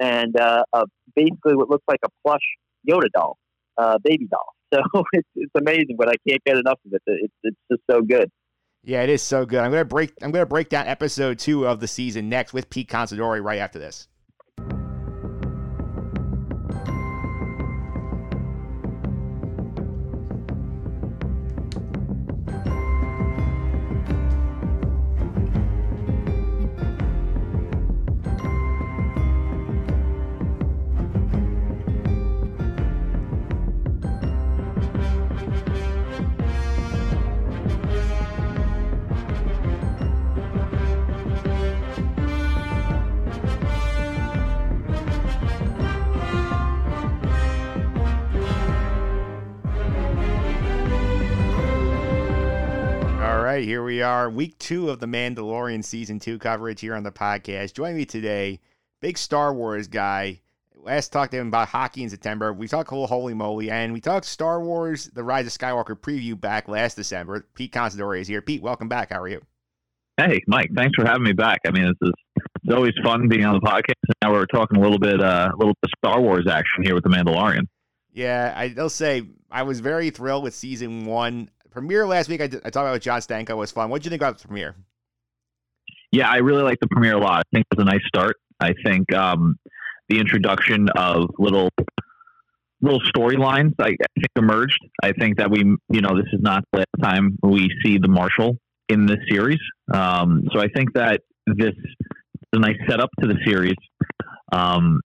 and 0.00 0.38
uh, 0.38 0.62
uh, 0.72 0.84
basically 1.14 1.56
what 1.56 1.70
looks 1.70 1.84
like 1.88 2.00
a 2.04 2.08
plush 2.24 2.40
Yoda 2.88 3.08
doll, 3.14 3.36
uh, 3.78 3.98
baby 4.02 4.26
doll. 4.30 4.46
So 4.72 5.04
it's 5.12 5.28
it's 5.34 5.52
amazing, 5.54 5.96
but 5.98 6.08
I 6.08 6.14
can't 6.26 6.42
get 6.46 6.56
enough 6.56 6.78
of 6.86 6.94
it. 6.94 7.02
It's 7.04 7.34
it's 7.42 7.56
just 7.70 7.82
so 7.90 8.00
good. 8.00 8.30
Yeah, 8.84 9.02
it 9.02 9.10
is 9.10 9.20
so 9.20 9.44
good. 9.44 9.60
I'm 9.60 9.70
gonna 9.70 9.84
break. 9.84 10.14
I'm 10.22 10.30
gonna 10.30 10.46
break 10.46 10.70
down 10.70 10.86
episode 10.86 11.38
two 11.38 11.66
of 11.66 11.78
the 11.78 11.86
season 11.86 12.30
next 12.30 12.54
with 12.54 12.70
Pete 12.70 12.88
Considori 12.88 13.44
right 13.44 13.58
after 13.58 13.78
this. 13.78 14.08
Week 54.42 54.58
two 54.58 54.90
of 54.90 54.98
the 54.98 55.06
Mandalorian 55.06 55.84
season 55.84 56.18
two 56.18 56.36
coverage 56.36 56.80
here 56.80 56.96
on 56.96 57.04
the 57.04 57.12
podcast. 57.12 57.74
Joining 57.74 57.96
me 57.96 58.04
today, 58.04 58.58
big 59.00 59.16
Star 59.16 59.54
Wars 59.54 59.86
guy. 59.86 60.40
Last 60.74 61.12
talked 61.12 61.30
to 61.30 61.38
him 61.38 61.46
about 61.46 61.68
hockey 61.68 62.02
in 62.02 62.10
September. 62.10 62.52
We 62.52 62.66
talked 62.66 62.90
a 62.90 62.94
little 62.94 63.06
holy 63.06 63.34
moly, 63.34 63.70
and 63.70 63.92
we 63.92 64.00
talked 64.00 64.26
Star 64.26 64.60
Wars: 64.60 65.08
The 65.14 65.22
Rise 65.22 65.46
of 65.46 65.52
Skywalker 65.52 65.94
preview 65.94 66.40
back 66.40 66.66
last 66.66 66.96
December. 66.96 67.46
Pete 67.54 67.70
Considori 67.70 68.20
is 68.20 68.26
here. 68.26 68.42
Pete, 68.42 68.60
welcome 68.60 68.88
back. 68.88 69.12
How 69.12 69.20
are 69.20 69.28
you? 69.28 69.42
Hey, 70.16 70.40
Mike, 70.48 70.70
thanks 70.74 70.96
for 70.96 71.06
having 71.06 71.22
me 71.22 71.34
back. 71.34 71.60
I 71.64 71.70
mean, 71.70 71.84
this 71.84 72.08
is 72.08 72.12
it's 72.64 72.74
always 72.74 72.94
fun 73.04 73.28
being 73.28 73.44
on 73.44 73.54
the 73.54 73.60
podcast. 73.60 73.94
Now 74.24 74.32
we're 74.32 74.46
talking 74.46 74.78
a 74.78 74.80
little 74.80 74.98
bit, 74.98 75.22
uh, 75.22 75.50
a 75.54 75.56
little 75.56 75.74
bit 75.80 75.84
of 75.84 75.90
Star 76.04 76.20
Wars 76.20 76.48
action 76.50 76.82
here 76.82 76.96
with 76.96 77.04
the 77.04 77.10
Mandalorian. 77.10 77.68
Yeah, 78.12 78.52
I, 78.56 78.74
will 78.76 78.90
say 78.90 79.22
I 79.52 79.62
was 79.62 79.78
very 79.78 80.10
thrilled 80.10 80.42
with 80.42 80.52
season 80.52 81.06
one. 81.06 81.48
Premiere 81.72 82.06
last 82.06 82.28
week, 82.28 82.40
I, 82.42 82.46
did, 82.46 82.60
I 82.60 82.70
talked 82.70 82.84
about 82.84 82.92
with 82.92 83.02
John 83.02 83.20
Stanko 83.20 83.56
was 83.56 83.72
fun. 83.72 83.88
What 83.88 84.02
did 84.02 84.06
you 84.06 84.10
think 84.10 84.22
about 84.22 84.38
the 84.38 84.46
premiere? 84.46 84.76
Yeah, 86.12 86.28
I 86.28 86.36
really 86.36 86.62
like 86.62 86.78
the 86.80 86.88
premiere 86.88 87.14
a 87.14 87.18
lot. 87.18 87.38
I 87.40 87.56
think 87.56 87.66
it 87.70 87.78
was 87.78 87.86
a 87.86 87.90
nice 87.90 88.06
start. 88.06 88.36
I 88.60 88.74
think 88.84 89.12
um, 89.14 89.56
the 90.08 90.20
introduction 90.20 90.88
of 90.90 91.30
little 91.38 91.70
little 92.82 93.00
storylines 93.00 93.72
I, 93.78 93.90
I 93.90 94.06
think 94.16 94.28
emerged. 94.36 94.78
I 95.02 95.12
think 95.12 95.38
that 95.38 95.50
we, 95.50 95.60
you 95.60 96.00
know, 96.00 96.16
this 96.16 96.26
is 96.32 96.40
not 96.42 96.64
the 96.72 96.80
last 96.80 97.02
time 97.02 97.38
we 97.42 97.70
see 97.82 97.96
the 97.96 98.08
Marshal 98.08 98.58
in 98.88 99.06
this 99.06 99.18
series. 99.30 99.60
Um, 99.92 100.42
so 100.52 100.60
I 100.60 100.68
think 100.68 100.92
that 100.94 101.20
this 101.46 101.70
is 101.70 101.94
a 102.52 102.58
nice 102.58 102.76
setup 102.88 103.08
to 103.20 103.28
the 103.28 103.36
series. 103.46 103.76
Um, 104.52 105.00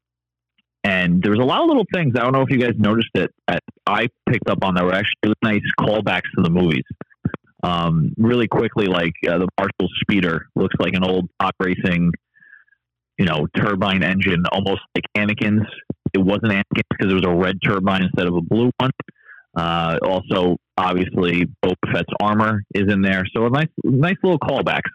and 0.88 1.22
there 1.22 1.32
was 1.32 1.42
a 1.42 1.44
lot 1.44 1.62
of 1.62 1.68
little 1.68 1.86
things. 1.94 2.14
I 2.18 2.24
don't 2.24 2.32
know 2.32 2.44
if 2.44 2.50
you 2.50 2.60
guys 2.60 2.72
noticed 2.78 3.10
it. 3.14 3.30
That 3.50 3.62
I 3.86 4.08
picked 4.30 4.50
up 4.50 4.60
on 4.64 4.76
that 4.76 4.86
were 4.86 4.94
actually 4.94 5.34
nice 5.44 5.60
callbacks 5.78 6.30
to 6.36 6.44
the 6.44 6.50
movies. 6.50 6.86
Um, 7.62 8.14
really 8.18 8.48
quickly, 8.48 8.86
like 8.86 9.12
uh, 9.28 9.38
the 9.40 9.50
Marshall 9.60 9.90
Speeder 10.02 10.48
looks 10.56 10.76
like 10.80 10.94
an 10.94 11.04
old 11.04 11.30
pod 11.40 11.52
racing, 11.60 12.14
you 13.18 13.26
know, 13.26 13.48
turbine 13.58 14.02
engine, 14.02 14.44
almost 14.54 14.80
like 14.96 15.04
Anakin's. 15.18 15.68
It 16.14 16.20
wasn't 16.20 16.54
Anakin's 16.54 16.88
because 16.90 17.12
it 17.12 17.16
was 17.16 17.26
a 17.26 17.36
red 17.36 17.58
turbine 17.62 18.04
instead 18.04 18.28
of 18.28 18.36
a 18.36 18.42
blue 18.42 18.72
one. 18.78 18.92
Uh, 19.58 19.98
also, 20.04 20.56
obviously, 20.78 21.48
Boba 21.66 21.76
Fett's 21.92 22.14
armor 22.22 22.64
is 22.74 22.86
in 22.90 23.02
there, 23.02 23.26
so 23.36 23.46
a 23.46 23.50
nice, 23.50 23.68
nice 23.84 24.16
little 24.24 24.40
callbacks. 24.40 24.90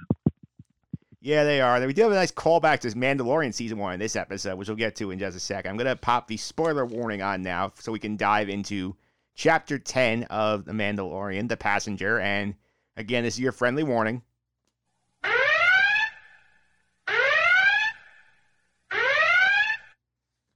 Yeah, 1.24 1.44
they 1.44 1.60
are. 1.60 1.86
We 1.86 1.92
do 1.92 2.02
have 2.02 2.10
a 2.10 2.16
nice 2.16 2.32
callback 2.32 2.80
to 2.80 2.88
this 2.88 2.94
Mandalorian 2.94 3.54
season 3.54 3.78
one 3.78 3.94
in 3.94 4.00
this 4.00 4.16
episode, 4.16 4.58
which 4.58 4.66
we'll 4.66 4.76
get 4.76 4.96
to 4.96 5.12
in 5.12 5.20
just 5.20 5.36
a 5.36 5.40
sec. 5.40 5.68
I'm 5.68 5.76
going 5.76 5.86
to 5.86 5.94
pop 5.94 6.26
the 6.26 6.36
spoiler 6.36 6.84
warning 6.84 7.22
on 7.22 7.42
now 7.42 7.70
so 7.78 7.92
we 7.92 8.00
can 8.00 8.16
dive 8.16 8.48
into 8.48 8.96
chapter 9.36 9.78
10 9.78 10.24
of 10.24 10.64
The 10.64 10.72
Mandalorian, 10.72 11.48
The 11.48 11.56
Passenger. 11.56 12.18
And 12.18 12.56
again, 12.96 13.22
this 13.22 13.34
is 13.34 13.40
your 13.40 13.52
friendly 13.52 13.84
warning. 13.84 14.22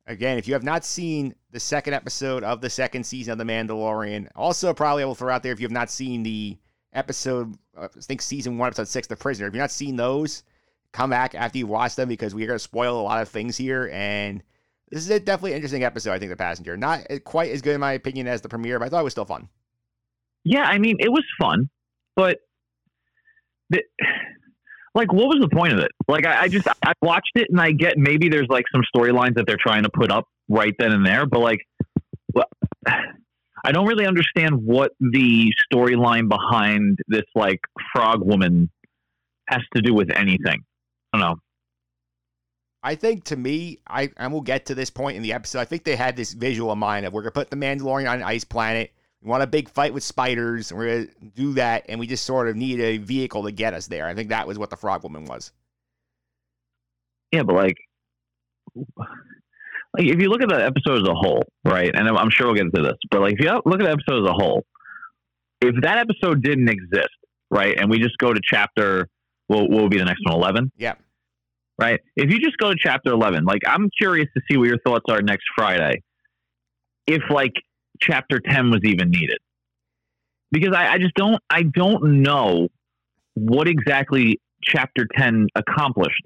Again, 0.08 0.36
if 0.36 0.48
you 0.48 0.54
have 0.54 0.64
not 0.64 0.84
seen 0.84 1.36
the 1.52 1.60
second 1.60 1.94
episode 1.94 2.42
of 2.42 2.60
the 2.60 2.70
second 2.70 3.06
season 3.06 3.30
of 3.30 3.38
The 3.38 3.44
Mandalorian, 3.44 4.30
also 4.34 4.74
probably 4.74 5.04
I 5.04 5.06
will 5.06 5.14
throw 5.14 5.32
out 5.32 5.44
there 5.44 5.52
if 5.52 5.60
you 5.60 5.64
have 5.64 5.70
not 5.70 5.90
seen 5.90 6.24
the 6.24 6.58
episode, 6.92 7.56
uh, 7.76 7.84
I 7.84 8.00
think 8.00 8.20
season 8.20 8.58
one, 8.58 8.66
episode 8.66 8.88
six, 8.88 9.06
The 9.06 9.14
Prisoner. 9.14 9.46
If 9.46 9.54
you've 9.54 9.60
not 9.60 9.70
seen 9.70 9.94
those, 9.94 10.42
come 10.92 11.10
back 11.10 11.34
after 11.34 11.58
you 11.58 11.66
watch 11.66 11.96
them 11.96 12.08
because 12.08 12.34
we're 12.34 12.46
going 12.46 12.58
to 12.58 12.62
spoil 12.62 13.00
a 13.00 13.02
lot 13.02 13.22
of 13.22 13.28
things 13.28 13.56
here. 13.56 13.90
And 13.92 14.42
this 14.90 15.02
is 15.02 15.10
a 15.10 15.20
definitely 15.20 15.54
interesting 15.54 15.84
episode, 15.84 16.12
I 16.12 16.18
think, 16.18 16.30
The 16.30 16.36
Passenger. 16.36 16.76
Not 16.76 17.00
eh, 17.10 17.18
quite 17.18 17.50
as 17.50 17.62
good, 17.62 17.74
in 17.74 17.80
my 17.80 17.92
opinion, 17.92 18.26
as 18.26 18.40
the 18.40 18.48
premiere, 18.48 18.78
but 18.78 18.86
I 18.86 18.88
thought 18.88 19.00
it 19.00 19.04
was 19.04 19.12
still 19.12 19.24
fun. 19.24 19.48
Yeah, 20.44 20.62
I 20.62 20.78
mean, 20.78 20.96
it 21.00 21.10
was 21.10 21.24
fun, 21.40 21.68
but 22.14 22.38
the, 23.70 23.82
like, 24.94 25.12
what 25.12 25.26
was 25.26 25.38
the 25.40 25.48
point 25.48 25.72
of 25.72 25.80
it? 25.80 25.90
Like, 26.06 26.24
I, 26.24 26.42
I 26.42 26.48
just, 26.48 26.68
I 26.68 26.92
watched 27.02 27.32
it 27.34 27.48
and 27.50 27.60
I 27.60 27.72
get 27.72 27.98
maybe 27.98 28.28
there's 28.28 28.46
like 28.48 28.64
some 28.72 28.82
storylines 28.94 29.34
that 29.34 29.46
they're 29.46 29.58
trying 29.60 29.82
to 29.82 29.90
put 29.90 30.12
up 30.12 30.28
right 30.48 30.74
then 30.78 30.92
and 30.92 31.04
there, 31.04 31.26
but 31.26 31.40
like, 31.40 31.58
well, 32.32 32.46
I 32.86 33.72
don't 33.72 33.86
really 33.86 34.06
understand 34.06 34.64
what 34.64 34.92
the 35.00 35.52
storyline 35.72 36.28
behind 36.28 37.00
this 37.08 37.24
like 37.34 37.58
frog 37.92 38.24
woman 38.24 38.70
has 39.48 39.62
to 39.74 39.82
do 39.82 39.92
with 39.92 40.10
anything. 40.14 40.62
I 41.16 41.18
don't 41.18 41.30
know. 41.30 41.40
I 42.82 42.94
think 42.94 43.24
to 43.24 43.36
me, 43.36 43.80
I 43.88 44.10
and 44.16 44.32
we'll 44.32 44.42
get 44.42 44.66
to 44.66 44.74
this 44.74 44.90
point 44.90 45.16
in 45.16 45.22
the 45.22 45.32
episode. 45.32 45.60
I 45.60 45.64
think 45.64 45.84
they 45.84 45.96
had 45.96 46.16
this 46.16 46.32
visual 46.32 46.72
in 46.72 46.78
mind 46.78 47.04
of 47.04 47.12
we're 47.12 47.22
gonna 47.22 47.32
put 47.32 47.50
the 47.50 47.56
Mandalorian 47.56 48.08
on 48.08 48.18
an 48.18 48.22
ice 48.22 48.44
planet. 48.44 48.92
We 49.22 49.28
want 49.28 49.42
a 49.42 49.46
big 49.46 49.68
fight 49.68 49.92
with 49.92 50.04
spiders, 50.04 50.70
and 50.70 50.78
we're 50.78 51.06
gonna 51.06 51.30
do 51.34 51.54
that, 51.54 51.86
and 51.88 51.98
we 51.98 52.06
just 52.06 52.24
sort 52.24 52.48
of 52.48 52.54
need 52.54 52.80
a 52.80 52.98
vehicle 52.98 53.42
to 53.44 53.50
get 53.50 53.74
us 53.74 53.88
there. 53.88 54.06
I 54.06 54.14
think 54.14 54.28
that 54.28 54.46
was 54.46 54.58
what 54.58 54.70
the 54.70 54.76
Frog 54.76 55.02
Woman 55.02 55.24
was. 55.24 55.50
Yeah, 57.32 57.42
but 57.42 57.56
like, 57.56 57.76
like 58.76 58.86
if 60.06 60.20
you 60.20 60.28
look 60.28 60.42
at 60.42 60.48
the 60.48 60.64
episode 60.64 61.02
as 61.02 61.08
a 61.08 61.14
whole, 61.14 61.42
right? 61.64 61.90
And 61.92 62.08
I'm, 62.08 62.16
I'm 62.16 62.30
sure 62.30 62.46
we'll 62.46 62.54
get 62.54 62.66
into 62.66 62.82
this, 62.82 62.98
but 63.10 63.20
like 63.20 63.34
if 63.34 63.40
you 63.40 63.50
look 63.64 63.80
at 63.80 63.84
the 63.84 63.90
episode 63.90 64.22
as 64.24 64.30
a 64.30 64.32
whole, 64.32 64.64
if 65.60 65.74
that 65.82 65.98
episode 65.98 66.42
didn't 66.42 66.68
exist, 66.68 67.08
right, 67.50 67.76
and 67.76 67.90
we 67.90 67.98
just 67.98 68.16
go 68.18 68.32
to 68.32 68.40
chapter, 68.44 69.08
well, 69.48 69.62
what 69.62 69.70
will 69.70 69.88
be 69.88 69.98
the 69.98 70.04
next 70.04 70.20
one? 70.24 70.36
Eleven. 70.36 70.70
Yeah. 70.76 70.94
Right. 71.78 72.00
If 72.16 72.30
you 72.30 72.40
just 72.40 72.56
go 72.56 72.70
to 72.70 72.76
chapter 72.78 73.12
eleven, 73.12 73.44
like 73.44 73.60
I'm 73.66 73.90
curious 73.98 74.28
to 74.34 74.42
see 74.50 74.56
what 74.56 74.68
your 74.68 74.78
thoughts 74.78 75.04
are 75.10 75.20
next 75.20 75.44
Friday. 75.56 76.02
If 77.06 77.22
like 77.30 77.52
chapter 78.00 78.40
ten 78.40 78.70
was 78.70 78.80
even 78.84 79.10
needed, 79.10 79.38
because 80.50 80.74
I, 80.74 80.94
I 80.94 80.98
just 80.98 81.14
don't, 81.14 81.38
I 81.50 81.62
don't 81.62 82.22
know 82.22 82.68
what 83.34 83.68
exactly 83.68 84.40
chapter 84.64 85.06
ten 85.14 85.48
accomplished 85.54 86.22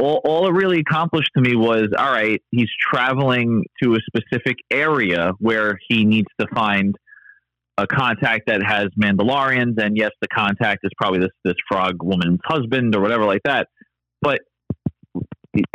all, 0.00 0.20
all 0.24 0.46
it 0.46 0.52
really 0.52 0.80
accomplished 0.80 1.30
to 1.36 1.42
me 1.42 1.56
was 1.56 1.88
all 1.96 2.10
right 2.10 2.42
he's 2.50 2.68
traveling 2.80 3.64
to 3.82 3.94
a 3.94 3.98
specific 4.06 4.56
area 4.70 5.32
where 5.38 5.78
he 5.88 6.04
needs 6.04 6.28
to 6.40 6.46
find 6.54 6.94
a 7.78 7.86
contact 7.86 8.42
that 8.46 8.62
has 8.62 8.86
mandalorians 9.00 9.80
and 9.82 9.96
yes 9.96 10.10
the 10.20 10.28
contact 10.28 10.80
is 10.84 10.90
probably 10.96 11.20
this 11.20 11.30
this 11.44 11.54
frog 11.68 12.02
woman's 12.02 12.40
husband 12.44 12.94
or 12.94 13.00
whatever 13.00 13.24
like 13.24 13.42
that 13.44 13.68
but 14.24 14.40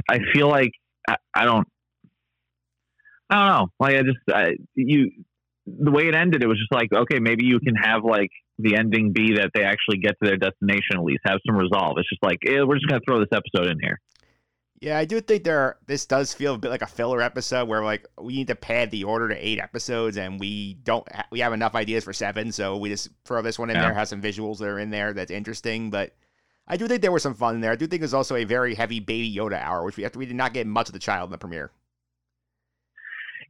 i 0.09 0.19
feel 0.33 0.49
like 0.49 0.71
i, 1.07 1.15
I 1.35 1.45
don't 1.45 1.67
i 3.29 3.35
don't 3.35 3.47
know 3.47 3.67
like 3.79 3.95
i 3.95 4.01
just 4.01 4.17
I, 4.33 4.55
you 4.75 5.11
the 5.65 5.91
way 5.91 6.07
it 6.07 6.15
ended 6.15 6.43
it 6.43 6.47
was 6.47 6.57
just 6.57 6.71
like 6.71 6.91
okay 6.91 7.19
maybe 7.19 7.45
you 7.45 7.59
can 7.59 7.75
have 7.75 8.03
like 8.03 8.31
the 8.57 8.75
ending 8.75 9.13
be 9.13 9.35
that 9.35 9.51
they 9.53 9.63
actually 9.63 9.99
get 9.99 10.15
to 10.21 10.27
their 10.29 10.37
destination 10.37 10.97
at 10.97 11.03
least 11.03 11.21
have 11.25 11.39
some 11.47 11.55
resolve 11.55 11.97
it's 11.97 12.09
just 12.09 12.23
like 12.23 12.39
eh, 12.47 12.61
we're 12.63 12.75
just 12.75 12.87
going 12.87 12.99
to 12.99 13.05
throw 13.07 13.19
this 13.19 13.29
episode 13.31 13.71
in 13.71 13.77
here 13.81 13.99
Yeah, 14.81 14.97
I 14.97 15.03
do 15.03 15.19
think 15.19 15.43
there. 15.43 15.75
This 15.87 16.05
does 16.05 16.33
feel 16.33 16.55
a 16.55 16.57
bit 16.57 16.71
like 16.71 16.81
a 16.81 16.87
filler 16.87 17.21
episode 17.21 17.67
where 17.67 17.83
like 17.83 18.07
we 18.17 18.33
need 18.33 18.47
to 18.47 18.55
pad 18.55 18.91
the 18.91 19.03
order 19.03 19.27
to 19.27 19.35
eight 19.35 19.59
episodes, 19.59 20.15
and 20.15 20.39
we 20.39 20.75
don't. 20.85 21.03
Ha- 21.13 21.27
we 21.31 21.41
have 21.41 21.51
enough 21.51 21.75
ideas 21.75 22.05
for 22.05 22.13
seven, 22.13 22.53
so 22.53 22.77
we 22.77 22.87
just 22.87 23.09
throw 23.25 23.41
this 23.41 23.59
one 23.59 23.69
in 23.69 23.75
Yeah. 23.75 23.81
there. 23.83 23.93
Have 23.93 24.07
some 24.07 24.21
visuals 24.21 24.59
that 24.59 24.69
are 24.69 24.79
in 24.79 24.89
there 24.89 25.11
that's 25.11 25.31
interesting, 25.31 25.89
but 25.91 26.15
I 26.69 26.77
do 26.77 26.87
think 26.87 27.01
there 27.01 27.11
was 27.11 27.23
some 27.23 27.33
fun 27.33 27.55
in 27.55 27.61
there. 27.61 27.71
I 27.71 27.75
do 27.75 27.87
think 27.87 28.01
there's 28.01 28.13
also 28.13 28.35
a 28.35 28.43
very 28.43 28.75
heavy 28.75 28.99
Baby 28.99 29.35
Yoda 29.35 29.59
hour, 29.61 29.83
which 29.83 29.97
we 29.97 30.07
we 30.15 30.25
did 30.25 30.35
not 30.35 30.53
get 30.53 30.67
much 30.67 30.87
of 30.87 30.93
the 30.93 30.99
child 30.99 31.27
in 31.27 31.31
the 31.31 31.37
premiere. 31.37 31.71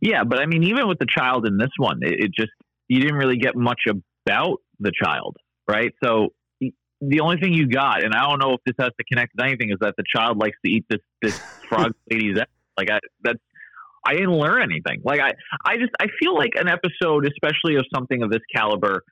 Yeah, 0.01 0.23
but 0.23 0.39
I 0.39 0.45
mean, 0.45 0.63
even 0.63 0.87
with 0.87 0.99
the 0.99 1.07
child 1.07 1.45
in 1.45 1.57
this 1.57 1.71
one, 1.77 1.99
it, 2.01 2.23
it 2.23 2.31
just 2.33 2.51
you 2.87 3.01
didn't 3.01 3.17
really 3.17 3.37
get 3.37 3.55
much 3.55 3.81
about 3.87 4.61
the 4.79 4.91
child, 5.03 5.35
right? 5.67 5.91
So 6.03 6.29
the 7.01 7.19
only 7.19 7.37
thing 7.37 7.53
you 7.53 7.67
got, 7.67 8.03
and 8.03 8.13
I 8.13 8.29
don't 8.29 8.39
know 8.39 8.53
if 8.53 8.61
this 8.65 8.75
has 8.79 8.91
to 8.97 9.03
connect 9.05 9.33
with 9.35 9.45
anything, 9.45 9.71
is 9.71 9.77
that 9.81 9.95
the 9.97 10.03
child 10.15 10.37
likes 10.37 10.57
to 10.65 10.71
eat 10.71 10.85
this 10.89 11.01
this 11.21 11.37
frog 11.69 11.91
lady's 12.09 12.37
egg. 12.37 12.47
Like 12.77 12.89
I, 12.89 12.99
that's 13.21 13.39
I 14.05 14.13
didn't 14.13 14.37
learn 14.37 14.61
anything. 14.61 15.01
Like 15.03 15.19
I, 15.19 15.33
I 15.65 15.77
just 15.77 15.91
I 15.99 16.07
feel 16.21 16.35
like 16.35 16.53
an 16.55 16.69
episode, 16.69 17.27
especially 17.27 17.75
of 17.75 17.85
something 17.93 18.23
of 18.23 18.31
this 18.31 18.41
caliber 18.55 19.03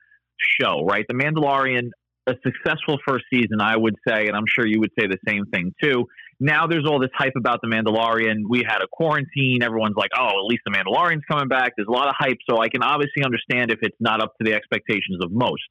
show, 0.60 0.84
right? 0.84 1.04
The 1.08 1.14
Mandalorian, 1.14 1.90
a 2.28 2.34
successful 2.44 2.98
first 3.06 3.24
season, 3.32 3.60
I 3.60 3.76
would 3.76 3.94
say, 4.06 4.26
and 4.26 4.36
I'm 4.36 4.44
sure 4.46 4.66
you 4.66 4.80
would 4.80 4.92
say 4.98 5.06
the 5.06 5.18
same 5.26 5.46
thing 5.46 5.74
too. 5.82 6.06
Now 6.40 6.66
there's 6.66 6.84
all 6.86 7.00
this 7.00 7.10
hype 7.14 7.32
about 7.36 7.60
the 7.62 7.68
Mandalorian. 7.68 8.42
We 8.48 8.62
had 8.66 8.78
a 8.82 8.86
quarantine. 8.92 9.62
Everyone's 9.62 9.96
like, 9.96 10.10
oh, 10.16 10.28
at 10.28 10.44
least 10.44 10.62
the 10.64 10.72
Mandalorian's 10.72 11.24
coming 11.28 11.48
back. 11.48 11.72
There's 11.76 11.88
a 11.88 11.92
lot 11.92 12.08
of 12.08 12.14
hype. 12.16 12.38
So 12.48 12.58
I 12.58 12.68
can 12.68 12.82
obviously 12.82 13.24
understand 13.24 13.72
if 13.72 13.80
it's 13.82 13.96
not 13.98 14.22
up 14.22 14.34
to 14.38 14.44
the 14.44 14.54
expectations 14.54 15.18
of 15.22 15.32
most. 15.32 15.62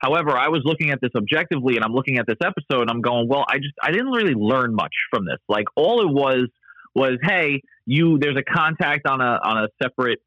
However, 0.00 0.36
I 0.36 0.48
was 0.48 0.62
looking 0.64 0.90
at 0.90 1.00
this 1.02 1.10
objectively 1.16 1.76
and 1.76 1.84
I'm 1.84 1.92
looking 1.92 2.18
at 2.18 2.26
this 2.26 2.38
episode 2.42 2.82
and 2.82 2.90
I'm 2.90 3.02
going, 3.02 3.28
well, 3.28 3.44
I 3.48 3.58
just, 3.58 3.74
I 3.82 3.90
didn't 3.90 4.10
really 4.10 4.34
learn 4.34 4.74
much 4.74 4.94
from 5.10 5.26
this. 5.26 5.38
Like 5.48 5.66
all 5.76 6.00
it 6.00 6.12
was 6.12 6.48
was, 6.94 7.18
hey, 7.22 7.60
you, 7.86 8.18
there's 8.18 8.36
a 8.36 8.42
contact 8.42 9.06
on 9.06 9.20
a, 9.20 9.38
on 9.44 9.64
a 9.64 9.68
separate, 9.82 10.20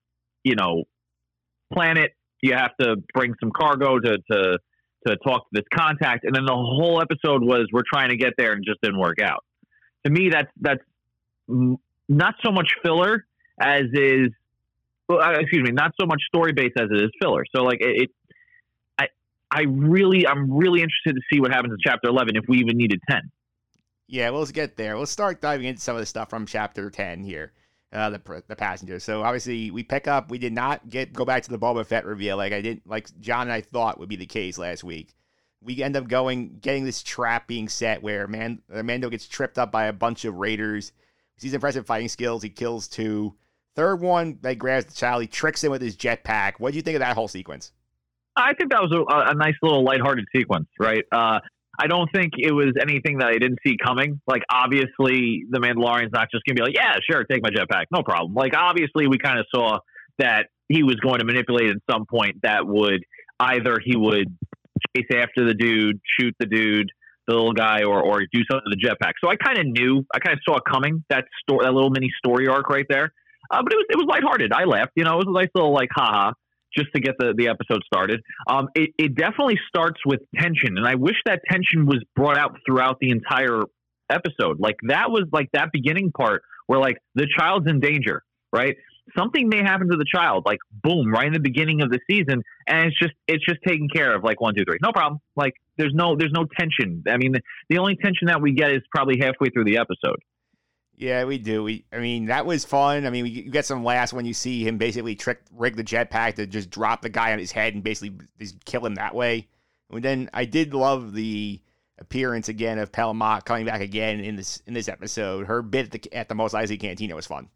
you 0.44 0.56
know, 0.56 0.84
planet. 1.74 2.12
You 2.42 2.54
have 2.54 2.76
to 2.80 2.98
bring 3.14 3.34
some 3.40 3.52
cargo 3.52 4.00
to, 4.00 4.18
to, 4.32 4.60
to 5.08 5.18
talk 5.18 5.50
to 5.50 5.50
this 5.52 5.66
contact. 5.74 6.24
And 6.24 6.36
then 6.36 6.46
the 6.46 6.54
whole 6.54 7.02
episode 7.02 7.44
was, 7.44 7.68
we're 7.72 7.84
trying 7.92 8.10
to 8.10 8.18
get 8.18 8.34
there 8.38 8.54
and 8.54 8.64
just 8.66 8.82
didn't 8.82 9.00
work 9.00 9.20
out. 9.22 9.44
To 10.06 10.12
me, 10.12 10.30
that's, 10.30 10.52
that's 10.60 10.84
not 12.08 12.36
so 12.44 12.52
much 12.52 12.70
filler 12.84 13.26
as 13.60 13.84
is, 13.94 14.30
well, 15.10 15.22
uh, 15.22 15.40
excuse 15.40 15.64
me, 15.64 15.72
not 15.72 15.94
so 16.00 16.06
much 16.06 16.22
story 16.28 16.54
based 16.54 16.78
as 16.78 16.90
it 16.92 17.02
is 17.02 17.12
filler. 17.22 17.44
So 17.54 17.64
like 17.64 17.80
it, 17.82 18.04
it 18.04 18.10
I 19.50 19.62
really, 19.62 20.28
I'm 20.28 20.52
really 20.52 20.82
interested 20.82 21.16
to 21.16 21.22
see 21.32 21.40
what 21.40 21.52
happens 21.52 21.72
in 21.72 21.78
chapter 21.82 22.10
11 22.10 22.36
if 22.36 22.44
we 22.48 22.58
even 22.58 22.78
needed 22.78 23.00
10. 23.10 23.22
Yeah, 24.08 24.30
well, 24.30 24.40
let's 24.40 24.52
get 24.52 24.76
there. 24.78 24.96
We'll 24.98 25.06
start 25.06 25.42
diving 25.42 25.68
into 25.68 25.82
some 25.82 25.96
of 25.96 26.02
the 26.02 26.06
stuff 26.06 26.30
from 26.30 26.46
chapter 26.46 26.90
10 26.90 27.24
here. 27.24 27.54
Uh, 27.94 28.10
the 28.10 28.44
the 28.48 28.56
passenger. 28.56 29.00
So 29.00 29.24
obviously 29.24 29.72
we 29.72 29.82
pick 29.82 30.08
up. 30.08 30.30
We 30.30 30.38
did 30.38 30.52
not 30.52 30.90
get 30.90 31.14
go 31.14 31.24
back 31.24 31.44
to 31.44 31.50
the 31.50 31.58
Boba 31.58 31.86
Fett 31.86 32.06
reveal 32.06 32.36
like 32.36 32.52
I 32.52 32.62
didn't 32.62 32.86
like 32.86 33.08
John 33.22 33.44
and 33.44 33.52
I 33.52 33.62
thought 33.62 33.98
would 33.98 34.10
be 34.10 34.18
the 34.18 34.26
case 34.26 34.58
last 34.58 34.84
week. 34.84 35.16
We 35.62 35.82
end 35.82 35.96
up 35.96 36.08
going 36.10 36.58
getting 36.60 36.84
this 36.84 37.02
trap 37.02 37.48
being 37.48 37.70
set 37.70 38.04
where 38.04 38.28
man 38.28 38.62
Mando 38.70 39.10
gets 39.10 39.26
tripped 39.26 39.58
up 39.58 39.72
by 39.72 39.86
a 39.86 39.94
bunch 39.94 40.26
of 40.26 40.36
raiders. 40.36 40.92
He's 41.40 41.54
impressive 41.54 41.86
fighting 41.86 42.10
skills. 42.10 42.44
He 42.44 42.50
kills 42.50 42.90
two. 42.90 43.36
Third 43.76 44.02
one, 44.02 44.40
they 44.42 44.56
grabs 44.56 44.86
the 44.86 44.94
child. 44.94 45.22
He 45.22 45.28
tricks 45.28 45.64
him 45.64 45.72
with 45.72 45.82
his 45.82 45.96
jetpack. 45.96 46.54
What 46.58 46.72
do 46.72 46.78
you 46.78 46.82
think 46.82 46.96
of 46.96 47.02
that 47.02 47.16
whole 47.16 47.28
sequence? 47.28 47.72
I 48.36 48.54
think 48.54 48.72
that 48.72 48.82
was 48.82 48.92
a, 48.92 49.32
a 49.32 49.34
nice 49.34 49.56
little 49.62 49.84
lighthearted 49.84 50.26
sequence, 50.36 50.68
right? 50.80 51.06
Uh, 51.12 51.40
I 51.80 51.88
don't 51.88 52.10
think 52.14 52.34
it 52.38 52.52
was 52.52 52.74
anything 52.82 53.20
that 53.20 53.28
I 53.28 53.34
didn't 53.34 53.60
see 53.66 53.78
coming. 53.78 54.20
Like, 54.26 54.44
obviously, 54.52 55.46
the 55.50 55.60
Mandalorian's 55.60 56.12
not 56.12 56.28
just 56.32 56.44
going 56.46 56.56
to 56.56 56.62
be 56.62 56.62
like, 56.64 56.76
yeah, 56.76 56.96
sure, 57.10 57.24
take 57.24 57.44
my 57.44 57.50
jetpack, 57.50 57.86
no 57.92 58.02
problem. 58.02 58.34
Like, 58.34 58.54
obviously, 58.56 59.08
we 59.08 59.18
kind 59.18 59.40
of 59.40 59.46
saw 59.54 59.80
that 60.18 60.48
he 60.70 60.84
was 60.84 60.96
going 60.96 61.20
to 61.20 61.26
manipulate 61.26 61.70
at 61.70 61.78
some 61.90 62.06
point 62.06 62.38
that 62.42 62.66
would 62.66 63.04
either 63.40 63.78
he 63.84 63.96
would 63.96 64.36
chase 64.96 65.08
after 65.12 65.46
the 65.46 65.54
dude, 65.54 66.00
shoot 66.20 66.36
the 66.40 66.48
dude, 66.48 66.90
the 67.28 67.36
little 67.36 67.54
guy, 67.54 67.84
or 67.84 68.02
or 68.02 68.22
do 68.22 68.42
something 68.50 68.72
to 68.72 68.76
the 68.76 68.82
jetpack. 68.82 69.14
So 69.24 69.30
I 69.30 69.36
kind 69.36 69.60
of 69.60 69.66
knew, 69.68 70.04
I 70.14 70.20
kind 70.20 70.34
of 70.34 70.40
saw 70.48 70.58
it 70.58 70.64
coming. 70.70 71.04
That 71.10 71.26
story, 71.44 71.66
that 71.66 71.74
little 71.74 71.90
mini 71.90 72.10
story 72.18 72.48
arc 72.48 72.70
right 72.70 72.86
there. 72.90 73.14
Uh, 73.52 73.62
but 73.64 73.72
it 73.72 73.76
was 73.76 73.86
it 73.90 73.98
was 73.98 74.08
lighthearted. 74.10 74.52
I 74.52 74.64
laughed. 74.64 74.94
You 74.96 75.04
know, 75.04 75.14
it 75.14 75.26
was 75.26 75.28
a 75.28 75.34
nice 75.34 75.50
little 75.54 75.74
like 75.74 75.90
haha 75.96 76.34
just 76.78 76.90
to 76.96 77.02
get 77.02 77.16
the, 77.20 77.34
the 77.36 77.48
episode 77.48 77.82
started. 77.86 78.22
Um, 78.48 78.70
it, 78.76 78.92
it 78.98 79.16
definitely 79.16 79.60
starts 79.68 80.00
with 80.06 80.22
tension, 80.36 80.78
and 80.78 80.88
I 80.88 80.96
wish 80.96 81.16
that 81.26 81.42
tension 81.50 81.86
was 81.86 82.04
brought 82.16 82.38
out 82.38 82.58
throughout 82.66 82.98
the 83.00 83.10
entire 83.12 83.64
episode. 84.10 84.60
Like 84.60 84.76
that 84.88 85.12
was 85.12 85.24
like 85.32 85.50
that 85.54 85.70
beginning 85.72 86.12
part 86.12 86.44
where 86.68 86.80
like 86.80 86.98
the 87.16 87.28
child's 87.38 87.68
in 87.70 87.80
danger, 87.80 88.24
right? 88.54 88.76
Something 89.18 89.48
may 89.48 89.60
happen 89.60 89.90
to 89.90 89.96
the 89.96 90.06
child, 90.14 90.44
like 90.46 90.60
boom, 90.84 91.12
right 91.12 91.28
in 91.28 91.34
the 91.34 91.40
beginning 91.40 91.82
of 91.82 91.90
the 91.90 92.00
season, 92.10 92.44
and 92.68 92.88
it's 92.88 93.00
just 93.00 93.14
it's 93.28 93.44
just 93.46 93.60
taken 93.66 93.88
care 93.88 94.14
of, 94.14 94.24
like 94.24 94.42
one, 94.42 94.54
two, 94.54 94.66
three, 94.66 94.78
no 94.82 94.92
problem. 94.92 95.22
Like 95.36 95.54
there's 95.78 95.94
no 95.94 96.16
there's 96.18 96.34
no 96.34 96.46
tension. 96.60 97.04
I 97.08 97.18
mean, 97.18 97.32
the, 97.32 97.42
the 97.70 97.78
only 97.78 97.96
tension 97.96 98.28
that 98.28 98.42
we 98.42 98.52
get 98.52 98.72
is 98.72 98.82
probably 98.94 99.18
halfway 99.22 99.50
through 99.50 99.64
the 99.64 99.78
episode. 99.78 100.18
Yeah, 100.98 101.26
we 101.26 101.38
do. 101.38 101.64
We, 101.64 101.86
I 101.94 102.00
mean, 102.00 102.26
that 102.26 102.48
was 102.48 102.66
fun. 102.66 103.06
I 103.06 103.12
mean, 103.12 103.24
we, 103.24 103.30
you 103.30 103.52
get 103.52 103.68
some 103.68 103.84
laughs 103.84 104.12
when 104.12 104.26
you 104.26 104.34
see 104.34 104.68
him 104.68 104.80
basically 104.80 105.16
trick 105.16 105.42
rig 105.52 105.76
the 105.76 105.84
jetpack 105.84 106.36
to 106.36 106.48
just 106.48 106.72
drop 106.72 107.04
the 107.04 107.10
guy 107.10 107.32
on 107.34 107.40
his 107.40 107.52
head 107.52 107.76
and 107.76 107.84
basically 107.84 108.18
just 108.40 108.66
kill 108.66 108.84
him 108.84 108.96
that 108.96 109.14
way. 109.14 109.48
And 109.92 110.04
then 110.04 110.30
I 110.34 110.46
did 110.46 110.74
love 110.74 111.14
the 111.14 111.62
appearance 112.00 112.50
again 112.50 112.80
of 112.80 112.92
Peli 112.92 113.42
coming 113.46 113.66
back 113.66 113.82
again 113.82 114.20
in 114.22 114.36
this 114.36 114.62
in 114.66 114.74
this 114.74 114.90
episode. 114.90 115.46
Her 115.46 115.62
bit 115.62 115.86
at 115.86 115.92
the, 115.92 116.14
at 116.14 116.30
the 116.30 116.36
Mos 116.36 116.54
Eisley 116.54 116.80
Cantina 116.80 117.16
was 117.16 117.28
fun. 117.28 117.48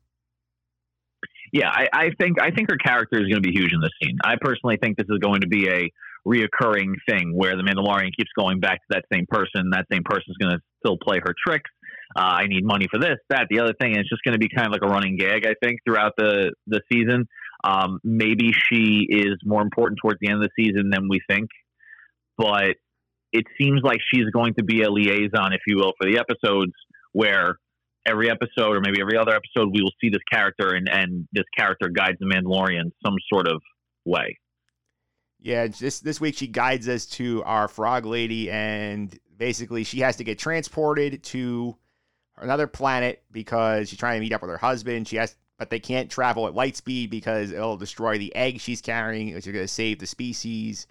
Yeah, 1.52 1.70
I, 1.70 1.88
I 1.92 2.10
think 2.20 2.40
I 2.40 2.52
think 2.52 2.70
her 2.70 2.78
character 2.78 3.18
is 3.18 3.28
going 3.28 3.42
to 3.42 3.50
be 3.50 3.52
huge 3.52 3.74
in 3.74 3.82
this 3.82 3.92
scene. 4.02 4.20
I 4.24 4.36
personally 4.40 4.78
think 4.78 4.98
this 4.98 5.08
is 5.10 5.18
going 5.18 5.42
to 5.42 5.48
be 5.48 5.68
a 5.68 5.92
reoccurring 6.28 6.94
thing 7.10 7.36
where 7.36 7.58
the 7.58 7.64
Mandalorian 7.64 8.16
keeps 8.16 8.30
going 8.38 8.60
back 8.60 8.78
to 8.78 8.86
that 8.92 9.06
same 9.12 9.26
person. 9.28 9.72
That 9.72 9.88
same 9.92 10.04
person 10.04 10.26
is 10.30 10.38
going 10.38 10.52
to 10.52 10.60
still 10.80 10.98
play 11.04 11.20
her 11.20 11.34
tricks 11.44 11.70
I 12.16 12.48
need 12.48 12.66
money 12.66 12.88
for 12.92 13.00
this, 13.00 13.18
that, 13.30 13.48
the 13.50 13.60
other 13.60 13.74
thing. 13.80 13.92
And 13.92 14.00
it's 14.00 14.10
just 14.10 14.24
going 14.24 14.34
to 14.34 14.40
be 14.40 14.50
kind 14.50 14.68
of 14.68 14.74
like 14.74 14.82
a 14.84 14.88
running 14.88 15.18
gag, 15.18 15.46
I 15.46 15.54
think, 15.64 15.80
throughout 15.86 16.14
the 16.18 16.52
the 16.68 16.82
season. 16.92 17.26
Um, 17.64 18.00
maybe 18.04 18.52
she 18.52 19.06
is 19.10 19.38
more 19.46 19.62
important 19.62 20.00
towards 20.02 20.20
the 20.20 20.30
end 20.30 20.44
of 20.44 20.50
the 20.50 20.64
season 20.64 20.90
than 20.90 21.08
we 21.10 21.22
think, 21.30 21.50
but 22.38 22.76
it 23.32 23.46
seems 23.60 23.82
like 23.84 24.00
she's 24.14 24.26
going 24.34 24.56
to 24.56 24.64
be 24.64 24.82
a 24.82 24.90
liaison, 24.90 25.54
if 25.54 25.62
you 25.68 25.78
will, 25.78 25.94
for 26.00 26.10
the 26.10 26.18
episodes 26.18 26.74
where 27.14 27.56
every 28.06 28.30
episode 28.30 28.76
or 28.76 28.82
maybe 28.82 29.00
every 29.00 29.18
other 29.18 29.32
episode 29.32 29.70
we 29.74 29.82
will 29.82 29.94
see 30.02 30.10
this 30.10 30.24
character 30.32 30.74
and, 30.74 30.90
and 30.90 31.28
this 31.32 31.46
character 31.56 31.88
guides 31.88 32.18
the 32.20 32.26
Mandalorian 32.26 32.92
some 33.06 33.16
sort 33.32 33.48
of 33.48 33.62
way. 34.06 34.38
Yeah, 35.40 35.68
this 35.68 36.02
this 36.02 36.22
week 36.22 36.36
she 36.36 36.48
guides 36.48 36.88
us 36.88 37.06
to 37.08 37.44
our 37.46 37.68
frog 37.68 38.06
lady, 38.06 38.52
and 38.52 39.18
basically 39.38 39.84
she 39.84 40.02
has 40.02 40.18
to 40.18 40.24
get 40.24 40.38
transported 40.38 41.24
to 41.24 41.76
another 42.42 42.68
planet 42.68 43.24
because 43.32 43.90
she's 43.90 44.00
trying 44.00 44.20
to 44.20 44.22
meet 44.22 44.34
up 44.34 44.42
with 44.42 44.50
her 44.50 44.58
husband. 44.58 45.08
She 45.08 45.16
has, 45.18 45.36
but 45.58 45.70
they 45.70 45.80
can't 45.80 46.10
travel 46.10 46.48
at 46.48 46.56
light 46.56 46.76
speed 46.76 47.10
because 47.10 47.52
it'll 47.52 47.78
destroy 47.78 48.18
the 48.18 48.36
egg 48.36 48.60
she's 48.60 48.82
carrying, 48.82 49.34
which 49.34 49.48
is 49.48 49.54
going 49.54 49.64
to 49.64 49.68
save 49.68 50.00
the 50.00 50.08
species. 50.08 50.88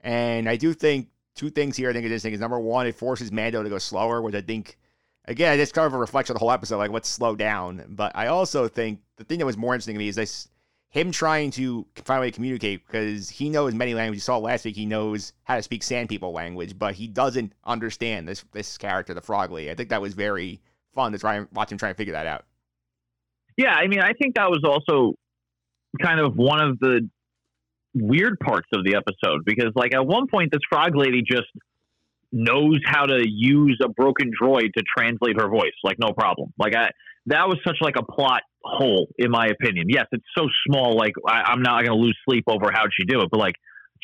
And 0.00 0.48
I 0.48 0.56
do 0.56 0.72
think 0.72 1.08
two 1.34 1.50
things 1.50 1.76
here 1.76 1.90
I 1.90 1.92
think 1.92 2.04
are 2.04 2.06
interesting 2.06 2.32
is 2.32 2.40
number 2.40 2.58
one, 2.58 2.86
it 2.86 2.94
forces 2.94 3.30
Mando 3.30 3.62
to 3.62 3.68
go 3.68 3.78
slower, 3.78 4.22
which 4.22 4.34
I 4.34 4.40
think, 4.40 4.78
again, 5.26 5.60
it's 5.60 5.72
kind 5.72 5.86
of 5.86 5.94
a 5.94 5.98
reflection 5.98 6.32
of 6.32 6.36
the 6.36 6.40
whole 6.40 6.50
episode, 6.50 6.78
like 6.78 6.90
let's 6.90 7.08
slow 7.08 7.36
down. 7.36 7.84
But 7.88 8.12
I 8.14 8.28
also 8.28 8.68
think 8.68 9.00
the 9.16 9.24
thing 9.24 9.38
that 9.38 9.46
was 9.46 9.56
more 9.56 9.74
interesting 9.74 9.94
to 9.94 9.98
me 9.98 10.08
is 10.08 10.16
this 10.16 10.48
him 10.88 11.12
trying 11.12 11.50
to 11.50 11.86
find 11.96 12.18
a 12.18 12.20
way 12.22 12.30
to 12.30 12.34
communicate 12.34 12.86
because 12.86 13.28
he 13.28 13.50
knows 13.50 13.74
many 13.74 13.92
languages. 13.92 14.22
You 14.22 14.24
saw 14.24 14.38
last 14.38 14.64
week 14.64 14.76
he 14.76 14.86
knows 14.86 15.34
how 15.44 15.56
to 15.56 15.62
speak 15.62 15.82
Sand 15.82 16.08
People 16.08 16.32
language, 16.32 16.78
but 16.78 16.94
he 16.94 17.06
doesn't 17.06 17.52
understand 17.64 18.26
this 18.26 18.44
this 18.52 18.78
character, 18.78 19.12
the 19.12 19.20
Frogly. 19.20 19.70
I 19.70 19.74
think 19.74 19.90
that 19.90 20.00
was 20.00 20.14
very 20.14 20.62
fun 20.96 21.12
to 21.12 21.18
try 21.18 21.36
and 21.36 21.46
watch 21.52 21.70
him 21.70 21.78
try 21.78 21.90
and 21.90 21.96
figure 21.96 22.14
that 22.14 22.26
out. 22.26 22.44
Yeah, 23.56 23.72
I 23.72 23.86
mean, 23.86 24.00
I 24.00 24.12
think 24.12 24.34
that 24.34 24.50
was 24.50 24.62
also 24.64 25.14
kind 26.02 26.20
of 26.20 26.36
one 26.36 26.60
of 26.60 26.78
the 26.78 27.08
weird 27.94 28.38
parts 28.40 28.68
of 28.74 28.84
the 28.84 28.96
episode 28.96 29.44
because, 29.46 29.72
like, 29.74 29.94
at 29.94 30.04
one 30.04 30.26
point, 30.26 30.50
this 30.52 30.60
frog 30.68 30.94
lady 30.94 31.22
just 31.22 31.46
knows 32.32 32.80
how 32.84 33.06
to 33.06 33.22
use 33.24 33.78
a 33.82 33.88
broken 33.88 34.30
droid 34.40 34.72
to 34.76 34.82
translate 34.96 35.40
her 35.40 35.48
voice, 35.48 35.72
like, 35.84 35.98
no 35.98 36.12
problem. 36.12 36.52
Like, 36.58 36.74
I 36.74 36.90
that 37.26 37.48
was 37.48 37.58
such 37.66 37.76
like 37.80 37.94
a 37.98 38.04
plot 38.04 38.42
hole, 38.62 39.08
in 39.18 39.30
my 39.30 39.46
opinion. 39.46 39.86
Yes, 39.88 40.06
it's 40.12 40.24
so 40.36 40.46
small. 40.66 40.96
Like, 40.96 41.12
I, 41.26 41.52
am 41.52 41.62
not 41.62 41.84
going 41.84 41.98
to 41.98 42.04
lose 42.04 42.16
sleep 42.28 42.44
over 42.46 42.70
how 42.72 42.84
she 42.92 43.04
do 43.04 43.20
it, 43.20 43.28
but 43.30 43.38
like, 43.38 43.54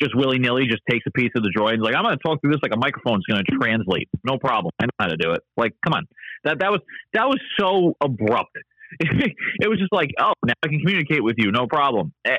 just 0.01 0.15
willy 0.15 0.39
nilly 0.39 0.65
just 0.65 0.81
takes 0.89 1.05
a 1.07 1.11
piece 1.11 1.31
of 1.35 1.43
the 1.43 1.51
droid 1.55 1.73
and 1.73 1.83
like, 1.83 1.95
I'm 1.95 2.03
going 2.03 2.17
to 2.17 2.23
talk 2.23 2.41
through 2.41 2.51
this 2.51 2.61
like 2.61 2.73
a 2.73 2.77
microphone's 2.77 3.25
going 3.25 3.43
to 3.43 3.57
translate. 3.57 4.09
No 4.23 4.37
problem. 4.37 4.71
I 4.79 4.85
know 4.85 4.91
how 4.99 5.07
to 5.07 5.17
do 5.17 5.31
it. 5.31 5.41
Like, 5.57 5.73
come 5.83 5.93
on. 5.93 6.07
That 6.43 6.59
that 6.59 6.71
was 6.71 6.81
that 7.13 7.25
was 7.27 7.39
so 7.59 7.95
abrupt. 8.01 8.57
it 8.99 9.69
was 9.69 9.79
just 9.79 9.93
like, 9.93 10.09
oh, 10.19 10.33
now 10.45 10.53
I 10.63 10.67
can 10.67 10.79
communicate 10.79 11.23
with 11.23 11.35
you. 11.37 11.51
No 11.51 11.67
problem. 11.67 12.13
Eh, 12.25 12.37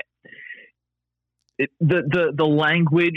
it, 1.59 1.71
the 1.81 2.03
the 2.07 2.33
the 2.37 2.45
language 2.45 3.13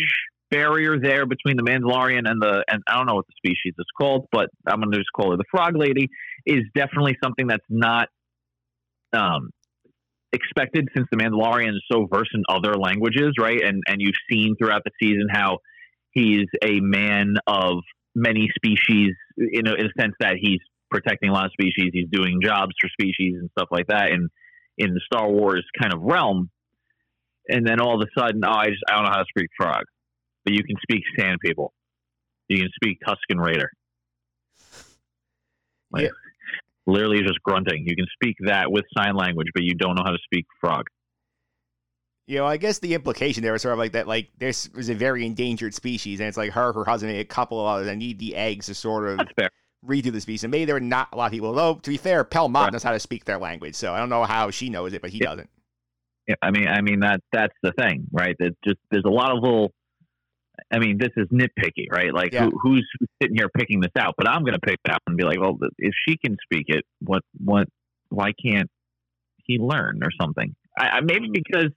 barrier 0.49 0.97
there 0.99 1.25
between 1.25 1.57
the 1.57 1.63
Mandalorian 1.63 2.29
and 2.29 2.41
the 2.41 2.63
and 2.69 2.81
I 2.87 2.95
don't 2.95 3.05
know 3.05 3.15
what 3.15 3.25
the 3.27 3.33
species 3.37 3.73
is 3.77 3.85
called, 3.97 4.27
but 4.31 4.49
I'm 4.67 4.79
going 4.79 4.91
to 4.91 4.97
just 4.97 5.11
call 5.13 5.31
her 5.31 5.37
the 5.37 5.43
Frog 5.51 5.75
Lady 5.75 6.09
is 6.45 6.63
definitely 6.75 7.17
something 7.21 7.47
that's 7.47 7.65
not 7.69 8.07
um, 9.13 9.49
expected 10.33 10.89
since 10.95 11.07
the 11.11 11.17
Mandalorian 11.17 11.69
is 11.69 11.83
so 11.91 12.07
versed 12.11 12.31
in 12.33 12.43
other 12.49 12.75
languages, 12.75 13.33
right? 13.39 13.61
And 13.61 13.83
and 13.87 13.97
you've 13.99 14.15
seen 14.29 14.55
throughout 14.57 14.83
the 14.83 14.91
season 15.01 15.27
how 15.31 15.59
he's 16.11 16.47
a 16.63 16.79
man 16.79 17.35
of 17.47 17.79
many 18.15 18.49
species 18.55 19.11
in 19.37 19.67
a, 19.67 19.73
in 19.73 19.85
a 19.85 20.01
sense 20.01 20.13
that 20.19 20.35
he's 20.39 20.59
protecting 20.89 21.29
a 21.29 21.33
lot 21.33 21.45
of 21.45 21.51
species, 21.51 21.91
he's 21.93 22.09
doing 22.11 22.39
jobs 22.41 22.73
for 22.79 22.89
species 22.89 23.35
and 23.39 23.49
stuff 23.57 23.69
like 23.71 23.87
that, 23.87 24.11
and 24.11 24.29
in 24.77 24.93
the 24.93 25.01
Star 25.05 25.29
Wars 25.29 25.65
kind 25.79 25.93
of 25.93 26.01
realm. 26.01 26.49
And 27.49 27.65
then 27.65 27.79
all 27.79 28.01
of 28.01 28.07
a 28.07 28.19
sudden, 28.19 28.41
oh, 28.45 28.51
I 28.51 28.67
just 28.67 28.83
I 28.89 28.95
don't 28.95 29.05
know 29.05 29.11
how 29.11 29.19
to 29.19 29.25
speak 29.29 29.49
frog, 29.57 29.83
but 30.43 30.53
you 30.53 30.63
can 30.63 30.75
speak 30.81 31.03
sand 31.17 31.37
people. 31.43 31.73
You 32.49 32.59
can 32.59 32.69
speak 32.75 32.99
Tusken 33.05 33.43
Raider. 33.43 33.69
Like, 35.91 36.03
yeah. 36.03 36.09
Literally 36.87 37.21
just 37.21 37.41
grunting. 37.43 37.85
You 37.85 37.95
can 37.95 38.07
speak 38.13 38.37
that 38.45 38.71
with 38.71 38.85
sign 38.97 39.15
language, 39.15 39.49
but 39.53 39.63
you 39.63 39.75
don't 39.75 39.95
know 39.95 40.03
how 40.05 40.11
to 40.11 40.17
speak 40.23 40.45
frog. 40.59 40.85
You 42.27 42.37
know, 42.37 42.45
I 42.45 42.57
guess 42.57 42.79
the 42.79 42.93
implication 42.93 43.43
there 43.43 43.53
was 43.53 43.61
sort 43.61 43.73
of 43.73 43.79
like 43.79 43.91
that, 43.93 44.07
like 44.07 44.29
this 44.37 44.69
was 44.73 44.89
a 44.89 44.95
very 44.95 45.25
endangered 45.25 45.73
species, 45.73 46.19
and 46.19 46.27
it's 46.27 46.37
like 46.37 46.51
her, 46.51 46.73
her 46.73 46.83
husband, 46.83 47.11
and 47.11 47.21
a 47.21 47.25
couple 47.25 47.59
of 47.59 47.67
others 47.67 47.87
that 47.87 47.95
need 47.97 48.19
the 48.19 48.35
eggs 48.35 48.65
to 48.65 48.73
sort 48.73 49.07
of 49.07 49.27
redo 49.85 50.11
the 50.11 50.19
species. 50.19 50.43
And 50.43 50.51
maybe 50.51 50.65
there 50.65 50.75
are 50.75 50.81
not 50.81 51.09
a 51.13 51.17
lot 51.17 51.27
of 51.27 51.31
people. 51.31 51.53
Though, 51.53 51.75
to 51.75 51.89
be 51.89 51.97
fair, 51.97 52.23
Peli 52.23 52.49
Motto 52.49 52.65
Right. 52.65 52.73
knows 52.73 52.83
how 52.83 52.91
to 52.91 52.99
speak 52.99 53.25
their 53.25 53.37
language, 53.37 53.75
so 53.75 53.93
I 53.93 53.99
don't 53.99 54.09
know 54.09 54.23
how 54.23 54.49
she 54.49 54.69
knows 54.69 54.93
it, 54.93 55.01
but 55.01 55.11
he 55.11 55.19
Yeah. 55.19 55.29
doesn't. 55.29 55.49
Yeah, 56.27 56.35
I 56.41 56.51
mean, 56.51 56.67
I 56.67 56.81
mean 56.81 56.99
that 56.99 57.21
that's 57.31 57.55
the 57.63 57.71
thing, 57.73 58.05
right? 58.11 58.35
That 58.39 58.51
just 58.65 58.79
there's 58.91 59.05
a 59.05 59.09
lot 59.09 59.31
of 59.31 59.41
little. 59.41 59.71
I 60.71 60.79
mean, 60.79 60.97
this 60.97 61.11
is 61.15 61.27
nitpicky, 61.27 61.87
right? 61.91 62.13
Like, 62.13 62.33
Yeah. 62.33 62.45
who, 62.45 62.51
who's 62.61 62.87
sitting 63.21 63.37
here 63.37 63.49
picking 63.49 63.79
this 63.79 63.91
out? 63.97 64.15
But 64.17 64.29
I'm 64.29 64.41
going 64.41 64.53
to 64.53 64.59
pick 64.59 64.79
it 64.83 64.91
out 64.91 65.01
and 65.07 65.17
be 65.17 65.23
like, 65.23 65.39
well, 65.39 65.57
if 65.77 65.93
she 66.07 66.17
can 66.17 66.35
speak 66.43 66.65
it, 66.67 66.83
what, 66.99 67.21
what, 67.43 67.67
why 68.09 68.31
can't 68.43 68.69
he 69.45 69.57
learn 69.59 70.01
or 70.03 70.09
something? 70.19 70.55
I, 70.77 70.87
I 70.87 71.01
maybe 71.01 71.29
mm. 71.29 71.33
because 71.33 71.71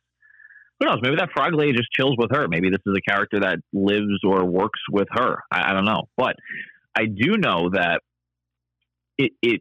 who 0.79 0.87
knows? 0.87 0.99
Maybe 1.03 1.17
that 1.17 1.31
frog 1.35 1.55
lady 1.55 1.73
just 1.73 1.91
chills 1.93 2.17
with 2.19 2.31
her. 2.33 2.49
Maybe 2.49 2.71
this 2.71 2.81
is 2.87 2.95
a 2.97 3.11
character 3.11 3.41
that 3.41 3.59
lives 3.73 4.21
or 4.25 4.45
works 4.45 4.81
with 4.91 5.09
her. 5.13 5.39
I, 5.51 5.71
I 5.71 5.73
don't 5.75 5.85
know, 5.85 6.05
but 6.17 6.37
I 6.97 7.05
do 7.05 7.37
know 7.37 7.71
that 7.73 8.01
it 9.19 9.33
it 9.43 9.61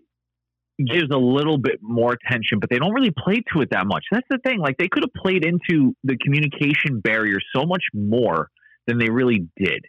gives 0.80 1.12
a 1.12 1.18
little 1.18 1.58
bit 1.58 1.80
more 1.82 2.18
tension, 2.30 2.60
but 2.60 2.70
they 2.70 2.80
don't 2.80 2.94
really 2.94 3.12
play 3.12 3.44
to 3.54 3.62
it 3.62 3.70
that 3.72 3.86
much. 3.86 4.06
That's 4.12 4.28
the 4.30 4.40
thing. 4.46 4.60
Like 4.60 4.78
they 4.78 4.88
could 4.88 5.04
have 5.04 5.14
played 5.14 5.44
into 5.44 5.94
the 6.06 6.18
communication 6.18 7.02
barrier 7.02 7.40
so 7.54 7.66
much 7.66 7.84
more 7.94 8.50
than 8.90 8.98
they 8.99 9.10
really 9.10 9.48
did. 9.57 9.86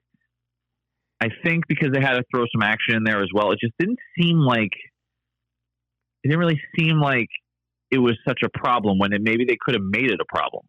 I 1.21 1.29
think 1.45 1.67
because 1.69 1.91
they 1.93 2.01
had 2.01 2.15
to 2.15 2.23
throw 2.31 2.45
some 2.53 2.63
action 2.63 2.95
in 2.97 3.05
there 3.05 3.23
as 3.23 3.29
well. 3.35 3.51
It 3.53 3.59
just 3.61 3.75
didn't 3.79 3.99
seem 4.19 4.39
like 4.39 4.71
it 6.23 6.29
didn't 6.29 6.39
really 6.39 6.61
seem 6.79 7.01
like 7.01 7.29
it 7.91 7.99
was 7.99 8.17
such 8.27 8.41
a 8.45 8.49
problem 8.59 8.99
when 8.99 9.13
it, 9.13 9.21
maybe 9.23 9.45
they 9.45 9.57
could 9.61 9.75
have 9.75 9.83
made 9.83 10.11
it 10.11 10.21
a 10.21 10.25
problem. 10.25 10.65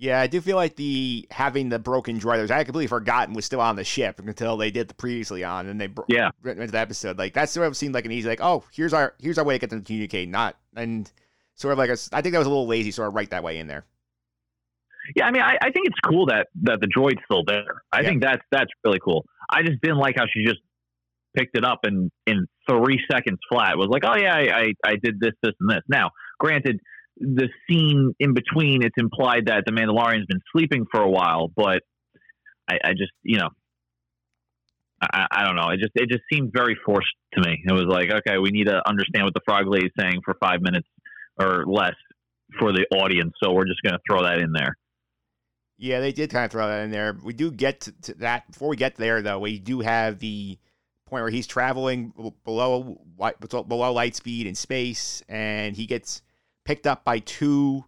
Yeah, 0.00 0.20
I 0.20 0.26
do 0.28 0.40
feel 0.40 0.56
like 0.56 0.76
the 0.76 1.26
having 1.30 1.70
the 1.70 1.78
broken 1.78 2.20
droiders, 2.20 2.50
I 2.52 2.62
completely 2.62 2.86
forgotten 2.86 3.34
was 3.34 3.44
still 3.44 3.60
on 3.60 3.74
the 3.76 3.82
ship 3.84 4.20
until 4.20 4.56
they 4.56 4.70
did 4.70 4.86
the 4.88 4.94
previously 4.94 5.42
on, 5.42 5.66
and 5.66 5.80
they 5.80 5.88
bro- 5.88 6.04
Yeah. 6.08 6.30
went 6.44 6.58
into 6.60 6.70
the 6.70 6.78
episode. 6.78 7.18
Like 7.18 7.34
that 7.34 7.48
sort 7.48 7.66
of 7.66 7.76
seemed 7.76 7.94
like 7.94 8.04
an 8.04 8.12
easy, 8.12 8.28
like, 8.28 8.40
oh, 8.40 8.64
here's 8.72 8.92
our 8.92 9.14
here's 9.18 9.38
our 9.38 9.44
way 9.44 9.54
to 9.54 9.58
get 9.58 9.70
them 9.70 9.80
to 9.80 9.84
communicate, 9.84 10.28
not 10.28 10.56
and 10.76 11.10
sort 11.56 11.72
of 11.72 11.78
like 11.78 11.90
a, 11.90 11.96
I 12.12 12.22
think 12.22 12.32
that 12.32 12.38
was 12.38 12.46
a 12.46 12.50
little 12.50 12.68
lazy, 12.68 12.90
sort 12.92 13.08
of 13.08 13.14
right 13.14 13.28
that 13.30 13.42
way 13.42 13.58
in 13.58 13.66
there. 13.66 13.84
Yeah, 15.16 15.26
I 15.26 15.30
mean, 15.30 15.42
I, 15.42 15.56
I 15.60 15.70
think 15.70 15.86
it's 15.86 15.98
cool 16.04 16.26
that 16.26 16.48
that 16.62 16.80
the 16.80 16.86
droid's 16.86 17.20
still 17.24 17.44
there. 17.46 17.82
I 17.92 18.00
Yeah. 18.00 18.08
think 18.08 18.22
that's 18.22 18.42
that's 18.50 18.70
really 18.84 19.00
cool. 19.04 19.24
I 19.50 19.62
just 19.62 19.80
didn't 19.82 19.98
like 19.98 20.16
how 20.16 20.24
she 20.32 20.44
just 20.44 20.60
picked 21.36 21.56
it 21.56 21.64
up 21.64 21.80
and 21.84 22.10
in 22.26 22.46
three 22.68 23.00
seconds 23.10 23.38
flat 23.50 23.76
was 23.76 23.88
like, 23.90 24.02
oh 24.04 24.16
yeah, 24.16 24.34
I, 24.34 24.40
I 24.60 24.72
I 24.84 24.96
did 25.02 25.20
this, 25.20 25.32
this, 25.42 25.52
and 25.60 25.70
this. 25.70 25.82
Now, 25.88 26.10
granted, 26.38 26.80
the 27.16 27.48
scene 27.68 28.14
in 28.20 28.34
between, 28.34 28.82
it's 28.82 28.96
implied 28.98 29.46
that 29.46 29.64
the 29.66 29.72
Mandalorian's 29.72 30.26
been 30.26 30.42
sleeping 30.52 30.86
for 30.90 31.00
a 31.00 31.08
while, 31.10 31.50
but 31.54 31.82
I, 32.68 32.78
I 32.84 32.90
just 32.92 33.12
you 33.22 33.38
know. 33.38 33.48
I, 35.00 35.26
I 35.30 35.44
don't 35.44 35.54
know. 35.54 35.68
It 35.70 35.78
just 35.78 35.92
it 35.94 36.08
just 36.10 36.24
seemed 36.32 36.50
very 36.52 36.76
forced 36.84 37.06
to 37.34 37.40
me. 37.40 37.62
It 37.64 37.72
was 37.72 37.84
like, 37.88 38.10
okay, 38.10 38.38
we 38.38 38.50
need 38.50 38.66
to 38.66 38.82
understand 38.88 39.24
what 39.24 39.34
the 39.34 39.40
frog 39.46 39.66
lady's 39.68 39.92
saying 39.98 40.22
for 40.24 40.34
five 40.40 40.60
minutes 40.60 40.88
or 41.40 41.64
less 41.66 41.94
for 42.58 42.72
the 42.72 42.84
audience, 42.92 43.32
so 43.42 43.52
we're 43.52 43.66
just 43.66 43.80
going 43.82 43.92
to 43.92 44.00
throw 44.08 44.24
that 44.24 44.38
in 44.38 44.50
there. 44.52 44.76
Yeah, 45.78 46.00
they 46.00 46.12
did 46.12 46.30
kind 46.30 46.44
of 46.44 46.50
throw 46.50 46.66
that 46.66 46.82
in 46.82 46.90
there. 46.90 47.16
We 47.22 47.32
do 47.32 47.52
get 47.52 47.82
to, 47.82 47.92
to 48.02 48.14
that 48.14 48.50
before 48.50 48.68
we 48.68 48.76
get 48.76 48.96
there, 48.96 49.22
though. 49.22 49.38
We 49.38 49.60
do 49.60 49.80
have 49.80 50.18
the 50.18 50.58
point 51.06 51.22
where 51.22 51.30
he's 51.30 51.46
traveling 51.46 52.12
below 52.44 53.00
below 53.16 53.92
light 53.92 54.16
speed 54.16 54.48
in 54.48 54.56
space, 54.56 55.22
and 55.28 55.76
he 55.76 55.86
gets 55.86 56.20
picked 56.64 56.86
up 56.86 57.04
by 57.04 57.20
two 57.20 57.84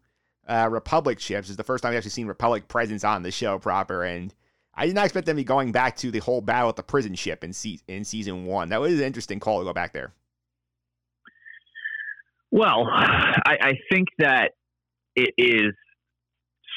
uh, 0.49 0.69
Republic 0.71 1.19
ships. 1.19 1.49
It's 1.49 1.57
the 1.57 1.65
first 1.65 1.83
time 1.83 1.91
we've 1.91 1.99
actually 1.99 2.11
seen 2.13 2.29
Republic 2.29 2.69
presence 2.69 3.03
on 3.03 3.23
the 3.25 3.33
show 3.33 3.59
proper, 3.59 4.05
and 4.05 4.33
I 4.73 4.87
did 4.87 4.95
not 4.95 5.05
expect 5.05 5.27
them 5.27 5.37
to 5.37 5.41
be 5.41 5.45
going 5.45 5.73
back 5.73 5.97
to 5.99 6.13
the 6.13 6.21
whole 6.21 6.41
battle 6.41 6.69
at 6.69 6.77
the 6.77 6.85
prison 6.85 7.17
ship 7.17 7.43
in 7.43 7.53
se- 7.53 7.81
in 7.89 8.05
season 8.05 8.47
one. 8.47 8.69
That 8.69 8.81
was 8.81 8.95
an 8.95 9.05
interesting 9.05 9.41
call 9.41 9.59
to 9.59 9.65
go 9.65 9.73
back 9.73 9.93
there. 9.93 10.15
Well, 12.53 12.87
I, 12.89 13.59
I 13.61 13.73
think 13.93 14.09
that 14.19 14.53
it 15.15 15.35
is 15.37 15.73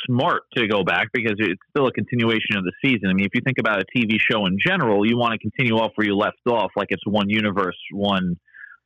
smart 0.06 0.44
to 0.56 0.68
go 0.68 0.84
back 0.84 1.08
because 1.14 1.36
it's 1.38 1.62
still 1.70 1.88
a 1.88 1.92
continuation 1.92 2.58
of 2.58 2.64
the 2.64 2.74
season. 2.84 3.10
I 3.10 3.14
mean, 3.14 3.26
if 3.26 3.32
you 3.34 3.42
think 3.44 3.58
about 3.60 3.82
a 3.82 3.86
TV 3.96 4.18
show 4.20 4.46
in 4.46 4.58
general, 4.64 5.06
you 5.06 5.18
want 5.18 5.34
to 5.34 5.40
continue 5.40 5.76
off 5.76 5.92
where 5.96 6.08
you 6.08 6.16
left 6.16 6.38
off, 6.48 6.72
like 6.76 6.88
it's 6.90 7.06
one 7.06 7.30
universe, 7.30 7.78
one 7.92 8.38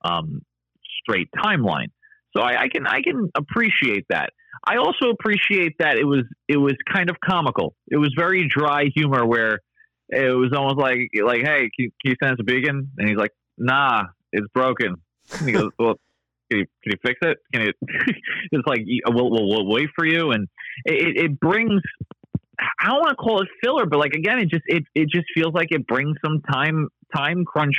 um, 0.04 0.42
straight 1.02 1.30
timeline. 1.36 1.88
So 2.36 2.44
I, 2.44 2.64
I 2.64 2.68
can 2.70 2.86
I 2.86 3.02
can 3.02 3.30
appreciate 3.36 4.06
that. 4.10 4.32
I 4.66 4.78
also 4.78 5.10
appreciate 5.10 5.74
that 5.80 5.98
it 5.98 6.06
was 6.06 6.24
it 6.48 6.58
was 6.58 6.74
kind 6.92 7.10
of 7.10 7.18
comical. 7.20 7.76
It 7.90 7.98
was 7.98 8.14
very 8.18 8.48
dry 8.48 8.86
humor 8.96 9.26
where 9.26 9.60
it 10.10 10.36
was 10.36 10.52
almost 10.56 10.78
like 10.78 11.10
like 11.24 11.42
Hey, 11.44 11.70
can, 11.78 11.92
can 12.02 12.12
you 12.12 12.16
send 12.22 12.34
us 12.34 12.38
a 12.40 12.44
beacon? 12.44 12.92
And 12.98 13.10
he's 13.10 13.18
like, 13.18 13.32
Nah, 13.58 14.04
it's 14.32 14.48
broken. 14.54 14.96
And 15.40 15.48
he 15.48 15.54
goes, 15.54 15.70
Well, 15.80 15.96
can 16.50 16.60
you, 16.60 16.66
can 16.84 16.92
you 16.92 16.98
fix 17.06 17.20
it? 17.22 17.38
Can 17.54 17.62
it? 17.70 17.76
it's 18.52 18.68
like 18.68 18.82
we'll, 19.08 19.30
we'll, 19.30 19.48
we'll 19.48 19.68
wait 19.68 19.90
for 19.96 20.06
you, 20.06 20.32
and 20.32 20.48
it, 20.86 21.26
it 21.26 21.40
brings. 21.40 21.82
I 22.82 22.88
don't 22.88 23.00
want 23.00 23.10
to 23.12 23.16
call 23.16 23.42
it 23.42 23.48
filler, 23.64 23.86
but 23.86 24.00
like 24.00 24.14
again, 24.14 24.40
it 24.40 24.50
just 24.50 24.64
it 24.66 24.84
it 24.96 25.10
just 25.14 25.26
feels 25.34 25.54
like 25.54 25.68
it 25.72 25.86
brings 25.88 26.18
some 26.24 26.42
time 26.52 26.88
time 27.16 27.46
crunch 27.46 27.76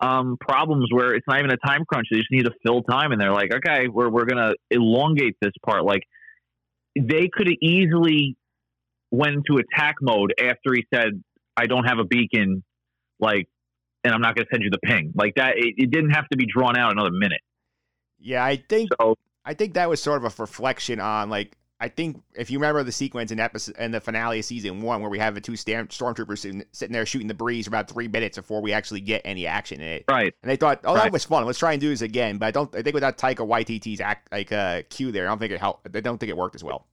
um, 0.00 0.36
problems 0.40 0.88
where 0.92 1.14
it's 1.14 1.26
not 1.26 1.38
even 1.38 1.50
a 1.50 1.56
time 1.66 1.84
crunch. 1.86 2.06
They 2.10 2.18
just 2.18 2.30
need 2.30 2.44
to 2.44 2.52
fill 2.64 2.82
time, 2.82 3.12
and 3.12 3.20
they're 3.20 3.32
like, 3.32 3.52
okay, 3.52 3.88
we're 3.88 4.10
we're 4.10 4.26
gonna 4.26 4.52
elongate 4.70 5.36
this 5.40 5.52
part. 5.64 5.84
Like 5.84 6.02
they 6.98 7.28
could 7.32 7.46
have 7.48 7.56
easily 7.62 8.36
went 9.10 9.34
into 9.36 9.60
attack 9.60 9.96
mode 10.00 10.32
after 10.40 10.74
he 10.74 10.84
said, 10.92 11.22
"I 11.56 11.66
don't 11.66 11.84
have 11.84 11.98
a 11.98 12.04
beacon," 12.04 12.62
like, 13.20 13.48
and 14.04 14.14
I'm 14.14 14.20
not 14.20 14.36
gonna 14.36 14.48
send 14.52 14.62
you 14.62 14.70
the 14.70 14.78
ping. 14.78 15.12
Like 15.14 15.34
that, 15.36 15.54
it, 15.56 15.74
it 15.76 15.90
didn't 15.90 16.10
have 16.10 16.28
to 16.28 16.36
be 16.36 16.46
drawn 16.46 16.76
out 16.76 16.92
another 16.92 17.12
minute. 17.12 17.40
Yeah, 18.18 18.44
I 18.44 18.56
think 18.56 18.90
So 19.00 19.16
I 19.44 19.54
think 19.54 19.74
that 19.74 19.88
was 19.88 20.02
sort 20.02 20.24
of 20.24 20.24
a 20.24 20.42
reflection 20.42 21.00
on 21.00 21.30
like 21.30 21.56
I 21.78 21.88
think 21.88 22.22
if 22.34 22.50
you 22.50 22.58
remember 22.58 22.82
the 22.84 22.92
sequence 22.92 23.30
in 23.30 23.38
episode 23.38 23.76
in 23.76 23.90
the 23.90 24.00
finale 24.00 24.38
of 24.38 24.44
season 24.46 24.80
one 24.80 25.02
where 25.02 25.10
we 25.10 25.18
have 25.18 25.34
the 25.34 25.42
two 25.42 25.56
stam- 25.56 25.88
stormtroopers 25.88 26.38
sitting, 26.38 26.64
sitting 26.72 26.92
there 26.92 27.04
shooting 27.04 27.28
the 27.28 27.34
breeze 27.34 27.66
for 27.66 27.70
about 27.70 27.90
three 27.90 28.08
minutes 28.08 28.38
before 28.38 28.62
we 28.62 28.72
actually 28.72 29.00
get 29.00 29.20
any 29.26 29.46
action 29.46 29.82
in 29.82 29.88
it, 29.88 30.04
right. 30.08 30.34
and 30.42 30.50
they 30.50 30.56
thought, 30.56 30.80
oh, 30.84 30.94
that 30.94 31.12
was 31.12 31.24
fun. 31.24 31.44
Let's 31.44 31.58
try 31.58 31.72
and 31.72 31.80
do 31.80 31.90
this 31.90 32.00
again. 32.00 32.38
But 32.38 32.46
I 32.46 32.50
don't. 32.50 32.74
I 32.74 32.80
think 32.80 32.94
without 32.94 33.18
Taika 33.18 33.46
Waititi's 33.46 34.00
act 34.00 34.32
like 34.32 34.52
uh, 34.52 34.82
cue 34.88 35.12
there, 35.12 35.26
I 35.26 35.28
don't 35.28 35.38
think 35.38 35.52
it 35.52 35.60
helped. 35.60 35.86
I 35.94 36.00
don't 36.00 36.16
think 36.18 36.30
it 36.30 36.36
worked 36.36 36.54
as 36.54 36.64
well. 36.64 36.86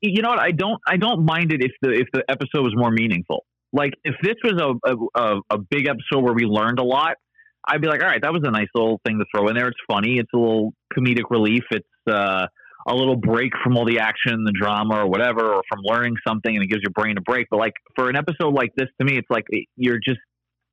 you 0.00 0.22
know 0.22 0.30
what? 0.30 0.38
I 0.38 0.52
don't 0.52 0.80
I 0.86 0.96
don't 0.96 1.24
mind 1.24 1.52
it 1.52 1.60
if 1.62 1.72
the 1.82 1.90
if 1.90 2.06
the 2.12 2.22
episode 2.28 2.62
was 2.62 2.74
more 2.76 2.92
meaningful. 2.92 3.44
Like 3.72 3.94
if 4.04 4.14
this 4.22 4.36
was 4.44 4.60
a, 4.60 5.20
a, 5.20 5.40
a 5.50 5.58
big 5.58 5.88
episode 5.88 6.24
where 6.24 6.34
we 6.34 6.44
learned 6.44 6.78
a 6.78 6.84
lot, 6.84 7.16
I'd 7.66 7.80
be 7.80 7.88
like, 7.88 8.02
all 8.02 8.08
right, 8.08 8.22
that 8.22 8.32
was 8.32 8.42
a 8.44 8.50
nice 8.50 8.68
little 8.74 9.00
thing 9.06 9.18
to 9.18 9.24
throw 9.34 9.48
in 9.48 9.54
there. 9.54 9.68
It's 9.68 9.78
funny. 9.88 10.18
It's 10.18 10.30
a 10.34 10.38
little 10.38 10.72
comedic 10.96 11.30
relief. 11.30 11.62
It's 11.70 11.86
uh, 12.10 12.46
a 12.86 12.94
little 12.94 13.16
break 13.16 13.52
from 13.62 13.76
all 13.76 13.84
the 13.84 14.00
action 14.00 14.32
and 14.32 14.46
the 14.46 14.54
drama 14.58 14.96
or 14.96 15.08
whatever, 15.08 15.54
or 15.54 15.62
from 15.68 15.80
learning 15.84 16.16
something, 16.26 16.54
and 16.54 16.64
it 16.64 16.68
gives 16.68 16.82
your 16.82 16.92
brain 16.92 17.16
a 17.18 17.20
break. 17.20 17.48
But 17.50 17.58
like 17.58 17.74
for 17.96 18.08
an 18.08 18.16
episode 18.16 18.54
like 18.54 18.70
this, 18.76 18.88
to 19.00 19.04
me, 19.04 19.18
it's 19.18 19.28
like 19.30 19.44
you're 19.76 19.98
just 19.98 20.20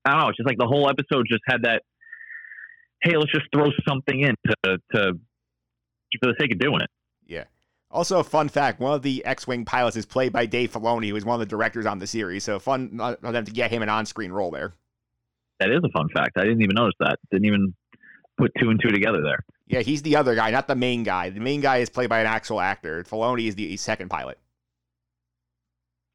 I 0.06 0.12
don't 0.12 0.22
know. 0.22 0.28
It's 0.30 0.38
just 0.38 0.48
like 0.48 0.58
the 0.58 0.68
whole 0.68 0.90
episode 0.90 1.26
just 1.30 1.44
had 1.46 1.64
that. 1.64 1.82
Hey, 3.04 3.16
let's 3.18 3.32
just 3.32 3.46
throw 3.54 3.68
something 3.88 4.22
in 4.22 4.36
to 4.48 4.78
to 4.96 5.14
for 6.24 6.28
the 6.28 6.36
sake 6.40 6.52
of 6.54 6.60
doing 6.60 6.82
it. 6.82 6.90
Yeah. 7.26 7.44
Also, 7.92 8.20
a 8.20 8.24
fun 8.24 8.50
fact: 8.50 8.80
one 8.80 8.94
of 8.94 9.02
the 9.02 9.24
X-wing 9.26 9.66
pilots 9.66 9.98
is 9.98 10.06
played 10.06 10.32
by 10.32 10.46
Dave 10.46 10.72
Filoni, 10.72 11.10
who 11.10 11.16
is 11.16 11.26
one 11.26 11.36
of 11.36 11.40
the 11.40 11.46
directors 11.46 11.86
on 11.86 12.00
the 12.00 12.08
series. 12.08 12.44
So 12.44 12.60
fun 12.60 12.98
uh, 13.00 13.16
for 13.22 13.32
them 13.32 13.46
to 13.46 13.52
get 13.52 13.72
him 13.72 13.82
an 13.82 13.90
on-screen 13.90 14.32
role 14.32 14.52
there. 14.52 14.74
That 15.60 15.72
is 15.72 15.80
a 15.84 15.90
fun 15.90 16.08
fact. 16.16 16.38
I 16.38 16.44
didn't 16.44 16.62
even 16.62 16.76
notice 16.76 16.96
that. 17.00 17.18
Didn't 17.32 17.46
even 17.46 17.74
put 18.38 18.52
two 18.60 18.70
and 18.70 18.80
two 18.82 18.90
together 18.90 19.22
there. 19.22 19.40
Yeah, 19.68 19.82
he's 19.82 20.02
the 20.02 20.16
other 20.16 20.36
guy, 20.36 20.52
not 20.52 20.68
the 20.68 20.76
main 20.76 21.04
guy. 21.04 21.30
The 21.30 21.40
main 21.40 21.62
guy 21.62 21.78
is 21.78 21.90
played 21.90 22.10
by 22.10 22.20
an 22.20 22.28
actual 22.28 22.62
actor. 22.62 23.04
Filoni 23.04 23.48
is 23.48 23.56
the 23.56 23.76
second 23.78 24.10
pilot. 24.10 24.38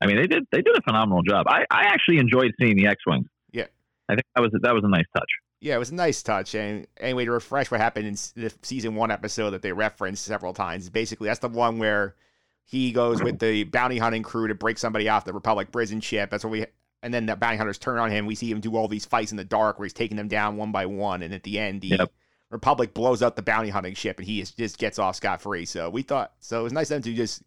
I 0.00 0.06
mean, 0.06 0.16
they 0.16 0.26
did 0.26 0.44
they 0.50 0.62
did 0.62 0.76
a 0.76 0.82
phenomenal 0.82 1.22
job. 1.22 1.46
I, 1.48 1.64
I 1.70 1.84
actually 1.84 2.18
enjoyed 2.18 2.52
seeing 2.60 2.76
the 2.76 2.86
X 2.86 2.96
wings. 3.06 3.26
Yeah. 3.52 3.66
I 4.08 4.14
think 4.14 4.24
that 4.34 4.42
was 4.42 4.50
that 4.62 4.74
was 4.74 4.84
a 4.84 4.88
nice 4.88 5.04
touch. 5.14 5.30
Yeah, 5.60 5.76
it 5.76 5.78
was 5.78 5.90
a 5.90 5.94
nice 5.94 6.22
touch. 6.22 6.56
And 6.56 6.88
anyway, 6.96 7.24
to 7.24 7.30
refresh 7.30 7.70
what 7.70 7.80
happened 7.80 8.06
in 8.08 8.14
the 8.14 8.52
season 8.62 8.96
one 8.96 9.12
episode 9.12 9.50
that 9.50 9.62
they 9.62 9.72
referenced 9.72 10.24
several 10.24 10.54
times, 10.54 10.90
basically 10.90 11.28
that's 11.28 11.38
the 11.38 11.48
one 11.48 11.78
where 11.78 12.16
he 12.64 12.90
goes 12.90 13.22
with 13.22 13.38
the 13.38 13.64
bounty 13.64 13.98
hunting 13.98 14.22
crew 14.24 14.48
to 14.48 14.54
break 14.54 14.78
somebody 14.78 15.08
off 15.08 15.24
the 15.24 15.32
Republic 15.32 15.70
prison 15.70 16.00
ship. 16.00 16.30
That's 16.30 16.44
what 16.44 16.50
we. 16.50 16.66
And 17.02 17.12
then 17.12 17.26
the 17.26 17.34
bounty 17.34 17.56
hunters 17.56 17.78
turn 17.78 17.98
on 17.98 18.10
him. 18.10 18.26
We 18.26 18.34
see 18.34 18.50
him 18.50 18.60
do 18.60 18.76
all 18.76 18.86
these 18.88 19.04
fights 19.04 19.32
in 19.32 19.36
the 19.36 19.44
dark 19.44 19.78
where 19.78 19.86
he's 19.86 19.92
taking 19.92 20.16
them 20.16 20.28
down 20.28 20.56
one 20.56 20.70
by 20.70 20.86
one. 20.86 21.22
And 21.22 21.34
at 21.34 21.42
the 21.42 21.58
end, 21.58 21.80
the 21.80 21.88
Yep. 21.88 22.12
Republic 22.50 22.94
blows 22.94 23.22
up 23.22 23.34
the 23.34 23.42
bounty 23.42 23.70
hunting 23.70 23.94
ship, 23.94 24.18
and 24.18 24.26
he 24.26 24.40
is, 24.40 24.52
just 24.52 24.78
gets 24.78 24.98
off 24.98 25.16
scot 25.16 25.40
free. 25.40 25.64
So 25.64 25.88
we 25.88 26.02
thought 26.02 26.32
so 26.38 26.60
it 26.60 26.64
was 26.64 26.72
nice 26.72 26.90
of 26.90 27.02
them 27.02 27.10
to 27.10 27.14
just 27.16 27.42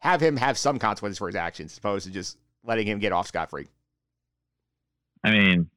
have 0.00 0.20
him 0.20 0.36
have 0.36 0.58
some 0.58 0.78
consequences 0.78 1.18
for 1.18 1.28
his 1.28 1.36
actions, 1.36 1.72
as 1.72 1.78
opposed 1.78 2.06
to 2.06 2.12
just 2.12 2.36
letting 2.64 2.86
him 2.86 2.98
get 2.98 3.12
off 3.12 3.28
scot 3.28 3.50
free. 3.50 3.68
I 5.24 5.30
mean, 5.30 5.70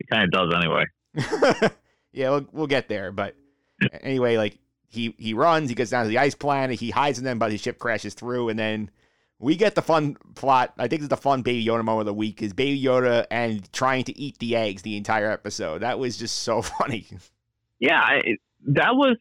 it 0.00 0.08
kind 0.08 0.24
of 0.24 0.30
does 0.30 0.54
anyway. 0.54 1.70
Yeah, 2.14 2.30
we'll, 2.30 2.46
we'll 2.52 2.66
get 2.68 2.88
there. 2.88 3.10
But 3.10 3.34
anyway, 4.00 4.36
like 4.36 4.58
he 4.88 5.14
he 5.18 5.34
runs, 5.34 5.68
he 5.68 5.74
goes 5.74 5.90
down 5.90 6.04
to 6.04 6.08
the 6.08 6.18
ice 6.18 6.34
planet, 6.36 6.78
he 6.78 6.90
hides 6.90 7.18
in 7.18 7.24
them, 7.24 7.38
but 7.40 7.50
his 7.50 7.60
ship 7.60 7.78
crashes 7.78 8.14
through, 8.14 8.48
and 8.50 8.58
then 8.58 8.90
we 9.38 9.56
get 9.56 9.74
the 9.74 9.82
fun 9.82 10.16
plot. 10.34 10.74
I 10.78 10.88
think 10.88 11.00
it's 11.02 11.08
the 11.08 11.16
fun 11.16 11.42
Baby 11.42 11.64
Yoda 11.64 11.84
moment 11.84 12.00
of 12.00 12.06
the 12.06 12.14
week 12.14 12.42
is 12.42 12.52
Baby 12.52 12.82
Yoda 12.82 13.26
and 13.30 13.70
trying 13.72 14.04
to 14.04 14.18
eat 14.18 14.38
the 14.38 14.56
eggs 14.56 14.82
the 14.82 14.96
entire 14.96 15.30
episode. 15.30 15.82
That 15.82 15.98
was 15.98 16.16
just 16.16 16.42
so 16.42 16.62
funny. 16.62 17.06
Yeah, 17.80 18.00
I, 18.00 18.20
that 18.68 18.94
was. 18.94 19.16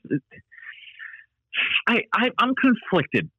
I, 1.87 2.01
I 2.13 2.29
I'm 2.39 2.53
conflicted 2.55 3.29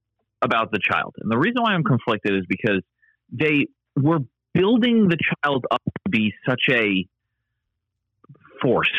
about 0.42 0.70
the 0.70 0.78
child, 0.78 1.14
and 1.18 1.30
the 1.30 1.38
reason 1.38 1.62
why 1.62 1.72
I'm 1.72 1.84
conflicted 1.84 2.34
is 2.34 2.44
because 2.48 2.80
they 3.32 3.66
were 3.96 4.20
building 4.52 5.08
the 5.08 5.16
child 5.42 5.66
up 5.70 5.82
to 5.84 6.10
be 6.10 6.32
such 6.48 6.62
a 6.70 7.06
force, 8.62 8.92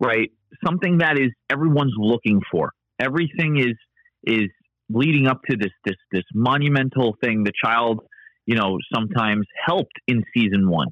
right? 0.00 0.30
Something 0.64 0.98
that 0.98 1.18
is 1.18 1.30
everyone's 1.50 1.94
looking 1.96 2.40
for. 2.50 2.72
Everything 2.98 3.58
is 3.58 3.76
is 4.24 4.48
leading 4.92 5.26
up 5.26 5.40
to 5.50 5.56
this 5.56 5.72
this 5.84 5.96
this 6.10 6.24
monumental 6.34 7.16
thing. 7.22 7.44
The 7.44 7.52
child, 7.64 8.00
you 8.46 8.56
know, 8.56 8.78
sometimes 8.94 9.46
helped 9.66 9.94
in 10.06 10.24
season 10.34 10.68
one. 10.68 10.88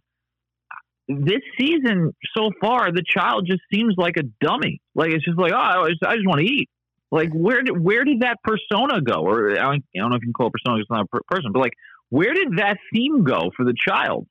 This 1.09 1.41
season 1.59 2.13
so 2.37 2.51
far, 2.61 2.93
the 2.93 3.03
child 3.07 3.47
just 3.49 3.63
seems 3.73 3.95
like 3.97 4.17
a 4.17 4.23
dummy. 4.41 4.81
Like 4.95 5.11
it's 5.13 5.25
just 5.25 5.39
like, 5.39 5.53
oh, 5.53 5.57
I 5.57 5.89
just, 5.89 6.03
just 6.03 6.27
want 6.27 6.41
to 6.41 6.47
eat. 6.47 6.69
Like 7.11 7.31
where 7.33 7.63
did 7.63 7.81
where 7.81 8.05
did 8.05 8.21
that 8.21 8.39
persona 8.45 9.01
go? 9.01 9.27
Or 9.27 9.51
I 9.51 9.55
don't, 9.55 9.65
I 9.65 9.99
don't 9.99 10.11
know 10.11 10.17
if 10.17 10.23
you 10.23 10.29
can 10.29 10.33
call 10.33 10.49
it 10.49 10.53
persona. 10.53 10.81
It's 10.81 10.91
not 10.91 11.03
a 11.03 11.07
per- 11.07 11.23
person, 11.29 11.51
but 11.53 11.61
like 11.61 11.73
where 12.11 12.35
did 12.35 12.59
that 12.59 12.79
theme 12.93 13.25
go 13.25 13.51
for 13.57 13.65
the 13.65 13.75
child? 13.89 14.27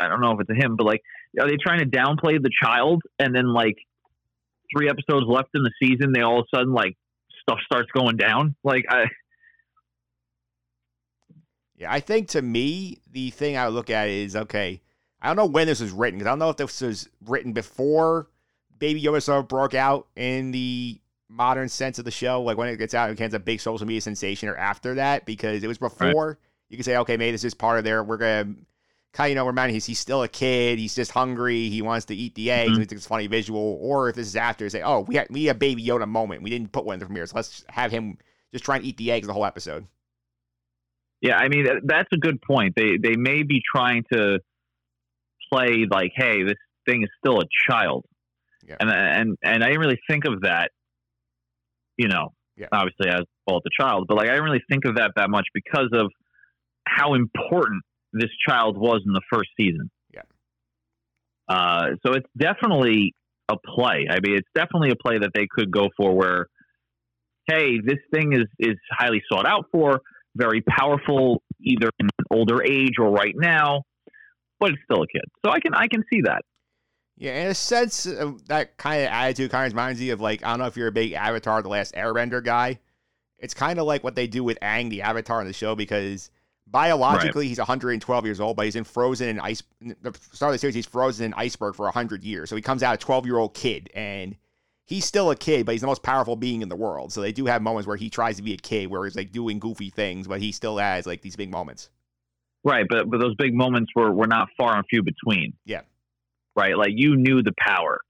I 0.00 0.08
don't 0.08 0.20
know 0.20 0.32
if 0.32 0.40
it's 0.40 0.50
a 0.50 0.54
him, 0.54 0.76
but 0.76 0.86
like, 0.86 1.00
are 1.40 1.48
they 1.48 1.56
trying 1.56 1.80
to 1.80 1.86
downplay 1.86 2.42
the 2.42 2.50
child? 2.62 3.02
And 3.18 3.34
then 3.34 3.52
like 3.52 3.76
three 4.76 4.88
episodes 4.88 5.26
left 5.28 5.50
in 5.54 5.62
the 5.62 5.72
season, 5.80 6.12
they 6.12 6.22
all 6.22 6.40
of 6.40 6.46
a 6.52 6.56
sudden 6.56 6.72
like 6.72 6.96
stuff 7.48 7.60
starts 7.64 7.90
going 7.92 8.16
down. 8.16 8.54
Like 8.64 8.84
I, 8.88 9.06
Yeah, 11.76 11.92
I 11.92 12.00
think 12.00 12.28
to 12.28 12.42
me, 12.42 12.98
the 13.10 13.30
thing 13.30 13.56
I 13.56 13.68
look 13.68 13.90
at 13.90 14.08
is 14.08 14.36
okay, 14.36 14.80
I 15.20 15.26
don't 15.28 15.36
know 15.36 15.46
when 15.46 15.66
this 15.66 15.80
was 15.80 15.90
written 15.90 16.18
because 16.18 16.28
I 16.28 16.32
don't 16.32 16.38
know 16.38 16.50
if 16.50 16.56
this 16.56 16.80
was 16.80 17.08
written 17.26 17.52
before 17.52 18.28
Baby 18.78 19.02
Yoda 19.02 19.48
broke 19.48 19.74
out 19.74 20.06
in 20.16 20.50
the 20.50 21.00
modern 21.28 21.68
sense 21.68 21.98
of 21.98 22.04
the 22.04 22.10
show, 22.10 22.42
like 22.42 22.56
when 22.56 22.68
it 22.68 22.76
gets 22.76 22.94
out, 22.94 23.10
it 23.10 23.16
becomes 23.16 23.34
a 23.34 23.38
big 23.38 23.60
social 23.60 23.86
media 23.86 24.00
sensation, 24.00 24.48
or 24.48 24.56
after 24.56 24.94
that, 24.94 25.24
because 25.24 25.62
it 25.62 25.66
was 25.66 25.78
before. 25.78 26.38
You 26.68 26.76
can 26.76 26.84
say, 26.84 26.96
okay, 26.98 27.16
maybe 27.16 27.32
this 27.32 27.44
is 27.44 27.54
part 27.54 27.78
of 27.78 27.84
their. 27.84 28.02
We're 28.02 28.16
gonna 28.16 28.54
kind 29.14 29.26
of 29.26 29.30
you 29.30 29.34
know 29.36 29.46
remind 29.46 29.70
him 29.70 29.74
he's, 29.74 29.86
he's 29.86 29.98
still 29.98 30.22
a 30.22 30.28
kid, 30.28 30.78
he's 30.78 30.94
just 30.94 31.12
hungry, 31.12 31.70
he 31.70 31.80
wants 31.80 32.04
to 32.06 32.14
eat 32.14 32.34
the 32.34 32.50
eggs, 32.50 32.72
Mhm. 32.72 32.78
we 32.78 32.84
think 32.84 32.98
it's 32.98 33.06
a 33.06 33.08
funny 33.08 33.26
visual. 33.28 33.78
Or 33.80 34.10
if 34.10 34.16
this 34.16 34.26
is 34.26 34.36
after, 34.36 34.68
say, 34.68 34.82
oh, 34.82 35.00
we 35.00 35.14
had 35.14 35.28
we 35.30 35.44
had 35.46 35.58
Baby 35.58 35.82
Yoda 35.86 36.06
moment, 36.06 36.42
we 36.42 36.50
didn't 36.50 36.72
put 36.72 36.84
one 36.84 36.94
in 36.94 37.00
the 37.00 37.06
premiere, 37.06 37.24
so 37.26 37.36
let's 37.36 37.64
have 37.70 37.90
him 37.90 38.18
just 38.52 38.64
try 38.64 38.76
and 38.76 38.84
eat 38.84 38.96
the 38.98 39.10
eggs 39.10 39.26
the 39.26 39.32
whole 39.32 39.46
episode. 39.46 39.86
yeah, 41.22 41.36
I 41.38 41.48
mean 41.48 41.66
that's 41.84 42.08
a 42.12 42.18
good 42.18 42.42
point. 42.42 42.74
They 42.76 42.98
they 43.02 43.16
may 43.16 43.42
be 43.44 43.62
trying 43.74 44.04
to 44.12 44.40
play 45.52 45.86
like, 45.90 46.12
hey, 46.14 46.42
this 46.42 46.56
thing 46.86 47.02
is 47.02 47.08
still 47.18 47.40
a 47.40 47.44
child, 47.70 48.04
Yeah. 48.68 48.76
and 48.80 48.90
and 48.90 49.36
and 49.42 49.62
I 49.64 49.68
didn't 49.68 49.80
really 49.80 50.00
think 50.08 50.24
of 50.26 50.42
that. 50.42 50.70
You 51.96 52.08
know, 52.08 52.34
Yeah. 52.56 52.66
obviously 52.72 53.08
as 53.08 53.22
well 53.46 53.60
the 53.64 53.70
child, 53.78 54.06
but 54.08 54.16
like 54.16 54.28
I 54.28 54.32
didn't 54.32 54.44
really 54.44 54.62
think 54.70 54.84
of 54.84 54.96
that 54.96 55.12
that 55.16 55.30
much 55.30 55.46
because 55.54 55.88
of 55.92 56.10
how 56.86 57.14
important 57.14 57.82
this 58.14 58.30
child 58.48 58.78
was 58.78 59.02
in 59.06 59.12
the 59.12 59.20
first 59.32 59.50
season. 59.58 59.90
Yeah. 60.12 60.22
Uh, 61.48 61.86
so 62.06 62.14
it's 62.14 62.28
definitely 62.38 63.14
a 63.48 63.56
play. 63.56 64.06
I 64.10 64.20
mean, 64.20 64.36
it's 64.36 64.48
definitely 64.54 64.90
a 64.90 64.96
play 64.96 65.18
that 65.18 65.30
they 65.34 65.46
could 65.50 65.70
go 65.70 65.88
for 65.96 66.14
where, 66.14 66.46
hey, 67.48 67.78
this 67.84 67.98
thing 68.12 68.32
is 68.32 68.46
is 68.58 68.76
highly 68.90 69.22
sought 69.30 69.46
out 69.46 69.66
for, 69.70 70.00
very 70.34 70.62
powerful, 70.62 71.42
either 71.60 71.90
in 71.98 72.06
an 72.06 72.24
older 72.30 72.62
age 72.62 72.94
or 72.98 73.10
right 73.10 73.34
now, 73.36 73.82
but 74.58 74.70
it's 74.70 74.80
still 74.90 75.02
a 75.02 75.06
kid. 75.06 75.24
So 75.44 75.52
I 75.52 75.60
can 75.60 75.74
I 75.74 75.88
can 75.88 76.02
see 76.12 76.22
that. 76.22 76.42
Yeah, 77.16 77.44
in 77.44 77.48
a 77.48 77.54
sense, 77.54 78.06
uh, 78.06 78.32
that 78.48 78.76
kind 78.76 79.02
of 79.02 79.08
attitude 79.08 79.50
kind 79.50 79.66
of 79.66 79.72
reminds 79.72 80.00
me 80.00 80.10
of 80.10 80.20
like 80.20 80.44
I 80.44 80.50
don't 80.50 80.60
know 80.60 80.66
if 80.66 80.76
you're 80.76 80.88
a 80.88 80.92
big 80.92 81.12
Avatar: 81.12 81.62
The 81.62 81.68
Last 81.68 81.94
Airbender 81.94 82.42
guy. 82.42 82.80
It's 83.38 83.54
kind 83.54 83.78
of 83.78 83.86
like 83.86 84.02
what 84.02 84.14
they 84.14 84.26
do 84.26 84.42
with 84.42 84.58
Aang, 84.60 84.88
the 84.88 85.02
Avatar 85.02 85.40
in 85.40 85.46
the 85.46 85.52
show, 85.52 85.74
because 85.74 86.30
biologically 86.66 87.48
he's 87.48 87.58
112 87.58 88.24
years 88.24 88.40
old, 88.40 88.56
but 88.56 88.64
he's 88.64 88.76
in 88.76 88.84
frozen 88.84 89.28
in 89.28 89.40
ice. 89.40 89.62
The 89.80 90.14
start 90.32 90.50
of 90.50 90.54
the 90.54 90.58
series, 90.58 90.74
he's 90.74 90.86
frozen 90.86 91.26
in 91.26 91.34
iceberg 91.34 91.74
for 91.74 91.84
100 91.84 92.24
years, 92.24 92.50
so 92.50 92.56
he 92.56 92.62
comes 92.62 92.82
out 92.82 92.94
a 92.94 92.98
12 92.98 93.26
year 93.26 93.36
old 93.36 93.54
kid, 93.54 93.90
and 93.94 94.36
he's 94.86 95.04
still 95.04 95.30
a 95.30 95.36
kid, 95.36 95.66
but 95.66 95.72
he's 95.72 95.80
the 95.80 95.86
most 95.86 96.02
powerful 96.02 96.36
being 96.36 96.62
in 96.62 96.68
the 96.68 96.76
world. 96.76 97.12
So 97.12 97.20
they 97.20 97.32
do 97.32 97.46
have 97.46 97.62
moments 97.62 97.86
where 97.86 97.96
he 97.96 98.10
tries 98.10 98.36
to 98.36 98.42
be 98.42 98.54
a 98.54 98.58
kid, 98.58 98.88
where 98.90 99.04
he's 99.04 99.16
like 99.16 99.32
doing 99.32 99.58
goofy 99.58 99.90
things, 99.90 100.26
but 100.26 100.40
he 100.40 100.52
still 100.52 100.78
has 100.78 101.06
like 101.06 101.22
these 101.22 101.36
big 101.36 101.50
moments. 101.50 101.90
Right, 102.64 102.86
but 102.88 103.10
but 103.10 103.20
those 103.20 103.34
big 103.36 103.54
moments 103.54 103.92
were 103.94 104.12
were 104.12 104.26
not 104.26 104.48
far 104.56 104.76
and 104.76 104.84
few 104.88 105.02
between. 105.02 105.52
Yeah. 105.64 105.82
Right, 106.56 106.76
like 106.76 106.92
you 106.94 107.16
knew 107.16 107.42
the 107.42 107.52
power 107.58 108.00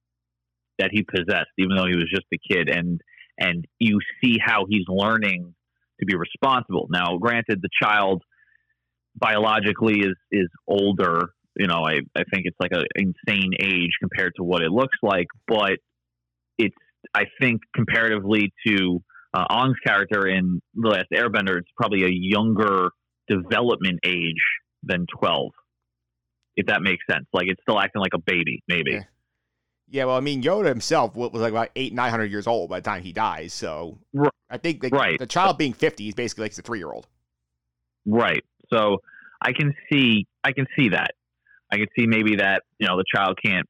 that 0.79 0.91
he 0.93 1.03
possessed, 1.03 1.51
even 1.59 1.77
though 1.77 1.87
he 1.87 1.97
was 1.97 2.11
just 2.11 2.27
a 2.33 2.39
kid, 2.53 2.69
and 2.69 3.01
and 3.39 3.67
you 3.79 3.99
see 4.23 4.39
how 4.45 4.65
he's 4.69 4.85
learning 4.89 5.55
to 5.99 6.07
be 6.07 6.17
responsible. 6.17 6.87
Now, 6.91 7.19
granted, 7.19 7.63
the 7.63 7.69
child 7.83 8.23
biologically 9.17 10.01
is 10.01 10.15
is 10.31 10.49
older. 10.67 11.31
You 11.57 11.67
know, 11.67 11.83
I 11.85 12.01
I 12.17 12.25
think 12.33 12.45
it's 12.45 12.57
like 12.61 12.73
an 12.73 12.85
insane 12.97 13.53
age 13.61 13.91
compared 14.01 14.33
to 14.37 14.45
what 14.45 14.63
it 14.63 14.71
looks 14.71 14.97
like, 15.03 15.27
but 15.47 15.79
it's 16.59 16.75
I 17.15 17.25
think 17.41 17.61
comparatively 17.75 18.53
to 18.67 19.01
uh, 19.35 19.45
Aang's 19.51 19.79
character 19.87 20.27
in 20.27 20.61
The 20.75 20.89
Last 20.89 21.07
Airbender, 21.13 21.59
it's 21.59 21.69
probably 21.77 22.05
a 22.05 22.11
younger 22.11 22.91
development 23.29 24.01
age 24.05 24.43
than 24.83 25.07
12 25.19 25.51
if 26.57 26.67
that 26.67 26.83
makes 26.83 27.03
sense 27.11 27.25
like 27.33 27.47
it's 27.49 27.61
still 27.63 27.81
acting 27.81 28.01
like 28.03 28.13
a 28.15 28.19
baby 28.19 28.63
maybe 28.69 28.93
Yeah. 28.93 29.03
Yeah, 29.87 30.05
well, 30.07 30.17
I 30.17 30.21
mean, 30.21 30.43
Yoda 30.43 30.67
himself 30.69 31.15
was 31.15 31.31
like 31.35 31.51
about 31.53 31.69
eight, 31.77 31.93
nine 31.93 32.11
hundred 32.11 32.31
years 32.31 32.47
old 32.47 32.71
by 32.71 32.81
the 32.81 32.85
time 32.85 33.03
he 33.03 33.13
dies. 33.13 33.53
So 33.53 33.99
Right. 34.15 34.31
I 34.49 34.57
think 34.57 34.83
like, 34.83 34.93
Right. 34.95 35.19
the 35.19 35.27
child 35.27 35.59
being 35.59 35.73
fifty 35.75 36.09
is 36.09 36.15
basically 36.15 36.43
like 36.45 36.53
he's 36.53 36.59
a 36.59 36.63
three 36.63 36.79
year 36.79 36.91
old. 36.93 37.07
right 38.07 38.43
so 38.73 38.99
i 39.41 39.53
can 39.53 39.75
see 39.91 40.27
i 40.43 40.53
can 40.53 40.67
see 40.77 40.91
that. 40.91 41.13
I 41.75 41.77
can 41.77 41.87
see 41.99 42.07
maybe 42.07 42.37
that 42.37 42.63
you 42.79 42.87
know 42.87 42.97
the 42.97 43.05
child 43.13 43.39
can't 43.45 43.67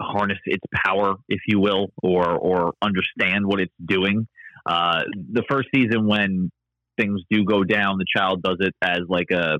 harness 0.00 0.38
its 0.46 0.64
power 0.84 1.14
if 1.28 1.40
you 1.46 1.60
will 1.60 1.88
or 2.02 2.36
or 2.36 2.72
understand 2.82 3.46
what 3.46 3.60
it's 3.60 3.74
doing. 3.84 4.26
Uh 4.66 5.02
the 5.32 5.44
first 5.48 5.68
season 5.74 6.06
when 6.06 6.50
things 6.96 7.20
do 7.30 7.44
go 7.44 7.62
down 7.62 7.98
the 7.98 8.06
child 8.16 8.42
does 8.42 8.56
it 8.60 8.74
as 8.82 9.00
like 9.08 9.30
a 9.30 9.58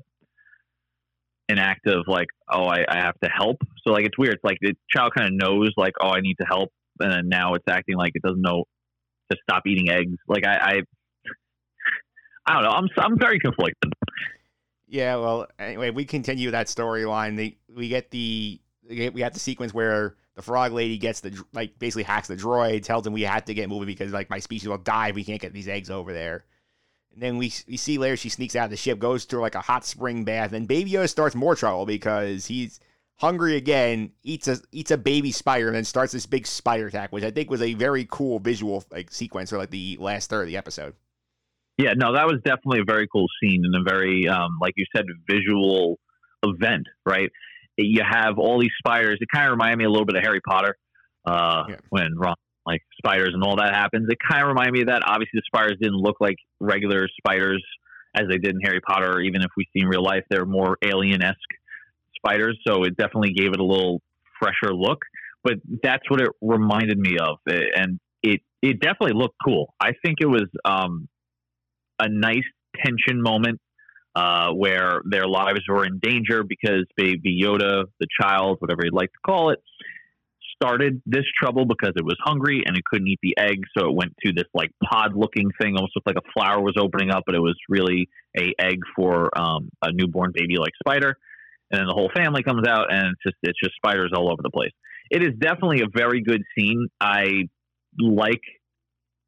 an 1.47 1.57
act 1.57 1.87
of 1.87 2.05
like 2.07 2.27
oh 2.51 2.65
i, 2.65 2.83
I 2.89 2.97
have 2.99 3.17
to 3.23 3.29
help. 3.29 3.57
So 3.85 3.93
like 3.93 4.05
it's 4.05 4.17
weird. 4.17 4.35
It's 4.35 4.43
like 4.43 4.57
the 4.61 4.75
child 4.93 5.13
kind 5.15 5.27
of 5.27 5.33
knows 5.33 5.71
like 5.77 5.93
oh 6.01 6.09
i 6.09 6.19
need 6.19 6.35
to 6.41 6.45
help 6.45 6.71
and 6.99 7.29
now 7.29 7.53
it's 7.53 7.65
acting 7.69 7.95
like 7.95 8.11
it 8.15 8.21
doesn't 8.21 8.41
know 8.41 8.65
to 9.31 9.37
stop 9.43 9.63
eating 9.65 9.89
eggs. 9.89 10.17
Like 10.27 10.45
i 10.45 10.55
i, 10.55 10.81
I 12.49 12.53
don't 12.55 12.63
know 12.63 12.71
i'm 12.71 12.87
i'm 12.97 13.17
very 13.17 13.39
conflicted 13.39 13.93
Yeah, 14.87 15.17
well, 15.17 15.47
anyway, 15.59 15.91
we 15.91 16.03
continue 16.03 16.49
that 16.49 16.65
storyline. 16.65 17.55
We 17.73 17.89
get 17.89 18.09
the 18.09 18.59
we 18.89 19.11
got 19.11 19.33
the 19.33 19.39
sequence 19.39 19.71
where 19.71 20.15
the 20.35 20.41
frog 20.41 20.71
lady 20.71 20.97
gets 20.97 21.19
the 21.19 21.39
like 21.53 21.77
basically 21.77 22.03
hacks 22.03 22.27
the 22.27 22.35
droid, 22.35 22.83
tells 22.83 23.05
him 23.05 23.13
we 23.13 23.21
have 23.21 23.45
to 23.45 23.53
get 23.53 23.69
moving 23.69 23.85
because 23.85 24.11
like 24.11 24.31
my 24.31 24.39
species 24.39 24.67
will 24.67 24.79
die 24.79 25.09
if 25.09 25.15
we 25.15 25.23
can't 25.23 25.39
get 25.39 25.53
these 25.53 25.67
eggs 25.67 25.91
over 25.91 26.11
there. 26.11 26.43
And 27.13 27.21
then 27.21 27.37
we 27.37 27.53
we 27.67 27.77
see 27.77 27.99
later 27.99 28.17
she 28.17 28.29
sneaks 28.29 28.55
out 28.55 28.65
of 28.65 28.71
the 28.71 28.77
ship, 28.77 28.97
goes 28.97 29.27
to 29.27 29.39
like 29.39 29.53
a 29.53 29.61
hot 29.61 29.85
spring 29.85 30.23
bath, 30.23 30.53
and 30.53 30.67
Baby 30.67 30.93
Yoda 30.93 31.07
starts 31.07 31.35
more 31.35 31.55
trouble 31.55 31.85
because 31.85 32.47
he's 32.47 32.79
hungry 33.17 33.57
again, 33.57 34.11
eats 34.23 34.47
a 34.47 34.57
eats 34.71 34.89
a 34.89 34.97
baby 34.97 35.31
spider, 35.31 35.67
and 35.67 35.75
then 35.75 35.85
starts 35.85 36.13
this 36.13 36.25
big 36.25 36.47
spider 36.47 36.87
attack, 36.87 37.11
which 37.11 37.23
I 37.23 37.29
think 37.29 37.51
was 37.51 37.61
a 37.61 37.75
very 37.75 38.07
cool 38.09 38.39
visual 38.39 38.83
like 38.91 39.11
sequence 39.11 39.51
for 39.51 39.59
like 39.59 39.69
the 39.69 39.97
last 39.99 40.31
third 40.31 40.41
of 40.41 40.47
the 40.47 40.57
episode. 40.57 40.95
Yeah, 41.79 41.93
no, 41.95 42.13
that 42.13 42.25
was 42.27 42.41
definitely 42.43 42.81
a 42.81 42.83
very 42.85 43.07
cool 43.07 43.27
scene 43.41 43.61
and 43.63 43.73
a 43.73 43.89
very, 43.89 44.27
um, 44.27 44.57
like 44.61 44.73
you 44.75 44.85
said, 44.93 45.05
visual 45.29 45.97
event, 46.43 46.85
right? 47.05 47.29
You 47.77 48.01
have 48.03 48.37
all 48.37 48.59
these 48.59 48.73
spiders. 48.79 49.17
It 49.21 49.29
kind 49.33 49.45
of 49.45 49.51
reminded 49.51 49.77
me 49.77 49.85
a 49.85 49.89
little 49.89 50.05
bit 50.05 50.17
of 50.17 50.23
Harry 50.23 50.41
Potter 50.41 50.75
uh, 51.25 51.63
Yeah. 51.69 51.75
when 51.89 52.17
Ron, 52.17 52.35
like 52.65 52.81
spiders 52.97 53.31
and 53.33 53.41
all 53.43 53.55
that 53.55 53.73
happens. 53.73 54.07
It 54.09 54.17
kind 54.29 54.41
of 54.43 54.49
reminded 54.49 54.73
me 54.73 54.81
of 54.81 54.87
that. 54.87 55.03
Obviously, 55.05 55.39
the 55.39 55.41
spiders 55.45 55.77
didn't 55.81 55.95
look 56.01 56.17
like 56.19 56.35
regular 56.59 57.07
spiders 57.17 57.63
as 58.13 58.23
they 58.29 58.37
did 58.37 58.55
in 58.55 58.61
Harry 58.61 58.81
Potter, 58.81 59.13
or 59.13 59.21
even 59.21 59.41
if 59.41 59.51
we 59.55 59.63
see 59.71 59.79
in 59.79 59.87
real 59.87 60.03
life, 60.03 60.25
they're 60.29 60.45
more 60.45 60.77
alien 60.83 61.23
esque 61.23 61.37
spiders. 62.17 62.59
So 62.67 62.83
it 62.83 62.97
definitely 62.97 63.31
gave 63.31 63.53
it 63.53 63.59
a 63.61 63.63
little 63.63 64.01
fresher 64.37 64.73
look. 64.73 64.99
But 65.45 65.53
that's 65.81 66.03
what 66.09 66.19
it 66.19 66.27
reminded 66.41 66.97
me 66.99 67.17
of, 67.17 67.37
Eh, 67.49 67.61
and 67.77 68.01
it 68.21 68.41
it 68.61 68.81
definitely 68.81 69.13
looked 69.17 69.37
cool. 69.45 69.73
I 69.79 69.93
think 70.03 70.17
it 70.19 70.25
was 70.27 70.47
um, 70.65 71.07
a 71.99 72.09
nice 72.09 72.43
tension 72.83 73.21
moment 73.21 73.59
uh, 74.15 74.51
where 74.51 75.01
their 75.09 75.27
lives 75.27 75.61
were 75.67 75.85
in 75.85 75.99
danger 75.99 76.43
because 76.43 76.85
Baby 76.97 77.41
Yoda, 77.43 77.85
the 77.99 78.07
child, 78.21 78.57
whatever 78.59 78.81
you'd 78.83 78.93
like 78.93 79.11
to 79.11 79.19
call 79.25 79.51
it, 79.51 79.59
started 80.61 81.01
this 81.05 81.23
trouble 81.41 81.65
because 81.65 81.93
it 81.95 82.03
was 82.03 82.17
hungry 82.23 82.63
and 82.65 82.75
it 82.75 82.83
couldn't 82.83 83.07
eat 83.07 83.19
the 83.23 83.35
egg, 83.37 83.61
so 83.77 83.89
it 83.89 83.95
went 83.95 84.13
to 84.25 84.33
this 84.33 84.45
like 84.53 84.71
pod 84.83 85.15
looking 85.15 85.49
thing, 85.61 85.75
almost 85.75 85.93
looked 85.95 86.07
like 86.07 86.17
a 86.17 86.31
flower 86.33 86.61
was 86.61 86.75
opening 86.77 87.11
up, 87.11 87.23
but 87.25 87.35
it 87.35 87.39
was 87.39 87.55
really 87.69 88.09
a 88.37 88.53
egg 88.59 88.79
for 88.95 89.29
um, 89.39 89.69
a 89.81 89.91
newborn 89.93 90.31
baby 90.33 90.57
like 90.57 90.73
spider. 90.83 91.15
And 91.71 91.79
then 91.79 91.87
the 91.87 91.93
whole 91.93 92.09
family 92.15 92.43
comes 92.43 92.67
out, 92.67 92.91
and 92.91 93.07
it's 93.07 93.23
just 93.23 93.35
it's 93.43 93.59
just 93.63 93.75
spiders 93.75 94.11
all 94.13 94.31
over 94.31 94.41
the 94.41 94.49
place. 94.49 94.71
It 95.11 95.21
is 95.21 95.29
definitely 95.39 95.81
a 95.81 95.89
very 95.93 96.21
good 96.21 96.41
scene. 96.57 96.87
I 96.99 97.43
like 97.97 98.41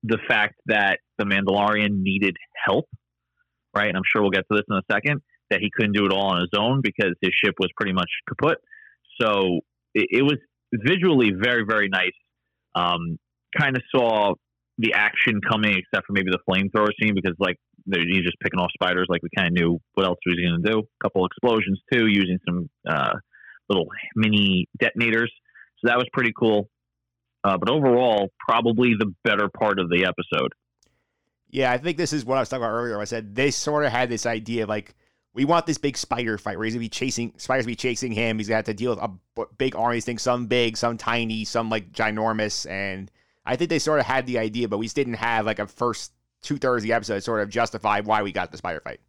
the 0.04 0.18
fact 0.28 0.56
that 0.66 1.00
the 1.22 1.36
Mandalorian 1.36 2.02
needed 2.02 2.36
help, 2.66 2.86
right? 3.76 3.88
And 3.88 3.98
I'm 3.98 4.04
sure 4.12 4.22
we'll 4.22 4.32
get 4.32 4.46
to 4.52 4.58
this 4.58 4.66
in 4.70 4.76
a 4.76 4.82
second. 4.92 5.22
That 5.50 5.60
he 5.60 5.70
couldn't 5.76 5.92
do 5.92 6.06
it 6.06 6.14
all 6.14 6.32
on 6.32 6.40
his 6.40 6.52
own 6.58 6.80
because 6.82 7.12
his 7.22 7.32
ship 7.44 7.56
was 7.60 7.70
pretty 7.76 7.92
much 7.92 8.10
kaput. 8.26 8.58
So 9.20 9.60
it, 9.94 10.08
it 10.10 10.22
was 10.24 10.38
visually 10.74 11.32
very, 11.38 11.66
very 11.68 11.90
nice. 11.90 12.16
Um, 12.74 13.20
kind 13.60 13.76
of 13.76 13.84
saw 13.94 14.36
the 14.78 14.94
action 14.94 15.42
coming, 15.42 15.76
except 15.78 16.08
for 16.08 16.14
maybe 16.14 16.32
the 16.32 16.40
flamethrower 16.50 16.92
scene, 17.00 17.14
because 17.14 17.36
like 17.38 17.58
he's 17.86 18.24
just 18.24 18.40
picking 18.42 18.62
off 18.62 18.72
spiders. 18.74 19.08
Like 19.10 19.22
we 19.24 19.30
kind 19.36 19.48
of 19.50 19.54
knew 19.54 19.80
what 19.94 20.06
else 20.06 20.20
he 20.24 20.30
was 20.30 20.40
going 20.40 20.64
to 20.64 20.72
do. 20.72 20.80
A 20.80 21.04
couple 21.04 21.26
explosions 21.26 21.82
too, 21.92 22.08
using 22.08 22.40
some 22.48 22.70
uh, 22.90 23.14
little 23.68 23.88
mini 24.16 24.68
detonators. 24.80 25.32
So 25.80 25.90
that 25.90 25.98
was 25.98 26.08
pretty 26.14 26.32
cool. 26.38 26.70
Uh, 27.44 27.58
but 27.58 27.70
overall, 27.70 28.30
probably 28.48 28.94
the 28.98 29.14
better 29.24 29.50
part 29.50 29.80
of 29.80 29.90
the 29.90 30.06
episode. 30.06 30.54
Yeah, 31.52 31.72
I 31.72 31.78
think 31.78 31.98
this 31.98 32.14
is 32.14 32.24
what 32.24 32.38
I 32.38 32.40
was 32.40 32.50
talking 32.50 32.64
about 32.64 32.72
earlier. 32.72 33.00
I 33.00 33.04
said 33.04 33.36
they 33.36 33.52
sort 33.52 33.86
of 33.86 33.92
had 33.92 34.10
this 34.10 34.26
idea 34.26 34.64
of 34.64 34.70
like 34.70 34.96
we 35.34 35.46
want 35.46 35.66
this 35.66 35.78
big 35.78 35.98
spider 35.98 36.38
fight 36.38 36.58
where 36.58 36.66
he's 36.66 36.74
gonna 36.74 36.82
be 36.82 36.90
chasing 36.90 37.34
spiders 37.38 37.66
be 37.66 37.76
chasing 37.76 38.14
him. 38.14 38.38
He's 38.38 38.48
gonna 38.48 38.58
have 38.58 38.66
to 38.66 38.74
deal 38.74 38.96
with 38.96 39.00
a 39.04 39.46
big 39.58 39.76
army 39.76 40.00
thing, 40.00 40.18
some 40.18 40.48
big, 40.48 40.78
some 40.78 40.98
tiny, 40.98 41.44
some 41.44 41.70
like 41.70 41.92
ginormous. 41.92 42.70
And 42.70 43.12
I 43.46 43.58
think 43.58 43.70
they 43.70 43.80
sort 43.80 44.00
of 44.00 44.06
had 44.06 44.26
the 44.26 44.40
idea, 44.40 44.70
but 44.70 44.78
we 44.78 44.86
just 44.86 44.96
didn't 44.96 45.16
have 45.16 45.46
like 45.46 45.60
a 45.60 45.68
first 45.68 46.14
two 46.42 46.58
thirds 46.58 46.84
of 46.84 46.88
the 46.88 46.94
episode 46.94 47.22
sort 47.22 47.42
of 47.42 47.50
justify 47.50 48.00
why 48.00 48.24
we 48.24 48.32
got 48.32 48.52
the 48.52 48.58
spider 48.58 48.80
fight. 48.80 49.02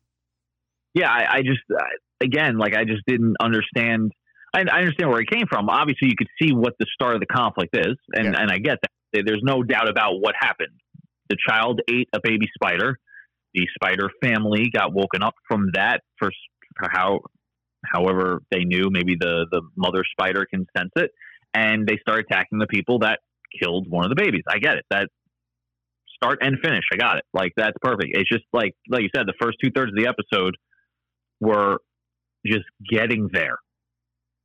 Yeah, 0.95 1.11
I, 1.11 1.37
I 1.37 1.43
just 1.43 1.61
uh, 1.73 1.83
again 2.21 2.59
like 2.59 2.75
I 2.75 2.85
just 2.85 3.03
didn't 3.07 3.37
understand. 3.41 4.13
I, 4.53 4.65
I, 4.71 4.81
understand 4.81 5.11
where 5.11 5.21
it 5.21 5.31
came 5.31 5.47
from. 5.49 5.71
Obviously, 5.71 6.09
you 6.09 6.17
could 6.17 6.29
see 6.41 6.53
what 6.53 6.75
the 6.79 6.87
start 6.93 7.15
of 7.15 7.21
the 7.21 7.27
conflict 7.27 7.75
is, 7.75 7.97
and 8.15 8.35
yeah. 8.35 8.41
and 8.41 8.51
I 8.51 8.59
get 8.59 8.79
that. 8.83 9.23
There's 9.25 9.43
no 9.43 9.63
doubt 9.63 9.89
about 9.89 10.21
what 10.21 10.35
happened. 10.39 10.82
The 11.33 11.39
child 11.49 11.81
ate 11.91 12.11
a 12.13 12.21
baby 12.23 12.47
spider. 12.55 12.99
The 13.55 13.67
spider 13.75 14.11
family 14.23 14.69
got 14.71 14.93
woken 14.93 15.23
up 15.23 15.33
from 15.49 15.71
that 15.73 16.01
for, 16.19 16.31
how 16.91 17.21
however 17.91 18.43
they 18.51 18.65
knew 18.65 18.89
maybe 18.91 19.17
the 19.19 19.47
the 19.51 19.63
mother 19.75 20.03
spider 20.11 20.45
can 20.45 20.67
sense 20.77 20.91
it. 20.97 21.11
And 21.55 21.87
they 21.87 21.97
start 22.03 22.27
attacking 22.29 22.59
the 22.59 22.67
people 22.67 22.99
that 22.99 23.21
killed 23.63 23.87
one 23.89 24.05
of 24.05 24.11
the 24.11 24.23
babies. 24.23 24.43
I 24.47 24.59
get 24.59 24.77
it. 24.77 24.85
That 24.91 25.09
start 26.15 26.41
and 26.43 26.59
finish. 26.63 26.85
I 26.93 26.97
got 26.97 27.17
it. 27.17 27.25
Like 27.33 27.53
that's 27.57 27.77
perfect. 27.81 28.11
It's 28.13 28.29
just 28.29 28.45
like 28.53 28.75
like 28.91 29.03
you 29.03 29.09
said 29.17 29.27
the 29.27 29.35
first 29.41 29.57
two-thirds 29.65 29.93
of 29.93 29.97
the 29.97 30.07
episode 30.07 30.57
were 31.41 31.79
just 32.45 32.65
getting 32.91 33.31
there. 33.33 33.57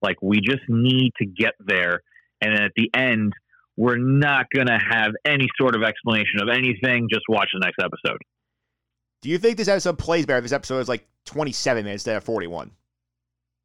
Like 0.01 0.21
we 0.21 0.39
just 0.39 0.63
need 0.69 1.11
to 1.21 1.25
get 1.25 1.53
there. 1.59 2.01
And 2.41 2.55
then 2.55 2.63
at 2.63 2.71
the 2.77 2.89
end 2.95 3.33
we're 3.77 3.97
not 3.97 4.47
going 4.53 4.67
to 4.67 4.77
have 4.77 5.11
any 5.23 5.47
sort 5.59 5.75
of 5.75 5.83
explanation 5.83 6.41
of 6.41 6.49
anything 6.49 7.07
just 7.11 7.23
watch 7.29 7.49
the 7.53 7.59
next 7.59 7.77
episode 7.79 8.19
do 9.21 9.29
you 9.29 9.37
think 9.37 9.57
this 9.57 9.67
episode 9.67 9.97
plays 9.97 10.25
better 10.25 10.41
this 10.41 10.51
episode 10.51 10.79
is 10.79 10.89
like 10.89 11.07
27 11.25 11.83
minutes 11.83 12.01
instead 12.01 12.17
of 12.17 12.23
41? 12.23 12.71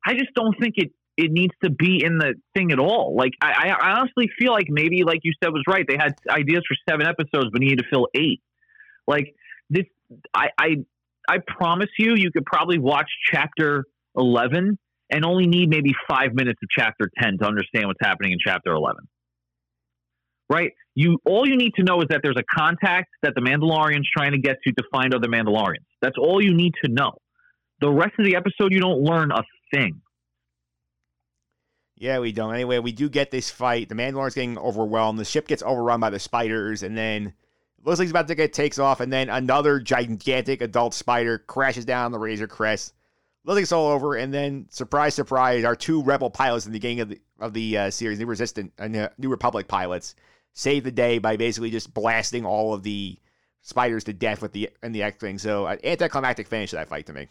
I 0.07 0.15
just 0.15 0.35
don't 0.35 0.55
think 0.61 0.75
it 0.77 0.93
it 1.19 1.31
needs 1.31 1.53
to 1.63 1.71
be 1.71 2.03
in 2.03 2.17
the 2.17 2.35
thing 2.55 2.73
at 2.73 2.79
all. 2.79 3.15
Like 3.15 3.33
I, 3.43 3.69
I 3.69 3.91
honestly 3.99 4.31
feel 4.39 4.51
like 4.51 4.67
maybe 4.69 5.05
like 5.05 5.21
you 5.23 5.33
said 5.43 5.51
was 5.51 5.63
right. 5.69 5.85
They 5.87 5.99
had 5.99 6.15
ideas 6.29 6.63
for 6.67 6.75
seven 6.89 7.07
episodes, 7.07 7.51
but 7.53 7.61
needed 7.61 7.79
to 7.79 7.85
fill 7.91 8.09
eight. 8.15 8.41
Like 9.07 9.35
this, 9.69 9.85
I 10.35 10.49
I 10.59 10.69
I 11.29 11.37
promise 11.47 11.91
you, 11.99 12.15
you 12.17 12.31
could 12.33 12.47
probably 12.47 12.79
watch 12.79 13.09
chapter 13.31 13.85
11 14.17 14.79
and 15.11 15.25
only 15.25 15.47
need 15.47 15.69
maybe 15.69 15.93
five 16.09 16.35
minutes 16.35 16.59
of 16.63 16.69
chapter 16.77 17.11
10 17.21 17.39
to 17.39 17.47
understand 17.47 17.87
what's 17.87 18.01
happening 18.03 18.33
in 18.33 18.39
chapter 18.45 18.73
11 18.73 18.97
right? 20.49 20.73
You 20.95 21.19
all 21.25 21.49
you 21.49 21.57
need 21.57 21.75
to 21.75 21.83
know 21.83 22.01
is 22.01 22.07
that 22.11 22.21
there's 22.23 22.37
a 22.37 22.45
contact 22.55 23.09
that 23.23 23.35
the 23.35 23.41
Mandalorian's 23.41 24.09
trying 24.15 24.33
to 24.33 24.39
get 24.39 24.57
to 24.65 24.73
to 24.73 24.83
find 24.93 25.15
other 25.15 25.29
Mandalorians. 25.29 25.87
That's 26.01 26.17
all 26.19 26.43
you 26.43 26.55
need 26.55 26.75
to 26.85 26.91
know. 26.91 27.13
The 27.81 27.91
rest 27.91 28.13
of 28.19 28.25
the 28.25 28.37
episode, 28.37 28.73
you 28.73 28.81
don't 28.81 29.01
learn 29.01 29.33
a 29.33 29.43
thing. 29.75 30.01
Yeah, 31.97 32.19
we 32.19 32.33
don't. 32.33 32.55
Anyway, 32.55 32.79
we 32.81 32.93
do 32.93 33.09
get 33.09 33.31
this 33.31 33.51
fight. 33.51 33.89
The 33.89 33.95
Mandalorian's 33.95 34.35
getting 34.35 34.59
overwhelmed. 34.59 35.19
The 35.19 35.25
ship 35.25 35.47
gets 35.47 35.63
overrun 35.63 36.01
by 36.01 36.11
the 36.11 36.19
spiders, 36.19 36.83
and 36.83 36.99
then 36.99 37.27
it 37.27 37.87
looks 37.87 37.99
like 37.99 38.07
he's 38.07 38.11
about 38.11 38.29
to 38.29 38.35
get 38.35 38.53
takes 38.53 38.79
off, 38.79 39.01
and 39.01 39.13
then 39.13 39.29
another 39.29 39.81
gigantic 39.81 40.63
adult 40.63 40.95
spider 40.95 41.39
crashes 41.39 41.85
down 41.85 42.07
on 42.07 42.13
the 42.13 42.19
Razor 42.19 42.49
Crest. 42.49 42.95
It's 43.45 43.73
all 43.73 43.89
over, 43.89 44.15
and 44.15 44.33
then 44.33 44.67
surprise, 44.71 45.15
surprise, 45.15 45.65
our 45.65 45.75
two 45.75 46.03
rebel 46.03 46.31
pilots 46.31 46.65
in 46.65 46.73
the 46.73 46.77
beginning 46.79 47.01
of 47.01 47.09
the 47.09 47.21
of 47.41 47.53
the 47.53 47.77
uh, 47.77 47.91
series, 47.91 48.19
New 48.21 48.27
Resistant, 48.27 48.73
uh, 48.79 49.09
New 49.19 49.29
Republic 49.29 49.67
pilots, 49.67 50.15
save 50.53 50.85
the 50.85 50.93
day 50.93 51.19
by 51.19 51.37
basically 51.37 51.71
just 51.71 51.93
blasting 51.93 52.47
all 52.47 52.73
of 52.73 52.85
the 52.85 53.19
spiders 53.63 54.05
to 54.05 54.13
death 54.13 54.43
with 54.43 54.53
the 54.53 54.71
and 54.83 54.95
the 54.95 55.03
X 55.03 55.19
thing. 55.19 55.39
So 55.39 55.67
an 55.67 55.79
anticlimactic 55.83 56.47
finish 56.47 56.71
to 56.71 56.77
that 56.77 56.89
fight 56.89 57.07
to 57.07 57.13
me. 57.13 57.29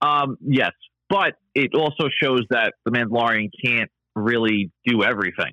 Um, 0.00 0.36
yes, 0.40 0.72
but 1.08 1.34
it 1.54 1.74
also 1.74 2.08
shows 2.20 2.42
that 2.50 2.74
the 2.84 2.90
Mandalorian 2.90 3.50
can't 3.64 3.90
really 4.16 4.72
do 4.84 5.04
everything. 5.04 5.52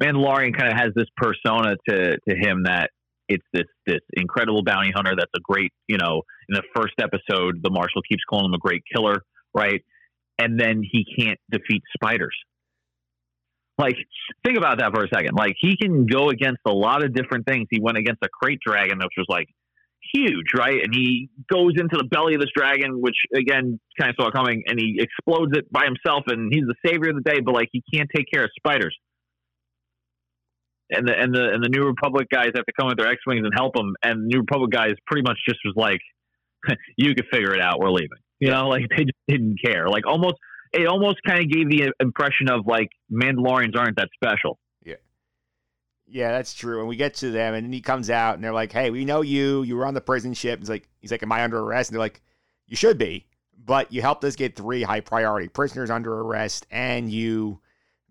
Mandalorian 0.00 0.56
kind 0.56 0.72
of 0.72 0.78
has 0.78 0.90
this 0.94 1.08
persona 1.16 1.74
to 1.88 2.18
to 2.28 2.36
him 2.36 2.64
that 2.64 2.90
it's 3.28 3.44
this 3.52 3.66
this 3.86 4.00
incredible 4.14 4.62
bounty 4.62 4.92
hunter 4.94 5.14
that's 5.16 5.30
a 5.36 5.40
great 5.40 5.72
you 5.88 5.98
know 5.98 6.22
in 6.48 6.54
the 6.54 6.62
first 6.74 6.94
episode 7.00 7.62
the 7.62 7.70
marshal 7.70 8.02
keeps 8.08 8.22
calling 8.28 8.46
him 8.46 8.54
a 8.54 8.58
great 8.58 8.82
killer 8.94 9.22
right 9.54 9.82
and 10.38 10.58
then 10.58 10.82
he 10.82 11.04
can't 11.18 11.38
defeat 11.50 11.82
spiders 11.94 12.36
like, 13.78 13.96
think 14.44 14.56
about 14.56 14.78
that 14.78 14.94
for 14.94 15.04
a 15.04 15.08
second. 15.12 15.34
Like, 15.36 15.56
he 15.58 15.76
can 15.76 16.06
go 16.06 16.28
against 16.28 16.60
a 16.66 16.72
lot 16.72 17.02
of 17.02 17.12
different 17.12 17.46
things. 17.46 17.66
He 17.70 17.80
went 17.80 17.98
against 17.98 18.22
a 18.22 18.28
krayt 18.28 18.58
dragon, 18.64 18.98
which 18.98 19.14
was 19.16 19.26
like 19.28 19.48
huge, 20.14 20.54
right? 20.56 20.80
And 20.82 20.94
he 20.94 21.28
goes 21.52 21.72
into 21.76 21.96
the 21.96 22.04
belly 22.04 22.34
of 22.34 22.40
this 22.40 22.50
dragon, 22.54 23.00
which 23.00 23.16
again, 23.34 23.80
kind 23.98 24.10
of 24.10 24.16
saw 24.18 24.30
coming, 24.30 24.62
and 24.66 24.78
he 24.78 25.00
explodes 25.00 25.56
it 25.56 25.70
by 25.72 25.84
himself, 25.84 26.24
and 26.28 26.52
he's 26.52 26.64
the 26.66 26.74
savior 26.86 27.10
of 27.10 27.16
the 27.16 27.28
day. 27.28 27.40
But 27.40 27.54
like, 27.54 27.68
he 27.72 27.82
can't 27.92 28.08
take 28.14 28.26
care 28.32 28.44
of 28.44 28.50
spiders. 28.56 28.96
And 30.90 31.08
the 31.08 31.14
and 31.18 31.34
the 31.34 31.50
and 31.52 31.62
the 31.64 31.68
New 31.68 31.82
Republic 31.86 32.28
guys 32.30 32.50
have 32.54 32.66
to 32.66 32.72
come 32.78 32.88
with 32.88 32.98
their 32.98 33.08
X 33.08 33.18
wings 33.26 33.42
and 33.44 33.52
help 33.54 33.74
them. 33.74 33.94
And 34.02 34.24
the 34.24 34.26
New 34.34 34.40
Republic 34.40 34.70
guys 34.70 34.92
pretty 35.06 35.22
much 35.22 35.38
just 35.48 35.60
was 35.64 35.74
like, 35.76 36.00
"You 36.96 37.14
can 37.14 37.24
figure 37.32 37.54
it 37.54 37.60
out. 37.60 37.80
We're 37.80 37.90
leaving." 37.90 38.18
You 38.40 38.50
know, 38.50 38.68
like 38.68 38.82
they 38.90 39.04
just 39.04 39.18
didn't 39.28 39.56
care. 39.64 39.88
Like 39.88 40.06
almost 40.06 40.36
it 40.72 40.86
almost 40.86 41.18
kind 41.26 41.40
of 41.40 41.50
gave 41.50 41.70
the 41.70 41.92
impression 42.00 42.50
of 42.50 42.66
like 42.66 42.88
Mandalorians 43.10 43.76
aren't 43.76 43.96
that 43.96 44.08
special. 44.14 44.58
Yeah. 44.84 44.96
Yeah, 46.06 46.32
that's 46.32 46.52
true. 46.52 46.80
And 46.80 46.88
we 46.88 46.96
get 46.96 47.14
to 47.16 47.30
them, 47.30 47.54
and 47.54 47.72
he 47.72 47.80
comes 47.80 48.10
out, 48.10 48.34
and 48.34 48.44
they're 48.44 48.52
like, 48.52 48.72
"Hey, 48.72 48.90
we 48.90 49.04
know 49.04 49.22
you. 49.22 49.62
You 49.62 49.76
were 49.76 49.86
on 49.86 49.94
the 49.94 50.00
prison 50.00 50.34
ship." 50.34 50.58
He's 50.58 50.68
like, 50.68 50.88
"He's 51.00 51.10
like, 51.10 51.22
am 51.22 51.32
I 51.32 51.42
under 51.42 51.60
arrest?" 51.60 51.90
And 51.90 51.94
they're 51.94 52.04
like, 52.04 52.22
"You 52.66 52.76
should 52.76 52.98
be, 52.98 53.26
but 53.56 53.92
you 53.92 54.02
helped 54.02 54.24
us 54.24 54.36
get 54.36 54.56
three 54.56 54.82
high 54.82 55.00
priority 55.00 55.48
prisoners 55.48 55.90
under 55.90 56.20
arrest, 56.20 56.66
and 56.70 57.10
you 57.10 57.60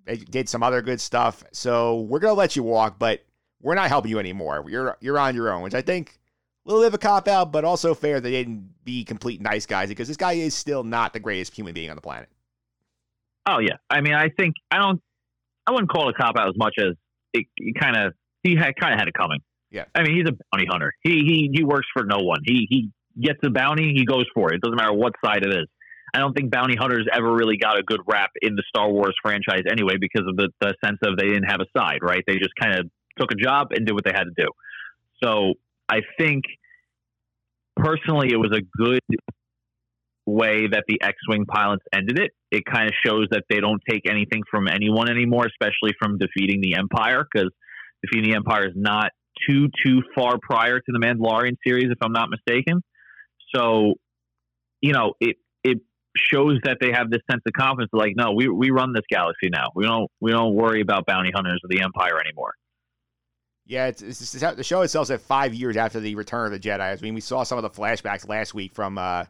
Eh, 0.08 0.18
did 0.30 0.50
some 0.50 0.64
other 0.64 0.82
good 0.82 1.00
stuff. 1.00 1.44
So 1.52 2.02
we're 2.02 2.20
gonna 2.20 2.34
let 2.34 2.56
you 2.56 2.64
walk, 2.64 3.00
but 3.00 3.24
we're 3.62 3.76
not 3.76 3.88
helping 3.90 4.12
you 4.12 4.20
anymore. 4.20 4.64
You're 4.68 4.98
you're 5.00 5.20
on 5.20 5.36
your 5.36 5.52
own." 5.52 5.62
Which 5.62 5.74
I 5.74 5.82
think 5.82 6.20
a 6.66 6.70
little 6.70 6.84
bit 6.84 6.88
of 6.88 6.94
a 6.94 6.98
cop 6.98 7.28
out, 7.28 7.52
but 7.52 7.66
also 7.66 7.94
fair 7.94 8.20
they 8.20 8.32
didn't 8.32 8.70
be 8.84 9.04
complete 9.04 9.42
nice 9.42 9.66
guys 9.66 9.90
because 9.90 10.08
this 10.08 10.18
guy 10.18 10.34
is 10.34 10.54
still 10.54 10.84
not 10.84 11.14
the 11.14 11.20
greatest 11.20 11.56
human 11.56 11.74
being 11.74 11.90
on 11.90 11.96
the 11.96 12.02
planet. 12.02 12.30
Oh 13.46 13.60
yeah, 13.60 13.76
I 13.90 14.02
mean, 14.02 14.14
I 14.14 14.30
think 14.30 14.56
I 14.72 14.78
don't, 14.78 15.02
I 15.68 15.72
wouldn't 15.72 15.90
call 15.90 16.10
it 16.10 16.16
a 16.18 16.22
cop 16.22 16.38
out 16.38 16.48
as 16.48 16.56
much 16.58 16.76
as 16.78 16.96
it, 17.34 17.46
it 17.58 17.80
kind 17.80 17.98
of 17.98 18.14
he 18.44 18.56
had 18.56 18.76
kind 18.76 18.94
of 18.94 19.00
had 19.00 19.08
it 19.08 19.14
coming. 19.14 19.40
Yeah, 19.72 19.86
I 19.96 20.04
mean, 20.04 20.16
he's 20.16 20.28
a 20.28 20.38
bounty 20.52 20.68
hunter. 20.70 20.94
He 21.02 21.24
he 21.26 21.50
he 21.54 21.64
works 21.64 21.88
for 21.94 22.04
no 22.06 22.20
one. 22.20 22.40
He 22.46 22.68
he 22.70 22.90
gets 23.22 23.40
a 23.44 23.50
bounty, 23.50 23.94
he 23.94 24.06
goes 24.06 24.26
for 24.34 24.52
it. 24.52 24.56
It 24.56 24.62
doesn't 24.62 24.78
matter 24.78 24.94
what 24.94 25.14
side 25.24 25.44
it 25.44 25.54
is. 25.54 25.68
I 26.14 26.20
don't 26.20 26.34
think 26.34 26.52
bounty 26.52 26.76
hunters 26.76 27.08
ever 27.12 27.34
really 27.34 27.58
got 27.58 27.80
a 27.80 27.84
good 27.84 28.02
rap 28.08 28.32
in 28.42 28.56
the 28.56 28.64
Star 28.70 28.92
Wars 28.92 29.16
franchise 29.22 29.64
anyway, 29.70 29.96
because 30.00 30.28
of 30.28 30.36
the, 30.36 30.50
the 30.62 30.76
sense 30.84 31.00
of 31.04 31.18
they 31.18 31.26
didn't 31.26 31.50
have 31.50 31.60
a 31.60 31.80
side, 31.80 32.00
right? 32.02 32.24
They 32.28 32.36
just 32.36 32.56
kind 32.60 32.80
of 32.80 32.90
took 33.20 33.32
a 33.32 33.36
job 33.36 33.68
and 33.72 33.86
did 33.86 33.94
what 33.94 34.04
they 34.06 34.12
had 34.14 34.26
to 34.26 34.34
do. 34.38 34.48
So 35.24 35.54
I 35.90 36.02
think 36.20 36.44
personally, 37.76 38.30
it 38.32 38.38
was 38.38 38.52
a 38.56 38.62
good 38.78 39.02
way 40.26 40.68
that 40.68 40.84
the 40.88 41.02
X-wing 41.02 41.46
pilots 41.46 41.84
ended 41.94 42.20
it. 42.20 42.32
It 42.52 42.64
kind 42.66 42.88
of 42.88 42.94
shows 43.06 43.28
that 43.32 43.44
they 43.50 43.60
don't 43.60 43.82
take 43.90 44.10
anything 44.10 44.44
from 44.50 44.68
anyone 44.68 45.10
anymore, 45.10 45.48
especially 45.48 45.94
from 46.00 46.18
defeating 46.18 46.62
the 46.62 46.76
Empire, 46.76 47.26
because 47.32 47.50
defeating 48.04 48.32
the 48.32 48.36
Empire 48.38 48.68
is 48.68 48.74
not 48.76 49.12
too 49.50 49.68
too 49.84 50.02
far 50.16 50.38
prior 50.42 50.80
to 50.80 50.86
the 50.88 51.00
Mandalorian 51.00 51.56
series, 51.66 51.88
if 51.90 51.98
I'm 52.02 52.14
not 52.14 52.30
mistaken. 52.30 52.84
So, 53.54 53.96
you 54.82 54.94
know, 54.94 55.14
it 55.20 55.36
it 55.36 55.38
shows 56.16 56.60
that 56.64 56.78
they 56.80 56.92
have 56.92 57.10
this 57.10 57.22
sense 57.30 57.42
of 57.46 57.54
confidence. 57.54 57.90
Like, 57.94 58.14
no, 58.16 58.32
we 58.34 58.48
we 58.48 58.70
run 58.72 58.94
this 58.94 59.04
galaxy 59.10 59.50
now. 59.52 59.68
We 59.76 59.86
don't 59.86 60.10
we 60.22 60.32
don't 60.32 60.54
worry 60.54 60.82
about 60.82 61.06
bounty 61.06 61.32
hunters 61.34 61.60
or 61.64 61.68
the 61.70 61.82
Empire 61.82 62.20
anymore. 62.20 62.54
Yeah, 63.66 63.88
it's, 63.88 64.02
it's, 64.02 64.36
it's, 64.36 64.56
the 64.56 64.64
show 64.64 64.82
itself 64.82 65.10
at 65.10 65.22
five 65.22 65.54
years 65.54 65.78
after 65.78 66.00
the 66.02 66.16
Return 66.16 66.48
of 66.48 66.52
the 66.52 66.60
Jedi. 66.60 66.82
I 66.82 66.98
mean, 67.02 67.14
we 67.14 67.22
saw 67.22 67.44
some 67.44 67.58
of 67.58 67.62
the 67.62 67.70
flashbacks 67.70 68.28
last 68.28 68.54
week 68.54 68.74
from 68.74 68.98
uh, 68.98 69.24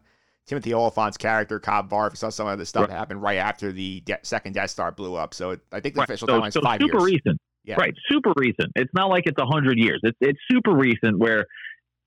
Timothy 0.48 0.74
Olyphant's 0.74 1.18
character, 1.18 1.60
Cobb 1.60 1.88
Vanth. 1.90 2.12
We 2.14 2.16
saw 2.18 2.30
some 2.30 2.48
of 2.48 2.58
the 2.58 2.66
stuff 2.66 2.82
Right. 2.82 2.90
that 2.90 2.98
happened 2.98 3.22
right 3.22 3.38
after 3.38 3.72
the 3.72 4.00
de- 4.02 4.18
second 4.24 4.54
Death 4.54 4.72
Star 4.72 4.92
blew 4.92 5.14
up. 5.14 5.36
So 5.36 5.52
it, 5.52 5.60
I 5.72 5.80
think 5.82 5.94
the 5.94 6.00
Right. 6.00 6.10
official 6.10 6.28
So, 6.28 6.40
timeline 6.42 6.48
is 6.48 6.54
so 6.56 6.62
five 6.62 6.82
super 6.82 6.98
years. 7.08 7.12
recent. 7.26 7.40
Yeah. 7.66 7.76
Right, 7.76 7.94
super 8.12 8.34
recent. 8.36 8.72
It's 8.76 8.92
not 8.96 9.10
like 9.10 9.26
it's 9.28 9.40
a 9.40 9.46
hundred 9.46 9.78
years. 9.78 10.02
It's 10.04 10.18
it's 10.20 10.40
super 10.52 10.74
recent 10.76 11.18
where 11.20 11.46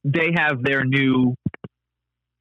they 0.05 0.31
have 0.37 0.63
their 0.63 0.85
new, 0.85 1.35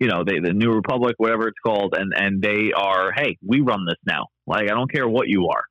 you 0.06 0.12
know, 0.12 0.24
they, 0.24 0.38
the 0.38 0.54
New 0.54 0.72
Republic, 0.72 1.16
whatever 1.18 1.48
it's 1.48 1.58
called, 1.66 1.96
and 1.98 2.14
and 2.16 2.40
they 2.40 2.72
are, 2.74 3.12
hey, 3.12 3.40
we 3.44 3.62
run 3.62 3.86
this 3.88 3.98
now. 4.06 4.28
Like 4.46 4.66
I 4.70 4.76
don't 4.76 4.92
care 4.92 5.08
what 5.08 5.28
you 5.28 5.48
are. 5.48 5.64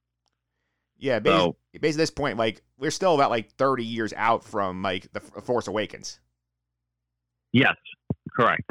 Yeah, 0.98 1.20
basically, 1.20 1.38
So 1.40 1.56
at 1.76 1.80
this 1.96 2.10
point, 2.10 2.36
like 2.36 2.62
we're 2.76 2.90
still 2.90 3.14
about 3.14 3.30
like 3.30 3.52
thirty 3.52 3.84
years 3.84 4.12
out 4.16 4.42
from 4.42 4.82
like 4.82 5.12
the 5.12 5.20
Force 5.20 5.68
Awakens. 5.68 6.18
yes, 7.52 7.76
correct. 8.36 8.68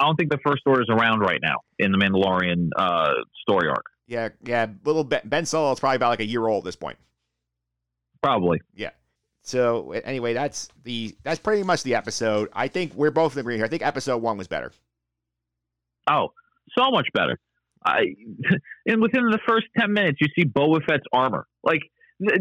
I 0.00 0.06
don't 0.06 0.16
think 0.16 0.32
the 0.32 0.40
First 0.44 0.62
Order 0.66 0.82
is 0.82 0.88
around 0.90 1.20
right 1.20 1.38
now 1.40 1.58
in 1.78 1.92
the 1.92 1.98
Mandalorian 1.98 2.70
uh, 2.76 3.12
story 3.42 3.68
arc. 3.68 3.84
Yeah, 4.08 4.30
yeah. 4.44 4.66
Little 4.84 5.04
Ben, 5.04 5.20
ben 5.24 5.46
Solo 5.46 5.70
is 5.70 5.78
probably 5.78 5.96
about 5.96 6.08
like 6.08 6.20
a 6.20 6.26
year 6.26 6.48
old 6.48 6.64
at 6.64 6.66
this 6.66 6.74
point. 6.76 6.98
Probably. 8.24 8.60
So 9.44 9.92
anyway, 9.92 10.32
that's 10.32 10.68
the 10.84 11.14
that's 11.22 11.38
pretty 11.38 11.62
much 11.62 11.82
the 11.82 11.94
episode. 11.94 12.48
I 12.54 12.66
think 12.66 12.94
we're 12.94 13.10
both 13.10 13.36
agreeing 13.36 13.58
here. 13.58 13.66
I 13.66 13.68
think 13.68 13.86
episode 13.86 14.18
one 14.18 14.38
was 14.38 14.48
better. 14.48 14.72
Oh, 16.10 16.32
so 16.76 16.90
much 16.90 17.08
better. 17.12 17.38
I 17.84 18.14
and 18.86 19.02
within 19.02 19.26
the 19.26 19.38
first 19.46 19.66
ten 19.78 19.92
minutes, 19.92 20.18
you 20.22 20.28
see 20.34 20.48
Boba 20.48 20.82
Fett's 20.86 21.04
armor. 21.12 21.46
Like 21.62 21.82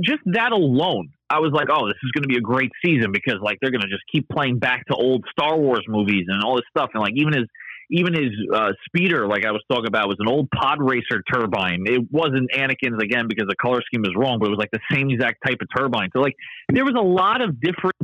just 0.02 0.22
that 0.28 0.54
alone, 0.54 1.10
I 1.30 1.40
was 1.40 1.52
like, 1.52 1.68
oh, 1.70 1.88
this 1.88 1.98
is 2.04 2.12
going 2.12 2.24
to 2.24 2.30
be 2.30 2.38
a 2.38 2.42
great 2.42 2.72
season 2.84 3.12
because 3.12 3.36
like 3.42 3.58
they're 3.62 3.72
going 3.72 3.82
to 3.82 3.90
just 3.90 4.04
keep 4.10 4.30
playing 4.30 4.60
back 4.60 4.86
to 4.86 4.96
old 4.96 5.26
Star 5.30 5.58
Wars 5.58 5.84
movies 5.90 6.26
and 6.30 6.42
all 6.42 6.56
this 6.56 6.66
stuff, 6.70 6.92
and 6.94 7.02
like 7.02 7.14
even 7.18 7.34
his 7.34 7.48
even 7.90 8.14
his 8.14 8.32
uh, 8.54 8.72
speeder, 8.86 9.28
like 9.28 9.46
I 9.46 9.52
was 9.52 9.62
talking 9.70 9.88
about, 9.88 10.08
was 10.08 10.18
an 10.20 10.28
old 10.28 10.50
pod 10.52 10.78
racer 10.80 11.22
turbine. 11.32 11.84
It 11.86 12.02
wasn't 12.12 12.52
Anakin's 12.52 13.02
again 13.02 13.28
because 13.28 13.48
the 13.48 13.56
color 13.62 13.82
scheme 13.86 14.02
was 14.02 14.14
wrong, 14.16 14.40
but 14.40 14.48
it 14.48 14.52
was 14.52 14.60
like 14.60 14.72
the 14.72 14.80
same 14.92 15.10
exact 15.10 15.40
type 15.46 15.58
of 15.62 15.68
turbine. 15.76 16.10
So 16.14 16.22
like 16.22 16.36
there 16.72 16.86
was 16.86 16.96
a 16.98 17.04
lot 17.04 17.42
of 17.42 17.60
different 17.60 17.96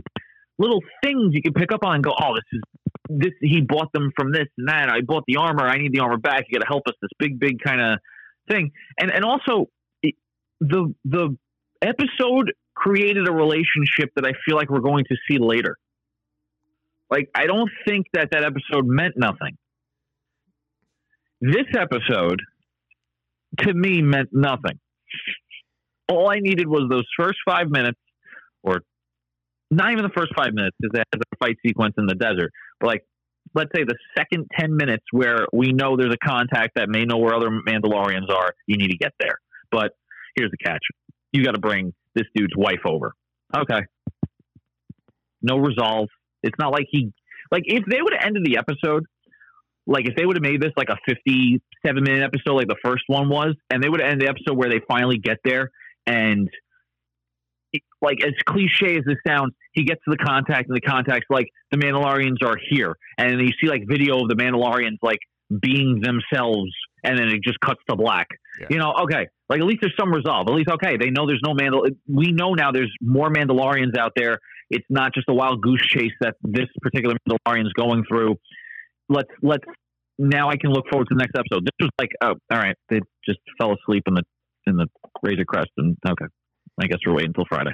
little 0.57 0.81
things 1.03 1.34
you 1.34 1.41
could 1.41 1.56
pick 1.56 1.72
up 1.72 1.84
on 1.84 1.95
and 1.95 2.03
go, 2.03 2.11
oh, 2.11 2.35
this 2.35 2.43
is 2.51 2.61
this 3.10 3.34
he 3.41 3.61
bought 3.61 3.91
them 3.93 4.11
from 4.15 4.31
this 4.31 4.45
and 4.57 4.68
that. 4.68 4.89
I 4.89 5.01
bought 5.01 5.23
the 5.27 5.38
armor. 5.38 5.68
I 5.68 5.77
need 5.77 5.93
the 5.93 5.99
armor 5.99 6.18
back. 6.18 6.45
You 6.47 6.60
got 6.60 6.65
to 6.65 6.69
help 6.69 6.84
us. 6.88 6.93
This 7.01 7.10
big, 7.18 7.39
big 7.39 7.60
kind 7.64 7.81
of 7.81 7.99
thing. 8.49 8.72
And 8.99 9.11
and 9.11 9.23
also 9.23 9.68
it, 10.03 10.15
the 10.60 10.93
the 11.06 11.35
episode 11.81 12.51
created 12.76 13.27
a 13.27 13.31
relationship 13.31 14.11
that 14.15 14.26
I 14.26 14.34
feel 14.45 14.56
like 14.56 14.69
we're 14.69 14.80
going 14.80 15.06
to 15.10 15.15
see 15.30 15.38
later. 15.39 15.77
Like 17.10 17.30
I 17.35 17.45
don't 17.45 17.69
think 17.88 18.07
that 18.14 18.30
that 18.31 18.43
episode 18.43 18.85
meant 18.85 19.15
nothing. 19.18 19.57
This 21.41 21.66
episode 21.78 22.41
to 23.60 23.74
me 23.74 24.02
meant 24.02 24.30
nothing. 24.32 24.80
All 26.07 26.30
I 26.30 26.40
needed 26.40 26.68
was 26.68 26.88
those 26.90 27.06
first 27.18 27.38
five 27.48 27.70
minutes, 27.70 27.99
or 28.64 28.82
not 29.72 29.91
even 29.91 30.03
the 30.03 30.11
first 30.16 30.34
five 30.36 30.53
minutes, 30.53 30.76
because 30.80 30.99
it 30.99 31.07
has 31.14 31.22
a 31.22 31.38
fight 31.38 31.57
sequence 31.66 31.95
in 31.98 32.07
the 32.07 32.16
desert 32.16 32.52
but 32.80 32.88
like 32.88 33.03
let's 33.56 33.72
say 33.76 33.84
the 33.84 33.95
second 34.18 34.48
10 34.57 34.76
minutes 34.76 35.03
where 35.11 35.48
we 35.52 35.72
know 35.72 35.98
there's 35.98 36.14
a 36.14 36.28
contact 36.28 36.76
that 36.76 36.88
may 36.88 37.03
know 37.03 37.18
where 37.18 37.34
other 37.34 37.49
mandalorians 37.49 38.30
are 38.30 38.53
you 38.68 38.78
need 38.78 38.91
to 38.91 38.98
get 38.98 39.14
there. 39.20 39.40
But 39.72 39.91
here's 40.36 40.52
the 40.52 40.57
catch. 40.57 40.82
You 41.32 41.44
got 41.44 41.56
to 41.56 41.60
bring 41.60 41.94
this 42.16 42.26
dude's 42.36 42.56
wife 42.56 42.86
over. 42.86 43.14
Okay. 43.56 43.82
No 45.41 45.57
resolve. 45.57 46.10
It's 46.44 46.56
not 46.60 46.72
like 46.72 46.86
he 46.90 47.11
like 47.52 47.64
if 47.66 47.84
they 47.90 48.02
would 48.02 48.14
have 48.14 48.26
ended 48.26 48.44
the 48.45 48.57
episode 48.57 49.06
like 49.88 50.07
if 50.07 50.15
they 50.15 50.26
would 50.26 50.35
have 50.35 50.43
made 50.43 50.61
this 50.61 50.72
like 50.77 50.89
a 50.89 50.97
57 51.07 51.61
minute 52.03 52.23
episode 52.23 52.56
like 52.56 52.68
the 52.68 52.76
first 52.84 53.03
one 53.07 53.30
was 53.30 53.56
and 53.69 53.84
they 53.84 53.89
would 53.89 54.01
end 54.01 54.22
the 54.22 54.27
episode 54.27 54.57
where 54.57 54.69
they 54.69 54.81
finally 54.88 55.18
get 55.18 55.38
there 55.43 55.72
and 56.06 56.49
like 58.01 58.18
as 58.26 58.34
cliche 58.45 58.97
as 58.97 59.03
this 59.06 59.18
sounds, 59.27 59.53
he 59.73 59.84
gets 59.84 60.01
to 60.06 60.11
the 60.11 60.18
contact 60.18 60.69
and 60.69 60.76
the 60.76 60.81
contact's 60.81 61.27
like 61.30 61.47
the 61.72 61.77
Mandalorians 61.77 62.43
are 62.43 62.57
here, 62.69 62.95
and 63.18 63.31
then 63.31 63.39
you 63.39 63.51
see 63.61 63.68
like 63.69 63.84
video 63.88 64.22
of 64.22 64.30
the 64.30 64.35
Mandalorians 64.35 64.97
like 65.01 65.19
being 65.61 66.01
themselves, 66.01 66.72
and 67.03 67.18
then 67.18 67.27
it 67.30 67.41
just 67.43 67.60
cuts 67.60 67.81
to 67.89 67.95
black. 67.95 68.27
Yeah. 68.60 68.68
You 68.69 68.77
know, 68.77 68.93
okay, 69.03 69.27
like 69.49 69.60
at 69.60 69.65
least 69.65 69.80
there's 69.81 69.95
some 69.99 70.11
resolve. 70.11 70.47
At 70.47 70.53
least 70.53 70.69
okay, 70.69 70.97
they 70.97 71.10
know 71.10 71.27
there's 71.27 71.41
no 71.45 71.53
Mandal. 71.53 71.89
We 72.07 72.31
know 72.31 72.53
now 72.53 72.72
there's 72.72 72.91
more 73.01 73.30
Mandalorians 73.30 73.97
out 73.97 74.14
there. 74.15 74.39
It's 74.69 74.85
not 74.89 75.14
just 75.14 75.27
a 75.30 75.34
wild 75.34 75.61
goose 75.61 75.85
chase 75.88 76.14
that 76.22 76.35
this 76.43 76.68
particular 76.81 77.15
Mandalorian's 77.27 77.73
going 77.73 78.03
through. 78.07 78.35
Let's 79.10 79.30
let's 79.41 79.64
now 80.18 80.49
I 80.49 80.56
can 80.57 80.72
look 80.72 80.86
forward 80.90 81.07
to 81.10 81.15
the 81.15 81.19
next 81.19 81.36
episode. 81.38 81.65
This 81.65 81.72
was 81.80 81.90
like, 81.99 82.10
oh, 82.22 82.36
all 82.52 82.57
right, 82.60 82.76
they 82.90 82.99
just 83.26 83.40
fell 83.60 83.73
asleep 83.73 84.03
in 84.07 84.14
the 84.14 84.23
in 84.68 84.77
the 84.77 84.88
Razor 85.23 85.45
Crest, 85.45 85.69
and 85.77 85.98
okay, 86.07 86.26
I 86.81 86.88
guess 86.88 86.99
we're 87.06 87.14
waiting 87.14 87.30
until 87.30 87.45
Friday. 87.49 87.72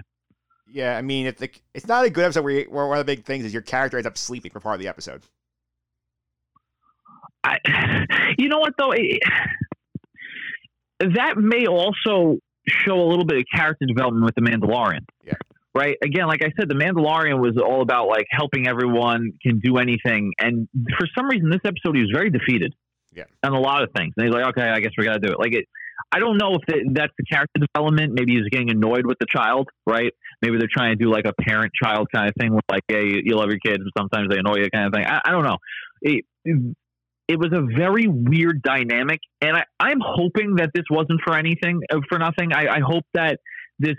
Yeah, 0.67 0.97
I 0.97 1.01
mean, 1.01 1.27
it's 1.27 1.39
the, 1.39 1.49
it's 1.73 1.87
not 1.87 2.05
a 2.05 2.09
good 2.09 2.23
episode 2.25 2.43
where, 2.43 2.53
you, 2.53 2.65
where 2.69 2.87
one 2.87 2.97
of 2.97 3.05
the 3.05 3.15
big 3.15 3.23
things 3.23 3.45
is 3.45 3.53
your 3.53 3.61
character 3.61 3.97
ends 3.97 4.07
up 4.07 4.17
sleeping 4.17 4.51
for 4.51 4.59
part 4.59 4.75
of 4.75 4.81
the 4.81 4.87
episode. 4.87 5.21
I, 7.43 7.57
you 8.37 8.47
know 8.49 8.59
what 8.59 8.73
though, 8.77 8.91
It- 8.91 9.21
that 10.99 11.37
may 11.37 11.67
also 11.67 12.37
show 12.67 12.99
a 12.99 13.07
little 13.07 13.25
bit 13.25 13.37
of 13.39 13.43
character 13.53 13.85
development 13.85 14.25
with 14.25 14.33
the 14.35 14.41
Mandalorian. 14.41 15.01
Yeah. 15.23 15.33
Right. 15.77 15.97
Again, 16.01 16.27
like 16.27 16.41
I 16.41 16.51
said, 16.57 16.69
the 16.69 16.75
Mandalorian 16.75 17.41
was 17.41 17.57
all 17.61 17.81
about 17.81 18.07
like 18.07 18.27
helping 18.31 18.67
everyone, 18.67 19.33
can 19.41 19.59
do 19.59 19.77
anything, 19.77 20.31
and 20.39 20.69
for 20.97 21.05
some 21.17 21.27
reason, 21.27 21.49
this 21.49 21.59
episode 21.65 21.95
he 21.95 22.01
was 22.01 22.11
very 22.13 22.29
defeated. 22.29 22.73
Yeah. 23.13 23.23
On 23.43 23.53
a 23.53 23.59
lot 23.59 23.83
of 23.83 23.89
things, 23.95 24.13
and 24.17 24.25
he's 24.25 24.33
like, 24.33 24.47
okay, 24.49 24.69
I 24.69 24.79
guess 24.81 24.91
we 24.97 25.05
got 25.05 25.13
to 25.13 25.19
do 25.19 25.31
it. 25.33 25.39
Like 25.39 25.53
it. 25.53 25.65
I 26.11 26.19
don't 26.19 26.37
know 26.37 26.55
if 26.55 26.63
it, 26.67 26.93
that's 26.93 27.13
the 27.17 27.23
character 27.23 27.61
development. 27.73 28.13
Maybe 28.13 28.33
he's 28.33 28.49
getting 28.51 28.69
annoyed 28.69 29.05
with 29.05 29.17
the 29.19 29.25
child, 29.29 29.69
right? 29.87 30.11
Maybe 30.41 30.57
they're 30.57 30.67
trying 30.71 30.97
to 30.97 31.01
do 31.01 31.09
like 31.09 31.25
a 31.25 31.33
parent-child 31.41 32.09
kind 32.13 32.27
of 32.27 32.35
thing, 32.39 32.53
with 32.53 32.65
like, 32.69 32.83
hey, 32.89 33.05
you, 33.05 33.21
you 33.23 33.35
love 33.35 33.49
your 33.49 33.59
kids, 33.59 33.79
and 33.79 33.91
sometimes 33.97 34.29
they 34.29 34.37
annoy 34.37 34.57
you, 34.57 34.69
kind 34.69 34.87
of 34.87 34.93
thing. 34.93 35.05
I, 35.05 35.21
I 35.25 35.31
don't 35.31 35.43
know. 35.43 35.57
It, 36.01 36.25
it 37.27 37.39
was 37.39 37.51
a 37.53 37.61
very 37.61 38.07
weird 38.07 38.61
dynamic, 38.61 39.21
and 39.41 39.55
I, 39.55 39.63
I'm 39.79 39.99
hoping 40.01 40.57
that 40.57 40.71
this 40.73 40.83
wasn't 40.89 41.21
for 41.25 41.35
anything, 41.37 41.81
uh, 41.89 41.99
for 42.09 42.19
nothing. 42.19 42.51
I, 42.53 42.67
I 42.67 42.79
hope 42.85 43.05
that 43.13 43.39
this 43.79 43.95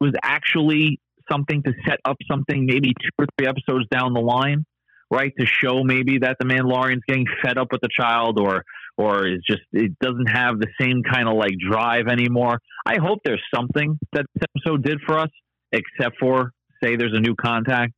was 0.00 0.12
actually 0.22 1.00
something 1.30 1.62
to 1.62 1.72
set 1.86 1.98
up 2.04 2.16
something, 2.30 2.66
maybe 2.66 2.88
two 2.88 3.10
or 3.18 3.26
three 3.38 3.46
episodes 3.46 3.86
down 3.90 4.14
the 4.14 4.20
line, 4.20 4.64
right? 5.10 5.32
To 5.38 5.46
show 5.46 5.82
maybe 5.84 6.18
that 6.18 6.36
the 6.40 6.46
Mandalorian's 6.46 7.02
getting 7.06 7.26
fed 7.42 7.58
up 7.58 7.68
with 7.70 7.80
the 7.82 7.88
child, 7.96 8.40
or 8.40 8.64
or 8.96 9.26
is 9.26 9.40
just 9.48 9.62
it 9.72 9.98
doesn't 10.00 10.26
have 10.26 10.58
the 10.58 10.68
same 10.80 11.02
kind 11.02 11.28
of 11.28 11.34
like 11.36 11.52
drive 11.58 12.08
anymore. 12.08 12.58
I 12.86 12.96
hope 13.00 13.20
there's 13.24 13.42
something 13.54 13.98
that 14.12 14.26
this 14.34 14.44
episode 14.56 14.84
did 14.84 14.98
for 15.06 15.18
us, 15.18 15.30
except 15.72 16.16
for 16.18 16.52
say 16.82 16.96
there's 16.96 17.14
a 17.14 17.20
new 17.20 17.34
contact. 17.34 17.92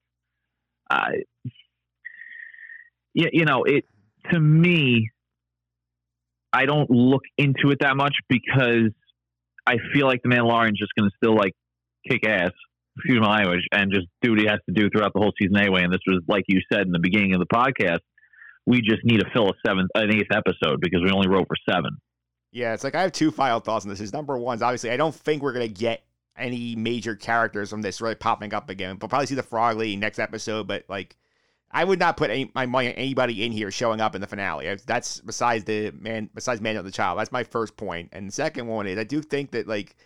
I, 0.90 1.22
yeah, 3.14 3.28
you 3.32 3.44
know 3.44 3.64
it 3.64 3.84
to 4.30 4.38
me, 4.38 5.10
I 6.52 6.66
don't 6.66 6.90
look 6.90 7.22
into 7.38 7.70
it 7.70 7.78
that 7.80 7.96
much 7.96 8.14
because 8.28 8.90
I 9.66 9.76
feel 9.92 10.06
like 10.06 10.20
the 10.22 10.28
Mandalorian's 10.28 10.78
just 10.78 10.92
going 10.98 11.08
to 11.08 11.16
still 11.16 11.36
like 11.36 11.52
kick 12.08 12.26
ass, 12.26 12.50
excuse 12.96 13.20
my 13.20 13.38
language, 13.38 13.66
and 13.72 13.92
just 13.92 14.06
do 14.20 14.30
what 14.30 14.40
he 14.40 14.46
has 14.46 14.58
to 14.68 14.74
do 14.74 14.88
throughout 14.90 15.12
the 15.14 15.20
whole 15.20 15.32
season 15.40 15.56
anyway. 15.56 15.82
And 15.82 15.92
this 15.92 16.00
was, 16.06 16.22
like 16.28 16.44
you 16.48 16.60
said 16.72 16.82
in 16.82 16.92
the 16.92 16.98
beginning 16.98 17.34
of 17.34 17.40
the 17.40 17.46
podcast, 17.46 18.00
we 18.66 18.80
just 18.80 19.04
need 19.04 19.20
to 19.20 19.26
fill 19.32 19.48
a 19.48 19.52
seventh, 19.66 19.90
an 19.94 20.12
eighth 20.14 20.30
episode 20.32 20.80
because 20.80 21.00
we 21.02 21.10
only 21.10 21.28
wrote 21.28 21.46
for 21.48 21.56
seven. 21.68 21.98
Yeah, 22.52 22.74
it's 22.74 22.84
like 22.84 22.94
I 22.94 23.02
have 23.02 23.12
two 23.12 23.30
final 23.30 23.60
thoughts 23.60 23.84
on 23.84 23.88
this. 23.88 24.00
Is 24.00 24.12
number 24.12 24.36
one 24.36 24.56
is 24.56 24.62
obviously 24.62 24.90
I 24.90 24.96
don't 24.96 25.14
think 25.14 25.42
we're 25.42 25.54
gonna 25.54 25.68
get 25.68 26.04
any 26.36 26.76
major 26.76 27.14
characters 27.14 27.70
from 27.70 27.82
this 27.82 28.00
really 28.00 28.14
popping 28.14 28.54
up 28.54 28.70
again. 28.70 28.98
We'll 29.00 29.08
probably 29.08 29.26
see 29.26 29.34
the 29.34 29.42
Frog 29.42 29.78
Lady 29.78 29.96
next 29.96 30.18
episode, 30.18 30.66
but 30.66 30.84
like 30.88 31.16
I 31.70 31.84
would 31.84 31.98
not 31.98 32.18
put 32.18 32.30
any, 32.30 32.50
my 32.54 32.66
money 32.66 32.88
on 32.88 32.94
anybody 32.94 33.44
in 33.44 33.52
here 33.52 33.70
showing 33.70 34.00
up 34.00 34.14
in 34.14 34.20
the 34.20 34.26
finale. 34.26 34.76
That's 34.86 35.20
besides 35.20 35.64
the 35.64 35.90
man, 35.92 36.28
besides 36.34 36.60
Man 36.60 36.76
of 36.76 36.84
the 36.84 36.90
Child. 36.90 37.18
That's 37.18 37.32
my 37.32 37.44
first 37.44 37.76
point. 37.76 38.10
And 38.12 38.28
the 38.28 38.32
second 38.32 38.66
one 38.66 38.86
is 38.86 38.98
I 38.98 39.04
do 39.04 39.22
think 39.22 39.52
that 39.52 39.66
like 39.66 39.96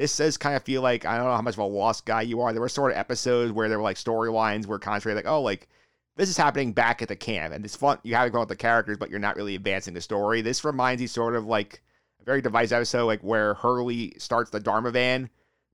this 0.00 0.16
does 0.16 0.38
kind 0.38 0.56
of 0.56 0.62
feel 0.62 0.80
like 0.80 1.04
I 1.04 1.18
don't 1.18 1.26
know 1.26 1.36
how 1.36 1.42
much 1.42 1.54
of 1.54 1.58
a 1.58 1.64
lost 1.64 2.06
guy 2.06 2.22
you 2.22 2.40
are. 2.40 2.52
There 2.52 2.62
were 2.62 2.70
sort 2.70 2.92
of 2.92 2.96
episodes 2.96 3.52
where 3.52 3.68
there 3.68 3.76
were 3.76 3.84
like 3.84 3.98
storylines 3.98 4.66
where 4.66 4.78
contrary 4.78 5.14
like 5.14 5.26
oh 5.26 5.42
like 5.42 5.68
this 6.16 6.30
is 6.30 6.38
happening 6.38 6.72
back 6.72 7.02
at 7.02 7.08
the 7.08 7.16
camp 7.16 7.52
and 7.52 7.62
it's 7.64 7.76
fun. 7.76 7.98
You 8.02 8.14
have 8.14 8.26
to 8.26 8.30
go 8.30 8.40
with 8.40 8.48
the 8.48 8.56
characters, 8.56 8.96
but 8.96 9.10
you're 9.10 9.18
not 9.18 9.36
really 9.36 9.54
advancing 9.54 9.92
the 9.92 10.00
story. 10.00 10.40
This 10.40 10.64
reminds 10.64 11.02
you 11.02 11.08
sort 11.08 11.36
of 11.36 11.44
like 11.44 11.82
a 12.18 12.24
very 12.24 12.40
divisive 12.40 12.76
episode 12.76 13.06
like 13.06 13.20
where 13.20 13.54
Hurley 13.54 14.14
starts 14.16 14.50
the 14.50 14.58
Dharma 14.58 14.90
van, 14.90 15.28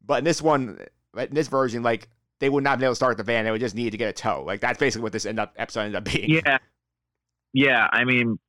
but 0.05 0.19
in 0.19 0.24
this 0.24 0.43
one, 0.43 0.81
in 1.16 1.32
this 1.35 1.47
version, 1.47 1.85
like 1.85 2.09
they 2.40 2.48
would 2.48 2.65
not 2.65 2.70
have 2.70 2.78
been 2.81 2.86
able 2.86 2.93
to 2.93 2.97
start 2.97 3.16
the 3.16 3.23
van. 3.23 3.44
They 3.44 3.53
would 3.53 3.61
just 3.61 3.77
need 3.77 3.90
to 3.90 3.97
get 3.97 4.09
a 4.09 4.12
tow. 4.12 4.43
Like 4.44 4.61
that's 4.61 4.78
basically 4.78 5.05
what 5.05 5.12
this 5.12 5.24
end 5.24 5.39
up 5.39 5.55
episode 5.57 5.82
ended 5.82 5.97
up 5.97 6.05
being. 6.05 6.31
Yeah, 6.31 6.59
yeah. 7.53 7.86
I 7.93 8.05
mean, 8.05 8.40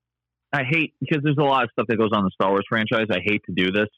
I 0.51 0.63
hate 0.63 0.95
because 0.99 1.23
there's 1.23 1.37
a 1.37 1.43
lot 1.43 1.65
of 1.65 1.69
stuff 1.71 1.85
that 1.87 1.97
goes 1.97 2.09
on 2.13 2.23
the 2.23 2.31
Star 2.31 2.49
Wars 2.49 2.65
franchise. 2.67 3.05
I 3.11 3.19
hate 3.23 3.43
to 3.45 3.53
do 3.53 3.71
this, 3.71 3.89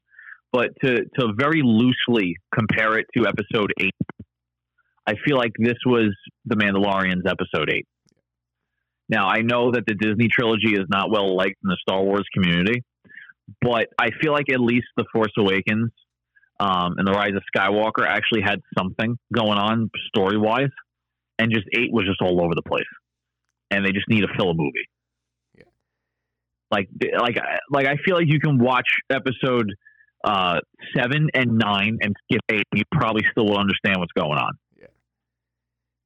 but 0.51 0.69
to 0.84 1.05
to 1.19 1.34
very 1.38 1.61
loosely 1.63 2.35
compare 2.53 2.97
it 2.97 3.05
to 3.15 3.27
Episode 3.27 3.71
Eight, 3.80 3.95
I 5.05 5.13
feel 5.26 5.38
like 5.38 5.51
this 5.57 5.77
was 5.85 6.15
The 6.45 6.55
Mandalorian's 6.55 7.26
Episode 7.27 7.69
Eight. 7.71 7.88
Now 9.07 9.27
I 9.27 9.41
know 9.41 9.71
that 9.71 9.84
the 9.88 9.95
Disney 9.95 10.27
trilogy 10.31 10.73
is 10.73 10.85
not 10.89 11.11
well 11.11 11.35
liked 11.35 11.57
in 11.63 11.69
the 11.69 11.77
Star 11.81 12.01
Wars 12.03 12.26
community, 12.34 12.84
but 13.61 13.88
I 13.99 14.09
feel 14.21 14.34
like 14.34 14.51
at 14.51 14.59
least 14.59 14.88
The 14.97 15.05
Force 15.13 15.34
Awakens 15.38 15.91
um, 16.59 16.95
and 16.97 17.07
The 17.07 17.11
Rise 17.11 17.34
of 17.35 17.43
Skywalker 17.55 18.05
actually 18.05 18.41
had 18.41 18.59
something 18.77 19.17
going 19.34 19.57
on 19.57 19.89
story 20.07 20.38
wise, 20.38 20.69
and 21.38 21.51
just 21.51 21.67
Eight 21.73 21.91
was 21.91 22.05
just 22.05 22.21
all 22.21 22.43
over 22.43 22.53
the 22.55 22.63
place, 22.67 22.84
and 23.71 23.85
they 23.85 23.91
just 23.91 24.09
need 24.09 24.21
to 24.21 24.27
fill 24.38 24.51
a 24.51 24.55
movie. 24.55 24.88
Yeah. 25.57 25.63
Like, 26.71 26.89
like, 27.19 27.38
like 27.71 27.85
I 27.88 27.95
feel 28.05 28.15
like 28.15 28.27
you 28.27 28.39
can 28.39 28.59
watch 28.59 28.88
episode 29.09 29.71
uh, 30.24 30.60
seven 30.96 31.30
and 31.34 31.58
nine 31.58 31.98
and 32.02 32.16
skip 32.24 32.41
eight, 32.52 32.66
you 32.74 32.84
probably 32.91 33.24
still 33.32 33.46
will 33.46 33.58
understand 33.58 33.98
what's 34.00 34.12
going 34.12 34.38
on. 34.38 34.52
Yeah. 34.80 34.88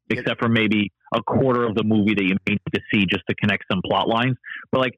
Except 0.10 0.40
for 0.40 0.50
maybe 0.50 0.92
a 1.16 1.22
quarter 1.22 1.66
of 1.66 1.76
the 1.76 1.84
movie 1.84 2.14
that 2.16 2.24
you 2.24 2.36
may 2.48 2.54
need 2.54 2.74
to 2.74 2.82
see 2.94 3.06
just 3.10 3.24
to 3.30 3.36
connect 3.36 3.64
some 3.72 3.82
plot 3.86 4.08
lines. 4.08 4.36
But 4.72 4.80
like 4.82 4.94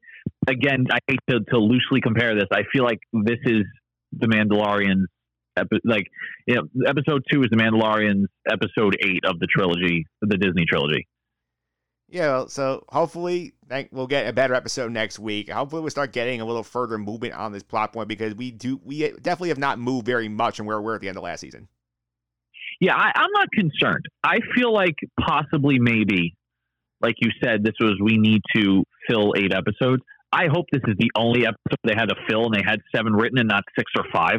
again, 0.48 0.86
I 0.90 0.98
hate 1.06 1.20
to, 1.30 1.40
to 1.52 1.58
loosely 1.58 2.00
compare 2.00 2.34
this. 2.34 2.48
I 2.52 2.62
feel 2.72 2.84
like 2.84 2.98
this 3.12 3.38
is 3.44 3.64
the 4.12 4.26
Mandalorian's 4.26 5.06
epi- 5.56 5.80
like 5.84 6.06
you 6.46 6.56
know, 6.56 6.62
episode 6.86 7.22
two 7.30 7.42
is 7.42 7.48
the 7.50 7.56
Mandalorian's 7.56 8.28
episode 8.50 8.96
eight 9.02 9.24
of 9.26 9.38
the 9.38 9.46
trilogy, 9.46 10.06
the 10.22 10.36
Disney 10.36 10.64
trilogy. 10.68 11.06
Yeah, 12.08 12.28
well, 12.28 12.48
so 12.48 12.84
hopefully 12.88 13.54
thank, 13.68 13.88
we'll 13.90 14.06
get 14.06 14.28
a 14.28 14.32
better 14.32 14.54
episode 14.54 14.92
next 14.92 15.18
week. 15.18 15.50
Hopefully 15.50 15.82
we'll 15.82 15.90
start 15.90 16.12
getting 16.12 16.40
a 16.40 16.44
little 16.44 16.62
further 16.62 16.98
movement 16.98 17.34
on 17.34 17.50
this 17.52 17.64
plot 17.64 17.92
point 17.92 18.08
because 18.08 18.34
we 18.34 18.52
do 18.52 18.80
we 18.84 19.10
definitely 19.10 19.48
have 19.48 19.58
not 19.58 19.80
moved 19.80 20.06
very 20.06 20.28
much 20.28 20.56
from 20.56 20.66
where 20.66 20.80
we 20.80 20.92
are 20.92 20.94
at 20.94 21.00
the 21.00 21.08
end 21.08 21.16
of 21.16 21.24
last 21.24 21.40
season. 21.40 21.66
Yeah, 22.80 22.94
I, 22.94 23.10
I'm 23.14 23.32
not 23.32 23.48
concerned. 23.52 24.04
I 24.22 24.38
feel 24.54 24.72
like 24.72 24.94
possibly 25.20 25.78
maybe, 25.80 26.36
like 27.00 27.16
you 27.18 27.30
said, 27.42 27.64
this 27.64 27.74
was 27.80 27.98
we 28.00 28.18
need 28.18 28.42
to 28.54 28.84
fill 29.08 29.32
eight 29.36 29.52
episodes. 29.52 30.02
I 30.30 30.46
hope 30.46 30.66
this 30.70 30.82
is 30.86 30.94
the 30.98 31.10
only 31.16 31.46
episode 31.46 31.78
they 31.84 31.94
had 31.94 32.08
to 32.08 32.16
fill 32.28 32.44
and 32.44 32.54
they 32.54 32.62
had 32.64 32.80
seven 32.94 33.14
written 33.14 33.38
and 33.38 33.48
not 33.48 33.64
six 33.76 33.90
or 33.96 34.04
five, 34.12 34.38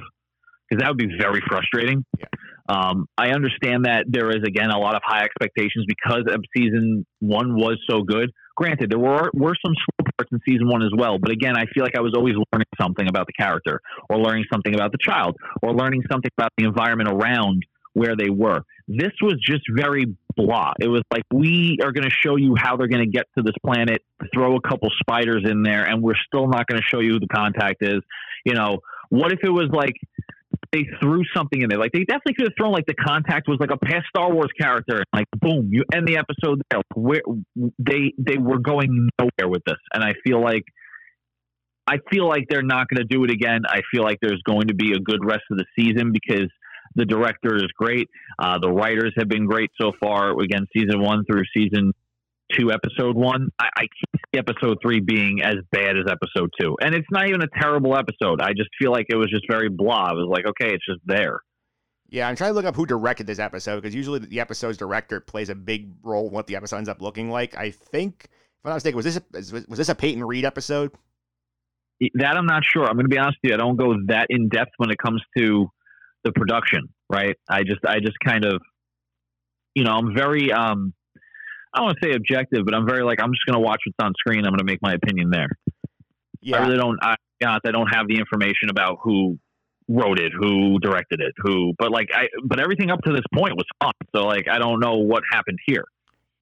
because 0.70 0.82
that 0.82 0.90
would 0.90 0.98
be 0.98 1.18
very 1.20 1.42
frustrating. 1.48 2.06
Yeah. 2.18 2.26
Um, 2.70 3.08
I 3.18 3.30
understand 3.30 3.86
that 3.86 4.06
there 4.08 4.30
is 4.30 4.44
again 4.46 4.70
a 4.70 4.78
lot 4.78 4.96
of 4.96 5.02
high 5.06 5.24
expectations 5.24 5.86
because 5.88 6.24
of 6.30 6.44
season 6.56 7.06
one 7.20 7.56
was 7.56 7.78
so 7.90 8.02
good. 8.02 8.32
Granted, 8.56 8.90
there 8.90 9.00
were 9.00 9.30
were 9.34 9.56
some 9.66 9.74
slow 9.74 10.12
parts 10.18 10.32
in 10.32 10.40
season 10.48 10.68
one 10.68 10.84
as 10.84 10.92
well, 10.98 11.18
but 11.20 11.32
again, 11.32 11.56
I 11.56 11.66
feel 11.74 11.84
like 11.84 11.96
I 11.96 12.02
was 12.02 12.14
always 12.16 12.36
learning 12.52 12.68
something 12.82 13.08
about 13.08 13.28
the 13.28 13.34
character, 13.34 13.80
or 14.10 14.18
learning 14.18 14.46
something 14.52 14.74
about 14.74 14.92
the 14.92 14.98
child, 15.02 15.36
or 15.62 15.74
learning 15.74 16.04
something 16.12 16.32
about 16.38 16.52
the 16.58 16.66
environment 16.66 17.10
around 17.10 17.64
where 17.94 18.16
they 18.16 18.30
were. 18.30 18.62
This 18.88 19.12
was 19.22 19.36
just 19.46 19.64
very 19.70 20.06
blah. 20.36 20.74
It 20.80 20.88
was 20.88 21.02
like 21.12 21.24
we 21.34 21.78
are 21.82 21.92
going 21.92 22.08
to 22.08 22.16
show 22.24 22.36
you 22.36 22.56
how 22.58 22.78
they're 22.78 22.88
going 22.88 23.04
to 23.04 23.10
get 23.12 23.26
to 23.38 23.44
this 23.44 23.56
planet, 23.66 24.02
throw 24.34 24.56
a 24.56 24.62
couple 24.62 24.90
spiders 25.00 25.44
in 25.50 25.64
there, 25.64 25.84
and 25.84 26.02
we're 26.02 26.20
still 26.28 26.48
not 26.48 26.68
going 26.68 26.80
to 26.82 26.88
show 26.88 27.00
you 27.00 27.14
who 27.14 27.20
the 27.20 27.28
contact 27.28 27.78
is. 27.82 28.02
You 28.46 28.54
know, 28.54 28.80
what 29.10 29.32
if 29.32 29.40
it 29.44 29.50
was 29.50 29.70
like 29.72 29.94
they 30.72 30.86
threw 31.02 31.24
something 31.36 31.62
in 31.62 31.70
there? 31.70 31.80
Like 31.80 31.92
they 31.92 32.04
definitely 32.04 32.36
could 32.36 32.48
have 32.48 32.54
thrown 32.58 32.72
like 32.72 32.86
the 32.86 32.94
contact 32.94 33.48
was 33.48 33.58
like 33.60 33.72
a 33.72 33.78
past 33.78 34.06
Star 34.10 34.32
Wars 34.34 34.52
character. 34.60 35.04
Like 35.14 35.26
boom, 35.40 35.70
you 35.72 35.84
end 35.94 36.08
the 36.08 36.18
episode 36.18 36.62
there. 36.70 36.82
Where 36.96 37.22
they 37.80 38.14
they 38.18 38.38
were 38.38 38.60
going 38.60 39.10
nowhere 39.20 39.50
with 39.50 39.64
this, 39.66 39.80
and 39.94 40.04
I 40.04 40.14
feel 40.26 40.42
like. 40.42 40.64
I 41.90 42.00
feel 42.12 42.28
like 42.28 42.48
they're 42.50 42.62
not 42.62 42.90
going 42.90 42.98
to 42.98 43.06
do 43.06 43.24
it 43.24 43.32
again. 43.32 43.62
I 43.66 43.80
feel 43.90 44.04
like 44.04 44.18
there's 44.22 44.42
going 44.46 44.68
to 44.68 44.74
be 44.74 44.92
a 44.92 45.00
good 45.00 45.24
rest 45.24 45.44
of 45.50 45.58
the 45.58 45.64
season 45.80 46.12
because 46.12 46.50
the 46.96 47.06
director 47.06 47.56
is 47.56 47.68
great. 47.78 48.10
Uh, 48.38 48.60
the 48.60 48.70
writers 48.70 49.14
have 49.18 49.30
been 49.30 49.46
great 49.46 49.70
so 49.80 49.94
far. 49.98 50.38
Again, 50.38 50.66
season 50.76 51.02
one 51.02 51.24
through 51.24 51.44
season 51.56 51.94
two, 52.52 52.72
episode 52.72 53.16
one. 53.16 53.50
I, 53.60 53.70
I 53.78 53.88
see 54.04 54.40
episode 54.40 54.78
three 54.82 55.00
being 55.00 55.42
as 55.42 55.56
bad 55.72 55.98
as 55.98 56.06
episode 56.10 56.50
two. 56.60 56.78
And 56.82 56.96
it's 56.96 57.08
not 57.12 57.28
even 57.28 57.42
a 57.42 57.48
terrible 57.60 57.96
episode. 57.96 58.42
I 58.42 58.50
just 58.54 58.70
feel 58.80 58.92
like 58.92 59.08
it 59.10 59.16
was 59.16 59.30
just 59.30 59.46
very 59.50 59.70
blah. 59.70 60.12
It 60.12 60.16
was 60.16 60.28
like, 60.30 60.46
okay, 60.46 60.74
it's 60.74 60.86
just 60.86 61.02
there. 61.06 61.40
Yeah, 62.10 62.28
I'm 62.28 62.36
trying 62.36 62.52
to 62.52 62.56
look 62.56 62.66
up 62.66 62.76
who 62.76 62.86
directed 62.86 63.28
this 63.28 63.40
episode 63.40 63.82
because 63.82 63.94
usually 63.94 64.20
the 64.20 64.40
episode's 64.40 64.78
director 64.78 65.20
plays 65.20 65.50
a 65.50 65.56
big 65.56 65.92
role 66.04 66.28
in 66.28 66.34
what 66.34 66.48
the 66.48 66.56
episode 66.56 66.78
ends 66.78 66.90
up 66.90 67.02
looking 67.02 67.30
like. 67.30 67.58
I 67.58 67.72
think, 67.72 68.26
if 68.26 68.30
I'm 68.64 68.70
not 68.70 68.76
mistaken, 68.76 68.96
was 68.96 69.06
this 69.06 69.18
a, 69.18 69.66
was 69.70 69.78
this 69.78 69.90
a 69.90 69.96
Peyton 69.96 70.24
Reed 70.24 70.46
episode? 70.46 70.92
That 72.14 72.38
I'm 72.38 72.46
not 72.46 72.64
sure. 72.64 72.86
I'm 72.86 72.94
going 72.94 73.06
to 73.06 73.10
be 73.10 73.18
honest 73.18 73.40
with 73.44 73.50
you. 73.50 73.56
I 73.56 73.58
don't 73.58 73.76
go 73.76 73.96
that 74.08 74.28
in 74.30 74.50
depth 74.50 74.72
when 74.78 74.90
it 74.90 74.98
comes 75.00 75.22
to 75.36 75.68
the 76.24 76.32
production, 76.32 76.88
right? 77.10 77.36
I 77.50 77.64
just 77.64 77.84
I 77.86 78.00
just 78.00 78.18
kind 78.26 78.46
of 78.46 78.62
you 79.78 79.84
know, 79.84 79.92
I'm 79.92 80.16
very 80.16 80.52
um 80.52 80.94
I 81.74 81.80
don't 81.80 81.86
want 81.88 81.98
to 82.02 82.08
say 82.08 82.16
objective, 82.16 82.66
but 82.66 82.74
I'm 82.74 82.88
very 82.88 83.04
like 83.04 83.22
I'm 83.22 83.32
just 83.32 83.46
going 83.46 83.56
to 83.56 83.60
watch 83.60 83.82
what's 83.86 84.06
on 84.06 84.14
screen. 84.18 84.46
I'm 84.46 84.52
going 84.52 84.60
to 84.60 84.66
make 84.66 84.82
my 84.82 84.94
opinion 84.94 85.30
there. 85.30 85.50
Yeah. 86.42 86.58
I 86.58 86.66
really 86.66 86.78
don't 86.78 86.98
I 87.02 87.16
honest, 87.44 87.66
I 87.68 87.72
don't 87.72 87.88
have 87.88 88.08
the 88.08 88.18
information 88.18 88.70
about 88.70 89.00
who 89.02 89.38
wrote 89.88 90.20
it, 90.20 90.32
who 90.38 90.80
directed 90.80 91.22
it, 91.22 91.34
who 91.38 91.74
but 91.78 91.92
like 91.92 92.10
I 92.14 92.28
but 92.44 92.60
everything 92.60 92.92
up 92.92 93.02
to 93.04 93.12
this 93.12 93.26
point 93.34 93.56
was 93.56 93.66
fun. 93.82 93.94
So 94.16 94.24
like 94.24 94.48
I 94.48 94.60
don't 94.60 94.80
know 94.80 94.98
what 94.98 95.24
happened 95.32 95.60
here. 95.66 95.86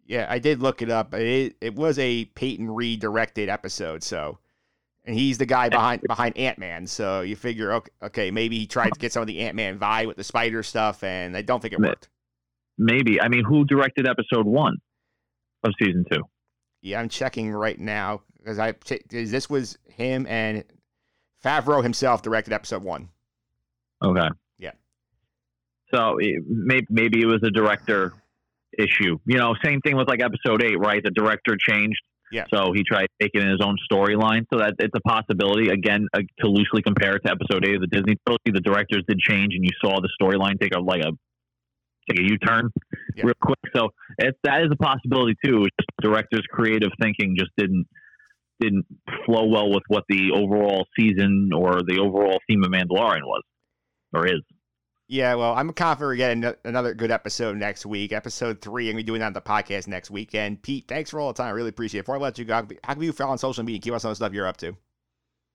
Yeah, 0.07 0.27
I 0.29 0.37
did 0.37 0.61
look 0.61 0.81
it 0.81 0.89
up. 0.89 1.13
It 1.13 1.55
it 1.61 1.75
was 1.75 1.97
a 1.99 2.25
Peyton 2.25 2.69
Reed 2.69 2.99
directed 2.99 3.49
episode, 3.49 4.03
so 4.03 4.37
and 5.05 5.15
he's 5.15 5.37
the 5.37 5.45
guy 5.45 5.69
behind 5.69 6.01
behind 6.07 6.37
Ant 6.37 6.57
Man. 6.57 6.85
So 6.87 7.21
you 7.21 7.35
figure, 7.35 7.73
okay, 7.73 7.91
okay, 8.03 8.31
maybe 8.31 8.57
he 8.59 8.67
tried 8.67 8.93
to 8.93 8.99
get 8.99 9.11
some 9.11 9.21
of 9.21 9.27
the 9.27 9.39
Ant 9.39 9.55
Man 9.55 9.79
vibe 9.79 10.07
with 10.07 10.17
the 10.17 10.23
spider 10.23 10.63
stuff, 10.63 11.03
and 11.03 11.35
I 11.35 11.41
don't 11.41 11.61
think 11.61 11.73
it 11.73 11.79
worked. 11.79 12.09
Maybe. 12.77 13.21
I 13.21 13.29
mean, 13.29 13.43
who 13.43 13.65
directed 13.65 14.07
episode 14.07 14.45
one 14.45 14.77
of 15.65 15.73
season 15.81 16.05
two? 16.11 16.21
Yeah, 16.81 16.99
I'm 16.99 17.09
checking 17.09 17.51
right 17.51 17.79
now 17.79 18.21
because 18.37 18.59
I 18.59 18.73
this 19.09 19.49
was 19.49 19.77
him 19.85 20.25
and 20.27 20.63
Favreau 21.43 21.83
himself 21.83 22.21
directed 22.21 22.53
episode 22.53 22.83
one. 22.83 23.09
Okay. 24.03 24.27
Yeah. 24.57 24.71
So 25.93 26.17
it, 26.19 26.43
maybe 26.47 26.87
maybe 26.89 27.21
it 27.21 27.27
was 27.27 27.41
a 27.43 27.51
director 27.51 28.13
issue. 28.77 29.17
You 29.25 29.37
know, 29.37 29.55
same 29.63 29.81
thing 29.81 29.97
with 29.97 30.07
like 30.07 30.21
episode 30.21 30.63
eight, 30.63 30.79
right? 30.79 31.01
The 31.03 31.11
director 31.11 31.57
changed 31.57 32.01
yeah. 32.31 32.45
So 32.53 32.73
he 32.73 32.83
tried 32.83 33.07
making 33.19 33.47
his 33.47 33.61
own 33.61 33.77
storyline. 33.91 34.45
So 34.51 34.59
that 34.59 34.75
it's 34.79 34.93
a 34.95 34.99
possibility. 35.01 35.69
Again, 35.69 36.07
uh, 36.13 36.21
to 36.39 36.47
loosely 36.47 36.81
compare 36.81 37.15
it 37.15 37.21
to 37.25 37.31
episode 37.31 37.65
eight 37.65 37.75
of 37.75 37.81
the 37.81 37.87
Disney 37.87 38.17
trilogy, 38.25 38.51
the 38.51 38.61
directors 38.61 39.03
did 39.07 39.19
change, 39.19 39.53
and 39.55 39.63
you 39.63 39.71
saw 39.81 40.01
the 40.01 40.09
storyline 40.21 40.59
take 40.59 40.75
a 40.75 40.79
like 40.79 41.01
a 41.01 41.11
take 42.09 42.19
a 42.19 42.23
U 42.23 42.37
turn 42.39 42.69
Yeah. 43.15 43.23
real 43.25 43.33
quick. 43.41 43.59
So 43.75 43.89
it, 44.17 44.35
that 44.43 44.61
is 44.61 44.67
a 44.71 44.75
possibility 44.77 45.35
too. 45.43 45.63
Just 45.79 45.89
director's 46.01 46.45
creative 46.51 46.89
thinking 47.01 47.35
just 47.37 47.51
didn't 47.57 47.85
didn't 48.61 48.85
flow 49.25 49.45
well 49.47 49.69
with 49.69 49.83
what 49.89 50.03
the 50.07 50.31
overall 50.33 50.85
season 50.97 51.49
or 51.53 51.81
the 51.85 51.99
overall 51.99 52.39
theme 52.47 52.63
of 52.63 52.69
Mandalorian 52.71 53.23
was 53.25 53.41
or 54.13 54.25
is. 54.27 54.41
Yeah, 55.07 55.35
well, 55.35 55.53
I'm 55.53 55.71
confident 55.73 56.07
we're 56.07 56.15
getting 56.15 56.43
ano- 56.43 56.55
another 56.63 56.95
good 56.95 57.11
episode 57.11 57.57
next 57.57 57.85
week. 57.85 58.11
Episode 58.11 58.59
three, 58.61 58.89
and 58.89 58.95
we're 58.95 59.03
doing 59.03 59.19
that 59.19 59.27
on 59.27 59.33
the 59.33 59.41
podcast 59.41 59.87
next 59.87 60.09
weekend. 60.09 60.63
Pete, 60.63 60.85
thanks 60.87 61.11
for 61.11 61.19
all 61.19 61.27
the 61.27 61.37
time. 61.37 61.47
I 61.47 61.51
really 61.51 61.69
appreciate 61.69 61.99
it. 61.99 62.03
Before 62.03 62.15
I 62.15 62.19
let 62.19 62.39
you 62.39 62.45
go, 62.45 62.65
how 62.83 62.93
can 62.93 63.03
you 63.03 63.11
follow 63.11 63.31
on 63.33 63.37
social 63.37 63.63
media? 63.63 63.79
Keep 63.81 63.93
us 63.93 64.03
on 64.05 64.11
the 64.11 64.15
stuff 64.15 64.33
you're 64.33 64.47
up 64.47 64.57
to. 64.57 64.75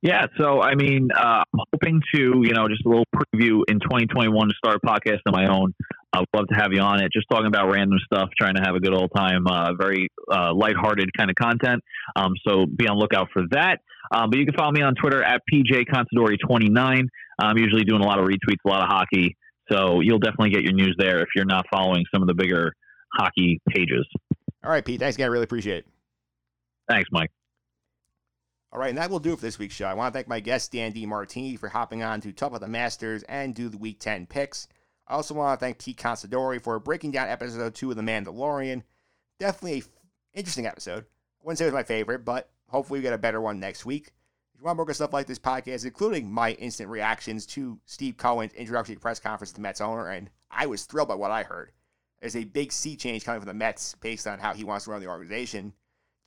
Yeah, 0.03 0.27
so 0.39 0.63
I 0.63 0.75
mean, 0.77 1.09
uh, 1.17 1.43
I'm 1.53 1.61
hoping 1.73 2.01
to, 2.15 2.21
you 2.45 2.53
know, 2.55 2.69
just 2.69 2.85
a 2.87 2.89
little 2.89 3.05
preview 3.15 3.63
in 3.69 3.81
2021 3.81 4.49
to 4.49 4.55
start 4.55 4.79
a 4.83 4.87
podcast 4.87 5.19
of 5.27 5.33
my 5.33 5.47
own. 5.49 5.75
I'd 6.13 6.25
love 6.35 6.47
to 6.49 6.55
have 6.57 6.73
you 6.73 6.81
on 6.81 7.01
it, 7.03 7.13
just 7.13 7.27
talking 7.31 7.47
about 7.47 7.71
random 7.71 7.99
stuff, 8.05 8.31
trying 8.39 8.55
to 8.57 8.63
have 8.63 8.75
a 8.75 8.81
good 8.81 8.93
old 8.93 9.11
time, 9.15 9.47
uh, 9.47 9.75
very 9.75 10.09
uh, 10.31 10.53
lighthearted 10.53 11.11
kind 11.17 11.31
of 11.31 11.37
content. 11.37 11.83
Um, 12.17 12.33
so 12.47 12.67
be 12.67 12.89
on 12.89 12.99
lookout 12.99 13.29
for 13.33 13.43
that. 13.53 13.79
Um, 14.13 14.31
but 14.31 14.39
you 14.39 14.45
can 14.45 14.55
follow 14.55 14.73
me 14.73 14.83
on 14.83 14.95
Twitter 14.97 15.23
at 15.23 15.41
PJ29. 15.53 17.03
I'm 17.39 17.59
usually 17.59 17.85
doing 17.85 18.03
a 18.03 18.07
lot 18.07 18.19
of 18.19 18.27
retweets, 18.27 18.59
a 18.65 18.69
lot 18.69 18.83
of 18.83 18.89
hockey. 18.89 19.37
So 19.71 20.01
you'll 20.01 20.19
definitely 20.19 20.51
get 20.51 20.63
your 20.63 20.73
news 20.73 20.97
there 20.99 21.21
if 21.21 21.29
you're 21.37 21.45
not 21.45 21.65
following 21.73 22.05
some 22.13 22.23
of 22.23 22.29
the 22.29 22.35
bigger 22.35 22.73
hockey 23.15 23.61
pages. 23.69 24.07
All 24.65 24.71
right, 24.71 24.85
Pete. 24.85 24.99
Thanks 24.99 25.17
again. 25.17 25.27
I 25.27 25.29
really 25.29 25.45
appreciate 25.45 25.79
it. 25.79 25.87
Thanks, 26.89 27.09
Mike. 27.13 27.31
All 28.73 28.81
right, 28.81 28.89
and 28.89 28.99
that 28.99 29.11
will 29.11 29.21
do 29.21 29.33
it 29.33 29.37
for 29.37 29.43
this 29.43 29.59
week's 29.59 29.75
show. 29.75 29.87
I 29.87 29.95
want 29.95 30.13
to 30.13 30.17
thank 30.17 30.29
my 30.29 30.41
guest, 30.41 30.73
Dan 30.73 30.93
DiMartini, 30.93 31.59
for 31.59 31.69
hopping 31.69 32.03
on 32.03 32.21
to 32.21 32.33
talk 32.33 32.49
about 32.49 32.61
the 32.61 32.69
Masters 32.69 33.23
and 33.25 33.55
do 33.55 33.69
the 33.69 33.79
Week 33.79 33.99
10 33.99 34.27
picks. 34.27 34.69
I 35.11 35.15
also 35.15 35.35
want 35.35 35.59
to 35.59 35.65
thank 35.65 35.79
Pete 35.79 35.97
Considori 35.97 36.63
for 36.63 36.79
breaking 36.79 37.11
down 37.11 37.27
episode 37.27 37.75
2 37.75 37.91
of 37.91 37.97
The 37.97 38.03
Mandalorian. 38.03 38.85
Definitely 39.41 39.79
an 39.79 39.85
interesting 40.35 40.67
episode. 40.67 41.03
I 41.03 41.07
wouldn't 41.43 41.59
say 41.59 41.65
it 41.65 41.69
was 41.69 41.75
my 41.75 41.83
favorite, 41.83 42.25
but 42.25 42.49
hopefully 42.69 43.01
we 43.01 43.03
get 43.03 43.13
a 43.13 43.19
better 43.19 43.41
one 43.41 43.59
next 43.59 43.85
week. 43.85 44.13
If 44.55 44.61
you 44.61 44.67
want 44.67 44.77
more 44.77 44.87
good 44.87 44.95
stuff 44.95 45.13
like 45.13 45.27
this 45.27 45.41
podcast, 45.41 45.85
including 45.85 46.31
my 46.31 46.53
instant 46.53 46.91
reactions 46.91 47.45
to 47.47 47.81
Steve 47.87 48.19
Cohen's 48.19 48.53
introductory 48.53 48.95
press 48.95 49.19
conference 49.19 49.51
to 49.51 49.57
the 49.57 49.63
Mets 49.63 49.81
owner, 49.81 50.11
and 50.11 50.31
I 50.49 50.67
was 50.67 50.85
thrilled 50.85 51.09
by 51.09 51.17
what 51.17 51.33
I 51.33 51.43
heard. 51.43 51.73
There's 52.21 52.37
a 52.37 52.45
big 52.45 52.71
sea 52.71 52.95
change 52.95 53.25
coming 53.25 53.41
from 53.41 53.49
the 53.49 53.55
Mets 53.55 53.97
based 54.01 54.29
on 54.29 54.39
how 54.39 54.55
he 54.55 54.63
wants 54.63 54.85
to 54.85 54.93
run 54.93 55.01
the 55.01 55.09
organization. 55.09 55.73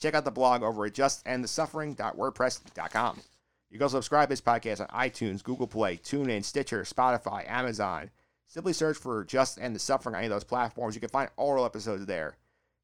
check 0.02 0.14
out 0.14 0.26
the 0.26 0.32
blog 0.32 0.62
over 0.62 0.86
at 0.86 0.94
justendthesuffering.wordpress.com. 0.94 3.22
You 3.70 3.78
can 3.78 3.84
also 3.84 4.00
subscribe 4.00 4.28
to 4.28 4.34
this 4.34 4.42
podcast 4.42 4.82
on 4.82 4.88
iTunes, 4.88 5.42
Google 5.42 5.68
Play, 5.68 5.96
TuneIn, 5.96 6.44
Stitcher, 6.44 6.84
Spotify, 6.84 7.50
Amazon. 7.50 8.10
Simply 8.54 8.74
search 8.74 8.98
for 8.98 9.24
Just 9.24 9.60
End 9.60 9.76
the 9.76 9.80
Suffering 9.80 10.14
on 10.14 10.20
any 10.20 10.28
of 10.28 10.32
those 10.32 10.44
platforms. 10.44 10.94
You 10.94 11.02
can 11.02 11.10
find 11.10 11.28
all 11.38 11.66
episodes 11.66 12.06
there. 12.06 12.38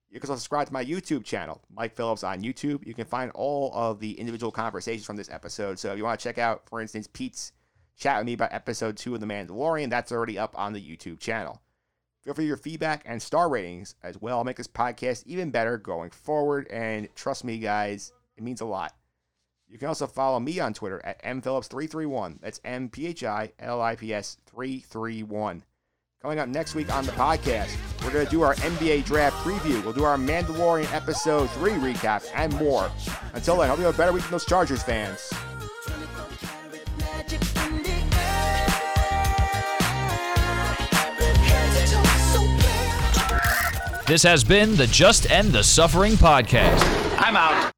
You 0.10 0.20
can 0.20 0.28
also 0.28 0.40
subscribe 0.40 0.66
to 0.66 0.74
my 0.74 0.84
YouTube 0.84 1.24
channel, 1.24 1.62
Mike 1.72 1.96
Phillips 1.96 2.24
on 2.24 2.42
YouTube. 2.42 2.88
You 2.88 2.96
can 2.96 3.06
find 3.06 3.30
all 3.36 3.72
of 3.76 4.00
the 4.00 4.20
individual 4.20 4.52
conversations 4.52 5.06
from 5.06 5.16
this 5.16 5.30
episode. 5.30 5.78
So 5.78 5.92
if 5.92 6.00
you 6.00 6.04
want 6.04 6.20
to 6.20 6.24
check 6.24 6.40
out, 6.40 6.68
for 6.68 6.82
instance, 6.82 7.08
Pete's 7.14 7.52
chat 7.96 8.18
with 8.18 8.26
me 8.26 8.34
about 8.34 8.52
episode 8.52 8.98
two 8.98 9.14
of 9.14 9.20
The 9.20 9.28
Mandalorian, 9.28 9.92
that's 9.92 10.12
already 10.12 10.40
up 10.40 10.58
on 10.58 10.74
the 10.74 10.82
YouTube 10.82 11.20
channel. 11.20 11.62
Feel 12.24 12.34
free 12.34 12.48
your 12.48 12.58
feedback 12.58 13.04
and 13.06 13.22
star 13.22 13.48
ratings 13.48 13.94
as 14.02 14.20
well. 14.20 14.40
I'll 14.40 14.44
make 14.44 14.58
this 14.58 14.68
podcast 14.68 15.22
even 15.28 15.52
better 15.52 15.78
going 15.78 16.10
forward. 16.10 16.68
And 16.72 17.14
trust 17.14 17.44
me, 17.44 17.60
guys, 17.60 18.12
it 18.36 18.44
means 18.44 18.62
a 18.62 18.66
lot. 18.66 18.96
You 19.70 19.78
can 19.78 19.88
also 19.88 20.08
follow 20.08 20.40
me 20.40 20.60
on 20.60 20.74
Twitter 20.74 21.00
at 21.06 21.24
mphillips331. 21.24 22.42
That's 22.42 22.60
M 22.66 22.90
P 22.90 23.06
H 23.08 23.24
I 23.24 23.52
L 23.60 23.82
I 23.82 23.96
P 23.96 24.14
S 24.14 24.38
331. 24.48 25.64
Coming 26.22 26.40
up 26.40 26.50
next 26.50 26.76
week 26.76 26.94
on 26.94 27.06
the 27.06 27.14
podcast, 27.14 27.70
we're 28.04 28.12
going 28.12 28.26
to 28.26 28.32
do 28.32 28.42
our 28.42 28.56
NBA 28.56 29.06
draft 29.06 29.38
preview. 29.38 29.82
We'll 29.84 29.94
do 29.94 30.04
our 30.04 30.18
Mandalorian 30.18 30.92
episode 30.94 31.50
3 31.52 31.72
recap 31.74 32.26
and 32.36 32.54
more. 32.56 32.92
Until 33.34 33.58
then, 33.58 33.70
hope 33.70 33.78
you 33.80 33.86
have 33.86 33.96
a 33.96 33.98
better 33.98 34.12
week 34.12 34.24
than 34.24 34.32
those 34.32 34.46
Chargers 34.46 34.84
fans. 34.84 35.32
This 44.08 44.24
has 44.24 44.44
been 44.44 44.76
the 44.76 44.88
Just 44.88 45.30
End 45.30 45.52
the 45.52 45.64
Suffering 45.64 46.14
podcast. 46.14 46.84
I'm 47.20 47.38
out. 47.38 47.72